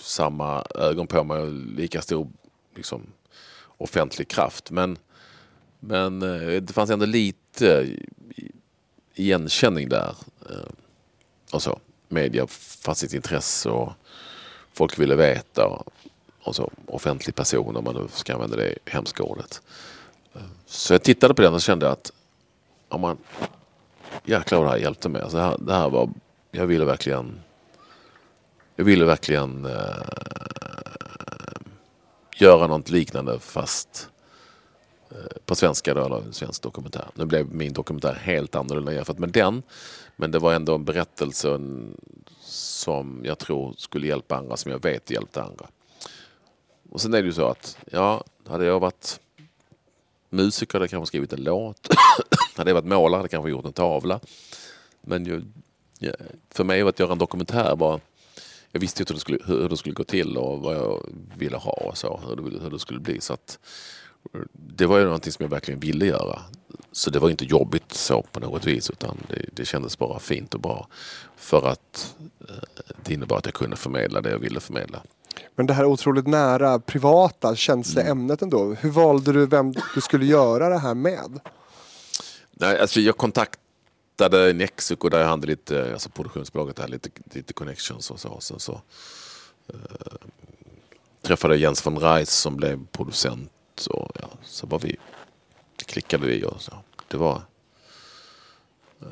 samma 0.00 0.64
ögon 0.74 1.06
på 1.06 1.24
mig 1.24 1.38
och 1.40 1.52
lika 1.52 2.02
stor 2.02 2.28
liksom, 2.76 3.06
offentlig 3.78 4.28
kraft. 4.28 4.70
Men, 4.70 4.98
men 5.80 6.22
eh, 6.22 6.62
det 6.62 6.72
fanns 6.72 6.90
ändå 6.90 7.06
lite 7.06 7.96
igenkänning 9.14 9.88
där. 9.88 10.14
Eh, 10.50 10.68
och 11.52 11.62
så. 11.62 11.80
Media 12.08 12.46
fanns 12.46 12.98
sitt 12.98 13.14
intresse 13.14 13.68
och 13.68 13.92
folk 14.78 14.98
ville 14.98 15.16
veta. 15.16 15.66
Och, 15.66 16.54
så 16.54 16.70
offentlig 16.86 17.34
person 17.34 17.76
om 17.76 17.84
man 17.84 17.94
nu 17.94 18.08
ska 18.12 18.34
använda 18.34 18.56
det 18.56 18.74
hemska 18.86 19.22
ordet. 19.22 19.62
Så 20.66 20.94
jag 20.94 21.02
tittade 21.02 21.34
på 21.34 21.42
den 21.42 21.54
och 21.54 21.60
kände 21.60 21.90
att 21.90 22.12
ja, 22.88 22.98
man, 22.98 23.16
jäklar 24.24 24.58
vad 24.58 24.66
det 24.66 24.70
här 24.70 24.78
hjälpte 24.78 25.08
mig. 25.08 25.22
Alltså 25.22 25.36
det, 25.36 25.42
här, 25.42 25.56
det 25.58 25.74
här 25.74 25.90
var, 25.90 26.10
jag 26.50 26.66
ville 26.66 26.84
verkligen 26.84 27.40
jag 28.76 28.84
ville 28.84 29.04
verkligen 29.04 29.64
eh, 29.64 29.72
göra 32.36 32.66
något 32.66 32.90
liknande 32.90 33.38
fast 33.38 34.08
eh, 34.17 34.17
på 35.44 35.54
svenska 35.54 35.94
då, 35.94 36.04
eller 36.04 36.16
en 36.16 36.32
svensk 36.32 36.62
dokumentär. 36.62 37.08
Nu 37.14 37.24
blev 37.24 37.54
min 37.54 37.72
dokumentär 37.72 38.14
helt 38.14 38.54
annorlunda 38.54 38.92
jämfört 38.92 39.18
med 39.18 39.28
den. 39.28 39.62
Men 40.16 40.30
det 40.30 40.38
var 40.38 40.54
ändå 40.54 40.74
en 40.74 40.84
berättelse 40.84 41.60
som 42.42 43.20
jag 43.24 43.38
tror 43.38 43.74
skulle 43.78 44.06
hjälpa 44.06 44.36
andra, 44.36 44.56
som 44.56 44.72
jag 44.72 44.82
vet 44.82 45.10
hjälpte 45.10 45.42
andra. 45.42 45.66
Och 46.90 47.00
sen 47.00 47.14
är 47.14 47.22
det 47.22 47.26
ju 47.26 47.32
så 47.32 47.46
att, 47.46 47.78
ja, 47.90 48.24
hade 48.46 48.64
jag 48.64 48.80
varit 48.80 49.20
musiker 50.30 50.72
hade 50.72 50.82
jag 50.82 50.90
kanske 50.90 51.06
skrivit 51.06 51.32
en 51.32 51.44
låt. 51.44 51.88
hade 52.56 52.70
jag 52.70 52.74
varit 52.74 52.86
målare 52.86 53.18
hade 53.18 53.24
jag 53.24 53.30
kanske 53.30 53.50
gjort 53.50 53.64
en 53.64 53.72
tavla. 53.72 54.20
Men 55.00 55.24
ju, 55.24 55.42
ja, 55.98 56.12
för 56.50 56.64
mig 56.64 56.82
var 56.82 56.88
att 56.88 56.98
göra 56.98 57.12
en 57.12 57.18
dokumentär 57.18 57.76
var 57.76 58.00
jag 58.72 58.80
visste 58.80 59.02
ju 59.02 59.06
hur 59.08 59.14
det, 59.14 59.20
skulle, 59.20 59.38
hur 59.46 59.68
det 59.68 59.76
skulle 59.76 59.94
gå 59.94 60.04
till 60.04 60.36
och 60.36 60.60
vad 60.60 60.76
jag 60.76 61.06
ville 61.36 61.56
ha 61.56 61.72
och 61.72 61.98
så, 61.98 62.20
hur 62.28 62.36
det, 62.36 62.58
hur 62.62 62.70
det 62.70 62.78
skulle 62.78 63.00
bli. 63.00 63.20
Så 63.20 63.32
att, 63.32 63.58
det 64.52 64.86
var 64.86 64.98
ju 64.98 65.04
någonting 65.04 65.32
som 65.32 65.42
jag 65.42 65.50
verkligen 65.50 65.80
ville 65.80 66.06
göra. 66.06 66.42
Så 66.92 67.10
det 67.10 67.18
var 67.18 67.30
inte 67.30 67.44
jobbigt 67.44 67.92
så 67.92 68.22
på 68.22 68.40
något 68.40 68.66
vis 68.66 68.90
utan 68.90 69.18
det, 69.28 69.44
det 69.52 69.64
kändes 69.64 69.98
bara 69.98 70.18
fint 70.18 70.54
och 70.54 70.60
bra. 70.60 70.88
För 71.36 71.68
att 71.68 72.14
eh, 72.48 72.54
det 73.04 73.14
innebar 73.14 73.38
att 73.38 73.44
jag 73.44 73.54
kunde 73.54 73.76
förmedla 73.76 74.20
det 74.20 74.30
jag 74.30 74.38
ville 74.38 74.60
förmedla. 74.60 75.02
Men 75.54 75.66
det 75.66 75.74
här 75.74 75.84
otroligt 75.84 76.26
nära, 76.26 76.78
privata, 76.78 77.56
känsliga 77.56 78.04
Mm. 78.06 78.18
ämnet 78.18 78.42
ändå. 78.42 78.74
Hur 78.74 78.90
valde 78.90 79.32
du 79.32 79.46
vem 79.46 79.72
du 79.94 80.00
skulle 80.00 80.26
göra 80.26 80.68
det 80.68 80.78
här 80.78 80.94
med? 80.94 81.40
Nej, 82.50 82.80
alltså 82.80 83.00
jag 83.00 83.16
kontaktade 83.16 84.52
Nexuco 84.52 85.08
där 85.08 85.20
jag 85.20 85.28
hade 85.28 85.46
lite, 85.46 85.92
alltså 85.92 86.10
produktionsbolaget 86.10 86.78
hade 86.78 86.92
lite, 86.92 87.10
lite 87.32 87.52
connections 87.52 88.10
och 88.10 88.20
så. 88.20 88.36
så, 88.40 88.58
så 88.58 88.80
eh, 89.68 89.76
träffade 91.22 91.56
Jens 91.56 91.86
von 91.86 91.98
Reis 91.98 92.30
som 92.30 92.56
blev 92.56 92.86
producent 92.86 93.50
och 93.86 94.10
ja, 94.20 94.28
så 94.42 94.66
var 94.66 94.78
vi, 94.78 94.96
klickade 95.86 96.26
vi 96.26 96.44
och 96.44 96.62
så. 96.62 96.72
Det 97.08 97.16
var, 97.16 97.42
eh, 99.00 99.06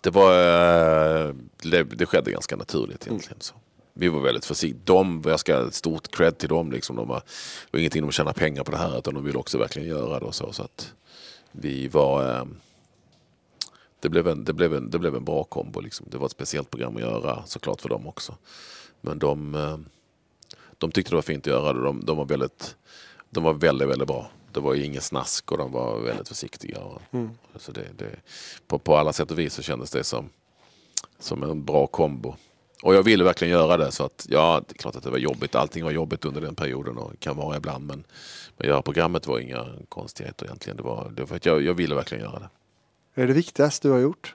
det 0.00 0.10
var, 0.10 0.32
eh, 0.32 1.34
det, 1.62 1.82
det 1.82 2.06
skedde 2.06 2.30
ganska 2.30 2.56
naturligt 2.56 3.06
egentligen. 3.06 3.40
Så. 3.40 3.54
Vi 3.92 4.08
var 4.08 4.20
väldigt 4.20 4.44
försiktiga. 4.44 4.82
De, 4.84 5.22
jag 5.26 5.40
ska 5.40 5.70
stort 5.70 6.16
cred 6.16 6.38
till 6.38 6.48
dem. 6.48 6.72
Liksom. 6.72 6.96
De 6.96 7.08
var, 7.08 7.20
det 7.20 7.68
var 7.70 7.80
ingenting 7.80 8.02
de 8.02 8.12
tjänar 8.12 8.32
pengar 8.32 8.64
på 8.64 8.70
det 8.70 8.76
här 8.76 8.98
utan 8.98 9.14
de 9.14 9.24
ville 9.24 9.38
också 9.38 9.58
verkligen 9.58 9.88
göra 9.88 10.20
det. 10.20 10.26
Och 10.26 10.34
så, 10.34 10.52
så 10.52 10.62
att 10.62 10.92
vi 11.52 11.88
var... 11.88 12.36
Eh, 12.36 12.44
det 14.00 14.08
blev, 14.08 14.28
en, 14.28 14.44
det, 14.44 14.52
blev 14.52 14.74
en, 14.74 14.90
det 14.90 14.98
blev 14.98 15.16
en 15.16 15.24
bra 15.24 15.44
kombo. 15.44 15.80
Liksom. 15.80 16.06
Det 16.10 16.18
var 16.18 16.26
ett 16.26 16.32
speciellt 16.32 16.70
program 16.70 16.96
att 16.96 17.02
göra 17.02 17.42
såklart 17.46 17.80
för 17.80 17.88
dem 17.88 18.06
också. 18.06 18.36
Men 19.00 19.18
de, 19.18 19.86
de 20.78 20.92
tyckte 20.92 21.10
det 21.10 21.14
var 21.14 21.22
fint 21.22 21.46
att 21.46 21.52
göra 21.52 21.72
det. 21.72 21.82
De, 21.82 22.04
de 22.04 22.16
var 22.16 22.24
väldigt, 22.24 22.76
de 23.32 23.44
var 23.44 23.52
väldigt, 23.52 23.88
väldigt 23.88 24.08
bra. 24.08 24.30
Det 24.52 24.60
var 24.60 24.74
ju 24.74 24.84
inget 24.84 25.02
snask 25.02 25.52
och 25.52 25.58
de 25.58 25.72
var 25.72 26.00
väldigt 26.00 26.28
försiktiga. 26.28 26.80
Och, 26.80 27.02
så 27.56 27.72
det, 27.72 27.86
det, 27.96 28.16
på, 28.66 28.78
på 28.78 28.96
alla 28.96 29.12
sätt 29.12 29.30
och 29.30 29.38
vis 29.38 29.54
så 29.54 29.62
kändes 29.62 29.90
det 29.90 30.04
som, 30.04 30.28
som 31.18 31.42
en 31.42 31.64
bra 31.64 31.86
kombo. 31.86 32.34
Och 32.82 32.94
jag 32.94 33.02
ville 33.02 33.24
verkligen 33.24 33.52
göra 33.52 33.76
det 33.76 33.90
så 33.90 34.04
att 34.04 34.26
ja, 34.28 34.62
det 34.68 34.74
är 34.74 34.78
klart 34.78 34.96
att 34.96 35.02
det 35.02 35.10
var 35.10 35.18
jobbigt. 35.18 35.54
Allting 35.54 35.84
var 35.84 35.90
jobbigt 35.90 36.24
under 36.24 36.40
den 36.40 36.54
perioden 36.54 36.98
och 36.98 37.20
kan 37.20 37.36
vara 37.36 37.56
ibland. 37.56 37.86
Men, 37.86 38.04
men 38.56 38.68
göra 38.68 38.82
programmet 38.82 39.26
var 39.26 39.38
inga 39.38 39.66
konstigheter 39.88 40.46
egentligen. 40.46 40.76
Det 40.76 40.82
var, 40.82 41.10
det 41.10 41.22
var 41.22 41.26
för 41.26 41.36
att 41.36 41.46
jag, 41.46 41.62
jag 41.62 41.74
ville 41.74 41.94
verkligen 41.94 42.24
göra 42.24 42.38
det. 42.38 42.48
Är 43.22 43.26
det 43.26 43.32
viktigaste 43.32 43.88
du 43.88 43.92
har 43.92 44.00
gjort? 44.00 44.34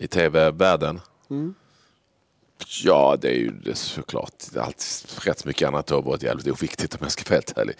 i 0.00 0.06
tv-världen? 0.06 1.00
Ja, 2.84 3.16
det 3.20 3.28
är 3.28 3.34
ju 3.38 3.50
det 3.50 3.70
är 3.70 3.74
såklart. 3.74 4.32
Allt, 4.56 5.06
rätt 5.24 5.44
mycket 5.44 5.68
annat 5.68 5.90
har 5.90 6.02
varit 6.02 6.22
jävligt 6.22 6.46
oviktigt 6.46 6.94
om 6.94 6.98
jag 7.02 7.12
ska 7.12 7.22
vara 7.30 7.34
helt 7.36 7.58
ärlig. 7.58 7.76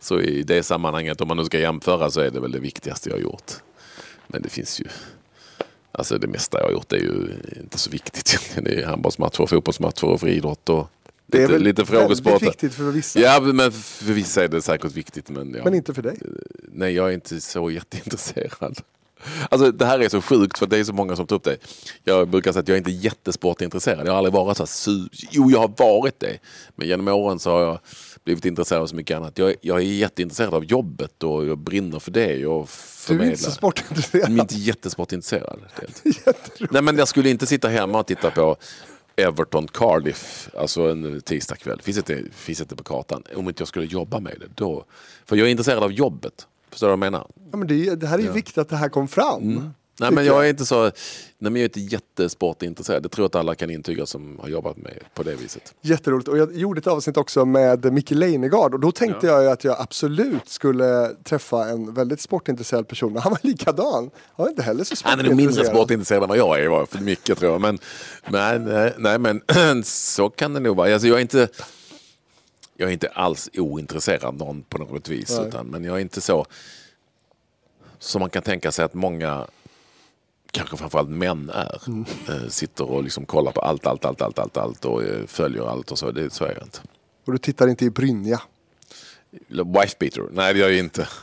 Så 0.00 0.20
i 0.20 0.42
det 0.42 0.62
sammanhanget, 0.62 1.20
om 1.20 1.28
man 1.28 1.36
nu 1.36 1.44
ska 1.44 1.58
jämföra, 1.58 2.10
så 2.10 2.20
är 2.20 2.30
det 2.30 2.40
väl 2.40 2.52
det 2.52 2.58
viktigaste 2.58 3.08
jag 3.08 3.16
har 3.16 3.22
gjort. 3.22 3.52
Men 4.26 4.42
det 4.42 4.48
finns 4.48 4.80
ju... 4.80 4.84
Alltså 5.92 6.18
det 6.18 6.26
mesta 6.26 6.58
jag 6.58 6.64
har 6.64 6.72
gjort 6.72 6.92
är 6.92 6.96
ju 6.96 7.28
inte 7.60 7.78
så 7.78 7.90
viktigt. 7.90 8.38
Det 8.62 8.82
är 8.82 8.86
handbollsmatcher, 8.86 9.46
fotbollsmatcher 9.46 10.04
och 10.04 10.20
friidrott 10.20 10.68
och 10.68 10.90
Det 11.26 11.38
är 11.38 11.40
lite, 11.42 11.52
väl 11.52 11.62
lite 11.62 11.82
väldigt 11.82 12.00
frågesporter. 12.00 12.46
viktigt 12.46 12.74
för 12.74 12.90
vissa. 12.90 13.20
Ja, 13.20 13.40
men 13.40 13.72
för 13.72 14.12
vissa 14.12 14.44
är 14.44 14.48
det 14.48 14.62
säkert 14.62 14.92
viktigt. 14.92 15.30
Men, 15.30 15.54
ja. 15.54 15.64
Men 15.64 15.74
inte 15.74 15.94
för 15.94 16.02
dig. 16.02 16.18
Nej, 16.72 16.92
jag 16.94 17.08
är 17.08 17.12
inte 17.12 17.40
så 17.40 17.70
jätteintresserad. 17.70 18.78
Alltså 19.50 19.72
det 19.72 19.86
här 19.86 19.98
är 19.98 20.08
så 20.08 20.22
sjukt 20.22 20.58
för 20.58 20.66
det 20.66 20.78
är 20.78 20.84
så 20.84 20.92
många 20.92 21.16
som 21.16 21.26
tar 21.26 21.36
upp 21.36 21.44
det. 21.44 21.56
Jag 22.04 22.28
brukar 22.28 22.52
säga 22.52 22.60
att 22.60 22.68
jag 22.68 22.74
är 22.74 22.78
inte 22.78 22.90
jättesportintresserad. 22.90 24.06
Jag 24.06 24.12
har 24.12 24.18
aldrig 24.18 24.32
varit 24.34 24.56
så 24.56 24.62
här 24.62 24.66
su- 24.66 25.08
Jo, 25.30 25.50
jag 25.50 25.58
har 25.58 25.72
varit 25.78 26.20
det. 26.20 26.38
Men 26.76 26.88
genom 26.88 27.08
åren 27.08 27.38
så 27.38 27.50
har 27.50 27.60
jag 27.60 27.78
blivit 28.24 28.44
intresserad 28.44 28.82
av 28.82 28.86
så 28.86 28.96
mycket 28.96 29.16
annat. 29.16 29.38
Jag, 29.38 29.54
jag 29.60 29.78
är 29.78 29.82
jätteintresserad 29.82 30.54
av 30.54 30.64
jobbet 30.64 31.22
och 31.22 31.46
jag 31.46 31.58
brinner 31.58 31.98
för 31.98 32.10
det. 32.10 32.46
Och 32.46 32.68
Du 33.08 33.14
är 33.14 33.24
inte 33.30 33.42
så 33.42 33.50
sportintresserad. 33.50 34.22
Jag 34.30 34.38
är 34.38 34.40
inte 34.42 34.54
jättesportintresserad. 34.56 35.60
Nej, 36.70 36.82
men 36.82 36.98
jag 36.98 37.08
skulle 37.08 37.30
inte 37.30 37.46
sitta 37.46 37.68
hemma 37.68 37.98
och 37.98 38.06
titta 38.06 38.30
på 38.30 38.56
Everton 39.16 39.68
Cardiff, 39.68 40.48
alltså 40.58 40.82
en 40.90 41.20
tisdagkväll. 41.20 41.80
Finns 41.82 41.96
inte, 41.96 42.22
finns 42.32 42.60
inte 42.60 42.76
på 42.76 42.84
kartan. 42.84 43.22
Om 43.36 43.48
inte 43.48 43.60
jag 43.60 43.68
skulle 43.68 43.86
jobba 43.86 44.20
med 44.20 44.36
det. 44.40 44.46
Då, 44.54 44.84
för 45.24 45.36
jag 45.36 45.46
är 45.46 45.50
intresserad 45.50 45.82
av 45.82 45.92
jobbet. 45.92 46.46
Förstår 46.70 46.86
du 46.86 46.88
vad 46.88 46.92
jag 46.92 47.12
menar? 47.12 47.26
Ja, 47.50 47.56
men 47.56 47.68
det, 47.68 47.94
det 47.94 48.06
här 48.06 48.18
är 48.18 48.22
ju 48.22 48.32
viktigt 48.32 48.58
att 48.58 48.68
det 48.68 48.76
här 48.76 48.88
kom 48.88 49.08
fram. 49.08 49.72
Nej, 50.00 50.08
tycker 50.08 50.14
men 50.14 50.26
jag 50.26 50.44
är 50.46 50.50
inte 50.50 50.66
så... 50.66 50.82
Nej, 50.82 50.92
men 51.38 51.56
jag 51.56 51.60
är 51.60 51.64
inte 51.64 51.80
jättesportintresserad. 51.80 53.02
Det 53.02 53.08
tror 53.08 53.22
jag 53.22 53.26
att 53.26 53.34
alla 53.34 53.54
kan 53.54 53.70
intyga 53.70 54.06
som 54.06 54.38
har 54.42 54.48
jobbat 54.48 54.76
med 54.76 54.92
på 55.14 55.22
det 55.22 55.34
viset. 55.34 55.74
Jätteroligt. 55.80 56.28
Och 56.28 56.38
jag 56.38 56.56
gjorde 56.56 56.78
ett 56.78 56.86
avsnitt 56.86 57.16
också 57.16 57.44
med 57.44 57.92
Micke 57.92 58.10
Leijnegard 58.10 58.74
och 58.74 58.80
då 58.80 58.92
tänkte 58.92 59.26
jag 59.26 59.42
ju 59.42 59.48
att 59.48 59.64
jag 59.64 59.80
absolut 59.80 60.48
skulle 60.48 61.10
träffa 61.24 61.68
en 61.68 61.94
väldigt 61.94 62.20
sportintresserad 62.20 62.88
person. 62.88 63.12
Men 63.12 63.22
han 63.22 63.32
var 63.32 63.38
likadan. 63.42 64.10
Han 64.36 64.44
var 64.44 64.48
inte 64.48 64.62
heller 64.62 64.84
så 64.84 64.96
Han 65.02 65.20
är 65.20 65.22
mindre 65.22 65.34
sportintresserad. 65.34 65.76
sportintresserad 65.76 66.22
än 66.22 66.28
vad 66.28 66.38
jag 66.38 66.60
är, 66.60 66.86
för 66.86 66.98
mycket 66.98 67.38
tror 67.38 67.52
jag. 67.52 67.60
Men, 67.60 67.78
men, 68.30 68.64
nej, 68.64 68.94
nej, 68.98 69.18
men 69.18 69.42
så 69.84 70.30
kan 70.30 70.52
det 70.54 70.60
nog 70.60 70.76
vara. 70.76 70.92
Alltså, 70.92 71.08
jag, 71.08 71.16
är 71.16 71.22
inte, 71.22 71.48
jag 72.76 72.88
är 72.88 72.92
inte 72.92 73.08
alls 73.08 73.50
ointresserad 73.54 74.24
av 74.24 74.36
någon 74.36 74.62
på 74.62 74.78
något 74.78 75.08
vis. 75.08 75.38
Nej. 75.38 75.48
Utan, 75.48 75.66
men 75.66 75.84
jag 75.84 75.96
är 75.96 76.00
inte 76.00 76.20
så 76.20 76.46
som 77.98 78.20
man 78.20 78.30
kan 78.30 78.42
tänka 78.42 78.72
sig 78.72 78.84
att 78.84 78.94
många, 78.94 79.46
kanske 80.50 80.76
framförallt 80.76 81.08
män 81.08 81.50
är. 81.54 81.82
Mm. 81.86 82.04
Eh, 82.28 82.48
sitter 82.48 82.90
och 82.90 83.02
liksom 83.02 83.26
kollar 83.26 83.52
på 83.52 83.60
allt, 83.60 83.86
allt, 83.86 84.04
allt, 84.04 84.22
allt, 84.22 84.38
allt, 84.38 84.56
allt 84.56 84.84
och 84.84 85.02
eh, 85.04 85.26
följer 85.26 85.70
allt 85.70 85.90
och 85.92 85.98
så. 85.98 86.10
Det, 86.10 86.32
så 86.32 86.44
är 86.44 86.52
jag 86.54 86.62
inte. 86.62 86.78
Och 87.26 87.32
du 87.32 87.38
tittar 87.38 87.68
inte 87.68 87.84
i 87.84 87.90
Brynja. 87.90 88.40
Wife 89.48 89.96
beater? 89.98 90.22
Nej, 90.32 90.54
det 90.54 90.60
gör 90.60 90.68
jag 90.68 90.78
inte. 90.78 91.08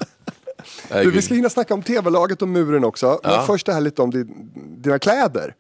Du, 0.90 1.12
vi 1.12 1.22
ska 1.22 1.34
hinna 1.34 1.50
snacka 1.50 1.74
om 1.74 1.84
tv-laget 1.84 2.42
och 2.42 2.48
muren 2.48 2.84
också. 2.84 3.20
Men 3.24 3.32
Ja. 3.32 3.44
först 3.48 3.66
det 3.66 3.74
här 3.74 3.82
lite 3.82 4.02
om 4.02 4.12
din, 4.12 4.52
dina 4.82 5.00
kläder. 5.00 5.56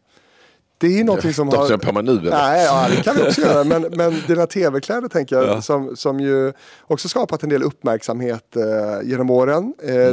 Det 0.78 0.99
är 0.99 1.03
någonting 1.03 1.34
som 1.34 1.47
har... 1.49 1.78
på 1.78 1.93
mig 1.93 2.03
nu, 2.03 2.11
eller? 2.11 2.32
Nej, 2.32 2.65
ja, 2.65 2.88
det 2.89 3.03
kan 3.03 3.15
vi 3.15 3.21
också 3.24 3.41
göra. 3.41 3.63
Men, 3.63 3.82
men 3.82 4.13
dina 4.28 4.45
tv-kläder 4.47 5.07
tänker 5.07 5.36
jag, 5.36 5.63
som, 5.63 5.95
som 5.95 6.19
ju 6.19 6.53
också 6.82 7.09
skapat 7.09 7.43
en 7.43 7.49
del 7.49 7.63
uppmärksamhet 7.63 8.55
eh, 8.55 8.63
genom 9.09 9.30
åren. 9.30 9.74
Eh, 9.84 10.11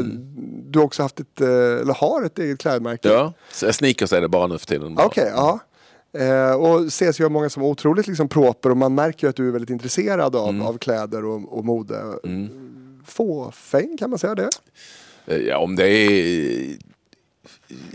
Du 0.64 0.78
har 0.78 0.86
också 0.86 1.02
haft 1.02 1.20
ett, 1.20 1.40
eh, 1.40 1.48
eller 1.48 1.94
har 1.94 2.22
ett 2.24 2.38
eget 2.38 2.58
klädmärke. 2.58 3.08
Ja, 3.08 3.32
sneakers 3.72 4.12
är 4.12 4.20
det 4.20 4.28
bara 4.28 4.46
nu 4.46 4.58
för 4.58 4.66
tiden. 4.66 4.96
Okej, 4.98 5.32
ja. 5.34 5.58
Eh, 6.18 6.52
och 6.54 6.80
ses 6.86 7.20
ju 7.20 7.24
av 7.24 7.30
många 7.30 7.50
som 7.50 7.62
otroligt 7.62 8.06
liksom 8.06 8.28
proper 8.28 8.70
och 8.70 8.76
man 8.76 8.94
märker 8.94 9.26
ju 9.26 9.30
att 9.30 9.36
du 9.36 9.48
är 9.48 9.52
väldigt 9.52 9.70
intresserad 9.70 10.36
av, 10.36 10.48
Mm. 10.48 10.62
av 10.66 10.78
kläder 10.78 11.24
och, 11.24 11.58
och 11.58 11.64
mode. 11.64 11.96
Fåfäng, 13.06 13.96
kan 13.98 14.10
man 14.10 14.18
säga 14.18 14.34
det? 14.34 14.48
Eh, 15.26 15.36
Ja, 15.38 15.58
om 15.58 15.76
det 15.76 15.88
är, 15.88 16.76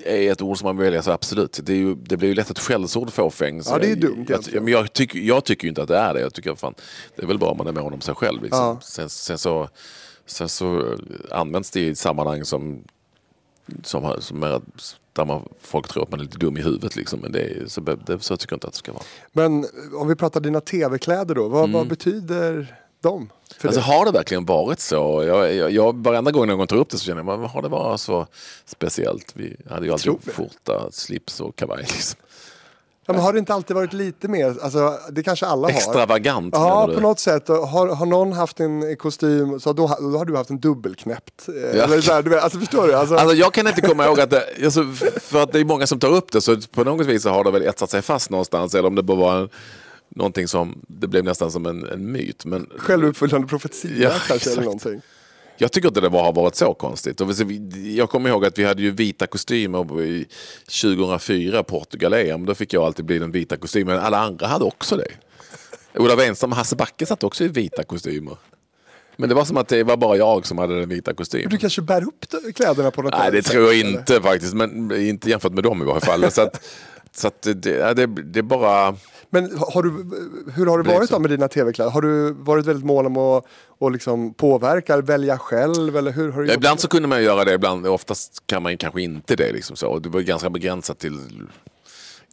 är 0.06 0.32
ett 0.32 0.42
ord 0.42 0.58
som 0.58 0.66
man 0.66 0.78
väljer 0.78 1.02
så 1.02 1.12
absolut. 1.12 1.60
Det, 1.64 1.76
ju, 1.76 1.96
det 1.96 2.18
blir 2.18 2.30
ju 2.30 2.36
lätt 2.36 2.50
ett 2.50 2.60
skällsord 2.60 3.12
fåfäng. 3.12 3.62
Ja, 3.66 3.78
det 3.78 3.86
är 3.86 3.90
jag- 3.90 4.00
dumt 4.00 4.16
Jag, 4.18 4.30
egentligen. 4.30 4.64
men 4.64 4.74
jag, 4.74 4.94
tycker, 4.94 5.20
jag 5.20 5.44
tycker 5.46 5.64
ju 5.64 5.70
inte 5.70 5.82
att 5.82 5.88
det 5.88 5.98
är 5.98 6.14
det. 6.14 6.20
Jag 6.20 6.34
tycker 6.34 6.56
fan, 6.56 6.74
det 7.16 7.24
är 7.24 7.28
väl 7.28 7.38
bra 7.40 7.50
om 7.52 7.58
man 7.58 7.68
är 7.68 7.72
mån 7.72 7.94
om 7.94 8.02
sig 8.02 8.16
själv. 8.16 8.44
Liksom. 8.44 8.60
Ja. 8.60 8.80
Sen, 8.82 9.10
sen, 9.10 9.38
så, 9.38 9.70
sen 10.26 10.50
så 10.50 10.98
används 11.32 11.72
det 11.72 11.80
i 11.88 11.96
sammanhang 11.96 12.46
som, 12.46 12.84
som, 13.84 14.16
som 14.22 14.44
är, 14.44 14.62
där 15.14 15.26
man, 15.26 15.50
folk 15.62 15.88
tror 15.88 16.04
att 16.04 16.12
man 16.12 16.20
är 16.20 16.24
lite 16.24 16.38
dum 16.38 16.58
i 16.58 16.62
huvudet. 16.62 16.96
Liksom. 16.96 17.20
Men 17.20 17.32
det 17.32 17.40
är, 17.40 17.68
så, 17.68 17.82
det, 17.82 18.20
så 18.24 18.38
tycker 18.38 18.54
jag 18.54 18.58
inte 18.58 18.68
att 18.68 18.74
det 18.74 18.80
ska 18.80 18.94
vara. 18.94 19.04
Men 19.34 19.66
om 19.96 20.08
vi 20.08 20.16
pratar 20.16 20.40
dina 20.40 20.62
tv-kläder 20.62 21.36
då, 21.36 21.48
vad, 21.48 21.70
vad 21.72 21.88
betyder 21.88 22.76
de? 23.02 23.30
För 23.58 23.68
Mm. 23.68 23.78
Alltså, 23.78 23.90
dig? 23.92 23.98
har 23.98 24.06
det 24.06 24.12
verkligen 24.12 24.46
varit 24.46 24.80
så? 24.80 25.24
Jag, 25.28 25.54
jag, 25.56 25.72
jag, 25.72 26.04
varenda 26.04 26.32
gång 26.32 26.48
någon 26.48 26.68
tar 26.68 26.76
upp 26.76 26.90
det 26.90 26.98
så 26.98 27.06
känner 27.06 27.24
jag, 27.24 27.38
har 27.38 27.62
det 27.62 27.68
varit 27.70 28.00
så 28.02 28.28
speciellt? 28.66 29.32
Vi 29.34 29.56
hade 29.70 29.86
ju 29.86 29.92
alltid 29.92 30.14
det. 30.24 30.32
skjorta, 30.32 30.92
slips 30.92 31.40
och 31.42 31.56
kavaj. 31.56 31.78
Liksom. 31.82 32.20
ja, 33.06 33.14
men 33.14 33.22
har 33.22 33.34
det 33.34 33.40
inte 33.40 33.54
alltid 33.54 33.76
varit 33.76 33.94
lite 33.94 34.28
mer, 34.28 34.56
alltså, 34.62 34.98
det 35.12 35.24
kanske 35.24 35.46
alla 35.46 35.68
har. 35.68 35.72
Extravagant 35.76 36.54
Ja, 36.58 36.90
på 36.94 37.00
något 37.00 37.20
sätt. 37.20 37.48
Har, 37.48 37.96
har 37.96 38.06
någon 38.06 38.34
haft 38.34 38.60
en 38.60 38.96
kostym 38.98 39.60
så 39.60 39.74
då, 39.74 39.88
då 40.00 40.18
har 40.18 40.26
du 40.26 40.36
haft 40.38 40.50
en 40.50 40.60
dubbelknäppt. 40.60 41.48
Eh, 41.50 41.78
Ja. 41.78 41.84
Eller 41.84 42.02
så 42.02 42.14
här, 42.14 42.22
du 42.22 42.30
vet, 42.30 42.44
alltså, 42.44 42.60
förstår 42.60 42.88
du? 42.88 42.94
Alltså, 42.94 43.16
Alltså, 43.16 43.36
jag 43.36 43.54
kan 43.54 43.68
inte 43.68 43.82
komma 43.82 44.06
ihåg 44.06 44.20
att 44.20 44.30
det, 44.30 44.44
alltså, 44.64 44.84
för 45.22 45.44
att 45.44 45.52
det 45.52 45.60
är 45.60 45.66
många 45.66 45.88
som 45.88 46.00
tar 46.00 46.10
upp 46.10 46.32
det 46.32 46.42
så 46.42 46.58
på 46.72 46.84
något 46.84 47.08
vis 47.08 47.26
har 47.26 47.44
det 47.44 47.52
väl 47.52 47.62
etsat 47.62 47.90
sig 47.90 48.02
fast 48.02 48.30
någonstans 48.30 48.76
eller 48.76 48.88
om 48.88 48.96
det 48.96 49.04
bara 49.04 49.18
var 49.18 49.36
en, 49.40 49.50
någonting 50.16 50.48
som 50.48 50.82
det 50.88 51.08
blev 51.08 51.24
nästan 51.24 51.52
som 51.52 51.66
en, 51.66 51.86
en 51.90 52.12
myt. 52.12 52.46
Men 52.46 52.70
Självuppfyllande 52.78 53.48
profetia 53.48 53.92
Ja, 53.98 54.10
kanske 54.10 54.36
exakt. 54.36 54.54
eller 54.54 54.64
någonting. 54.64 55.02
jag 55.58 55.72
tycker 55.72 55.88
inte 55.88 56.02
det 56.02 56.10
var, 56.10 56.24
har 56.24 56.34
varit 56.34 56.56
så 56.56 56.74
konstigt. 56.74 57.22
Jag 57.96 58.10
kommer 58.10 58.30
ihåg 58.30 58.46
att 58.46 58.58
vi 58.60 58.64
hade 58.64 58.82
ju 58.82 58.92
vita 58.92 59.28
kostymer 59.28 60.02
i 60.04 60.26
2004 60.82 61.64
Portugal-EM. 61.64 62.46
Då 62.46 62.56
fick 62.56 62.74
jag 62.74 62.84
alltid 62.84 63.06
bli 63.06 63.20
den 63.20 63.32
vita 63.32 63.58
kostymen. 63.58 63.98
Alla 64.00 64.18
andra 64.18 64.48
hade 64.48 64.66
också 64.66 64.98
det. 64.98 65.08
Ola 65.98 66.16
Wenström 66.16 66.52
och 66.52 66.58
Hasse 66.58 66.76
Backe 66.76 67.06
satt 67.06 67.24
också 67.24 67.44
i 67.44 67.48
vita 67.48 67.84
kostymer. 67.84 68.38
Men 69.18 69.30
det 69.30 69.36
var 69.36 69.46
som 69.46 69.58
att 69.58 69.68
det 69.68 69.84
var 69.84 69.98
bara 69.98 70.18
jag 70.18 70.46
som 70.48 70.58
hade 70.58 70.80
den 70.80 70.90
vita 70.90 71.14
kostymen. 71.14 71.50
Du 71.50 71.58
kanske 71.58 71.82
bär 71.82 72.08
upp 72.08 72.30
de- 72.30 72.54
kläderna 72.54 72.92
på 72.92 73.02
något 73.02 73.14
Nej, 73.20 73.32
det 73.32 73.42
tror 73.42 73.64
jag 73.64 73.80
eller? 73.80 73.90
inte 74.00 74.22
faktiskt. 74.22 74.54
Men 74.54 74.92
inte 75.02 75.30
jämfört 75.30 75.52
med 75.52 75.64
dem 75.64 75.82
i 75.82 75.86
varje 75.86 76.02
fall. 76.02 76.32
Så 76.32 76.42
att, 76.42 76.66
så 77.16 77.28
att 77.28 77.42
det, 77.42 77.54
det, 77.94 78.06
det 78.06 78.40
är 78.40 78.44
bara... 78.44 78.96
Men 79.36 79.58
har 79.74 79.84
du, 79.84 79.90
hur 80.56 80.66
har 80.66 80.84
det 80.84 80.94
varit 80.94 81.10
då 81.10 81.20
med 81.20 81.30
dina 81.30 81.48
tv-kläder? 81.48 81.92
Har 81.92 82.02
du 82.02 82.34
varit 82.34 82.66
väldigt 82.66 82.86
mån 82.86 83.06
om 83.06 83.18
att 83.18 83.46
och 83.78 83.92
liksom 83.92 84.34
påverka, 84.34 85.02
välja 85.02 85.38
själv? 85.38 85.98
Eller 85.98 86.12
hur 86.12 86.32
har 86.32 86.44
du 86.44 86.54
ibland 86.54 86.80
så 86.80 86.88
kunde 86.88 87.08
man 87.08 87.24
göra 87.24 87.46
det, 87.46 87.54
ibland, 87.54 87.88
oftast 87.88 88.44
kan 88.48 88.64
man 88.64 88.78
kanske 88.78 89.02
inte 89.02 89.36
det. 89.36 89.52
Liksom 89.52 89.76
så. 89.76 89.88
Och 89.88 90.02
Det 90.02 90.10
var 90.10 90.22
ganska 90.22 90.50
begränsat 90.50 91.00
till... 91.00 91.20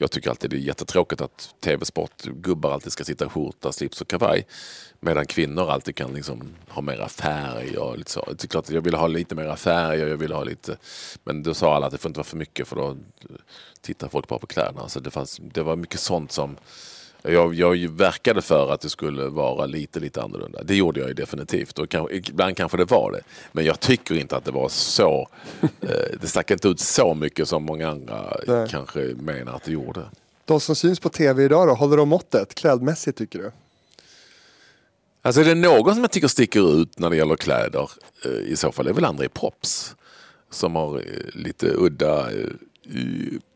Jag 0.03 0.11
tycker 0.11 0.30
alltid 0.30 0.50
det 0.50 0.57
är 0.57 0.59
jättetråkigt 0.59 1.20
att 1.20 1.55
tv-sportgubbar 1.61 2.72
alltid 2.72 2.92
ska 2.92 3.05
sitta 3.05 3.26
i 3.26 3.28
skjorta, 3.28 3.72
slips 3.72 4.00
och 4.00 4.09
kavaj. 4.09 4.46
Medan 5.00 5.26
kvinnor 5.26 5.70
alltid 5.70 5.96
kan 5.96 6.14
liksom 6.14 6.48
ha 6.68 6.82
mera 6.82 7.09
färg 7.09 7.78
och 7.78 7.98
lite 7.98 8.11
så. 8.11 8.24
Det 8.24 8.44
är 8.44 8.48
klart 8.48 8.64
att 8.64 8.70
jag 8.70 8.82
ville 8.82 8.96
ha 8.96 9.07
lite 9.07 9.34
mera 9.34 9.57
färg 9.57 10.03
och 10.05 10.09
jag 10.09 10.16
vill 10.16 10.32
ha 10.32 10.44
lite... 10.44 10.76
Men 11.24 11.42
då 11.42 11.55
sa 11.55 11.74
alla 11.74 11.86
att 11.86 11.92
det 11.92 11.98
får 11.98 12.09
inte 12.09 12.18
vara 12.18 12.24
för 12.24 12.36
mycket 12.36 12.68
för 12.68 12.76
då 12.76 12.96
tittar 13.80 14.09
folk 14.09 14.28
bara 14.28 14.38
på 14.38 14.46
kläderna. 14.46 14.88
Så 14.88 15.00
det, 15.00 15.11
fanns, 15.11 15.40
det 15.42 15.62
var 15.62 15.76
mycket 15.76 16.00
sånt 16.00 16.32
som... 16.32 16.57
Jag, 17.23 17.55
jag 17.55 17.91
verkade 17.91 18.43
för 18.43 18.73
att 18.73 18.81
det 18.81 18.89
skulle 18.89 19.29
vara 19.29 19.66
lite, 19.66 20.01
lite 20.01 20.23
annorlunda. 20.23 20.62
Det 20.62 20.75
gjorde 20.75 21.01
jag 21.01 21.09
ju 21.09 21.14
definitivt. 21.14 21.79
Och 21.79 21.89
kanske, 21.89 22.14
ibland 22.14 22.57
kanske 22.57 22.77
det 22.77 22.85
var 22.85 23.12
det. 23.12 23.20
Men 23.53 23.64
jag 23.64 23.81
tycker 23.81 24.14
inte 24.14 24.37
att 24.37 24.45
det 24.45 24.51
var 24.51 24.68
så... 24.68 25.29
Eh, 25.81 26.18
det 26.20 26.27
stack 26.29 26.51
inte 26.51 26.68
ut 26.68 26.81
så 26.81 27.14
mycket 27.14 27.49
som 27.49 27.62
många 27.62 27.89
andra 27.89 28.37
Nej. 28.47 28.68
kanske 28.70 29.01
menar 29.01 29.53
att 29.57 29.64
det 29.64 29.73
gjorde. 29.73 30.05
De 30.45 30.61
som 30.61 30.77
syns 30.77 31.01
på 31.01 31.09
tv 31.09 31.45
idag 31.45 31.68
då, 31.68 31.75
håller 31.75 31.97
de 31.97 32.09
måttet 32.09 32.55
klädmässigt 32.55 33.18
tycker 33.18 33.39
du? 33.39 33.51
Alltså 35.23 35.41
är 35.41 35.45
det 35.45 35.55
någon 35.55 35.95
som 35.95 36.03
jag 36.03 36.11
tycker 36.11 36.29
sticker 36.29 36.81
ut 36.81 36.99
när 36.99 37.11
det 37.11 37.16
gäller 37.16 37.37
kläder 37.37 37.91
eh, 38.25 38.31
i 38.31 38.57
så 38.57 38.73
fall 38.73 38.87
är 38.87 38.93
väl 38.93 39.05
André 39.05 39.29
Pops. 39.29 39.95
Som 40.51 40.77
har 40.77 40.97
eh, 40.97 41.03
lite 41.33 41.66
udda 41.77 42.31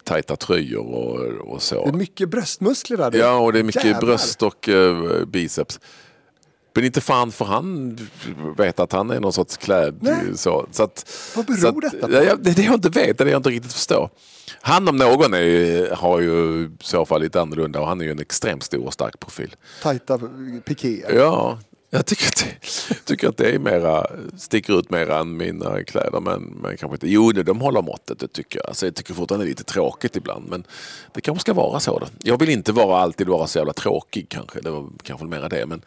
tajta 0.04 0.36
tröjor 0.36 0.94
och, 0.94 1.52
och 1.52 1.62
så. 1.62 1.84
Det 1.84 1.90
är 1.90 1.92
mycket 1.92 2.28
bröstmuskler 2.28 2.96
där. 2.96 3.18
Ja, 3.18 3.38
och 3.38 3.52
det 3.52 3.58
är 3.58 3.62
mycket 3.62 3.84
Jävlar. 3.84 4.00
bröst 4.00 4.42
och 4.42 4.68
eh, 4.68 5.24
biceps. 5.24 5.80
Men 6.74 6.84
inte 6.84 7.00
fan 7.00 7.32
för 7.32 7.44
han 7.44 7.98
vet 8.56 8.80
att 8.80 8.92
han 8.92 9.10
är 9.10 9.20
någon 9.20 9.32
sorts 9.32 9.56
kläd. 9.56 9.98
Nej. 10.00 10.16
Så, 10.34 10.66
så 10.70 10.82
att, 10.82 11.10
Vad 11.36 11.46
beror 11.46 11.56
så 11.56 11.68
att, 11.68 11.80
detta 11.80 12.06
på? 12.06 12.12
Det 12.12 12.50
är 12.50 12.54
det 12.54 12.62
jag 12.62 12.74
inte 12.74 12.88
vet, 12.88 13.18
det 13.18 13.22
är 13.22 13.24
det 13.24 13.30
jag 13.30 13.38
inte 13.38 13.50
riktigt 13.50 13.72
förstår. 13.72 14.10
Han 14.60 14.88
om 14.88 14.96
någon 14.96 15.34
är, 15.34 15.94
har 15.94 16.20
ju 16.20 16.64
i 16.64 16.70
så 16.80 17.06
fall 17.06 17.20
lite 17.20 17.40
annorlunda 17.40 17.80
och 17.80 17.86
han 17.86 18.00
är 18.00 18.04
ju 18.04 18.10
en 18.10 18.18
extremt 18.18 18.62
stor 18.62 18.86
och 18.86 18.92
stark 18.92 19.20
profil. 19.20 19.56
Tajta 19.82 20.20
pikéer. 20.64 21.14
Ja, 21.14 21.58
jag 21.90 22.06
tycker 22.06 22.26
att 22.26 22.44
det, 22.44 22.94
tycker 23.04 23.28
att 23.28 23.36
det 23.36 23.50
är 23.50 23.58
mera, 23.58 24.06
sticker 24.38 24.78
ut 24.78 24.90
mer 24.90 25.10
än 25.10 25.36
mina 25.36 25.84
kläder. 25.84 26.20
Men, 26.20 26.42
men 26.42 26.76
kanske 26.76 26.94
inte. 26.94 27.08
Jo, 27.08 27.32
de 27.32 27.60
håller 27.60 27.82
måttet, 27.82 28.18
det 28.18 28.28
tycker 28.28 28.58
jag. 28.58 28.66
Alltså, 28.66 28.86
jag 28.86 28.94
tycker 28.94 29.14
fortfarande 29.14 29.44
det 29.44 29.48
är 29.48 29.50
lite 29.50 29.64
tråkigt 29.64 30.16
ibland. 30.16 30.48
Men 30.48 30.64
det 31.12 31.20
kanske 31.20 31.40
ska 31.40 31.54
vara 31.54 31.80
så. 31.80 31.98
Då. 31.98 32.06
Jag 32.22 32.40
vill 32.40 32.48
inte 32.48 32.72
vara, 32.72 32.98
alltid 32.98 33.28
vara 33.28 33.46
så 33.46 33.58
jävla 33.58 33.72
tråkig 33.72 34.28
kanske. 34.28 34.60
Det 34.60 34.70
var 34.70 34.88
kanske 35.02 35.26
mera 35.26 35.48
det. 35.48 35.66
Men 35.66 35.82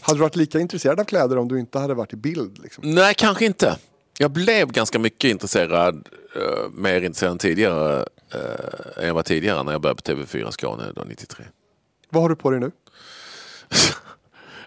Hade 0.00 0.18
du 0.18 0.22
varit 0.22 0.36
lika 0.36 0.60
intresserad 0.60 1.00
av 1.00 1.04
kläder 1.04 1.38
om 1.38 1.48
du 1.48 1.60
inte 1.60 1.78
hade 1.78 1.94
varit 1.94 2.12
i 2.12 2.16
bild? 2.16 2.58
Liksom? 2.62 2.94
nej, 2.94 3.14
kanske 3.14 3.44
inte. 3.44 3.76
Jag 4.18 4.30
blev 4.30 4.72
ganska 4.72 4.98
mycket 4.98 5.30
intresserad, 5.30 6.08
eh, 6.36 6.70
mer 6.72 7.02
intresserad 7.02 7.32
än 7.32 7.38
tidigare, 7.38 8.06
eh, 8.34 9.02
än 9.02 9.06
jag 9.06 9.14
var 9.14 9.22
tidigare 9.22 9.62
när 9.62 9.72
jag 9.72 9.80
började 9.80 10.02
på 10.02 10.12
TV4 10.12 10.50
Skåne 10.50 10.82
då, 10.94 11.04
93. 11.06 11.44
Vad 12.10 12.22
har 12.22 12.28
du 12.28 12.36
på 12.36 12.50
dig 12.50 12.60
nu? 12.60 12.70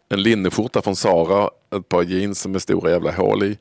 En 0.10 0.22
linneskjorta 0.24 0.82
från 0.82 0.96
Sara, 0.96 1.50
ett 1.76 1.90
par 1.90 2.04
jeans 2.04 2.48
med 2.48 2.62
stora 2.62 2.92
jävla 2.92 3.12
hål 3.12 3.44
i. 3.44 3.58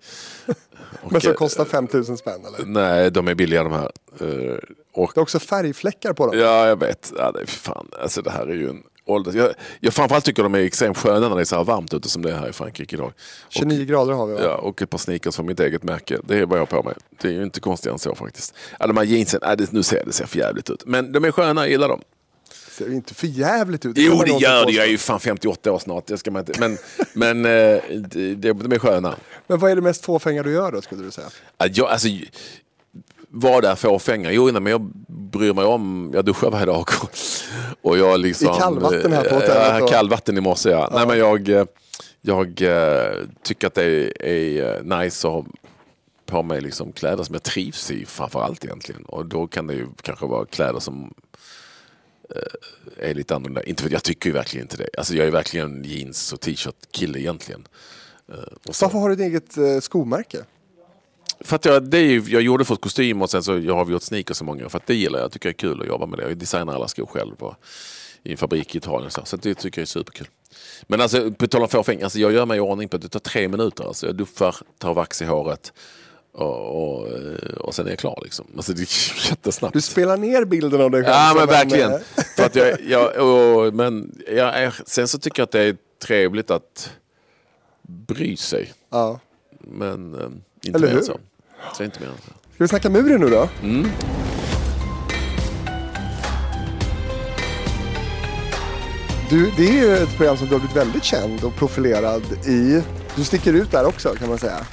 Och, 1.02 1.12
Men 1.12 1.20
som 1.20 1.30
eh, 1.30 1.36
kostar 1.36 1.64
5000 1.64 2.16
spänn 2.16 2.40
eller? 2.46 2.66
Nej, 2.66 3.10
de 3.10 3.28
är 3.28 3.34
billiga 3.34 3.62
de 3.62 3.72
här. 3.72 3.90
Eh, 4.20 4.58
och, 4.92 5.12
Det 5.14 5.18
är 5.18 5.22
också 5.22 5.38
färgfläckar 5.38 6.12
på 6.12 6.26
dem. 6.26 6.38
ja, 6.38 6.66
jag 6.66 6.80
vet. 6.80 7.12
Ja, 7.18 7.32
det, 7.32 7.40
är 7.40 7.46
fan. 7.46 7.88
Alltså, 8.02 8.22
det 8.22 8.30
här 8.30 8.46
är 8.46 8.54
ju 8.54 8.70
en 8.70 8.82
ålder. 9.06 9.32
Jag, 9.32 9.50
jag 9.80 9.94
framförallt 9.94 10.24
tycker 10.24 10.42
de 10.42 10.54
är 10.54 10.58
extremt 10.58 10.98
sköna 10.98 11.28
när 11.28 11.36
det 11.36 11.42
är 11.42 11.44
så 11.44 11.56
här 11.56 11.64
varmt 11.64 11.94
ute 11.94 12.08
som 12.08 12.22
det 12.22 12.30
är 12.30 12.34
här 12.36 12.48
i 12.48 12.52
Frankrike 12.52 12.96
idag. 12.96 13.12
29 13.48 13.84
grader 13.84 14.12
har 14.12 14.26
vi 14.26 14.34
va? 14.34 14.40
Ja, 14.42 14.56
och 14.56 14.82
ett 14.82 14.90
par 14.90 14.98
sneakers 14.98 15.36
från 15.36 15.46
mitt 15.46 15.60
eget 15.60 15.82
märke. 15.82 16.18
Det 16.24 16.38
är 16.38 16.46
vad 16.46 16.58
jag 16.58 16.62
har 16.62 16.82
på 16.82 16.82
mig. 16.82 16.94
Det 17.22 17.28
är 17.28 17.32
ju 17.32 17.42
inte 17.42 17.60
konstigare 17.60 17.94
än 17.94 17.98
så 17.98 18.14
faktiskt. 18.14 18.54
Ja, 18.80 18.86
de 18.86 18.96
här 18.96 19.04
jeansen, 19.04 19.40
ja, 19.42 19.56
det, 19.56 19.72
nu 19.72 19.82
ser 19.82 20.04
det 20.04 20.12
ser 20.12 20.26
för 20.26 20.38
jävligt 20.38 20.70
ut. 20.70 20.82
Men 20.86 21.12
de 21.12 21.24
är 21.24 21.30
sköna, 21.30 21.60
jag 21.60 21.70
gillar 21.70 21.88
dem. 21.88 22.00
Ser 22.78 22.92
inte 22.92 23.14
för 23.14 23.26
jävligt 23.26 23.86
ut. 23.86 23.92
Jo, 23.98 24.22
det 24.26 24.30
gör 24.30 24.66
det. 24.66 24.72
Jag 24.72 24.84
är 24.86 24.90
ju 24.90 24.98
fan 24.98 25.20
58 25.20 25.72
år 25.72 25.78
snart. 25.78 26.06
Det 26.06 26.18
ska 26.18 26.30
man 26.30 26.40
inte. 26.48 26.60
Men, 26.60 26.78
men 27.12 27.44
eh, 27.44 27.50
det- 27.90 28.34
det- 28.34 28.52
de 28.52 28.72
är 28.72 28.78
sköna. 28.78 29.14
Men 29.46 29.58
vad 29.58 29.70
är 29.70 29.76
det 29.76 29.82
mest 29.82 30.04
fåfänga 30.04 30.42
du 30.42 30.52
gör 30.52 30.72
då 30.72 30.82
skulle 30.82 31.02
du 31.02 31.10
säga? 31.10 31.26
Ja, 31.58 31.66
Jag, 31.72 31.86
alltså, 31.88 32.08
vad 33.28 33.64
är 33.64 33.74
fåfänga? 33.74 34.32
Jo, 34.32 34.52
men 34.52 34.66
jag 34.66 34.80
bryr 35.08 35.52
mig 35.52 35.64
om... 35.64 36.10
Jag 36.14 36.24
duschar 36.24 36.50
varje 36.50 36.66
dag. 36.66 36.88
Och 37.82 37.98
jag 37.98 38.20
liksom, 38.20 38.54
I 38.54 38.58
kallvatten 38.58 39.12
här 39.12 39.22
på 39.22 39.28
eh, 39.28 39.34
hotellet 39.34 39.56
Ja, 39.72 39.78
då? 39.80 39.86
kallvatten 39.88 40.36
i 40.38 40.40
morse, 40.40 40.70
ja. 40.70 40.90
Nej, 40.94 41.06
men 41.06 41.18
jag, 41.18 41.48
eh, 41.48 41.64
jag 42.20 42.62
eh, 42.62 43.12
tycker 43.42 43.66
att 43.66 43.74
det 43.74 43.84
är, 43.84 44.22
är 44.26 44.76
eh, 44.92 44.98
nice 44.98 45.28
att 45.28 45.34
ha 45.34 45.44
på 46.26 46.42
mig 46.42 46.60
liksom 46.60 46.92
kläder 46.92 47.24
som 47.24 47.32
jag 47.34 47.42
trivs 47.42 47.90
i 47.90 48.06
framför 48.06 48.40
allt 48.42 48.64
egentligen. 48.64 49.02
Och 49.04 49.26
då 49.26 49.46
kan 49.46 49.66
det 49.66 49.74
ju 49.74 49.86
kanske 50.02 50.26
vara 50.26 50.44
kläder 50.44 50.80
som 50.80 51.02
eh, 51.02 51.08
är 52.96 53.14
lite 53.14 53.34
annorlunda. 53.34 53.62
Inte 53.62 53.82
för, 53.82 53.90
jag 53.90 54.02
tycker 54.02 54.28
ju 54.28 54.32
verkligen 54.32 54.64
inte 54.64 54.76
det. 54.76 54.88
Alltså 54.98 55.14
jag 55.14 55.26
är 55.26 55.30
verkligen 55.30 55.84
jeans 55.84 56.32
och 56.32 56.40
t-shirt 56.40 56.74
kille 56.90 57.18
egentligen. 57.20 57.66
Eh, 58.28 58.34
och 58.66 58.76
så- 58.76 58.84
Varför 58.84 58.98
har 58.98 59.08
du 59.08 59.14
ett 59.14 59.20
eget 59.20 59.56
eh, 59.56 59.80
skomärke? 59.80 60.44
för 61.40 61.56
att 61.56 61.64
jag, 61.64 61.82
det 61.90 61.98
är 61.98 62.02
ju, 62.04 62.22
jag 62.28 62.42
gjorde 62.42 62.64
först 62.64 62.80
kostym 62.80 63.22
och 63.22 63.30
sen 63.30 63.42
så 63.42 63.58
jag 63.58 63.74
har 63.74 63.84
vi 63.84 63.92
gjort 63.92 64.02
sneakers 64.02 64.36
så 64.36 64.44
många. 64.44 64.68
För 64.68 64.78
att 64.78 64.86
det 64.86 64.94
gillar 64.94 65.18
jag. 65.18 65.24
Jag 65.24 65.32
tycker 65.32 65.48
det 65.48 65.50
är 65.52 65.58
kul 65.58 65.80
att 65.80 65.86
jobba 65.86 66.06
med 66.06 66.18
det. 66.18 66.22
Jag 66.28 66.36
designar 66.36 66.74
alla 66.74 66.88
skor 66.88 67.06
själv 67.06 67.34
och, 67.38 67.54
i 68.22 68.30
en 68.32 68.36
fabrik 68.36 68.74
i 68.74 68.78
Italien. 68.78 69.10
Så, 69.10 69.22
så 69.24 69.36
det 69.36 69.54
tycker 69.54 69.80
jag 69.80 69.82
är 69.82 69.86
superkul. 69.86 70.28
Men 70.86 71.00
alltså 71.00 71.30
på 71.30 71.46
tal 71.46 71.62
om 71.62 71.68
fåfäng, 71.68 72.02
alltså 72.02 72.18
jag 72.18 72.32
gör 72.32 72.46
mig 72.46 72.56
i 72.56 72.60
ordning 72.60 72.88
på 72.88 72.96
det 72.98 73.08
tar 73.08 73.20
tre 73.20 73.48
minuter. 73.48 73.84
Alltså 73.84 74.06
jag 74.06 74.16
duschar, 74.16 74.56
tar 74.78 74.94
vax 74.94 75.22
i 75.22 75.24
håret 75.24 75.72
och, 76.34 76.98
och, 76.98 77.08
eh, 77.08 77.56
och 77.60 77.74
sen 77.74 77.86
är 77.86 77.90
jag 77.90 77.98
klar. 77.98 78.20
Liksom. 78.24 78.46
Alltså 78.56 78.72
det 78.72 78.82
är 78.82 79.28
jättesnabbt. 79.30 79.74
Du 79.74 79.80
spelar 79.80 80.16
ner 80.16 80.44
bilden 80.44 80.80
av 80.80 80.90
dig 80.90 81.04
själv. 81.04 81.14
Ja 81.14 81.32
men 81.34 81.42
en, 81.42 81.48
verkligen. 81.48 82.00
För 82.36 82.44
att 82.44 82.54
jag, 82.54 82.80
jag, 82.88 83.16
och, 83.16 83.74
men 83.74 84.22
jag 84.28 84.72
sen 84.86 85.08
så 85.08 85.18
tycker 85.18 85.40
jag 85.40 85.44
att 85.44 85.52
det 85.52 85.60
är 85.62 85.76
trevligt 86.02 86.50
att 86.50 86.90
bry 87.82 88.36
sig. 88.36 88.72
Ja. 88.90 89.20
Men 89.58 90.14
eh, 90.14 90.20
inte 90.66 90.76
Eller 90.78 90.86
mer 90.86 90.92
hur? 90.92 90.98
än 90.98 91.04
så. 91.04 91.20
så 91.76 91.84
inte 91.84 92.00
mer 92.00 92.06
än 92.08 92.14
så. 92.16 92.32
Ska 92.54 92.64
vi 92.64 92.68
snacka 92.68 92.90
muren 92.90 93.20
nu 93.20 93.28
då? 93.28 93.48
Mm. 93.62 93.90
Du, 99.30 99.50
det 99.56 99.68
är 99.68 99.72
ju 99.72 99.96
ett 99.96 100.16
program 100.16 100.36
som 100.36 100.46
du 100.46 100.52
har 100.52 100.60
blivit 100.60 100.76
väldigt 100.76 101.04
känd 101.04 101.44
och 101.44 101.54
profilerad 101.56 102.22
i. 102.46 102.82
Du 103.16 103.24
sticker 103.24 103.52
ut 103.52 103.70
där 103.70 103.86
också 103.86 104.14
kan 104.14 104.28
man 104.28 104.38
säga. 104.38 104.66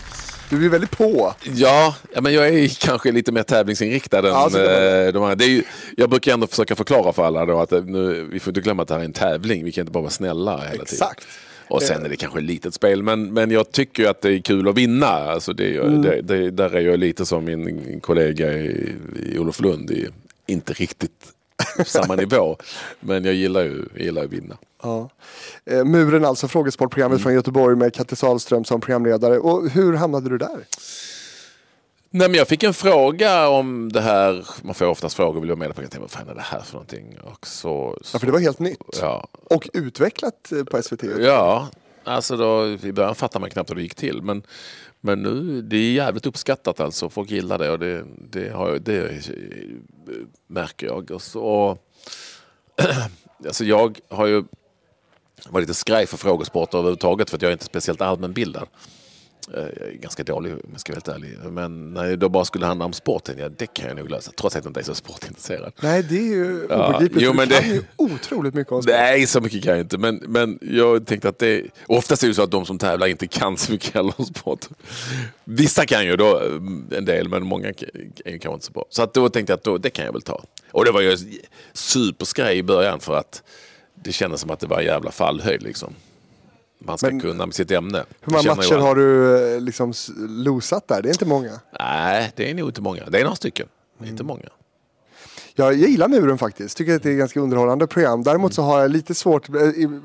Du 0.51 0.57
blir 0.57 0.69
väldigt 0.69 0.97
på. 0.97 1.33
Ja, 1.55 1.95
men 2.21 2.33
jag 2.33 2.47
är 2.47 2.67
kanske 2.87 3.11
lite 3.11 3.31
mer 3.31 3.43
tävlingsinriktad 3.43 4.19
än 4.19 4.25
Ja, 4.25 4.49
så 4.49 4.57
kan 4.57 4.65
man 4.65 4.73
säga. 4.75 5.07
eh, 5.07 5.13
de 5.13 5.23
här. 5.23 5.35
Det 5.35 5.45
är 5.45 5.49
ju, 5.49 5.63
jag 5.97 6.09
brukar 6.09 6.33
ändå 6.33 6.47
försöka 6.47 6.75
förklara 6.75 7.13
för 7.13 7.25
alla 7.25 7.45
då 7.45 7.59
att 7.59 7.71
eh, 7.71 7.83
nu, 7.83 8.27
vi 8.31 8.39
får 8.39 8.51
inte 8.51 8.61
glömma 8.61 8.81
att 8.81 8.87
det 8.87 8.93
här 8.93 9.01
är 9.01 9.05
en 9.05 9.13
tävling. 9.13 9.65
Vi 9.65 9.71
kan 9.71 9.81
inte 9.81 9.91
bara 9.91 10.01
vara 10.01 10.11
snälla 10.11 10.51
hela 10.57 10.69
tiden. 10.71 10.81
Exakt. 10.81 11.27
Och 11.67 11.81
sen 11.83 12.05
är 12.05 12.09
det 12.09 12.15
kanske 12.15 12.39
ett 12.39 12.45
litet 12.45 12.73
spel, 12.73 13.03
men, 13.03 13.33
men 13.33 13.51
jag 13.51 13.71
tycker 13.71 14.09
att 14.09 14.21
det 14.21 14.29
är 14.33 14.39
kul 14.39 14.67
att 14.67 14.75
vinna. 14.77 15.07
Alltså 15.07 15.53
det, 15.53 15.77
Mm. 15.77 16.01
det, 16.01 16.21
det, 16.21 16.51
där 16.51 16.75
är 16.75 16.81
jag 16.81 16.99
lite 16.99 17.25
som 17.25 17.45
min 17.45 17.99
kollega 17.99 18.53
i, 18.53 18.93
i 19.25 19.37
Oloflund, 19.39 19.91
i, 19.91 20.07
inte 20.47 20.73
riktigt 20.73 21.27
samma 21.85 22.15
nivå. 22.25 22.57
Men 22.99 23.25
jag 23.25 23.33
gillar 23.33 23.61
ju 23.63 23.85
jag 23.95 24.03
gillar 24.05 24.23
att 24.23 24.29
vinna. 24.33 24.57
Ja. 24.83 25.09
Eh, 25.65 25.85
Muren 25.85 26.25
alltså, 26.25 26.47
frågesportprogrammet 26.47 27.15
Mm. 27.15 27.23
från 27.23 27.33
Göteborg 27.33 27.75
med 27.75 27.93
Katte 27.93 28.15
Sahlström 28.15 28.65
som 28.65 28.81
programledare. 28.81 29.39
Och 29.39 29.69
hur 29.69 29.93
hamnade 29.93 30.29
du 30.29 30.37
där? 30.37 30.65
Nej, 32.13 32.29
men 32.29 32.37
jag 32.37 32.47
fick 32.47 32.63
en 32.63 32.73
fråga 32.73 33.47
om 33.47 33.91
det 33.91 34.01
här. 34.01 34.47
Man 34.61 34.75
får 34.75 34.85
oftast 34.85 35.15
frågor, 35.15 35.39
vill 35.39 35.47
du 35.47 35.55
vara 35.55 35.59
med 35.59 35.67
på 35.67 35.73
programmet? 35.81 35.99
Vad 36.01 36.11
fan 36.11 36.29
är 36.29 36.35
det 36.35 36.41
här 36.41 36.59
för 36.59 36.73
någonting? 36.73 37.17
Och 37.23 37.47
så, 37.47 37.97
så, 38.01 38.15
Ja, 38.15 38.19
för 38.19 38.25
det 38.25 38.31
var 38.31 38.39
helt 38.39 38.59
nytt. 38.59 38.99
ja, 39.01 39.27
Och 39.43 39.69
utvecklat 39.73 40.51
eh, 40.51 40.63
på 40.63 40.81
SVT. 40.83 41.03
Ja, 41.19 41.67
alltså 42.03 42.37
då, 42.37 42.67
i 42.67 42.91
början 42.91 43.15
fattar 43.15 43.39
man 43.39 43.49
knappt 43.49 43.69
hur 43.69 43.75
det 43.75 43.81
gick 43.81 43.95
till. 43.95 44.21
Men, 44.21 44.43
men 45.01 45.21
nu, 45.23 45.61
det 45.61 45.75
är 45.77 45.91
jävligt 45.91 46.25
uppskattat 46.25 46.79
alltså. 46.79 47.09
Folk 47.09 47.31
gillar 47.31 47.57
det 47.57 47.71
och 47.71 47.79
det, 47.79 48.05
det, 48.31 48.49
har, 48.49 48.79
det 48.79 49.11
märker 50.47 50.87
jag. 50.87 51.11
Och 51.11 51.21
så, 51.21 51.77
alltså 53.45 53.63
jag 53.65 53.99
har 54.09 54.25
ju 54.27 54.43
varit 55.49 55.63
lite 55.67 55.73
skraj 55.79 56.07
för 56.07 56.17
frågesporter 56.17 56.77
överhuvudtaget 56.77 57.29
för 57.29 57.37
att 57.37 57.41
jag 57.41 57.49
är 57.49 57.53
inte 57.53 57.65
speciellt 57.65 58.01
allmänbildad. 58.01 58.67
Eh, 59.53 59.59
Jag 59.59 59.87
är 59.89 59.97
ganska 60.01 60.23
dålig 60.23 60.53
om 60.53 60.59
jag 60.71 60.79
ska 60.79 60.93
vara 60.93 61.01
helt 61.05 61.07
ärlig. 61.07 61.51
Men 61.51 61.93
när 61.93 62.07
det 62.07 62.15
då 62.15 62.29
bara 62.29 62.45
skulle 62.45 62.65
handla 62.65 62.85
om 62.85 62.93
sporten, 62.93 63.35
ja 63.39 63.49
det 63.49 63.67
kan 63.73 63.87
jag 63.87 63.95
nog 63.97 64.09
lösa. 64.09 64.31
Trots 64.37 64.55
att 64.55 64.63
jag 64.65 64.69
inte 64.69 64.79
är 64.79 64.83
så 64.83 64.95
sportintresserad. 64.95 65.73
Nej, 65.81 66.03
det 66.03 66.15
är 66.17 66.21
ju 66.21 66.67
Ja, 66.69 66.87
obegripligt. 66.89 67.23
jo, 67.25 67.33
men 67.33 67.47
du 67.49 67.55
kan 67.55 67.63
det- 67.69 67.75
ju 67.75 67.83
otroligt 67.95 68.53
mycket 68.53 68.73
om 68.73 68.81
sport. 68.83 68.93
Nej, 68.95 69.27
så 69.27 69.41
mycket 69.41 69.63
kan 69.63 69.71
jag 69.71 69.79
inte. 69.81 69.97
Men, 69.97 70.15
men 70.15 70.59
jag 70.61 71.05
tänkte 71.07 71.29
att 71.29 71.39
det... 71.39 71.63
Oftast 71.87 72.23
är 72.23 72.27
det 72.27 72.33
så 72.33 72.41
att 72.43 72.51
de 72.51 72.65
som 72.65 72.77
tävlar 72.77 73.07
inte 73.07 73.27
kan 73.27 73.57
så 73.57 73.71
mycket 73.71 73.93
heller 73.93 74.13
om 74.17 74.25
sport. 74.25 74.67
Vissa 75.43 75.85
kan 75.85 76.05
ju 76.05 76.15
då 76.15 76.41
eh, 76.41 76.97
en 76.97 77.05
del, 77.05 77.29
men 77.29 77.43
många 77.45 77.67
är 77.67 77.73
ju 78.31 78.39
kanske 78.39 78.53
inte 78.53 78.65
så 78.65 78.71
bra. 78.71 78.85
Så 78.89 79.03
att 79.03 79.13
då 79.13 79.29
tänkte 79.29 79.51
jag 79.53 79.57
att 79.57 79.63
då, 79.63 79.77
det 79.77 79.89
kan 79.89 80.05
jag 80.05 80.11
väl 80.13 80.21
ta. 80.21 80.43
Och 80.71 80.85
det 80.85 80.91
var 80.91 81.01
ju 81.01 81.17
superskraj 81.73 82.57
i 82.57 82.63
början 82.63 82.99
för 82.99 83.15
att 83.17 83.43
det 84.03 84.11
kändes 84.11 84.41
som 84.41 84.49
att 84.51 84.59
det 84.59 84.67
var 84.67 84.79
en 84.79 84.85
jävla 84.85 85.11
fallhöjd 85.11 85.63
liksom. 85.63 85.93
Man 86.79 86.97
ska 86.97 87.07
Men- 87.07 87.19
kunna 87.19 87.45
med 87.45 87.55
sitt 87.55 87.71
ämne. 87.71 88.03
Hur 88.21 88.31
många 88.33 88.55
matcher 88.55 88.75
har 88.77 88.95
du 88.95 89.37
eh, 89.55 89.61
liksom 89.61 89.93
losat 90.17 90.87
där? 90.87 91.01
Det 91.01 91.09
är 91.09 91.13
inte 91.13 91.25
många. 91.25 91.59
Nej, 91.79 92.31
det 92.35 92.51
är 92.51 92.55
nog 92.55 92.69
inte 92.69 92.81
många. 92.81 93.05
Det 93.05 93.19
är 93.19 93.23
några 93.23 93.35
stycken. 93.35 93.67
Det 93.97 94.03
är 94.03 94.07
Mm. 94.07 94.13
Inte 94.13 94.23
många. 94.23 94.49
Jag 95.55 95.73
gillar 95.73 96.07
muren 96.07 96.37
faktiskt. 96.37 96.77
Tycker 96.77 96.95
att 96.95 97.03
det 97.03 97.09
är 97.09 97.13
ett 97.13 97.19
ganska 97.19 97.39
underhållande 97.39 97.87
program. 97.87 98.23
Däremot 98.23 98.53
så 98.53 98.61
har 98.61 98.81
jag 98.81 98.91
lite 98.91 99.15
svårt. 99.15 99.49
eh, 99.49 99.55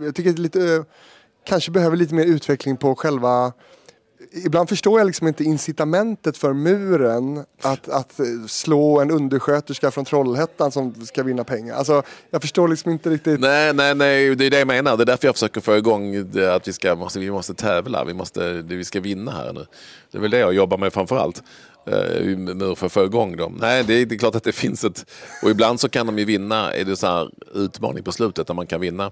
Jag 0.00 0.14
tycker 0.14 0.30
att 0.30 0.36
det 0.36 0.40
är 0.40 0.42
lite, 0.42 0.74
eh, 0.74 0.82
kanske 1.44 1.70
behöver 1.70 1.96
lite 1.96 2.14
mer 2.14 2.24
utveckling 2.24 2.76
på 2.76 2.94
själva 2.94 3.52
Ibland 4.32 4.68
förstår 4.68 5.00
jag 5.00 5.06
liksom 5.06 5.28
inte 5.28 5.44
incitamentet 5.44 6.36
för 6.36 6.52
muren 6.52 7.44
att, 7.62 7.88
att 7.88 8.20
eh, 8.20 8.26
slå 8.48 9.00
en 9.00 9.10
undersköterska 9.10 9.90
från 9.90 10.04
Trollhättan 10.04 10.72
som 10.72 11.06
ska 11.06 11.22
vinna 11.22 11.44
pengar. 11.44 11.74
Alltså, 11.74 12.02
jag 12.30 12.42
förstår 12.42 12.68
liksom 12.68 12.92
inte 12.92 13.10
riktigt. 13.10 13.40
Nej, 13.40 13.74
nej, 13.74 13.94
nej, 13.94 14.34
det 14.34 14.46
är 14.46 14.50
det 14.50 14.58
jag 14.58 14.66
menar. 14.66 14.96
Det 14.96 15.02
är 15.02 15.06
därför 15.06 15.28
jag 15.28 15.34
försöker 15.34 15.60
få 15.60 15.76
igång 15.76 16.30
det, 16.30 16.54
att 16.54 16.68
vi, 16.68 16.72
ska, 16.72 16.94
måste, 16.94 17.18
vi 17.18 17.30
måste 17.30 17.54
tävla. 17.54 18.04
Vi, 18.04 18.14
måste, 18.14 18.62
det, 18.62 18.76
vi 18.76 18.84
ska 18.84 19.00
vinna 19.00 19.30
här 19.30 19.52
nu. 19.52 19.66
Det 20.10 20.18
är 20.18 20.22
väl 20.22 20.30
det 20.30 20.38
jag 20.38 20.54
jobbar 20.54 20.78
med 20.78 20.92
framför 20.92 21.16
allt. 21.16 21.42
Uh, 21.88 21.94
eh, 21.94 22.38
med 22.38 22.78
för 22.78 22.86
att 22.86 22.92
få 22.92 23.04
igång 23.04 23.36
dem. 23.36 23.58
Nej, 23.60 23.84
det 23.84 23.94
är, 23.94 24.06
det 24.06 24.14
är 24.14 24.18
klart 24.18 24.34
att 24.34 24.44
det 24.44 24.52
finns 24.62 24.84
ett... 24.84 25.06
Och 25.42 25.50
ibland 25.50 25.80
så 25.80 25.88
kan 25.88 26.06
de 26.06 26.18
ju 26.18 26.24
vinna, 26.24 26.72
är 26.74 26.84
det 26.84 26.96
så 26.96 27.06
här 27.06 27.30
utmaning 27.54 28.04
på 28.04 28.12
slutet 28.12 28.46
där 28.46 28.54
man 28.54 28.66
kan 28.66 28.80
vinna 28.80 29.10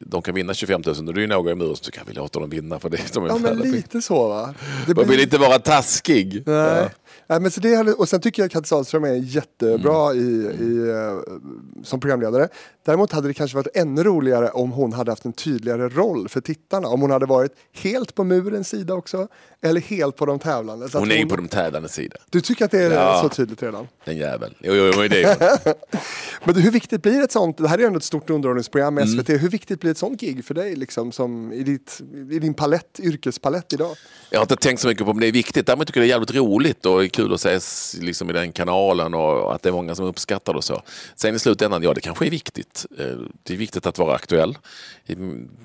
de 0.00 0.22
kan 0.22 0.34
vinna 0.34 0.54
25 0.54 0.82
000 0.86 1.08
och 1.08 1.14
det 1.14 1.22
är 1.22 1.26
några 1.26 1.50
i 1.52 1.54
muren 1.54 1.76
som 1.76 1.84
tycker 1.84 2.00
att 2.00 2.08
vi 2.08 2.12
låter 2.12 2.40
dem 2.40 2.50
vinna 2.50 2.78
för 2.80 2.90
det 2.90 2.96
är 2.96 3.18
en 3.20 3.26
Ja 3.26 3.38
men 3.38 3.58
pengar. 3.58 3.72
lite 3.72 4.02
så 4.02 4.28
va. 4.28 4.54
Det 4.86 4.94
Man 4.96 5.08
vill 5.08 5.20
inte 5.20 5.38
vara 5.38 5.58
taskig. 5.58 6.42
Nej. 6.46 6.56
Ja. 6.56 6.88
Nej, 7.26 7.40
men 7.40 7.50
så 7.50 7.60
det, 7.60 7.92
och 7.92 8.08
sen 8.08 8.20
tycker 8.20 8.42
jag 8.42 8.46
att 8.46 8.52
Katte 8.52 8.68
Sahlström 8.68 9.04
är 9.04 9.14
jättebra 9.14 10.10
Mm. 10.10 10.18
i, 10.24 10.64
i, 10.64 10.90
eh, 10.90 11.34
som 11.84 12.00
programledare. 12.00 12.48
Däremot 12.84 13.12
hade 13.12 13.28
det 13.28 13.34
kanske 13.34 13.56
varit 13.56 13.76
ännu 13.76 14.04
roligare 14.04 14.48
om 14.50 14.72
hon 14.72 14.92
hade 14.92 15.10
haft 15.12 15.24
en 15.24 15.32
tydligare 15.32 15.88
roll 15.88 16.28
för 16.28 16.40
tittarna. 16.40 16.88
Om 16.88 17.00
hon 17.00 17.10
hade 17.10 17.26
varit 17.26 17.52
helt 17.72 18.14
på 18.14 18.24
murens 18.24 18.68
sida 18.68 18.94
också. 18.94 19.28
Eller 19.62 19.80
helt 19.80 20.16
på 20.16 20.26
de 20.26 20.38
tävlande. 20.38 20.88
Så 20.88 20.98
Hon 20.98 21.10
är 21.10 21.16
ju 21.16 21.26
på 21.26 21.36
de 21.36 21.48
tävlandes 21.48 21.94
sida. 21.94 22.16
Du 22.30 22.40
tycker 22.40 22.64
att 22.64 22.70
det 22.70 22.78
är 22.82 22.90
Ja. 22.90 23.20
så 23.22 23.28
tydligt 23.28 23.62
redan? 23.62 23.88
Den 24.04 24.16
jäveln. 24.16 24.54
Jo, 24.60 24.74
jo, 24.74 24.92
jo, 24.96 25.08
det 25.08 25.22
är 25.22 25.58
hon. 25.64 25.74
Men 26.44 26.54
hur 26.62 26.70
viktigt 26.70 27.02
blir 27.02 27.22
ett 27.22 27.32
sånt, 27.32 27.58
det 27.58 27.68
här 27.68 27.76
är 27.78 27.80
ju 27.80 27.86
ändå 27.86 27.96
ett 27.96 28.04
stort 28.04 28.30
underhållningsprogram 28.30 28.98
Mm. 28.98 29.08
med 29.16 29.26
SVT, 29.26 29.28
hur 29.42 29.48
viktigt 29.48 29.80
blir 29.80 29.90
ett 29.90 29.98
sånt 29.98 30.20
gig 30.20 30.44
för 30.44 30.54
dig 30.54 30.76
liksom, 30.76 31.12
som 31.12 31.52
i, 31.52 31.62
ditt, 31.62 32.00
i 32.30 32.38
din 32.38 32.54
palett, 32.54 33.00
yrkespalett 33.02 33.72
idag? 33.72 33.96
Jag 34.30 34.38
har 34.38 34.44
inte 34.44 34.56
tänkt 34.56 34.80
så 34.80 34.88
mycket 34.88 35.04
på 35.04 35.10
om 35.10 35.20
det 35.20 35.26
är 35.26 35.32
viktigt. 35.32 35.66
Däremot 35.66 35.86
tycker 35.86 36.00
jag 36.00 36.04
det 36.08 36.12
är 36.12 36.14
jävligt 36.14 36.34
roligt 36.34 36.86
och 36.86 37.12
kul 37.12 37.32
att 37.34 37.40
ses 37.40 37.96
liksom, 38.00 38.30
i 38.30 38.32
den 38.32 38.52
kanalen 38.52 39.14
och 39.14 39.54
att 39.54 39.62
det 39.62 39.68
är 39.68 39.72
många 39.72 39.94
som 39.94 40.04
uppskattar 40.06 40.52
det 40.52 40.56
och 40.56 40.64
så. 40.64 40.82
Sen 41.16 41.34
i 41.34 41.38
slutändan, 41.38 41.82
ja 41.82 41.94
det 41.94 42.00
kanske 42.00 42.26
är 42.26 42.30
viktigt. 42.30 42.86
Eh, 42.98 43.04
Det 43.42 43.54
är 43.54 43.58
viktigt 43.58 43.86
att 43.86 43.98
vara 43.98 44.14
aktuell. 44.14 44.58
I 45.06 45.16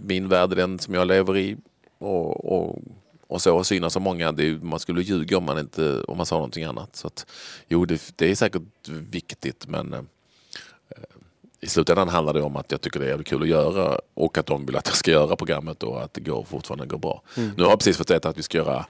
min 0.02 0.28
värld 0.30 0.52
är 0.52 0.56
den 0.56 0.80
som 0.80 0.94
jag 0.94 1.08
lever 1.08 1.38
i. 1.38 1.58
Och, 2.00 2.52
och, 2.58 2.80
och 3.28 3.42
så 3.42 3.58
och 3.58 3.68
synas 3.68 3.96
av 3.96 4.02
många. 4.02 4.32
Det 4.32 4.64
man 4.64 4.80
skulle 4.80 5.02
ljuga 5.02 5.38
om 5.38 5.44
man, 5.44 5.60
inte, 5.60 6.02
om 6.02 6.18
man 6.18 6.26
sa 6.26 6.36
någonting 6.36 6.64
annat. 6.64 6.96
Så 6.96 7.08
att, 7.08 7.26
jo, 7.68 7.86
det, 7.86 8.14
det 8.16 8.32
är 8.32 8.36
säkert 8.36 8.62
viktigt 8.88 9.68
men 9.68 9.94
eh, 9.94 10.02
i 11.60 11.68
slutändan 11.68 12.10
handlar 12.10 12.34
det 12.34 12.42
om 12.42 12.56
att 12.56 12.72
jag 12.72 12.82
tycker 12.82 13.00
det 13.00 13.06
är 13.06 13.10
jävligt 13.10 13.28
kul 13.28 13.42
att 13.42 13.48
göra 13.48 14.00
och 14.14 14.38
att 14.38 14.46
de 14.46 14.66
vill 14.66 14.76
att 14.76 14.88
jag 14.88 14.96
ska 14.96 15.12
göra 15.12 15.36
programmet 15.36 15.84
och 15.84 16.04
att 16.04 16.14
det 16.14 16.22
går, 16.22 16.44
fortfarande 16.44 16.86
går 16.86 16.98
bra. 16.98 17.22
Nu 17.36 17.64
har 17.64 17.70
jag 17.70 17.80
precis 17.80 17.98
fått 17.98 18.12
veta 18.12 18.30
att 18.30 18.38
vi 18.38 18.44
ska 18.44 18.58
göra 18.58 18.86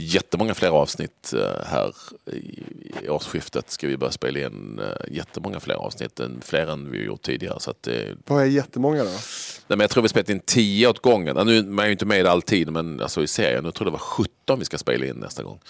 jättemånga 0.00 0.54
fler 0.54 0.68
avsnitt 0.68 1.32
eh, 1.32 1.64
här 1.66 1.94
i, 2.32 2.62
årsskiftet. 3.08 3.70
Ska 3.70 3.88
vi 3.88 3.96
börja 3.96 4.12
spela 4.12 4.38
in 4.38 4.78
eh, 4.82 5.14
jättemånga 5.16 5.60
fler 5.60 5.74
avsnitt, 5.74 6.20
än, 6.20 6.40
fler 6.44 6.66
än 6.66 6.90
vi 6.90 7.04
gjort 7.04 7.22
tidigare. 7.22 7.60
Så 7.60 7.70
att 7.70 7.82
det, 7.82 8.16
Vad 8.26 8.42
är 8.42 8.46
jättemånga 8.46 9.04
då? 9.04 9.10
nej, 9.10 9.18
men 9.66 9.80
jag 9.80 9.90
tror 9.90 10.02
vi 10.02 10.08
spelat 10.08 10.28
in 10.30 10.40
10 10.40 10.88
åt 10.88 10.98
gången. 11.02 11.46
Nu 11.46 11.62
man 11.62 11.78
är 11.82 11.86
ju 11.86 11.92
inte 11.92 12.06
med 12.06 12.26
alltid, 12.26 12.72
men 12.72 13.00
alltså 13.00 13.22
i 13.22 13.26
serien, 13.26 13.64
nu 13.64 13.72
tror 13.72 13.86
jag 13.86 13.92
det 13.92 13.98
var 13.98 13.98
17 13.98 14.58
vi 14.58 14.64
ska 14.64 14.78
spela 14.78 15.06
in 15.06 15.16
nästa 15.16 15.42
gång. 15.42 15.60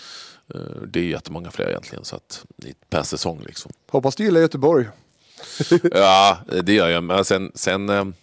Eh, 0.54 0.60
Det 0.86 1.00
är 1.00 1.04
jättemånga 1.04 1.50
fler 1.50 1.68
egentligen, 1.68 2.04
så 2.04 2.16
att, 2.16 2.44
per 2.90 3.02
säsong 3.02 3.42
liksom. 3.46 3.72
Hoppas 3.90 4.14
du 4.16 4.24
gillar 4.24 4.40
Göteborg. 4.40 4.86
Ja, 5.92 6.38
det 6.62 6.72
gör 6.72 6.88
jag. 6.88 7.04
Men 7.04 7.24
sen, 7.24 7.52
sen 7.54 8.14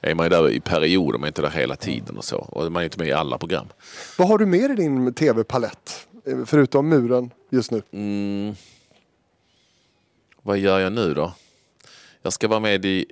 är 0.00 0.14
man 0.14 0.26
ju 0.26 0.30
där 0.30 0.50
i 0.50 0.60
perioder, 0.60 1.18
man 1.18 1.24
är 1.24 1.28
inte 1.28 1.42
där 1.42 1.50
hela 1.50 1.76
tiden 1.76 2.16
och 2.16 2.24
så. 2.24 2.36
Och 2.36 2.72
man 2.72 2.80
är 2.80 2.84
inte 2.84 2.98
med 2.98 3.08
i 3.08 3.12
alla 3.12 3.38
program. 3.38 3.66
Vad 4.18 4.28
har 4.28 4.38
du 4.38 4.46
mer 4.46 4.70
i 4.70 4.74
din 4.74 5.14
tv-palett? 5.14 6.06
Förutom 6.46 6.88
muren 6.88 7.30
just 7.50 7.70
nu. 7.70 7.82
Mm. 7.92 8.54
Vad 10.42 10.58
gör 10.58 10.78
jag 10.78 10.92
nu 10.92 11.14
då? 11.14 11.32
Jag 12.22 12.32
ska 12.32 12.48
vara 12.48 12.60
med 12.60 12.84
i 12.84 13.06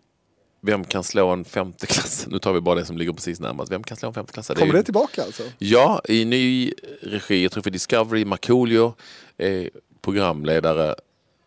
Vem 0.66 0.84
kan 0.84 1.04
slå 1.04 1.28
en 1.28 1.44
femteklass? 1.44 2.26
Nu 2.28 2.38
tar 2.38 2.52
vi 2.52 2.60
bara 2.60 2.74
det 2.74 2.84
som 2.84 2.98
ligger 2.98 3.12
precis 3.12 3.40
närmast. 3.40 3.72
Vem 3.72 3.82
kan 3.82 3.96
slå 3.96 4.08
en 4.08 4.14
femteklass? 4.14 4.48
Kommer 4.48 4.72
det 4.72 4.82
tillbaka 4.82 5.22
alltså? 5.22 5.42
Ja, 5.58 6.00
i 6.08 6.24
ny 6.24 6.72
regi. 7.02 7.42
Jag 7.42 7.52
tror 7.52 7.62
för 7.62 7.70
Discovery. 7.70 8.24
Markoolio 8.24 8.94
är 9.36 9.70
programledare 10.00 10.94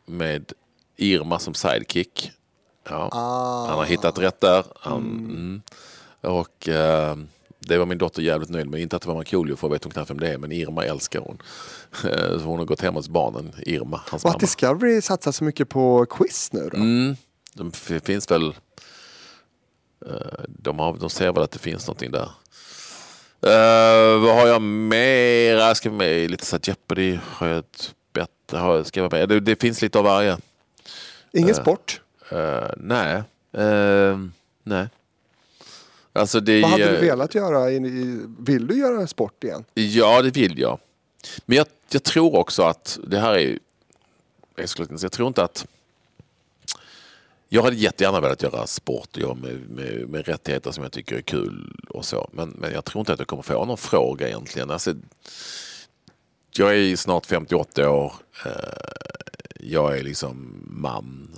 med 0.06 0.54
Irma 0.98 1.40
som 1.40 1.54
sidekick. 1.54 2.32
Ja. 2.90 3.10
Han 3.70 3.78
har 3.78 3.86
hittat 3.86 4.20
rätt 4.20 4.42
där. 4.42 4.64
Han, 4.80 4.98
mm. 5.02 5.62
Och 6.22 6.68
eh, 6.70 7.16
det 7.60 7.78
var 7.78 7.86
min 7.86 7.98
dotter 7.98 8.22
jävligt 8.22 8.50
nöjd 8.50 8.68
med. 8.70 8.80
Inte 8.82 8.96
att 8.96 9.02
det 9.02 9.08
var 9.08 9.16
Markoolio 9.16 9.56
för 9.56 9.70
vet 9.70 9.84
hon 9.84 9.92
knappt 9.94 10.10
vem 10.10 10.20
det 10.20 10.28
är. 10.34 10.38
Men 10.38 10.52
Irma 10.52 10.84
älskar 10.86 11.20
hon. 11.20 11.38
Eh, 12.06 12.40
Så 12.40 12.44
hon 12.46 12.60
har 12.60 12.66
gått 12.66 12.82
hem 12.82 12.94
hos 12.96 13.10
barnen. 13.10 13.54
Irma, 13.58 14.02
hans 14.08 14.24
Och 14.26 14.30
att 14.30 14.34
mamma. 14.36 14.40
Discovery 14.40 15.02
satsar 15.02 15.32
så 15.32 15.44
mycket 15.44 15.70
på 15.70 16.06
quiz 16.06 16.54
nu 16.54 16.70
då? 16.72 16.78
Mm, 16.78 17.16
de 17.54 17.72
f- 17.74 18.02
finns 18.04 18.32
väl... 18.32 18.48
eh, 20.06 20.12
De, 20.48 20.80
har, 20.80 20.98
de 20.98 21.10
ser 21.10 21.32
väl 21.32 21.44
att 21.44 21.52
det 21.52 21.60
finns 21.60 21.88
någonting 21.88 22.12
där. 22.12 22.30
Eh, 23.42 24.20
vad 24.22 24.36
har 24.36 24.48
jag 24.48 24.62
mer? 24.62 25.56
Jag 25.56 25.78
ska 25.78 25.92
med 25.92 26.32
lite 26.32 26.46
så 26.46 26.56
här 26.56 26.62
Jeopardy. 26.68 27.20
Har 27.24 27.48
jag 27.48 27.58
ett 27.58 27.94
bättre? 28.14 28.58
Har 28.58 28.76
jag, 28.76 28.86
ska 28.86 29.00
jag 29.00 29.12
med? 29.12 29.30
Det, 29.30 29.40
det 29.40 29.62
finns 29.62 29.82
lite 29.82 29.98
av 30.00 30.04
varje. 30.06 30.38
Ingen 31.34 31.56
sport? 31.56 32.02
Eh, 32.32 32.70
nej. 32.78 33.24
Eh, 33.52 34.20
nej. 34.64 34.88
Alltså 36.14 36.40
det, 36.40 36.62
Vad 36.62 36.72
hade 36.72 36.92
du 36.92 36.98
velat 36.98 37.36
göra? 37.36 37.66
Vill 38.40 38.68
du 38.68 38.76
göra 38.78 39.08
sport 39.08 39.44
igen? 39.44 39.66
Ja, 39.74 40.22
det 40.22 40.32
vill 40.32 40.60
jag. 40.60 40.80
Men 41.46 41.58
jag, 41.58 41.68
jag 41.92 42.04
tror 42.04 42.36
också 42.36 42.64
att 42.64 43.00
det 43.08 43.20
här 43.20 43.38
är... 43.38 43.60
Jag, 44.56 44.70
skulle, 44.70 44.88
jag 45.02 45.12
tror 45.12 45.28
inte 45.28 45.44
att... 45.44 45.68
Jag 47.50 47.64
hade 47.64 47.76
jättegärna 47.76 48.20
velat 48.20 48.44
göra 48.44 48.68
sport 48.68 49.10
och 49.14 49.18
jobba 49.22 49.42
med, 49.42 49.70
med, 49.70 50.10
med 50.10 50.28
rättigheter 50.28 50.72
som 50.72 50.84
jag 50.84 50.92
tycker 50.92 51.16
är 51.16 51.22
kul 51.22 51.76
och 51.90 52.06
så. 52.06 52.30
Men, 52.32 52.50
men 52.50 52.74
jag 52.74 52.86
tror 52.86 53.00
inte 53.00 53.14
att 53.14 53.20
jag 53.20 53.28
kommer 53.28 53.44
få 53.44 53.66
någon 53.66 53.78
fråga 53.78 54.28
egentligen. 54.28 54.72
Alltså, 54.72 54.94
jag 56.52 56.78
är 56.78 56.96
snart 56.96 57.26
58 57.26 57.90
år. 57.90 58.14
Eh, 58.46 58.52
jag 59.60 59.98
är 59.98 60.04
liksom 60.04 60.64
man. 60.68 61.36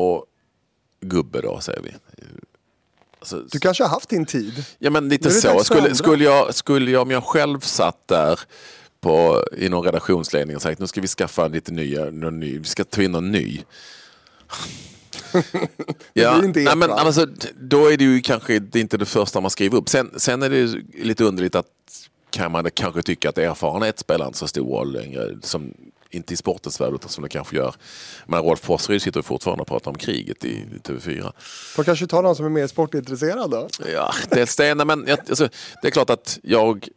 Och 0.00 0.24
gubbe 1.00 1.40
då, 1.40 1.60
säger 1.60 1.82
vi. 1.82 1.90
Alltså, 3.18 3.44
Du 3.50 3.58
kanske 3.58 3.84
har 3.84 3.90
haft 3.90 4.08
din 4.08 4.26
tid? 4.26 4.64
Ja 4.78 4.90
men 4.90 5.08
lite 5.08 5.30
så. 5.30 5.64
Skulle, 5.64 5.94
skulle, 5.94 6.24
jag, 6.24 6.54
skulle 6.54 6.90
jag, 6.90 7.02
om 7.02 7.10
jag 7.10 7.24
själv 7.24 7.60
satt 7.60 8.08
där 8.08 8.40
på, 9.00 9.44
i 9.56 9.68
någon 9.68 9.84
redaktionsledning 9.84 10.56
och 10.56 10.62
sagt 10.62 10.80
nu 10.80 10.86
ska 10.86 11.00
vi 11.00 11.08
skaffa 11.08 11.48
lite 11.48 11.72
nya, 11.72 12.04
någon 12.04 12.40
ny, 12.40 12.58
vi 12.58 12.64
ska 12.64 12.84
ta 12.84 13.02
in 13.02 13.12
någon 13.12 13.32
ny. 13.32 13.60
ja, 16.12 16.42
nej, 16.54 16.76
men, 16.76 16.90
alltså, 16.90 17.26
då 17.60 17.86
är 17.86 17.96
det 17.96 18.04
ju 18.04 18.20
kanske 18.20 18.58
det 18.58 18.80
inte 18.80 18.96
det 18.96 19.06
första 19.06 19.40
man 19.40 19.50
skriver 19.50 19.78
upp. 19.78 19.88
Sen, 19.88 20.10
sen 20.16 20.42
är 20.42 20.50
det 20.50 20.56
ju 20.56 20.84
lite 20.94 21.24
underligt 21.24 21.54
att 21.54 21.66
kan 22.30 22.52
man 22.52 22.70
kanske 22.74 23.02
tycka 23.02 23.28
att 23.28 23.38
erfarenhet 23.38 23.98
spelar 23.98 24.26
inte 24.26 24.38
så 24.38 24.48
stor 24.48 24.70
roll 24.70 24.92
längre. 24.92 25.38
Som, 25.42 25.74
inte 26.10 26.34
i 26.34 26.36
sportens 26.36 26.80
värld 26.80 26.94
utan 26.94 27.08
som 27.08 27.22
det 27.22 27.28
kanske 27.28 27.56
gör. 27.56 27.74
Men 28.26 28.42
Rolf 28.42 28.62
Porseryd 28.62 29.02
sitter 29.02 29.22
fortfarande 29.22 29.62
och 29.62 29.68
pratar 29.68 29.90
om 29.90 29.98
kriget 29.98 30.44
i 30.44 30.64
TV4. 30.84 31.32
Får 31.76 31.84
kanske 31.84 32.06
ta 32.06 32.20
någon 32.20 32.36
som 32.36 32.46
är 32.46 32.50
mer 32.50 32.66
sportintresserad 32.66 33.50
då? 33.50 33.68
Ja, 33.94 34.14
dels 34.30 34.56
det. 34.56 34.74
Nej, 34.74 34.86
men 34.86 35.04
jag, 35.06 35.18
alltså, 35.28 35.48
det 35.82 35.88
är 35.88 35.92
klart 35.92 36.10
att 36.10 36.38
jag, 36.42 36.88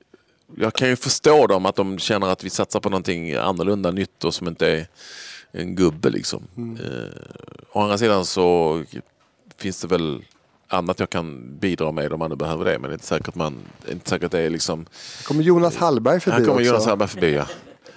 jag 0.55 0.74
kan 0.74 0.89
ju 0.89 0.95
förstå 0.95 1.47
dem 1.47 1.66
att 1.66 1.76
de 1.76 1.99
känner 1.99 2.28
att 2.28 2.43
vi 2.43 2.49
satsar 2.49 2.80
på 2.80 2.89
någonting 2.89 3.34
annorlunda, 3.34 3.91
nytt 3.91 4.24
och 4.24 4.34
som 4.34 4.47
inte 4.47 4.68
är 4.68 4.88
en 5.51 5.76
gubbe 5.76 6.09
liksom. 6.09 6.47
Eh, 6.57 7.22
å 7.72 7.82
andra 7.82 7.97
sidan 7.97 8.26
så 8.26 8.84
finns 9.57 9.82
det 9.82 9.88
väl 9.88 10.24
annat 10.68 10.99
jag 10.99 11.09
kan 11.09 11.57
bidra 11.59 11.91
med 11.91 12.14
om 12.14 12.20
man 12.20 12.30
nu 12.30 12.36
behöver 12.36 12.66
det. 12.66 12.80
Men 12.80 12.82
det 12.82 12.89
är 12.89 12.93
inte 12.93 13.05
säkert, 13.05 13.28
att 13.28 13.36
man, 13.36 13.55
inte 13.91 14.09
säkert 14.09 14.26
att 14.26 14.32
det 14.32 14.39
är 14.39 14.49
liksom... 14.49 14.86
kommer 15.24 15.43
Jonas 15.43 15.76
Hallberg 15.76 16.20
förbi 16.20 16.38
Här 16.38 16.45
kommer 16.45 16.59
också. 16.59 16.70
Jonas 16.70 16.86
Hallberg 16.86 17.09
förbi 17.09 17.34
ja. 17.34 17.47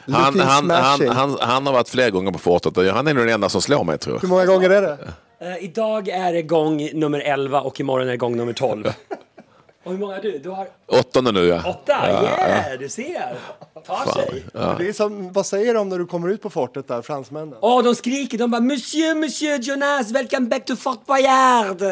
Han, 0.09 0.41
han, 0.41 0.71
han, 0.71 1.09
han, 1.09 1.37
han 1.41 1.67
har 1.67 1.73
varit 1.73 1.89
flera 1.89 2.11
gånger 2.11 2.33
på 2.33 2.39
fortet 2.39 2.79
och 2.79 2.85
han 2.85 3.07
är 3.07 3.15
nog 3.15 3.25
den 3.25 3.35
enda 3.35 3.49
som 3.49 3.63
slår 3.63 3.85
mig 3.85 3.99
tror 3.99 4.17
jag. 4.17 4.21
Hur 4.21 4.29
många 4.29 4.47
gånger 4.47 4.71
är 4.71 4.83
det? 4.83 4.99
Eh, 5.39 5.65
idag 5.65 6.09
är 6.09 6.33
det 6.33 6.43
gång 6.43 6.91
nummer 6.95 7.21
11 7.21 7.61
och 7.61 7.81
imorgon 7.81 8.07
är 8.07 8.11
det 8.11 8.17
gång 8.17 8.37
nummer 8.37 8.53
12. 8.53 8.87
och 9.85 9.93
hur 9.93 9.99
många 9.99 10.15
har 10.15 10.23
du? 10.23 10.39
Du 10.39 10.51
har 10.51 10.69
Åttonde 10.87 11.33
nu 11.33 11.47
ja. 11.47 11.63
åtta? 11.71 12.11
Yeah, 12.11 12.79
du 12.79 12.89
ser! 12.89 13.37
Tar 13.87 14.13
sig. 14.13 14.45
Det 14.79 14.89
är 14.89 14.93
som, 14.93 15.33
vad 15.33 15.47
säger 15.47 15.75
de 15.75 15.89
när 15.89 15.99
du 15.99 16.07
kommer 16.07 16.29
ut 16.29 16.43
på 16.43 16.51
fortet 16.51 16.89
där, 16.89 17.03
fransmännen? 17.03 17.55
Åh, 17.61 17.83
de 17.83 17.95
skriker, 17.95 18.39
de 18.39 18.51
bara 18.51 18.61
Monsieur, 18.61 19.15
Monsieur 19.15 19.59
Jonas, 19.59 20.11
welcome 20.11 20.47
back 20.47 20.65
to 20.65 20.77
Fort 20.77 21.07
Boyard! 21.07 21.83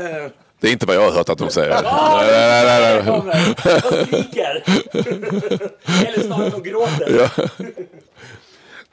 Det 0.65 0.71
är 0.71 0.73
inte 0.73 0.87
vad 0.87 0.97
jag 0.97 1.01
har 1.01 1.12
hört 1.12 1.29
att 1.29 1.39
de 1.39 1.51
säger. 1.51 1.71
Ja, 1.71 2.21
Nej, 2.23 2.65
nej, 2.65 3.03
nej. 3.05 3.83
De 3.83 4.07
skriker. 4.07 4.65
Eller 6.07 6.27
snarare 6.27 6.51
de 6.51 6.62
gråter. 6.62 7.31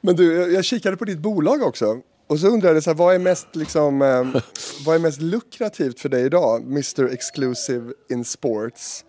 Men 0.00 0.16
du, 0.16 0.52
jag, 0.52 0.64
kikade 0.64 0.96
på 0.96 1.04
ditt 1.04 1.18
bolag 1.18 1.62
också. 1.62 2.00
Och 2.26 2.38
så 2.38 2.46
undrade 2.46 2.74
jag, 2.74 2.82
så 2.82 2.90
här, 2.90 2.94
vad, 2.94 3.14
är 3.14 3.18
mest, 3.18 3.46
liksom, 3.52 4.02
eh, 4.02 4.42
vad 4.86 4.94
är 4.94 4.98
mest 4.98 5.20
lukrativt 5.20 6.00
för 6.00 6.08
dig 6.08 6.24
idag? 6.24 6.62
Mr 6.62 7.12
Exclusive 7.12 7.92
in 8.10 8.24
Sports. 8.24 9.04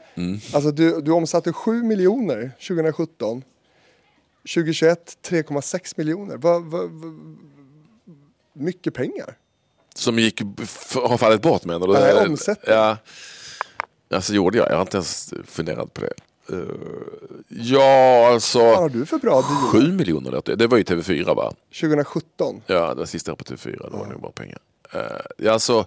Alltså 0.54 0.72
du, 0.72 1.02
du 1.02 1.12
omsatte 1.12 1.54
7 1.54 1.84
miljoner 1.84 2.52
2017. 2.68 3.44
2021 4.56 5.18
3,6 5.30 5.94
miljoner. 5.98 6.38
Vad, 6.38 6.64
vad, 6.64 6.90
vad, 6.90 7.38
mycket 8.54 8.94
pengar. 8.94 9.38
Som 9.94 10.20
gick, 10.20 10.42
har 10.94 11.18
fallit 11.18 11.42
bort 11.42 11.66
menar 11.66 11.88
du? 11.88 11.94
Nej, 11.94 12.28
omsättning. 12.28 12.76
Ja. 12.76 12.98
Alltså 14.10 14.34
gjorde 14.34 14.58
jag? 14.58 14.70
Jag 14.70 14.76
har 14.76 14.82
inte 14.82 14.98
ens 14.98 15.34
funderat 15.48 15.94
på 15.94 16.02
det. 16.02 16.14
Eh, 16.50 16.58
ja, 17.48 18.30
alltså. 18.34 18.60
Vad 18.60 18.78
har 18.78 18.90
du 18.90 19.06
för 19.06 19.18
bra 19.18 19.42
deal? 19.42 19.72
Sju 19.72 19.92
miljoner 19.92 20.32
lät 20.32 20.46
det. 20.46 20.68
Var 20.68 20.78
ju 20.78 20.84
TV4 20.84 21.36
va? 21.36 21.54
2017. 21.82 22.62
Ja, 22.68 22.90
det 22.94 23.00
var 23.00 23.06
sista 23.06 23.36
på 23.36 23.44
TV4. 23.44 23.92
Det 23.92 23.98
var 23.98 24.06
nog 24.06 24.22
bara 24.22 24.32
pengar. 24.32 24.60
Uh, 24.96 25.02
ja, 25.38 25.52
alltså. 25.52 25.86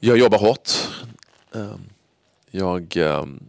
Jag 0.00 0.18
jobbar 0.18 0.38
hårt. 0.38 0.70
Eh, 1.54 1.74
jag 2.50 2.96
ehm, 2.96 3.44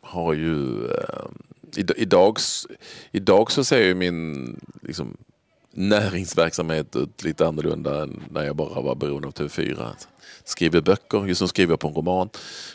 har 0.00 0.32
ju... 0.32 0.54
Um, 0.86 1.42
idag, 1.76 2.38
idag 3.12 3.50
så 3.50 3.64
ser 3.64 3.82
ju 3.82 3.94
min 3.94 4.60
liksom, 4.82 5.16
näringsverksamhet 5.74 6.96
ut 6.96 7.22
lite 7.24 7.46
annorlunda 7.46 8.02
än 8.02 8.22
när 8.30 8.42
jag 8.42 8.56
bara 8.56 8.80
var 8.80 8.94
beroende 8.94 9.28
av 9.28 9.32
TV4. 9.32 9.88
Skriver 10.44 10.80
böcker, 10.80 11.26
just 11.26 11.40
nu 11.40 11.48
skriver 11.48 11.72
jag 11.72 11.80
på 11.80 11.88
en 11.88 11.94
roman. 11.94 12.28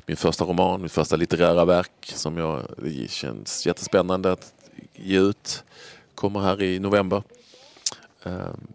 Min 0.06 0.18
första 0.18 0.46
roman, 0.46 0.82
mitt 0.82 0.92
första 0.92 1.16
litterära 1.16 1.66
verk 1.66 1.92
som 2.02 2.38
jag, 2.38 2.62
det 2.78 3.12
känns 3.12 3.66
jättespännande 3.66 4.32
att 4.32 4.54
ge 4.96 5.20
ut. 5.20 5.64
Kommer 6.16 6.40
här 6.40 6.62
i 6.62 6.80
november. 6.80 7.24
Ehm, 8.24 8.68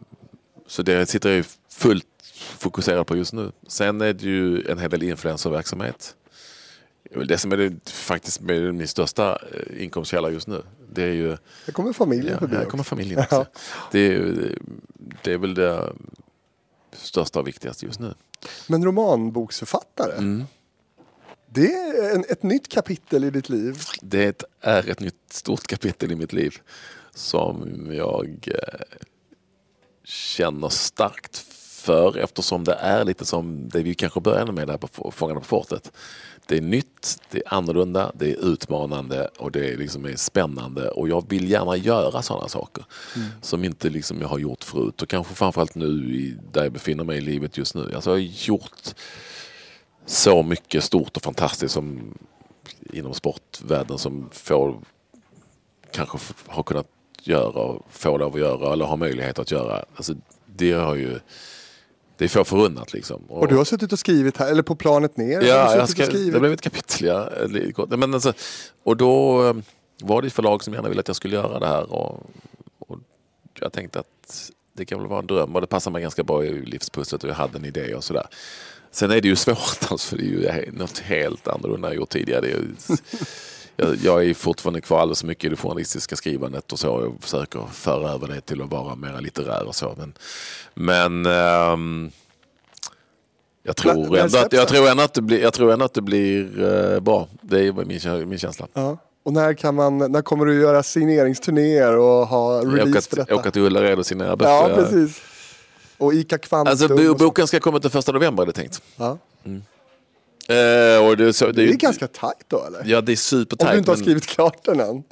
så 0.66 0.82
det 0.82 1.06
sitter 1.06 1.30
jag 1.30 1.44
fullt 1.68 2.06
fokuserad 2.59 3.06
på 3.06 3.16
just 3.16 3.32
nu. 3.32 3.52
Sen 3.66 4.01
är 4.01 4.12
det 4.12 4.24
ju 4.24 4.70
en 4.70 4.78
hel 4.78 4.90
del 4.90 5.02
influencerverksamhet. 5.02 6.16
Det 7.15 7.19
är 7.19 7.20
väl 7.20 7.28
Det 7.28 7.39
som 7.39 7.53
är 7.53 7.57
det, 7.57 7.91
faktiskt 7.91 8.41
med 8.41 8.74
min 8.74 8.89
största 8.89 9.39
eh, 9.53 9.82
inkomstkälla 9.85 10.31
just 10.31 10.47
nu. 10.47 10.62
Det 10.93 11.03
är 11.03 11.12
ju 11.12 11.36
Det 11.66 11.73
kommer 11.73 11.93
familjen 11.93 12.32
Ja, 12.32 12.39
förbi 12.39 12.55
här 12.55 12.61
också. 12.62 12.70
kommer 12.70 12.85
familjen 12.85 13.19
också. 13.20 13.47
Det, 13.93 13.99
är, 14.15 14.59
det 15.23 15.32
är 15.32 15.39
väl 15.39 15.55
det 15.55 15.93
största 16.93 17.41
och 17.41 17.47
viktigaste 17.49 17.86
just 17.86 18.01
nu. 18.01 18.15
Men 18.66 18.85
romanboksförfattare? 18.85 20.12
Mm. 20.12 20.45
Det 21.47 21.73
är 21.74 22.15
en, 22.15 22.24
ett 22.28 22.43
nytt 22.43 22.69
kapitel 22.69 23.24
i 23.24 23.31
ditt 23.31 23.49
liv. 23.49 23.78
Det 24.01 24.43
är 24.61 24.89
ett 24.91 25.01
nytt 25.01 25.15
stort 25.31 25.66
kapitel 25.66 26.12
i 26.12 26.16
mitt 26.16 26.32
liv 26.32 26.57
som 27.15 27.89
jag 27.93 28.28
eh, 28.47 28.81
känner 30.05 30.69
starkt 30.69 31.36
för 31.85 32.16
eftersom 32.19 32.65
det 32.65 32.74
är 32.74 33.05
lite 33.05 33.24
som 33.24 33.69
det 33.69 33.82
vi 33.82 33.95
kanske 33.95 34.20
började 34.20 34.53
med 34.53 34.69
där 34.69 34.77
på 34.77 35.11
Fångarna 35.11 35.41
på 35.41 35.47
fortet. 35.47 35.93
Det 36.46 36.56
är 36.56 36.60
nytt, 36.60 37.20
det 37.30 37.38
är 37.38 37.54
annorlunda, 37.54 38.12
det 38.14 38.30
är 38.32 38.44
utmanande 38.44 39.28
och 39.38 39.52
det 39.52 39.72
är, 39.72 39.76
liksom 39.76 40.04
är 40.04 40.16
spännande 40.16 40.88
och 40.88 41.08
jag 41.08 41.28
vill 41.28 41.50
gärna 41.50 41.76
göra 41.76 42.22
sådana 42.22 42.48
saker 42.48 42.84
som 43.42 43.64
inte 43.64 43.88
liksom 43.88 44.20
jag 44.20 44.28
har 44.28 44.38
gjort 44.38 44.64
förut 44.64 45.02
och 45.02 45.08
kanske 45.08 45.34
framförallt 45.34 45.74
nu 45.74 46.14
i, 46.14 46.36
där 46.52 46.62
jag 46.62 46.72
befinner 46.72 47.04
mig 47.04 47.18
i 47.18 47.20
livet 47.20 47.58
just 47.58 47.74
nu. 47.74 47.92
Alltså 47.94 48.10
jag 48.10 48.16
har 48.16 48.46
gjort 48.46 48.94
så 50.06 50.42
mycket 50.42 50.84
stort 50.84 51.16
och 51.16 51.22
fantastiskt 51.22 51.74
som 51.74 52.14
inom 52.92 53.14
sportvärlden 53.14 53.98
som 53.98 54.30
få 54.32 54.82
kanske 55.90 56.18
har 56.46 56.62
kunnat 56.62 56.88
göra 57.22 57.60
och 57.62 57.86
få 57.90 58.18
lov 58.18 58.34
att 58.34 58.40
göra 58.40 58.72
eller 58.72 58.84
har 58.84 58.96
möjlighet 58.96 59.38
att 59.38 59.50
göra. 59.50 59.84
Alltså, 59.96 60.14
det 60.46 60.72
har 60.72 60.94
ju 60.94 61.20
det 62.16 62.24
är 62.24 62.28
få 62.28 62.45
förunnat 62.45 62.93
liksom. 62.93 63.23
Och 63.28 63.49
du 63.49 63.57
har 63.57 63.65
suttit 63.65 63.93
och 63.93 63.99
skrivit 63.99 64.36
här, 64.36 64.51
eller 64.51 64.62
på 64.62 64.77
planet 64.77 65.16
ner? 65.16 65.43
Ja, 65.43 65.74
jag 65.74 65.82
och 65.82 65.89
ska, 65.89 66.07
det 66.07 66.41
blev 66.41 66.53
ett 66.53 66.61
kapitel. 66.61 67.07
Ja. 67.07 67.86
Men 67.97 68.15
alltså, 68.15 68.32
och 68.82 68.97
då 68.97 69.45
eh, 69.47 69.55
var 70.03 70.23
det 70.23 70.27
ett 70.27 70.32
förlag 70.32 70.65
som 70.65 70.74
gärna 70.74 70.89
ville 70.89 71.01
att 71.01 71.09
jag 71.09 71.16
skulle 71.16 71.35
göra 71.35 71.59
det 71.59 71.66
här. 71.66 71.93
Och, 71.93 72.31
och 72.78 72.99
jag 73.61 73.73
tänkte 73.73 73.99
att 73.99 74.51
det 74.73 74.85
kan 74.85 74.99
väl 74.99 75.09
vara 75.09 75.20
en 75.20 75.27
dröm 75.27 75.55
och 75.55 75.61
det 75.61 75.66
passar 75.66 75.91
mig 75.91 76.03
ganska 76.03 76.23
bra 76.23 76.45
i 76.45 76.65
livspusslet 76.65 77.24
och 77.24 77.31
jag 77.31 77.35
hade 77.35 77.59
en 77.59 77.65
idé 77.65 77.95
och 77.95 78.05
sådär. 78.05 78.27
Sen 78.91 79.11
är 79.11 79.20
det 79.20 79.28
ju 79.28 79.36
svårt 79.47 79.91
alltså, 79.91 80.09
för 80.09 80.16
det 80.16 80.24
är 80.24 80.62
ju 80.65 80.73
något 80.73 80.99
helt 80.99 81.49
annorlunda 81.49 81.89
jag 81.89 81.97
gjort 81.97 82.11
tidigare. 82.11 82.49
Jag, 83.76 83.96
jag 83.96 84.24
är 84.24 84.34
fortfarande 84.34 84.80
kvar 84.80 85.01
alldeles 85.01 85.18
så 85.18 85.26
mycket 85.26 85.44
i 85.44 85.48
det 85.48 85.56
journalistiska 85.56 86.16
skrivandet 86.16 86.72
och 86.72 86.78
så. 86.78 86.86
Jag 86.86 87.14
försöker 87.20 87.60
föra 87.72 88.10
över 88.10 88.28
det 88.28 88.40
till 88.40 88.62
att 88.62 88.70
vara 88.70 88.94
mer 88.94 89.20
litterär 89.20 89.66
och 89.66 89.74
så. 89.74 89.94
Men, 89.98 90.14
men 90.74 91.26
ehm, 91.26 92.10
jag 93.62 93.76
tror, 93.76 94.18
ändå 94.18 94.38
att, 94.38 94.52
jag, 94.52 94.68
tror 94.68 94.88
ändå 94.88 95.02
att 95.02 95.14
det 95.14 95.22
blir, 95.22 95.42
jag 95.42 95.52
tror 95.52 95.72
ändå 95.72 95.84
att 95.84 95.94
det 95.94 96.02
blir 96.02 96.62
eh, 96.62 97.01
bra. 97.01 97.28
Det 97.40 97.66
är 97.66 97.72
min, 97.72 98.28
min 98.28 98.38
känsla. 98.38 98.66
Ja. 98.72 98.98
Och 99.22 99.32
när, 99.32 99.55
kan 99.55 99.74
man, 99.74 99.98
när 99.98 100.22
kommer 100.22 100.46
du 100.46 100.60
göra 100.60 100.82
signeringsturnéer 100.82 101.96
och 101.96 102.26
ha 102.26 102.60
release 102.60 102.90
Åka, 102.90 103.01
för 103.01 103.16
detta? 103.16 103.34
åka 103.34 103.51
till 103.51 103.62
Ullared 103.62 103.98
och 103.98 104.06
signera 104.06 104.36
böcker. 104.36 104.51
ja, 104.51 104.68
Jag- 104.68 104.76
precis. 104.78 105.22
Och 105.98 106.14
Ica 106.14 106.38
Kvantum. 106.38 106.70
Alltså 106.70 107.14
boken 107.14 107.46
ska 107.46 107.60
komma 107.60 107.80
till 107.80 107.90
första 107.90 108.12
november 108.12 108.42
är 108.42 108.46
det 108.46 108.52
tänkt. 108.52 108.82
ja. 108.96 109.18
Eh, 110.48 111.16
det, 111.16 111.24
är 111.24 111.32
så, 111.32 111.46
det, 111.46 111.52
Det 111.52 111.62
är 111.62 111.66
ju- 111.66 111.72
ganska 111.76 112.06
tajt 112.08 112.44
då 112.48 112.64
eller? 112.66 112.82
Ja 112.84 113.00
det 113.00 113.12
är 113.12 113.14
Om 113.14 113.16
supertajt. 113.16 113.72
du 113.72 113.78
inte 113.78 113.90
har 113.90 113.96
men- 113.96 114.04
skrivit 114.04 114.26
klart 114.26 114.64
den 114.64 114.80
än. 114.80 115.02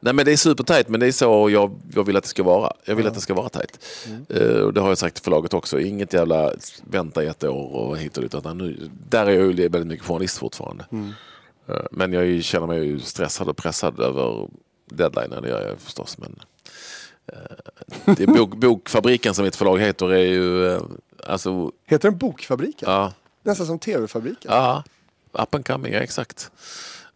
Nej 0.00 0.12
men 0.14 0.24
det 0.24 0.32
är 0.32 0.36
supertajt 0.36 0.88
men 0.88 1.00
det 1.00 1.06
är 1.06 1.12
så 1.12 1.50
jag, 1.50 1.80
jag 1.94 2.04
vill 2.04 2.16
att 2.16 2.22
det 2.24 2.28
ska 2.28 2.42
vara. 2.42 2.72
Jag 2.84 2.96
vill 2.96 3.06
att 3.06 3.14
det 3.14 3.20
ska 3.20 3.34
vara 3.34 3.48
tajt. 3.48 3.78
Mm. 4.30 4.64
Och 4.64 4.72
det 4.72 4.80
har 4.80 4.88
jag 4.88 4.98
sagt 4.98 5.14
till 5.14 5.24
förlaget 5.24 5.54
också. 5.54 5.80
Inget 5.80 6.12
jävla 6.12 6.52
vänta 6.84 7.24
i 7.24 7.26
ett 7.26 7.44
år 7.44 7.72
och 7.74 7.98
hit 7.98 8.16
och 8.16 8.22
dit. 8.22 8.34
Utan 8.34 8.58
nu, 8.58 8.90
där 9.08 9.26
är 9.26 9.30
jag 9.30 9.46
ju 9.46 9.68
väldigt 9.68 9.86
mycket 9.86 10.06
journalist 10.06 10.38
fortfarande. 10.38 10.84
Mm. 10.92 11.12
Eh, 11.68 11.74
men 11.90 12.12
jag 12.12 12.26
ju- 12.26 12.42
känner 12.42 12.66
mig 12.66 12.84
ju 12.84 13.00
stressad 13.00 13.48
och 13.48 13.56
pressad 13.56 14.00
över 14.00 14.48
deadline. 14.90 15.42
Det 15.42 15.48
gör 15.48 15.68
jag 15.68 15.78
förstås. 15.80 16.18
Men, 16.18 16.40
eh, 17.32 18.14
det 18.16 18.26
bok, 18.26 18.50
Bokfabriken 18.56 19.34
som 19.34 19.44
mitt 19.44 19.56
förlag 19.56 19.78
heter 19.78 20.12
är 20.12 20.24
ju... 20.26 20.78
Alltså, 21.26 21.72
Heter 21.86 22.10
den 22.10 22.18
Bokfabriken? 22.18 22.90
ja, 22.90 23.12
Nästan 23.42 23.66
som 23.66 23.78
TV-fabriken. 23.78 24.50
Ja, 24.52 24.84
up 25.32 25.54
and 25.54 25.66
coming, 25.66 25.92
ja, 25.92 26.00
exakt. 26.00 26.50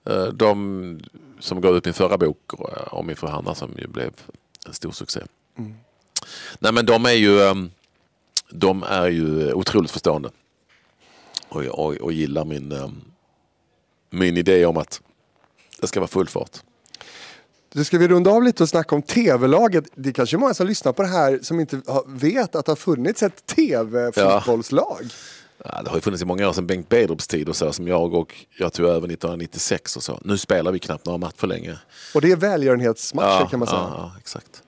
Eh, 0.05 0.25
De 0.25 1.01
som 1.41 1.61
gav 1.61 1.77
ut 1.77 1.85
min 1.85 1.95
förra 1.95 2.19
bok 2.19 2.53
eh, 2.59 2.95
om 2.95 3.07
min 3.07 3.17
fru 3.17 3.29
Hanna 3.29 3.55
som 3.55 3.71
ju 3.79 3.87
blev 3.87 4.13
en 4.67 4.75
stor 4.75 4.93
succé. 4.93 5.21
Nej 6.59 6.73
men 6.73 6.87
de 6.87 7.07
är 7.07 7.13
ju 7.13 7.43
ehm, 7.43 7.71
de 8.51 8.83
är 8.83 9.09
ju 9.09 9.53
otroligt 9.53 9.91
förstående. 9.91 10.31
Och, 11.49 11.63
och, 11.65 11.95
och 11.95 12.13
gillar 12.13 12.45
min, 12.45 12.73
ehm, 12.73 13.01
min 14.11 14.37
idé 14.37 14.67
om 14.67 14.77
att 14.77 15.01
det 15.81 15.87
ska 15.87 16.01
vara 16.01 16.09
full 16.09 16.29
fart. 16.29 16.63
Du 17.73 17.85
ska 17.85 17.99
vi 17.99 18.09
runda 18.09 18.31
av 18.31 18.43
lite 18.43 18.63
och 18.63 18.69
snacka 18.69 18.95
om 18.95 19.03
tv-laget. 19.03 19.85
Det 19.95 20.09
är 20.09 20.13
kanske 20.13 20.37
är 20.37 20.39
många 20.39 20.55
som 20.55 20.67
lyssnar 20.67 20.93
på 20.93 21.03
det 21.03 21.09
här 21.09 21.39
som 21.43 21.61
inte 21.61 21.81
vet 22.07 22.55
att 22.55 22.67
det 22.67 22.71
har 22.71 22.77
funnits 22.77 23.23
ett 23.23 23.47
tv-fotbollslag. 23.47 25.01
Ja, 25.03 25.09
det 25.65 25.89
har 25.89 25.95
ju 25.97 26.01
funnits 26.01 26.23
i 26.23 26.27
många 26.27 26.49
år 26.49 26.53
sedan 26.53 26.67
Bengt 26.67 26.89
Bedrups 26.89 27.29
tid 27.29 27.49
och 27.49 27.57
så 27.57 27.73
som 27.73 27.89
jag 27.89 28.15
och 28.15 28.35
jag 28.59 28.73
tog 28.73 28.87
över 28.87 28.97
1996 29.09 29.97
och 29.97 30.03
så. 30.03 30.21
Nu 30.25 30.39
spelar 30.39 30.73
vi 30.73 30.79
knappt 30.79 31.07
några 31.07 31.19
matcher 31.19 31.47
längre. 31.47 31.79
Och 32.15 32.21
det 32.21 32.33
är 32.33 32.37
välgörenhetsmatcher 32.37 33.47
kan 33.51 33.59
man 33.59 33.69
säga. 33.69 33.81
Ja, 33.81 33.95
ja, 33.97 34.13
exakt. 34.19 34.63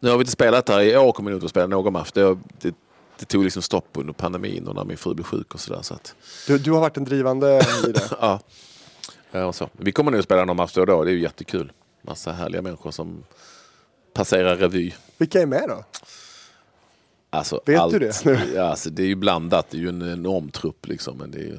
Nu 0.00 0.10
har 0.10 0.16
vi 0.16 0.22
inte 0.22 0.32
spelat 0.32 0.68
här 0.68 0.80
i 0.80 0.96
år, 0.96 1.12
kommer 1.12 1.30
vi 1.30 1.34
inte 1.34 1.44
att 1.44 1.50
spela 1.50 1.66
någon 1.66 1.92
match. 1.92 2.10
Det, 2.12 2.38
det, 2.60 2.74
det 3.18 3.24
tog 3.24 3.44
liksom 3.44 3.62
stopp 3.62 3.88
under 3.92 4.12
pandemin 4.12 4.68
och 4.68 4.74
när 4.74 4.84
min 4.84 4.96
fru 4.96 5.14
blev 5.14 5.24
sjuk 5.24 5.54
och 5.54 5.60
sådär. 5.60 5.82
Så 5.82 5.94
att, 5.94 6.14
Du, 6.46 6.58
du 6.58 6.72
har 6.72 6.80
varit 6.80 6.96
en 6.96 7.04
drivande 7.04 7.60
i 7.88 7.92
det. 7.92 8.10
ja. 8.20 8.40
Ja, 9.32 9.44
och 9.44 9.54
så. 9.54 9.68
Vi 9.72 9.92
kommer 9.92 10.10
nog 10.10 10.18
att 10.18 10.24
spela 10.24 10.44
någon 10.44 10.56
match 10.56 10.72
då 10.74 10.80
och 10.80 10.86
då. 10.86 11.04
Det 11.04 11.10
är 11.10 11.12
ju 11.12 11.20
jättekul. 11.22 11.72
Massa 12.02 12.32
härliga 12.32 12.62
människor 12.62 12.90
som 12.90 13.24
passerar 14.14 14.56
revy. 14.56 14.92
Vilka 15.18 15.42
är 15.42 15.46
med 15.46 15.64
då? 15.68 15.84
Alltså, 17.30 17.60
Vet 17.66 17.80
allt, 17.80 17.92
du 17.92 17.98
det 17.98 18.24
nu? 18.24 18.38
Ja, 18.54 18.62
alltså, 18.62 18.90
det 18.90 19.02
är 19.02 19.06
ju 19.06 19.14
blandat. 19.14 19.66
Det 19.70 19.76
är 19.76 19.80
ju 19.80 19.88
en 19.88 20.12
enorm 20.12 20.50
trupp. 20.50 20.88
Liksom. 20.88 21.18
Men 21.18 21.30
det 21.30 21.38
är 21.38 21.42
ju 21.42 21.58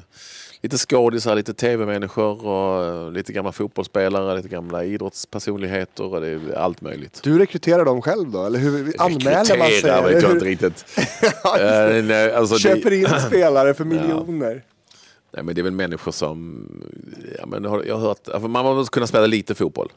lite 0.62 0.78
skådisar, 0.78 1.34
lite 1.34 1.54
tv-människor 1.54 2.46
och 2.46 2.84
eh, 2.84 3.12
lite 3.12 3.32
gamla 3.32 3.52
fotbollsspelare, 3.52 4.36
lite 4.36 4.48
gamla 4.48 4.84
idrottspersonligheter 4.84 6.04
och 6.14 6.20
det 6.20 6.28
är 6.28 6.54
allt 6.56 6.80
möjligt. 6.80 7.20
Du 7.22 7.38
rekryterar 7.38 7.84
dem 7.84 8.02
själv 8.02 8.30
då? 8.30 8.44
Eller 8.44 8.58
hur 8.58 8.94
anmäler 8.98 9.34
man 9.34 9.44
sig? 9.44 9.56
Rekryterar 9.58 10.08
vet 10.08 10.22
jag 10.22 10.32
inte 10.32 10.44
riktigt. 10.44 10.84
Eh, 11.60 12.04
nej, 12.04 12.32
alltså, 12.32 12.58
Köper 12.58 12.90
det, 12.90 12.96
in 12.96 13.06
spelare 13.26 13.74
för 13.74 13.84
miljoner? 13.84 14.64
nej, 15.32 15.42
men 15.44 15.54
det 15.54 15.60
är 15.60 15.62
väl 15.62 15.72
människor 15.72 16.12
som... 16.12 16.66
Ja, 17.38 17.46
men 17.46 17.64
jag 17.64 17.94
har 17.94 18.00
hört, 18.00 18.28
alltså, 18.28 18.48
man 18.48 18.64
måste 18.64 18.92
kunna 18.92 19.06
spela 19.06 19.26
lite 19.26 19.54
fotboll. 19.54 19.92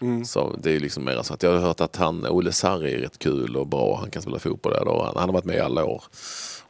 Mm. 0.00 0.24
Så 0.24 0.56
det 0.62 0.76
är 0.76 0.80
liksom 0.80 1.04
mer 1.04 1.22
så 1.22 1.34
att 1.34 1.42
jag 1.42 1.50
har 1.50 1.58
hört 1.58 1.80
att 1.80 1.96
han, 1.96 2.26
Olle 2.26 2.52
Sarri 2.52 2.94
är 2.94 2.98
rätt 2.98 3.18
kul 3.18 3.56
och 3.56 3.66
bra. 3.66 3.96
Han 3.96 4.10
kan 4.10 4.22
spela 4.22 4.38
fotboll. 4.38 4.72
Där 4.72 4.84
då. 4.84 5.02
Han, 5.04 5.12
han 5.16 5.28
har 5.28 5.32
varit 5.32 5.44
med 5.44 5.56
i 5.56 5.60
alla 5.60 5.84
år. 5.84 6.02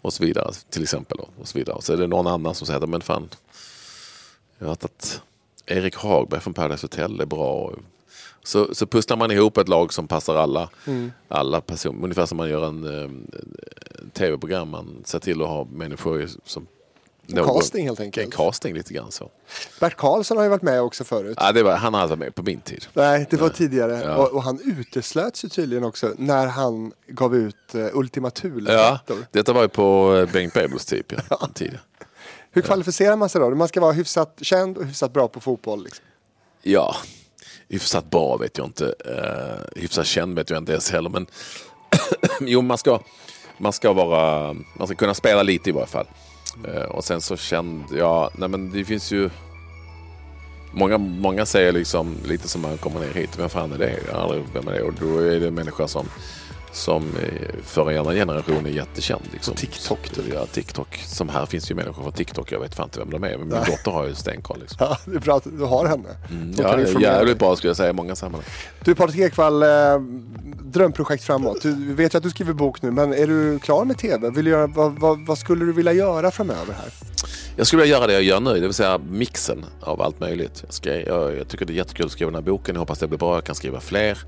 Och 0.00 0.12
så 0.12 0.24
vidare 0.24 0.52
till 0.70 0.82
exempel. 0.82 1.18
Och 1.40 1.48
så 1.48 1.58
vidare. 1.58 1.82
Så 1.82 1.92
är 1.92 1.96
det 1.96 2.06
någon 2.06 2.26
annan 2.26 2.54
som 2.54 2.66
säger 2.66 2.80
att 2.80 2.88
men 2.88 3.00
fan. 3.00 3.28
Jag 4.58 4.66
har 4.66 4.70
hört 4.70 4.84
att 4.84 5.20
Erik 5.66 5.96
Hagberg 5.96 6.40
från 6.40 6.54
Paradise 6.54 6.84
Hotel 6.84 7.20
är 7.20 7.26
bra. 7.26 7.72
Så, 8.42 8.74
så 8.74 8.86
pusslar 8.86 9.16
man 9.16 9.30
ihop 9.30 9.56
ett 9.56 9.68
lag 9.68 9.92
som 9.92 10.08
passar 10.08 10.36
alla, 10.36 10.68
Mm. 10.86 11.12
alla 11.28 11.60
personer. 11.60 12.04
Ungefär 12.04 12.26
som 12.26 12.36
man 12.36 12.48
gör 12.50 12.66
en, 12.66 12.84
eh, 12.84 13.02
en 14.02 14.10
tv-program. 14.12 14.68
Man 14.68 15.02
ser 15.04 15.18
till 15.18 15.42
att 15.42 15.48
ha 15.48 15.64
människor 15.64 16.28
som... 16.44 16.66
casting 17.36 17.86
helt 17.86 18.00
En 18.00 18.04
enkelt. 18.04 18.34
casting 18.34 18.74
lite 18.74 18.94
grann 18.94 19.12
så. 19.12 19.30
Bert 19.80 19.96
Karlsson 19.96 20.36
har 20.36 20.44
ju 20.44 20.50
varit 20.50 20.62
med 20.62 20.82
också 20.82 21.04
förut. 21.04 21.38
Ja, 21.40 21.52
det 21.52 21.62
var, 21.62 21.76
han 21.76 21.94
hade 21.94 22.06
varit 22.06 22.18
med 22.18 22.34
på 22.34 22.42
min 22.42 22.60
tid. 22.60 22.86
Nej, 22.92 23.26
det 23.30 23.36
var 23.36 23.48
tidigare. 23.48 24.02
Ja. 24.04 24.16
Och, 24.16 24.28
och 24.32 24.42
han 24.42 24.60
uteslöts 24.64 25.44
ju 25.44 25.48
tydligen 25.48 25.84
också 25.84 26.14
när 26.18 26.46
han 26.46 26.92
gav 27.06 27.36
ut 27.36 27.56
uh, 27.74 27.86
Ultima 27.92 28.30
Thule. 28.30 28.72
Ja, 28.72 28.98
detta 29.32 29.52
var 29.52 29.62
ju 29.62 29.68
på 29.68 30.16
eh, 30.16 30.32
Bengt 30.32 30.54
Bedros 30.54 30.84
typ. 30.86 31.12
Ja, 31.30 31.48
tid. 31.54 31.78
Hur 32.50 32.62
kvalificerar 32.62 33.16
man 33.16 33.28
sig 33.28 33.40
då? 33.40 33.50
Man 33.50 33.68
ska 33.68 33.80
vara 33.80 33.92
hyfsat 33.92 34.38
känd 34.40 34.78
och 34.78 34.84
hyfsat 34.84 35.12
bra 35.12 35.28
på 35.28 35.40
fotboll. 35.40 35.84
Liksom. 35.84 36.04
ja, 36.62 36.96
hyfsat 37.68 38.10
bra 38.10 38.36
vet 38.36 38.58
jag 38.58 38.66
inte. 38.66 38.84
Uh, 38.84 39.80
hyfsat 39.82 40.06
känd 40.06 40.34
vet 40.34 40.50
jag 40.50 40.58
inte 40.58 40.72
ens 40.72 40.90
heller. 40.90 41.10
Men 41.10 41.26
jo, 42.40 42.62
man 42.62 42.78
ska, 42.78 43.00
man 43.58 43.72
ska 43.72 43.92
vara, 43.92 44.52
man 44.78 44.86
ska 44.86 44.96
kunna 44.96 45.14
spela 45.14 45.42
lite 45.42 45.70
i 45.70 45.72
varje 45.72 45.86
fall. 45.86 46.06
Eh, 46.64 46.82
och 46.82 47.04
sen 47.04 47.20
så 47.20 47.36
kände 47.36 47.98
jag, 47.98 48.30
nej 48.34 48.48
men 48.48 48.70
det 48.72 48.84
finns 48.84 49.12
ju 49.12 49.30
Många, 50.72 50.98
många 50.98 51.46
säger 51.46 51.72
liksom 51.72 52.16
lite 52.24 52.48
som 52.48 52.62
man 52.62 52.78
kommer 52.78 53.00
ner 53.00 53.14
hit, 53.14 53.38
vem 53.38 53.48
fan 53.48 53.72
är 53.72 53.78
det? 53.78 53.98
Jag 54.06 54.14
har 54.14 54.22
aldrig, 54.22 54.44
vem 54.54 54.68
är 54.68 54.72
det? 54.72 54.82
Och 54.82 54.92
då 55.00 55.18
är 55.18 55.40
det 55.40 55.50
människor 55.50 55.86
som, 55.86 56.06
som 56.72 57.02
eh, 57.02 57.54
för 57.64 57.90
en 57.90 57.98
annan 57.98 58.14
generation 58.14 58.66
är 58.66 58.70
jättekänd. 58.70 59.22
Liksom. 59.32 59.54
På 59.54 59.60
TikTok, 59.60 60.08
typ. 60.08 60.24
Ja, 60.34 60.46
TikTok. 60.46 60.96
Som 61.06 61.28
här 61.28 61.46
finns 61.46 61.70
ju 61.70 61.74
människor 61.74 62.02
från 62.02 62.12
TikTok, 62.12 62.52
jag 62.52 62.60
vet 62.60 62.74
fan 62.74 62.86
inte 62.86 62.98
vem 62.98 63.10
de 63.10 63.24
är. 63.24 63.38
Men 63.38 63.48
min 63.48 63.58
dotter 63.66 63.90
har 63.90 64.06
ju 64.06 64.14
stenkoll. 64.14 64.60
Liksom. 64.60 64.76
Ja, 64.80 64.98
det 65.04 65.16
är 65.16 65.20
bra 65.20 65.36
att 65.36 65.44
du 65.44 65.64
har 65.64 65.86
henne. 65.86 66.08
Mm, 66.30 66.54
ja, 66.58 66.76
det 66.76 66.82
är 66.82 67.00
jävligt 67.00 67.38
bra 67.38 67.56
skulle 67.56 67.68
jag 67.68 67.76
säga 67.76 67.90
i 67.90 67.92
många 67.92 68.16
sammanhang. 68.16 68.50
Du 68.84 68.94
Patrik 68.94 69.20
Ekwall, 69.20 69.62
eh, 69.62 69.68
drömprojekt 70.64 71.24
framåt. 71.24 71.62
Du 71.62 71.94
vet 71.94 72.14
ju 72.14 72.16
att 72.16 72.22
du 72.22 72.30
skriver 72.30 72.52
bok 72.52 72.82
nu, 72.82 72.90
men 72.90 73.14
är 73.14 73.26
du 73.26 73.58
klar 73.58 73.84
med 73.84 73.98
TV? 73.98 74.30
Vill 74.30 74.44
du 74.44 74.50
göra, 74.50 74.66
vad, 74.66 75.00
vad, 75.00 75.26
vad 75.26 75.38
skulle 75.38 75.64
du 75.64 75.72
vilja 75.72 75.92
göra 75.92 76.30
framöver 76.30 76.74
här? 76.74 76.92
Jag 77.56 77.66
skulle 77.66 77.82
vilja 77.82 77.96
göra 77.96 78.06
det 78.06 78.12
jag 78.12 78.22
gör 78.22 78.40
nu, 78.40 78.54
det 78.54 78.60
vill 78.60 78.72
säga 78.72 78.98
mixen 78.98 79.64
av 79.80 80.02
allt 80.02 80.20
möjligt. 80.20 80.62
Jag, 80.64 80.74
ska, 80.74 81.00
jag, 81.00 81.36
jag 81.36 81.48
tycker 81.48 81.64
det 81.64 81.72
är 81.72 81.74
jättekul 81.74 82.06
att 82.06 82.12
skriva 82.12 82.30
den 82.30 82.44
här 82.44 82.50
boken, 82.50 82.74
jag 82.74 82.80
hoppas 82.80 82.98
det 82.98 83.08
blir 83.08 83.18
bra, 83.18 83.34
jag 83.34 83.44
kan 83.44 83.54
skriva 83.54 83.80
fler. 83.80 84.18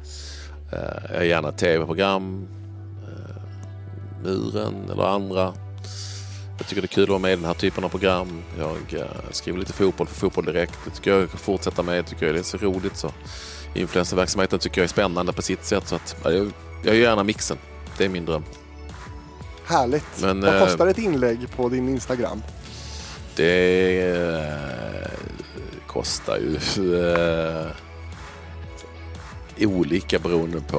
Eh, 0.72 0.78
jag 1.08 1.16
gör 1.16 1.22
gärna 1.22 1.52
tv-program, 1.52 2.48
uh, 3.02 4.22
Muren 4.22 4.90
eller 4.90 5.04
andra. 5.04 5.54
Jag 6.58 6.66
tycker 6.66 6.82
det 6.82 6.86
är 6.86 6.94
kul 6.94 7.02
att 7.02 7.08
vara 7.08 7.18
med 7.18 7.32
i 7.32 7.36
den 7.36 7.44
här 7.44 7.54
typen 7.54 7.84
av 7.84 7.88
program. 7.88 8.42
Jag 8.58 9.00
eh, 9.00 9.06
skriver 9.30 9.58
lite 9.58 9.72
fotboll 9.72 10.06
för 10.06 10.14
Fotboll 10.14 10.44
Direkt. 10.44 10.78
Det 10.84 10.90
tycker 10.90 11.10
jag 11.10 11.22
jag 11.22 11.30
kan 11.30 11.38
fortsätta 11.38 11.82
med. 11.82 11.98
Jag 11.98 12.06
tycker 12.06 12.32
det 12.32 12.38
är 12.38 12.42
så 12.42 12.56
roligt. 12.56 12.96
Så. 12.96 13.12
Influencerverksamheten 13.74 14.58
tycker 14.58 14.80
jag 14.80 14.84
är 14.84 14.88
spännande 14.88 15.32
på 15.32 15.42
sitt 15.42 15.64
sätt. 15.64 15.88
Så 15.88 15.94
att, 15.94 16.16
ja, 16.24 16.30
jag, 16.30 16.52
jag 16.84 16.94
gör 16.94 17.02
gärna 17.02 17.24
mixen. 17.24 17.56
Det 17.98 18.04
är 18.04 18.08
min 18.08 18.24
dröm. 18.24 18.44
Härligt. 19.64 20.22
Men, 20.22 20.40
Vad 20.40 20.54
eh, 20.54 20.60
kostar 20.60 20.86
ett 20.86 20.98
inlägg 20.98 21.50
på 21.56 21.68
din 21.68 21.88
Instagram? 21.88 22.42
Det 23.36 24.00
eh, 24.00 25.10
kostar 25.86 26.38
ju 26.38 26.56
eh, 27.04 27.66
olika 29.66 30.18
beroende 30.18 30.60
på 30.60 30.78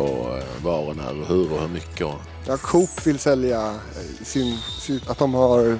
eh, 0.64 0.68
och 0.68 0.96
när 0.96 1.22
och 1.22 1.28
hur 1.28 1.54
och 1.54 1.62
hur 1.62 1.68
mycket. 1.68 2.08
Ja, 2.48 2.58
Coop 2.58 3.08
vill 3.08 3.20
sälja 3.20 3.68
eh, 3.68 4.26
sin, 4.26 4.58
sin, 4.58 5.00
att 5.08 5.18
de 5.18 5.34
har 5.34 5.80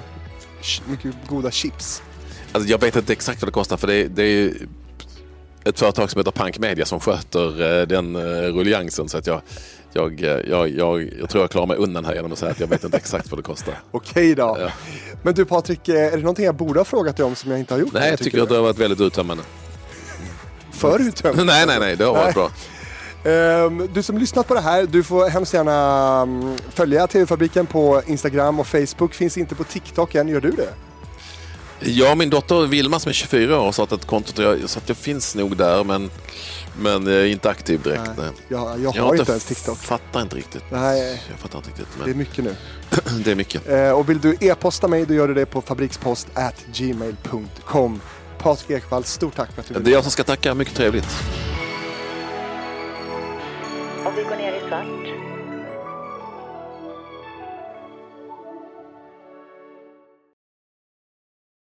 mycket 0.90 1.14
goda 1.28 1.50
chips. 1.50 2.02
alltså 2.52 2.70
jag 2.70 2.80
vet 2.80 2.96
inte 2.96 3.12
exakt 3.12 3.42
vad 3.42 3.48
det 3.48 3.52
kostar 3.52 3.76
för 3.76 3.86
det, 3.86 4.08
det 4.08 4.22
är 4.22 4.26
ju 4.26 4.54
ett 5.64 5.78
företag 5.78 6.10
som 6.10 6.18
heter 6.18 6.30
Pank 6.30 6.58
Media 6.58 6.84
som 6.84 7.00
sköter 7.00 7.80
eh, 7.80 7.86
den 7.86 8.16
rulliansen. 8.52 9.08
Så 9.08 9.18
att 9.18 9.26
jag, 9.26 9.42
jag, 9.92 10.20
jag, 10.20 10.68
jag, 10.68 11.12
jag 11.20 11.30
tror 11.30 11.42
jag 11.42 11.50
klarar 11.50 11.66
mig 11.66 11.76
undan 11.76 12.04
här 12.04 12.14
genom 12.14 12.32
att 12.32 12.38
säga 12.38 12.52
att 12.52 12.60
jag 12.60 12.66
vet 12.66 12.84
inte 12.84 12.96
exakt 12.96 13.30
vad 13.30 13.38
det 13.38 13.42
kostar. 13.42 13.74
Okej 13.90 14.34
då. 14.34 14.56
Ja. 14.60 14.70
Men 15.22 15.34
du 15.34 15.44
Patrik, 15.44 15.88
är 15.88 16.10
det 16.10 16.16
någonting 16.16 16.44
jag 16.44 16.54
borde 16.54 16.80
ha 16.80 16.84
frågat 16.84 17.16
dig 17.16 17.26
om 17.26 17.34
som 17.34 17.50
jag 17.50 17.60
inte 17.60 17.74
har 17.74 17.78
gjort? 17.80 17.92
Nej, 17.92 18.10
jag 18.10 18.18
tycker 18.18 18.42
att 18.42 18.48
det 18.48 18.54
har 18.54 18.62
varit 18.62 18.78
väldigt 18.78 19.00
uttömmande. 19.00 19.42
För 20.72 20.98
uttömmande. 20.98 21.44
nej, 21.52 21.66
nej, 21.66 21.80
nej, 21.80 21.96
det 21.96 22.04
har 22.04 22.12
varit 22.12 22.24
Nej. 22.24 22.34
bra. 22.34 22.50
Ehm, 23.24 23.88
Du 23.92 24.02
som 24.02 24.18
lyssnat 24.18 24.48
på 24.48 24.54
det 24.54 24.60
här, 24.60 24.86
du 24.86 25.02
får 25.02 25.28
hemskt 25.28 25.54
gärna 25.54 26.20
mm, 26.22 26.56
följa 26.74 27.06
TV-fabriken 27.06 27.66
på 27.66 28.02
Instagram 28.06 28.60
och 28.60 28.66
Facebook. 28.66 29.14
Finns 29.14 29.38
inte 29.38 29.54
på 29.54 29.64
TikTok 29.64 30.14
än, 30.14 30.28
gör 30.28 30.40
du 30.40 30.50
det? 30.50 30.68
Ja, 31.84 32.14
min 32.14 32.30
dotter 32.30 32.66
Vilma 32.66 32.98
som 33.00 33.08
är 33.08 33.12
24 33.12 33.60
år 33.60 33.64
har 33.64 33.72
startat 33.72 34.00
ett 34.00 34.06
konto 34.06 34.42
jag, 34.42 34.70
så 34.70 34.78
att 34.78 34.88
jag 34.88 34.96
finns 34.98 35.34
nog 35.34 35.56
där 35.56 35.84
men, 35.84 36.10
men 36.78 37.06
jag 37.06 37.14
är 37.22 37.26
inte 37.26 37.50
aktiv 37.50 37.82
direkt. 37.82 38.10
Nej. 38.16 38.26
Jag, 38.48 38.80
jag 38.80 39.02
har 39.02 39.14
inte 39.14 39.32
ens 39.32 39.44
TikTok. 39.44 39.78
fattar 39.78 40.22
inte 40.22 40.36
riktigt. 40.36 40.62
Nej, 40.70 41.22
Jag 41.30 41.38
fattar 41.38 41.58
inte 41.58 41.70
riktigt. 41.70 41.86
det 41.98 42.02
är 42.02 42.06
Men 42.08 42.18
mycket 42.18 42.44
nu. 42.44 42.56
det 43.24 43.30
är 43.30 43.34
mycket. 43.34 43.68
Eh, 43.68 43.90
och 43.90 44.08
vill 44.10 44.20
du 44.20 44.36
e-posta 44.40 44.88
mig, 44.88 45.06
då 45.06 45.14
gör 45.14 45.28
du 45.28 45.34
det 45.34 45.46
på 45.46 45.60
fabrikspost 45.62 46.26
at 46.34 46.54
gmail.com. 46.74 48.00
Patrik 48.38 48.70
Ekwall, 48.70 49.04
stort 49.04 49.36
tack 49.36 49.52
för 49.52 49.60
att 49.60 49.68
du 49.68 49.74
Det 49.74 49.90
är 49.90 49.92
jag 49.92 50.02
som 50.02 50.12
ska 50.12 50.24
tacka. 50.24 50.54
Mycket 50.54 50.74
trevligt. 50.74 51.08
Om 54.06 54.14
vi 54.16 54.22
går 54.22 54.36
ner 54.36 54.52
i 54.52 54.60
svart. 54.68 55.21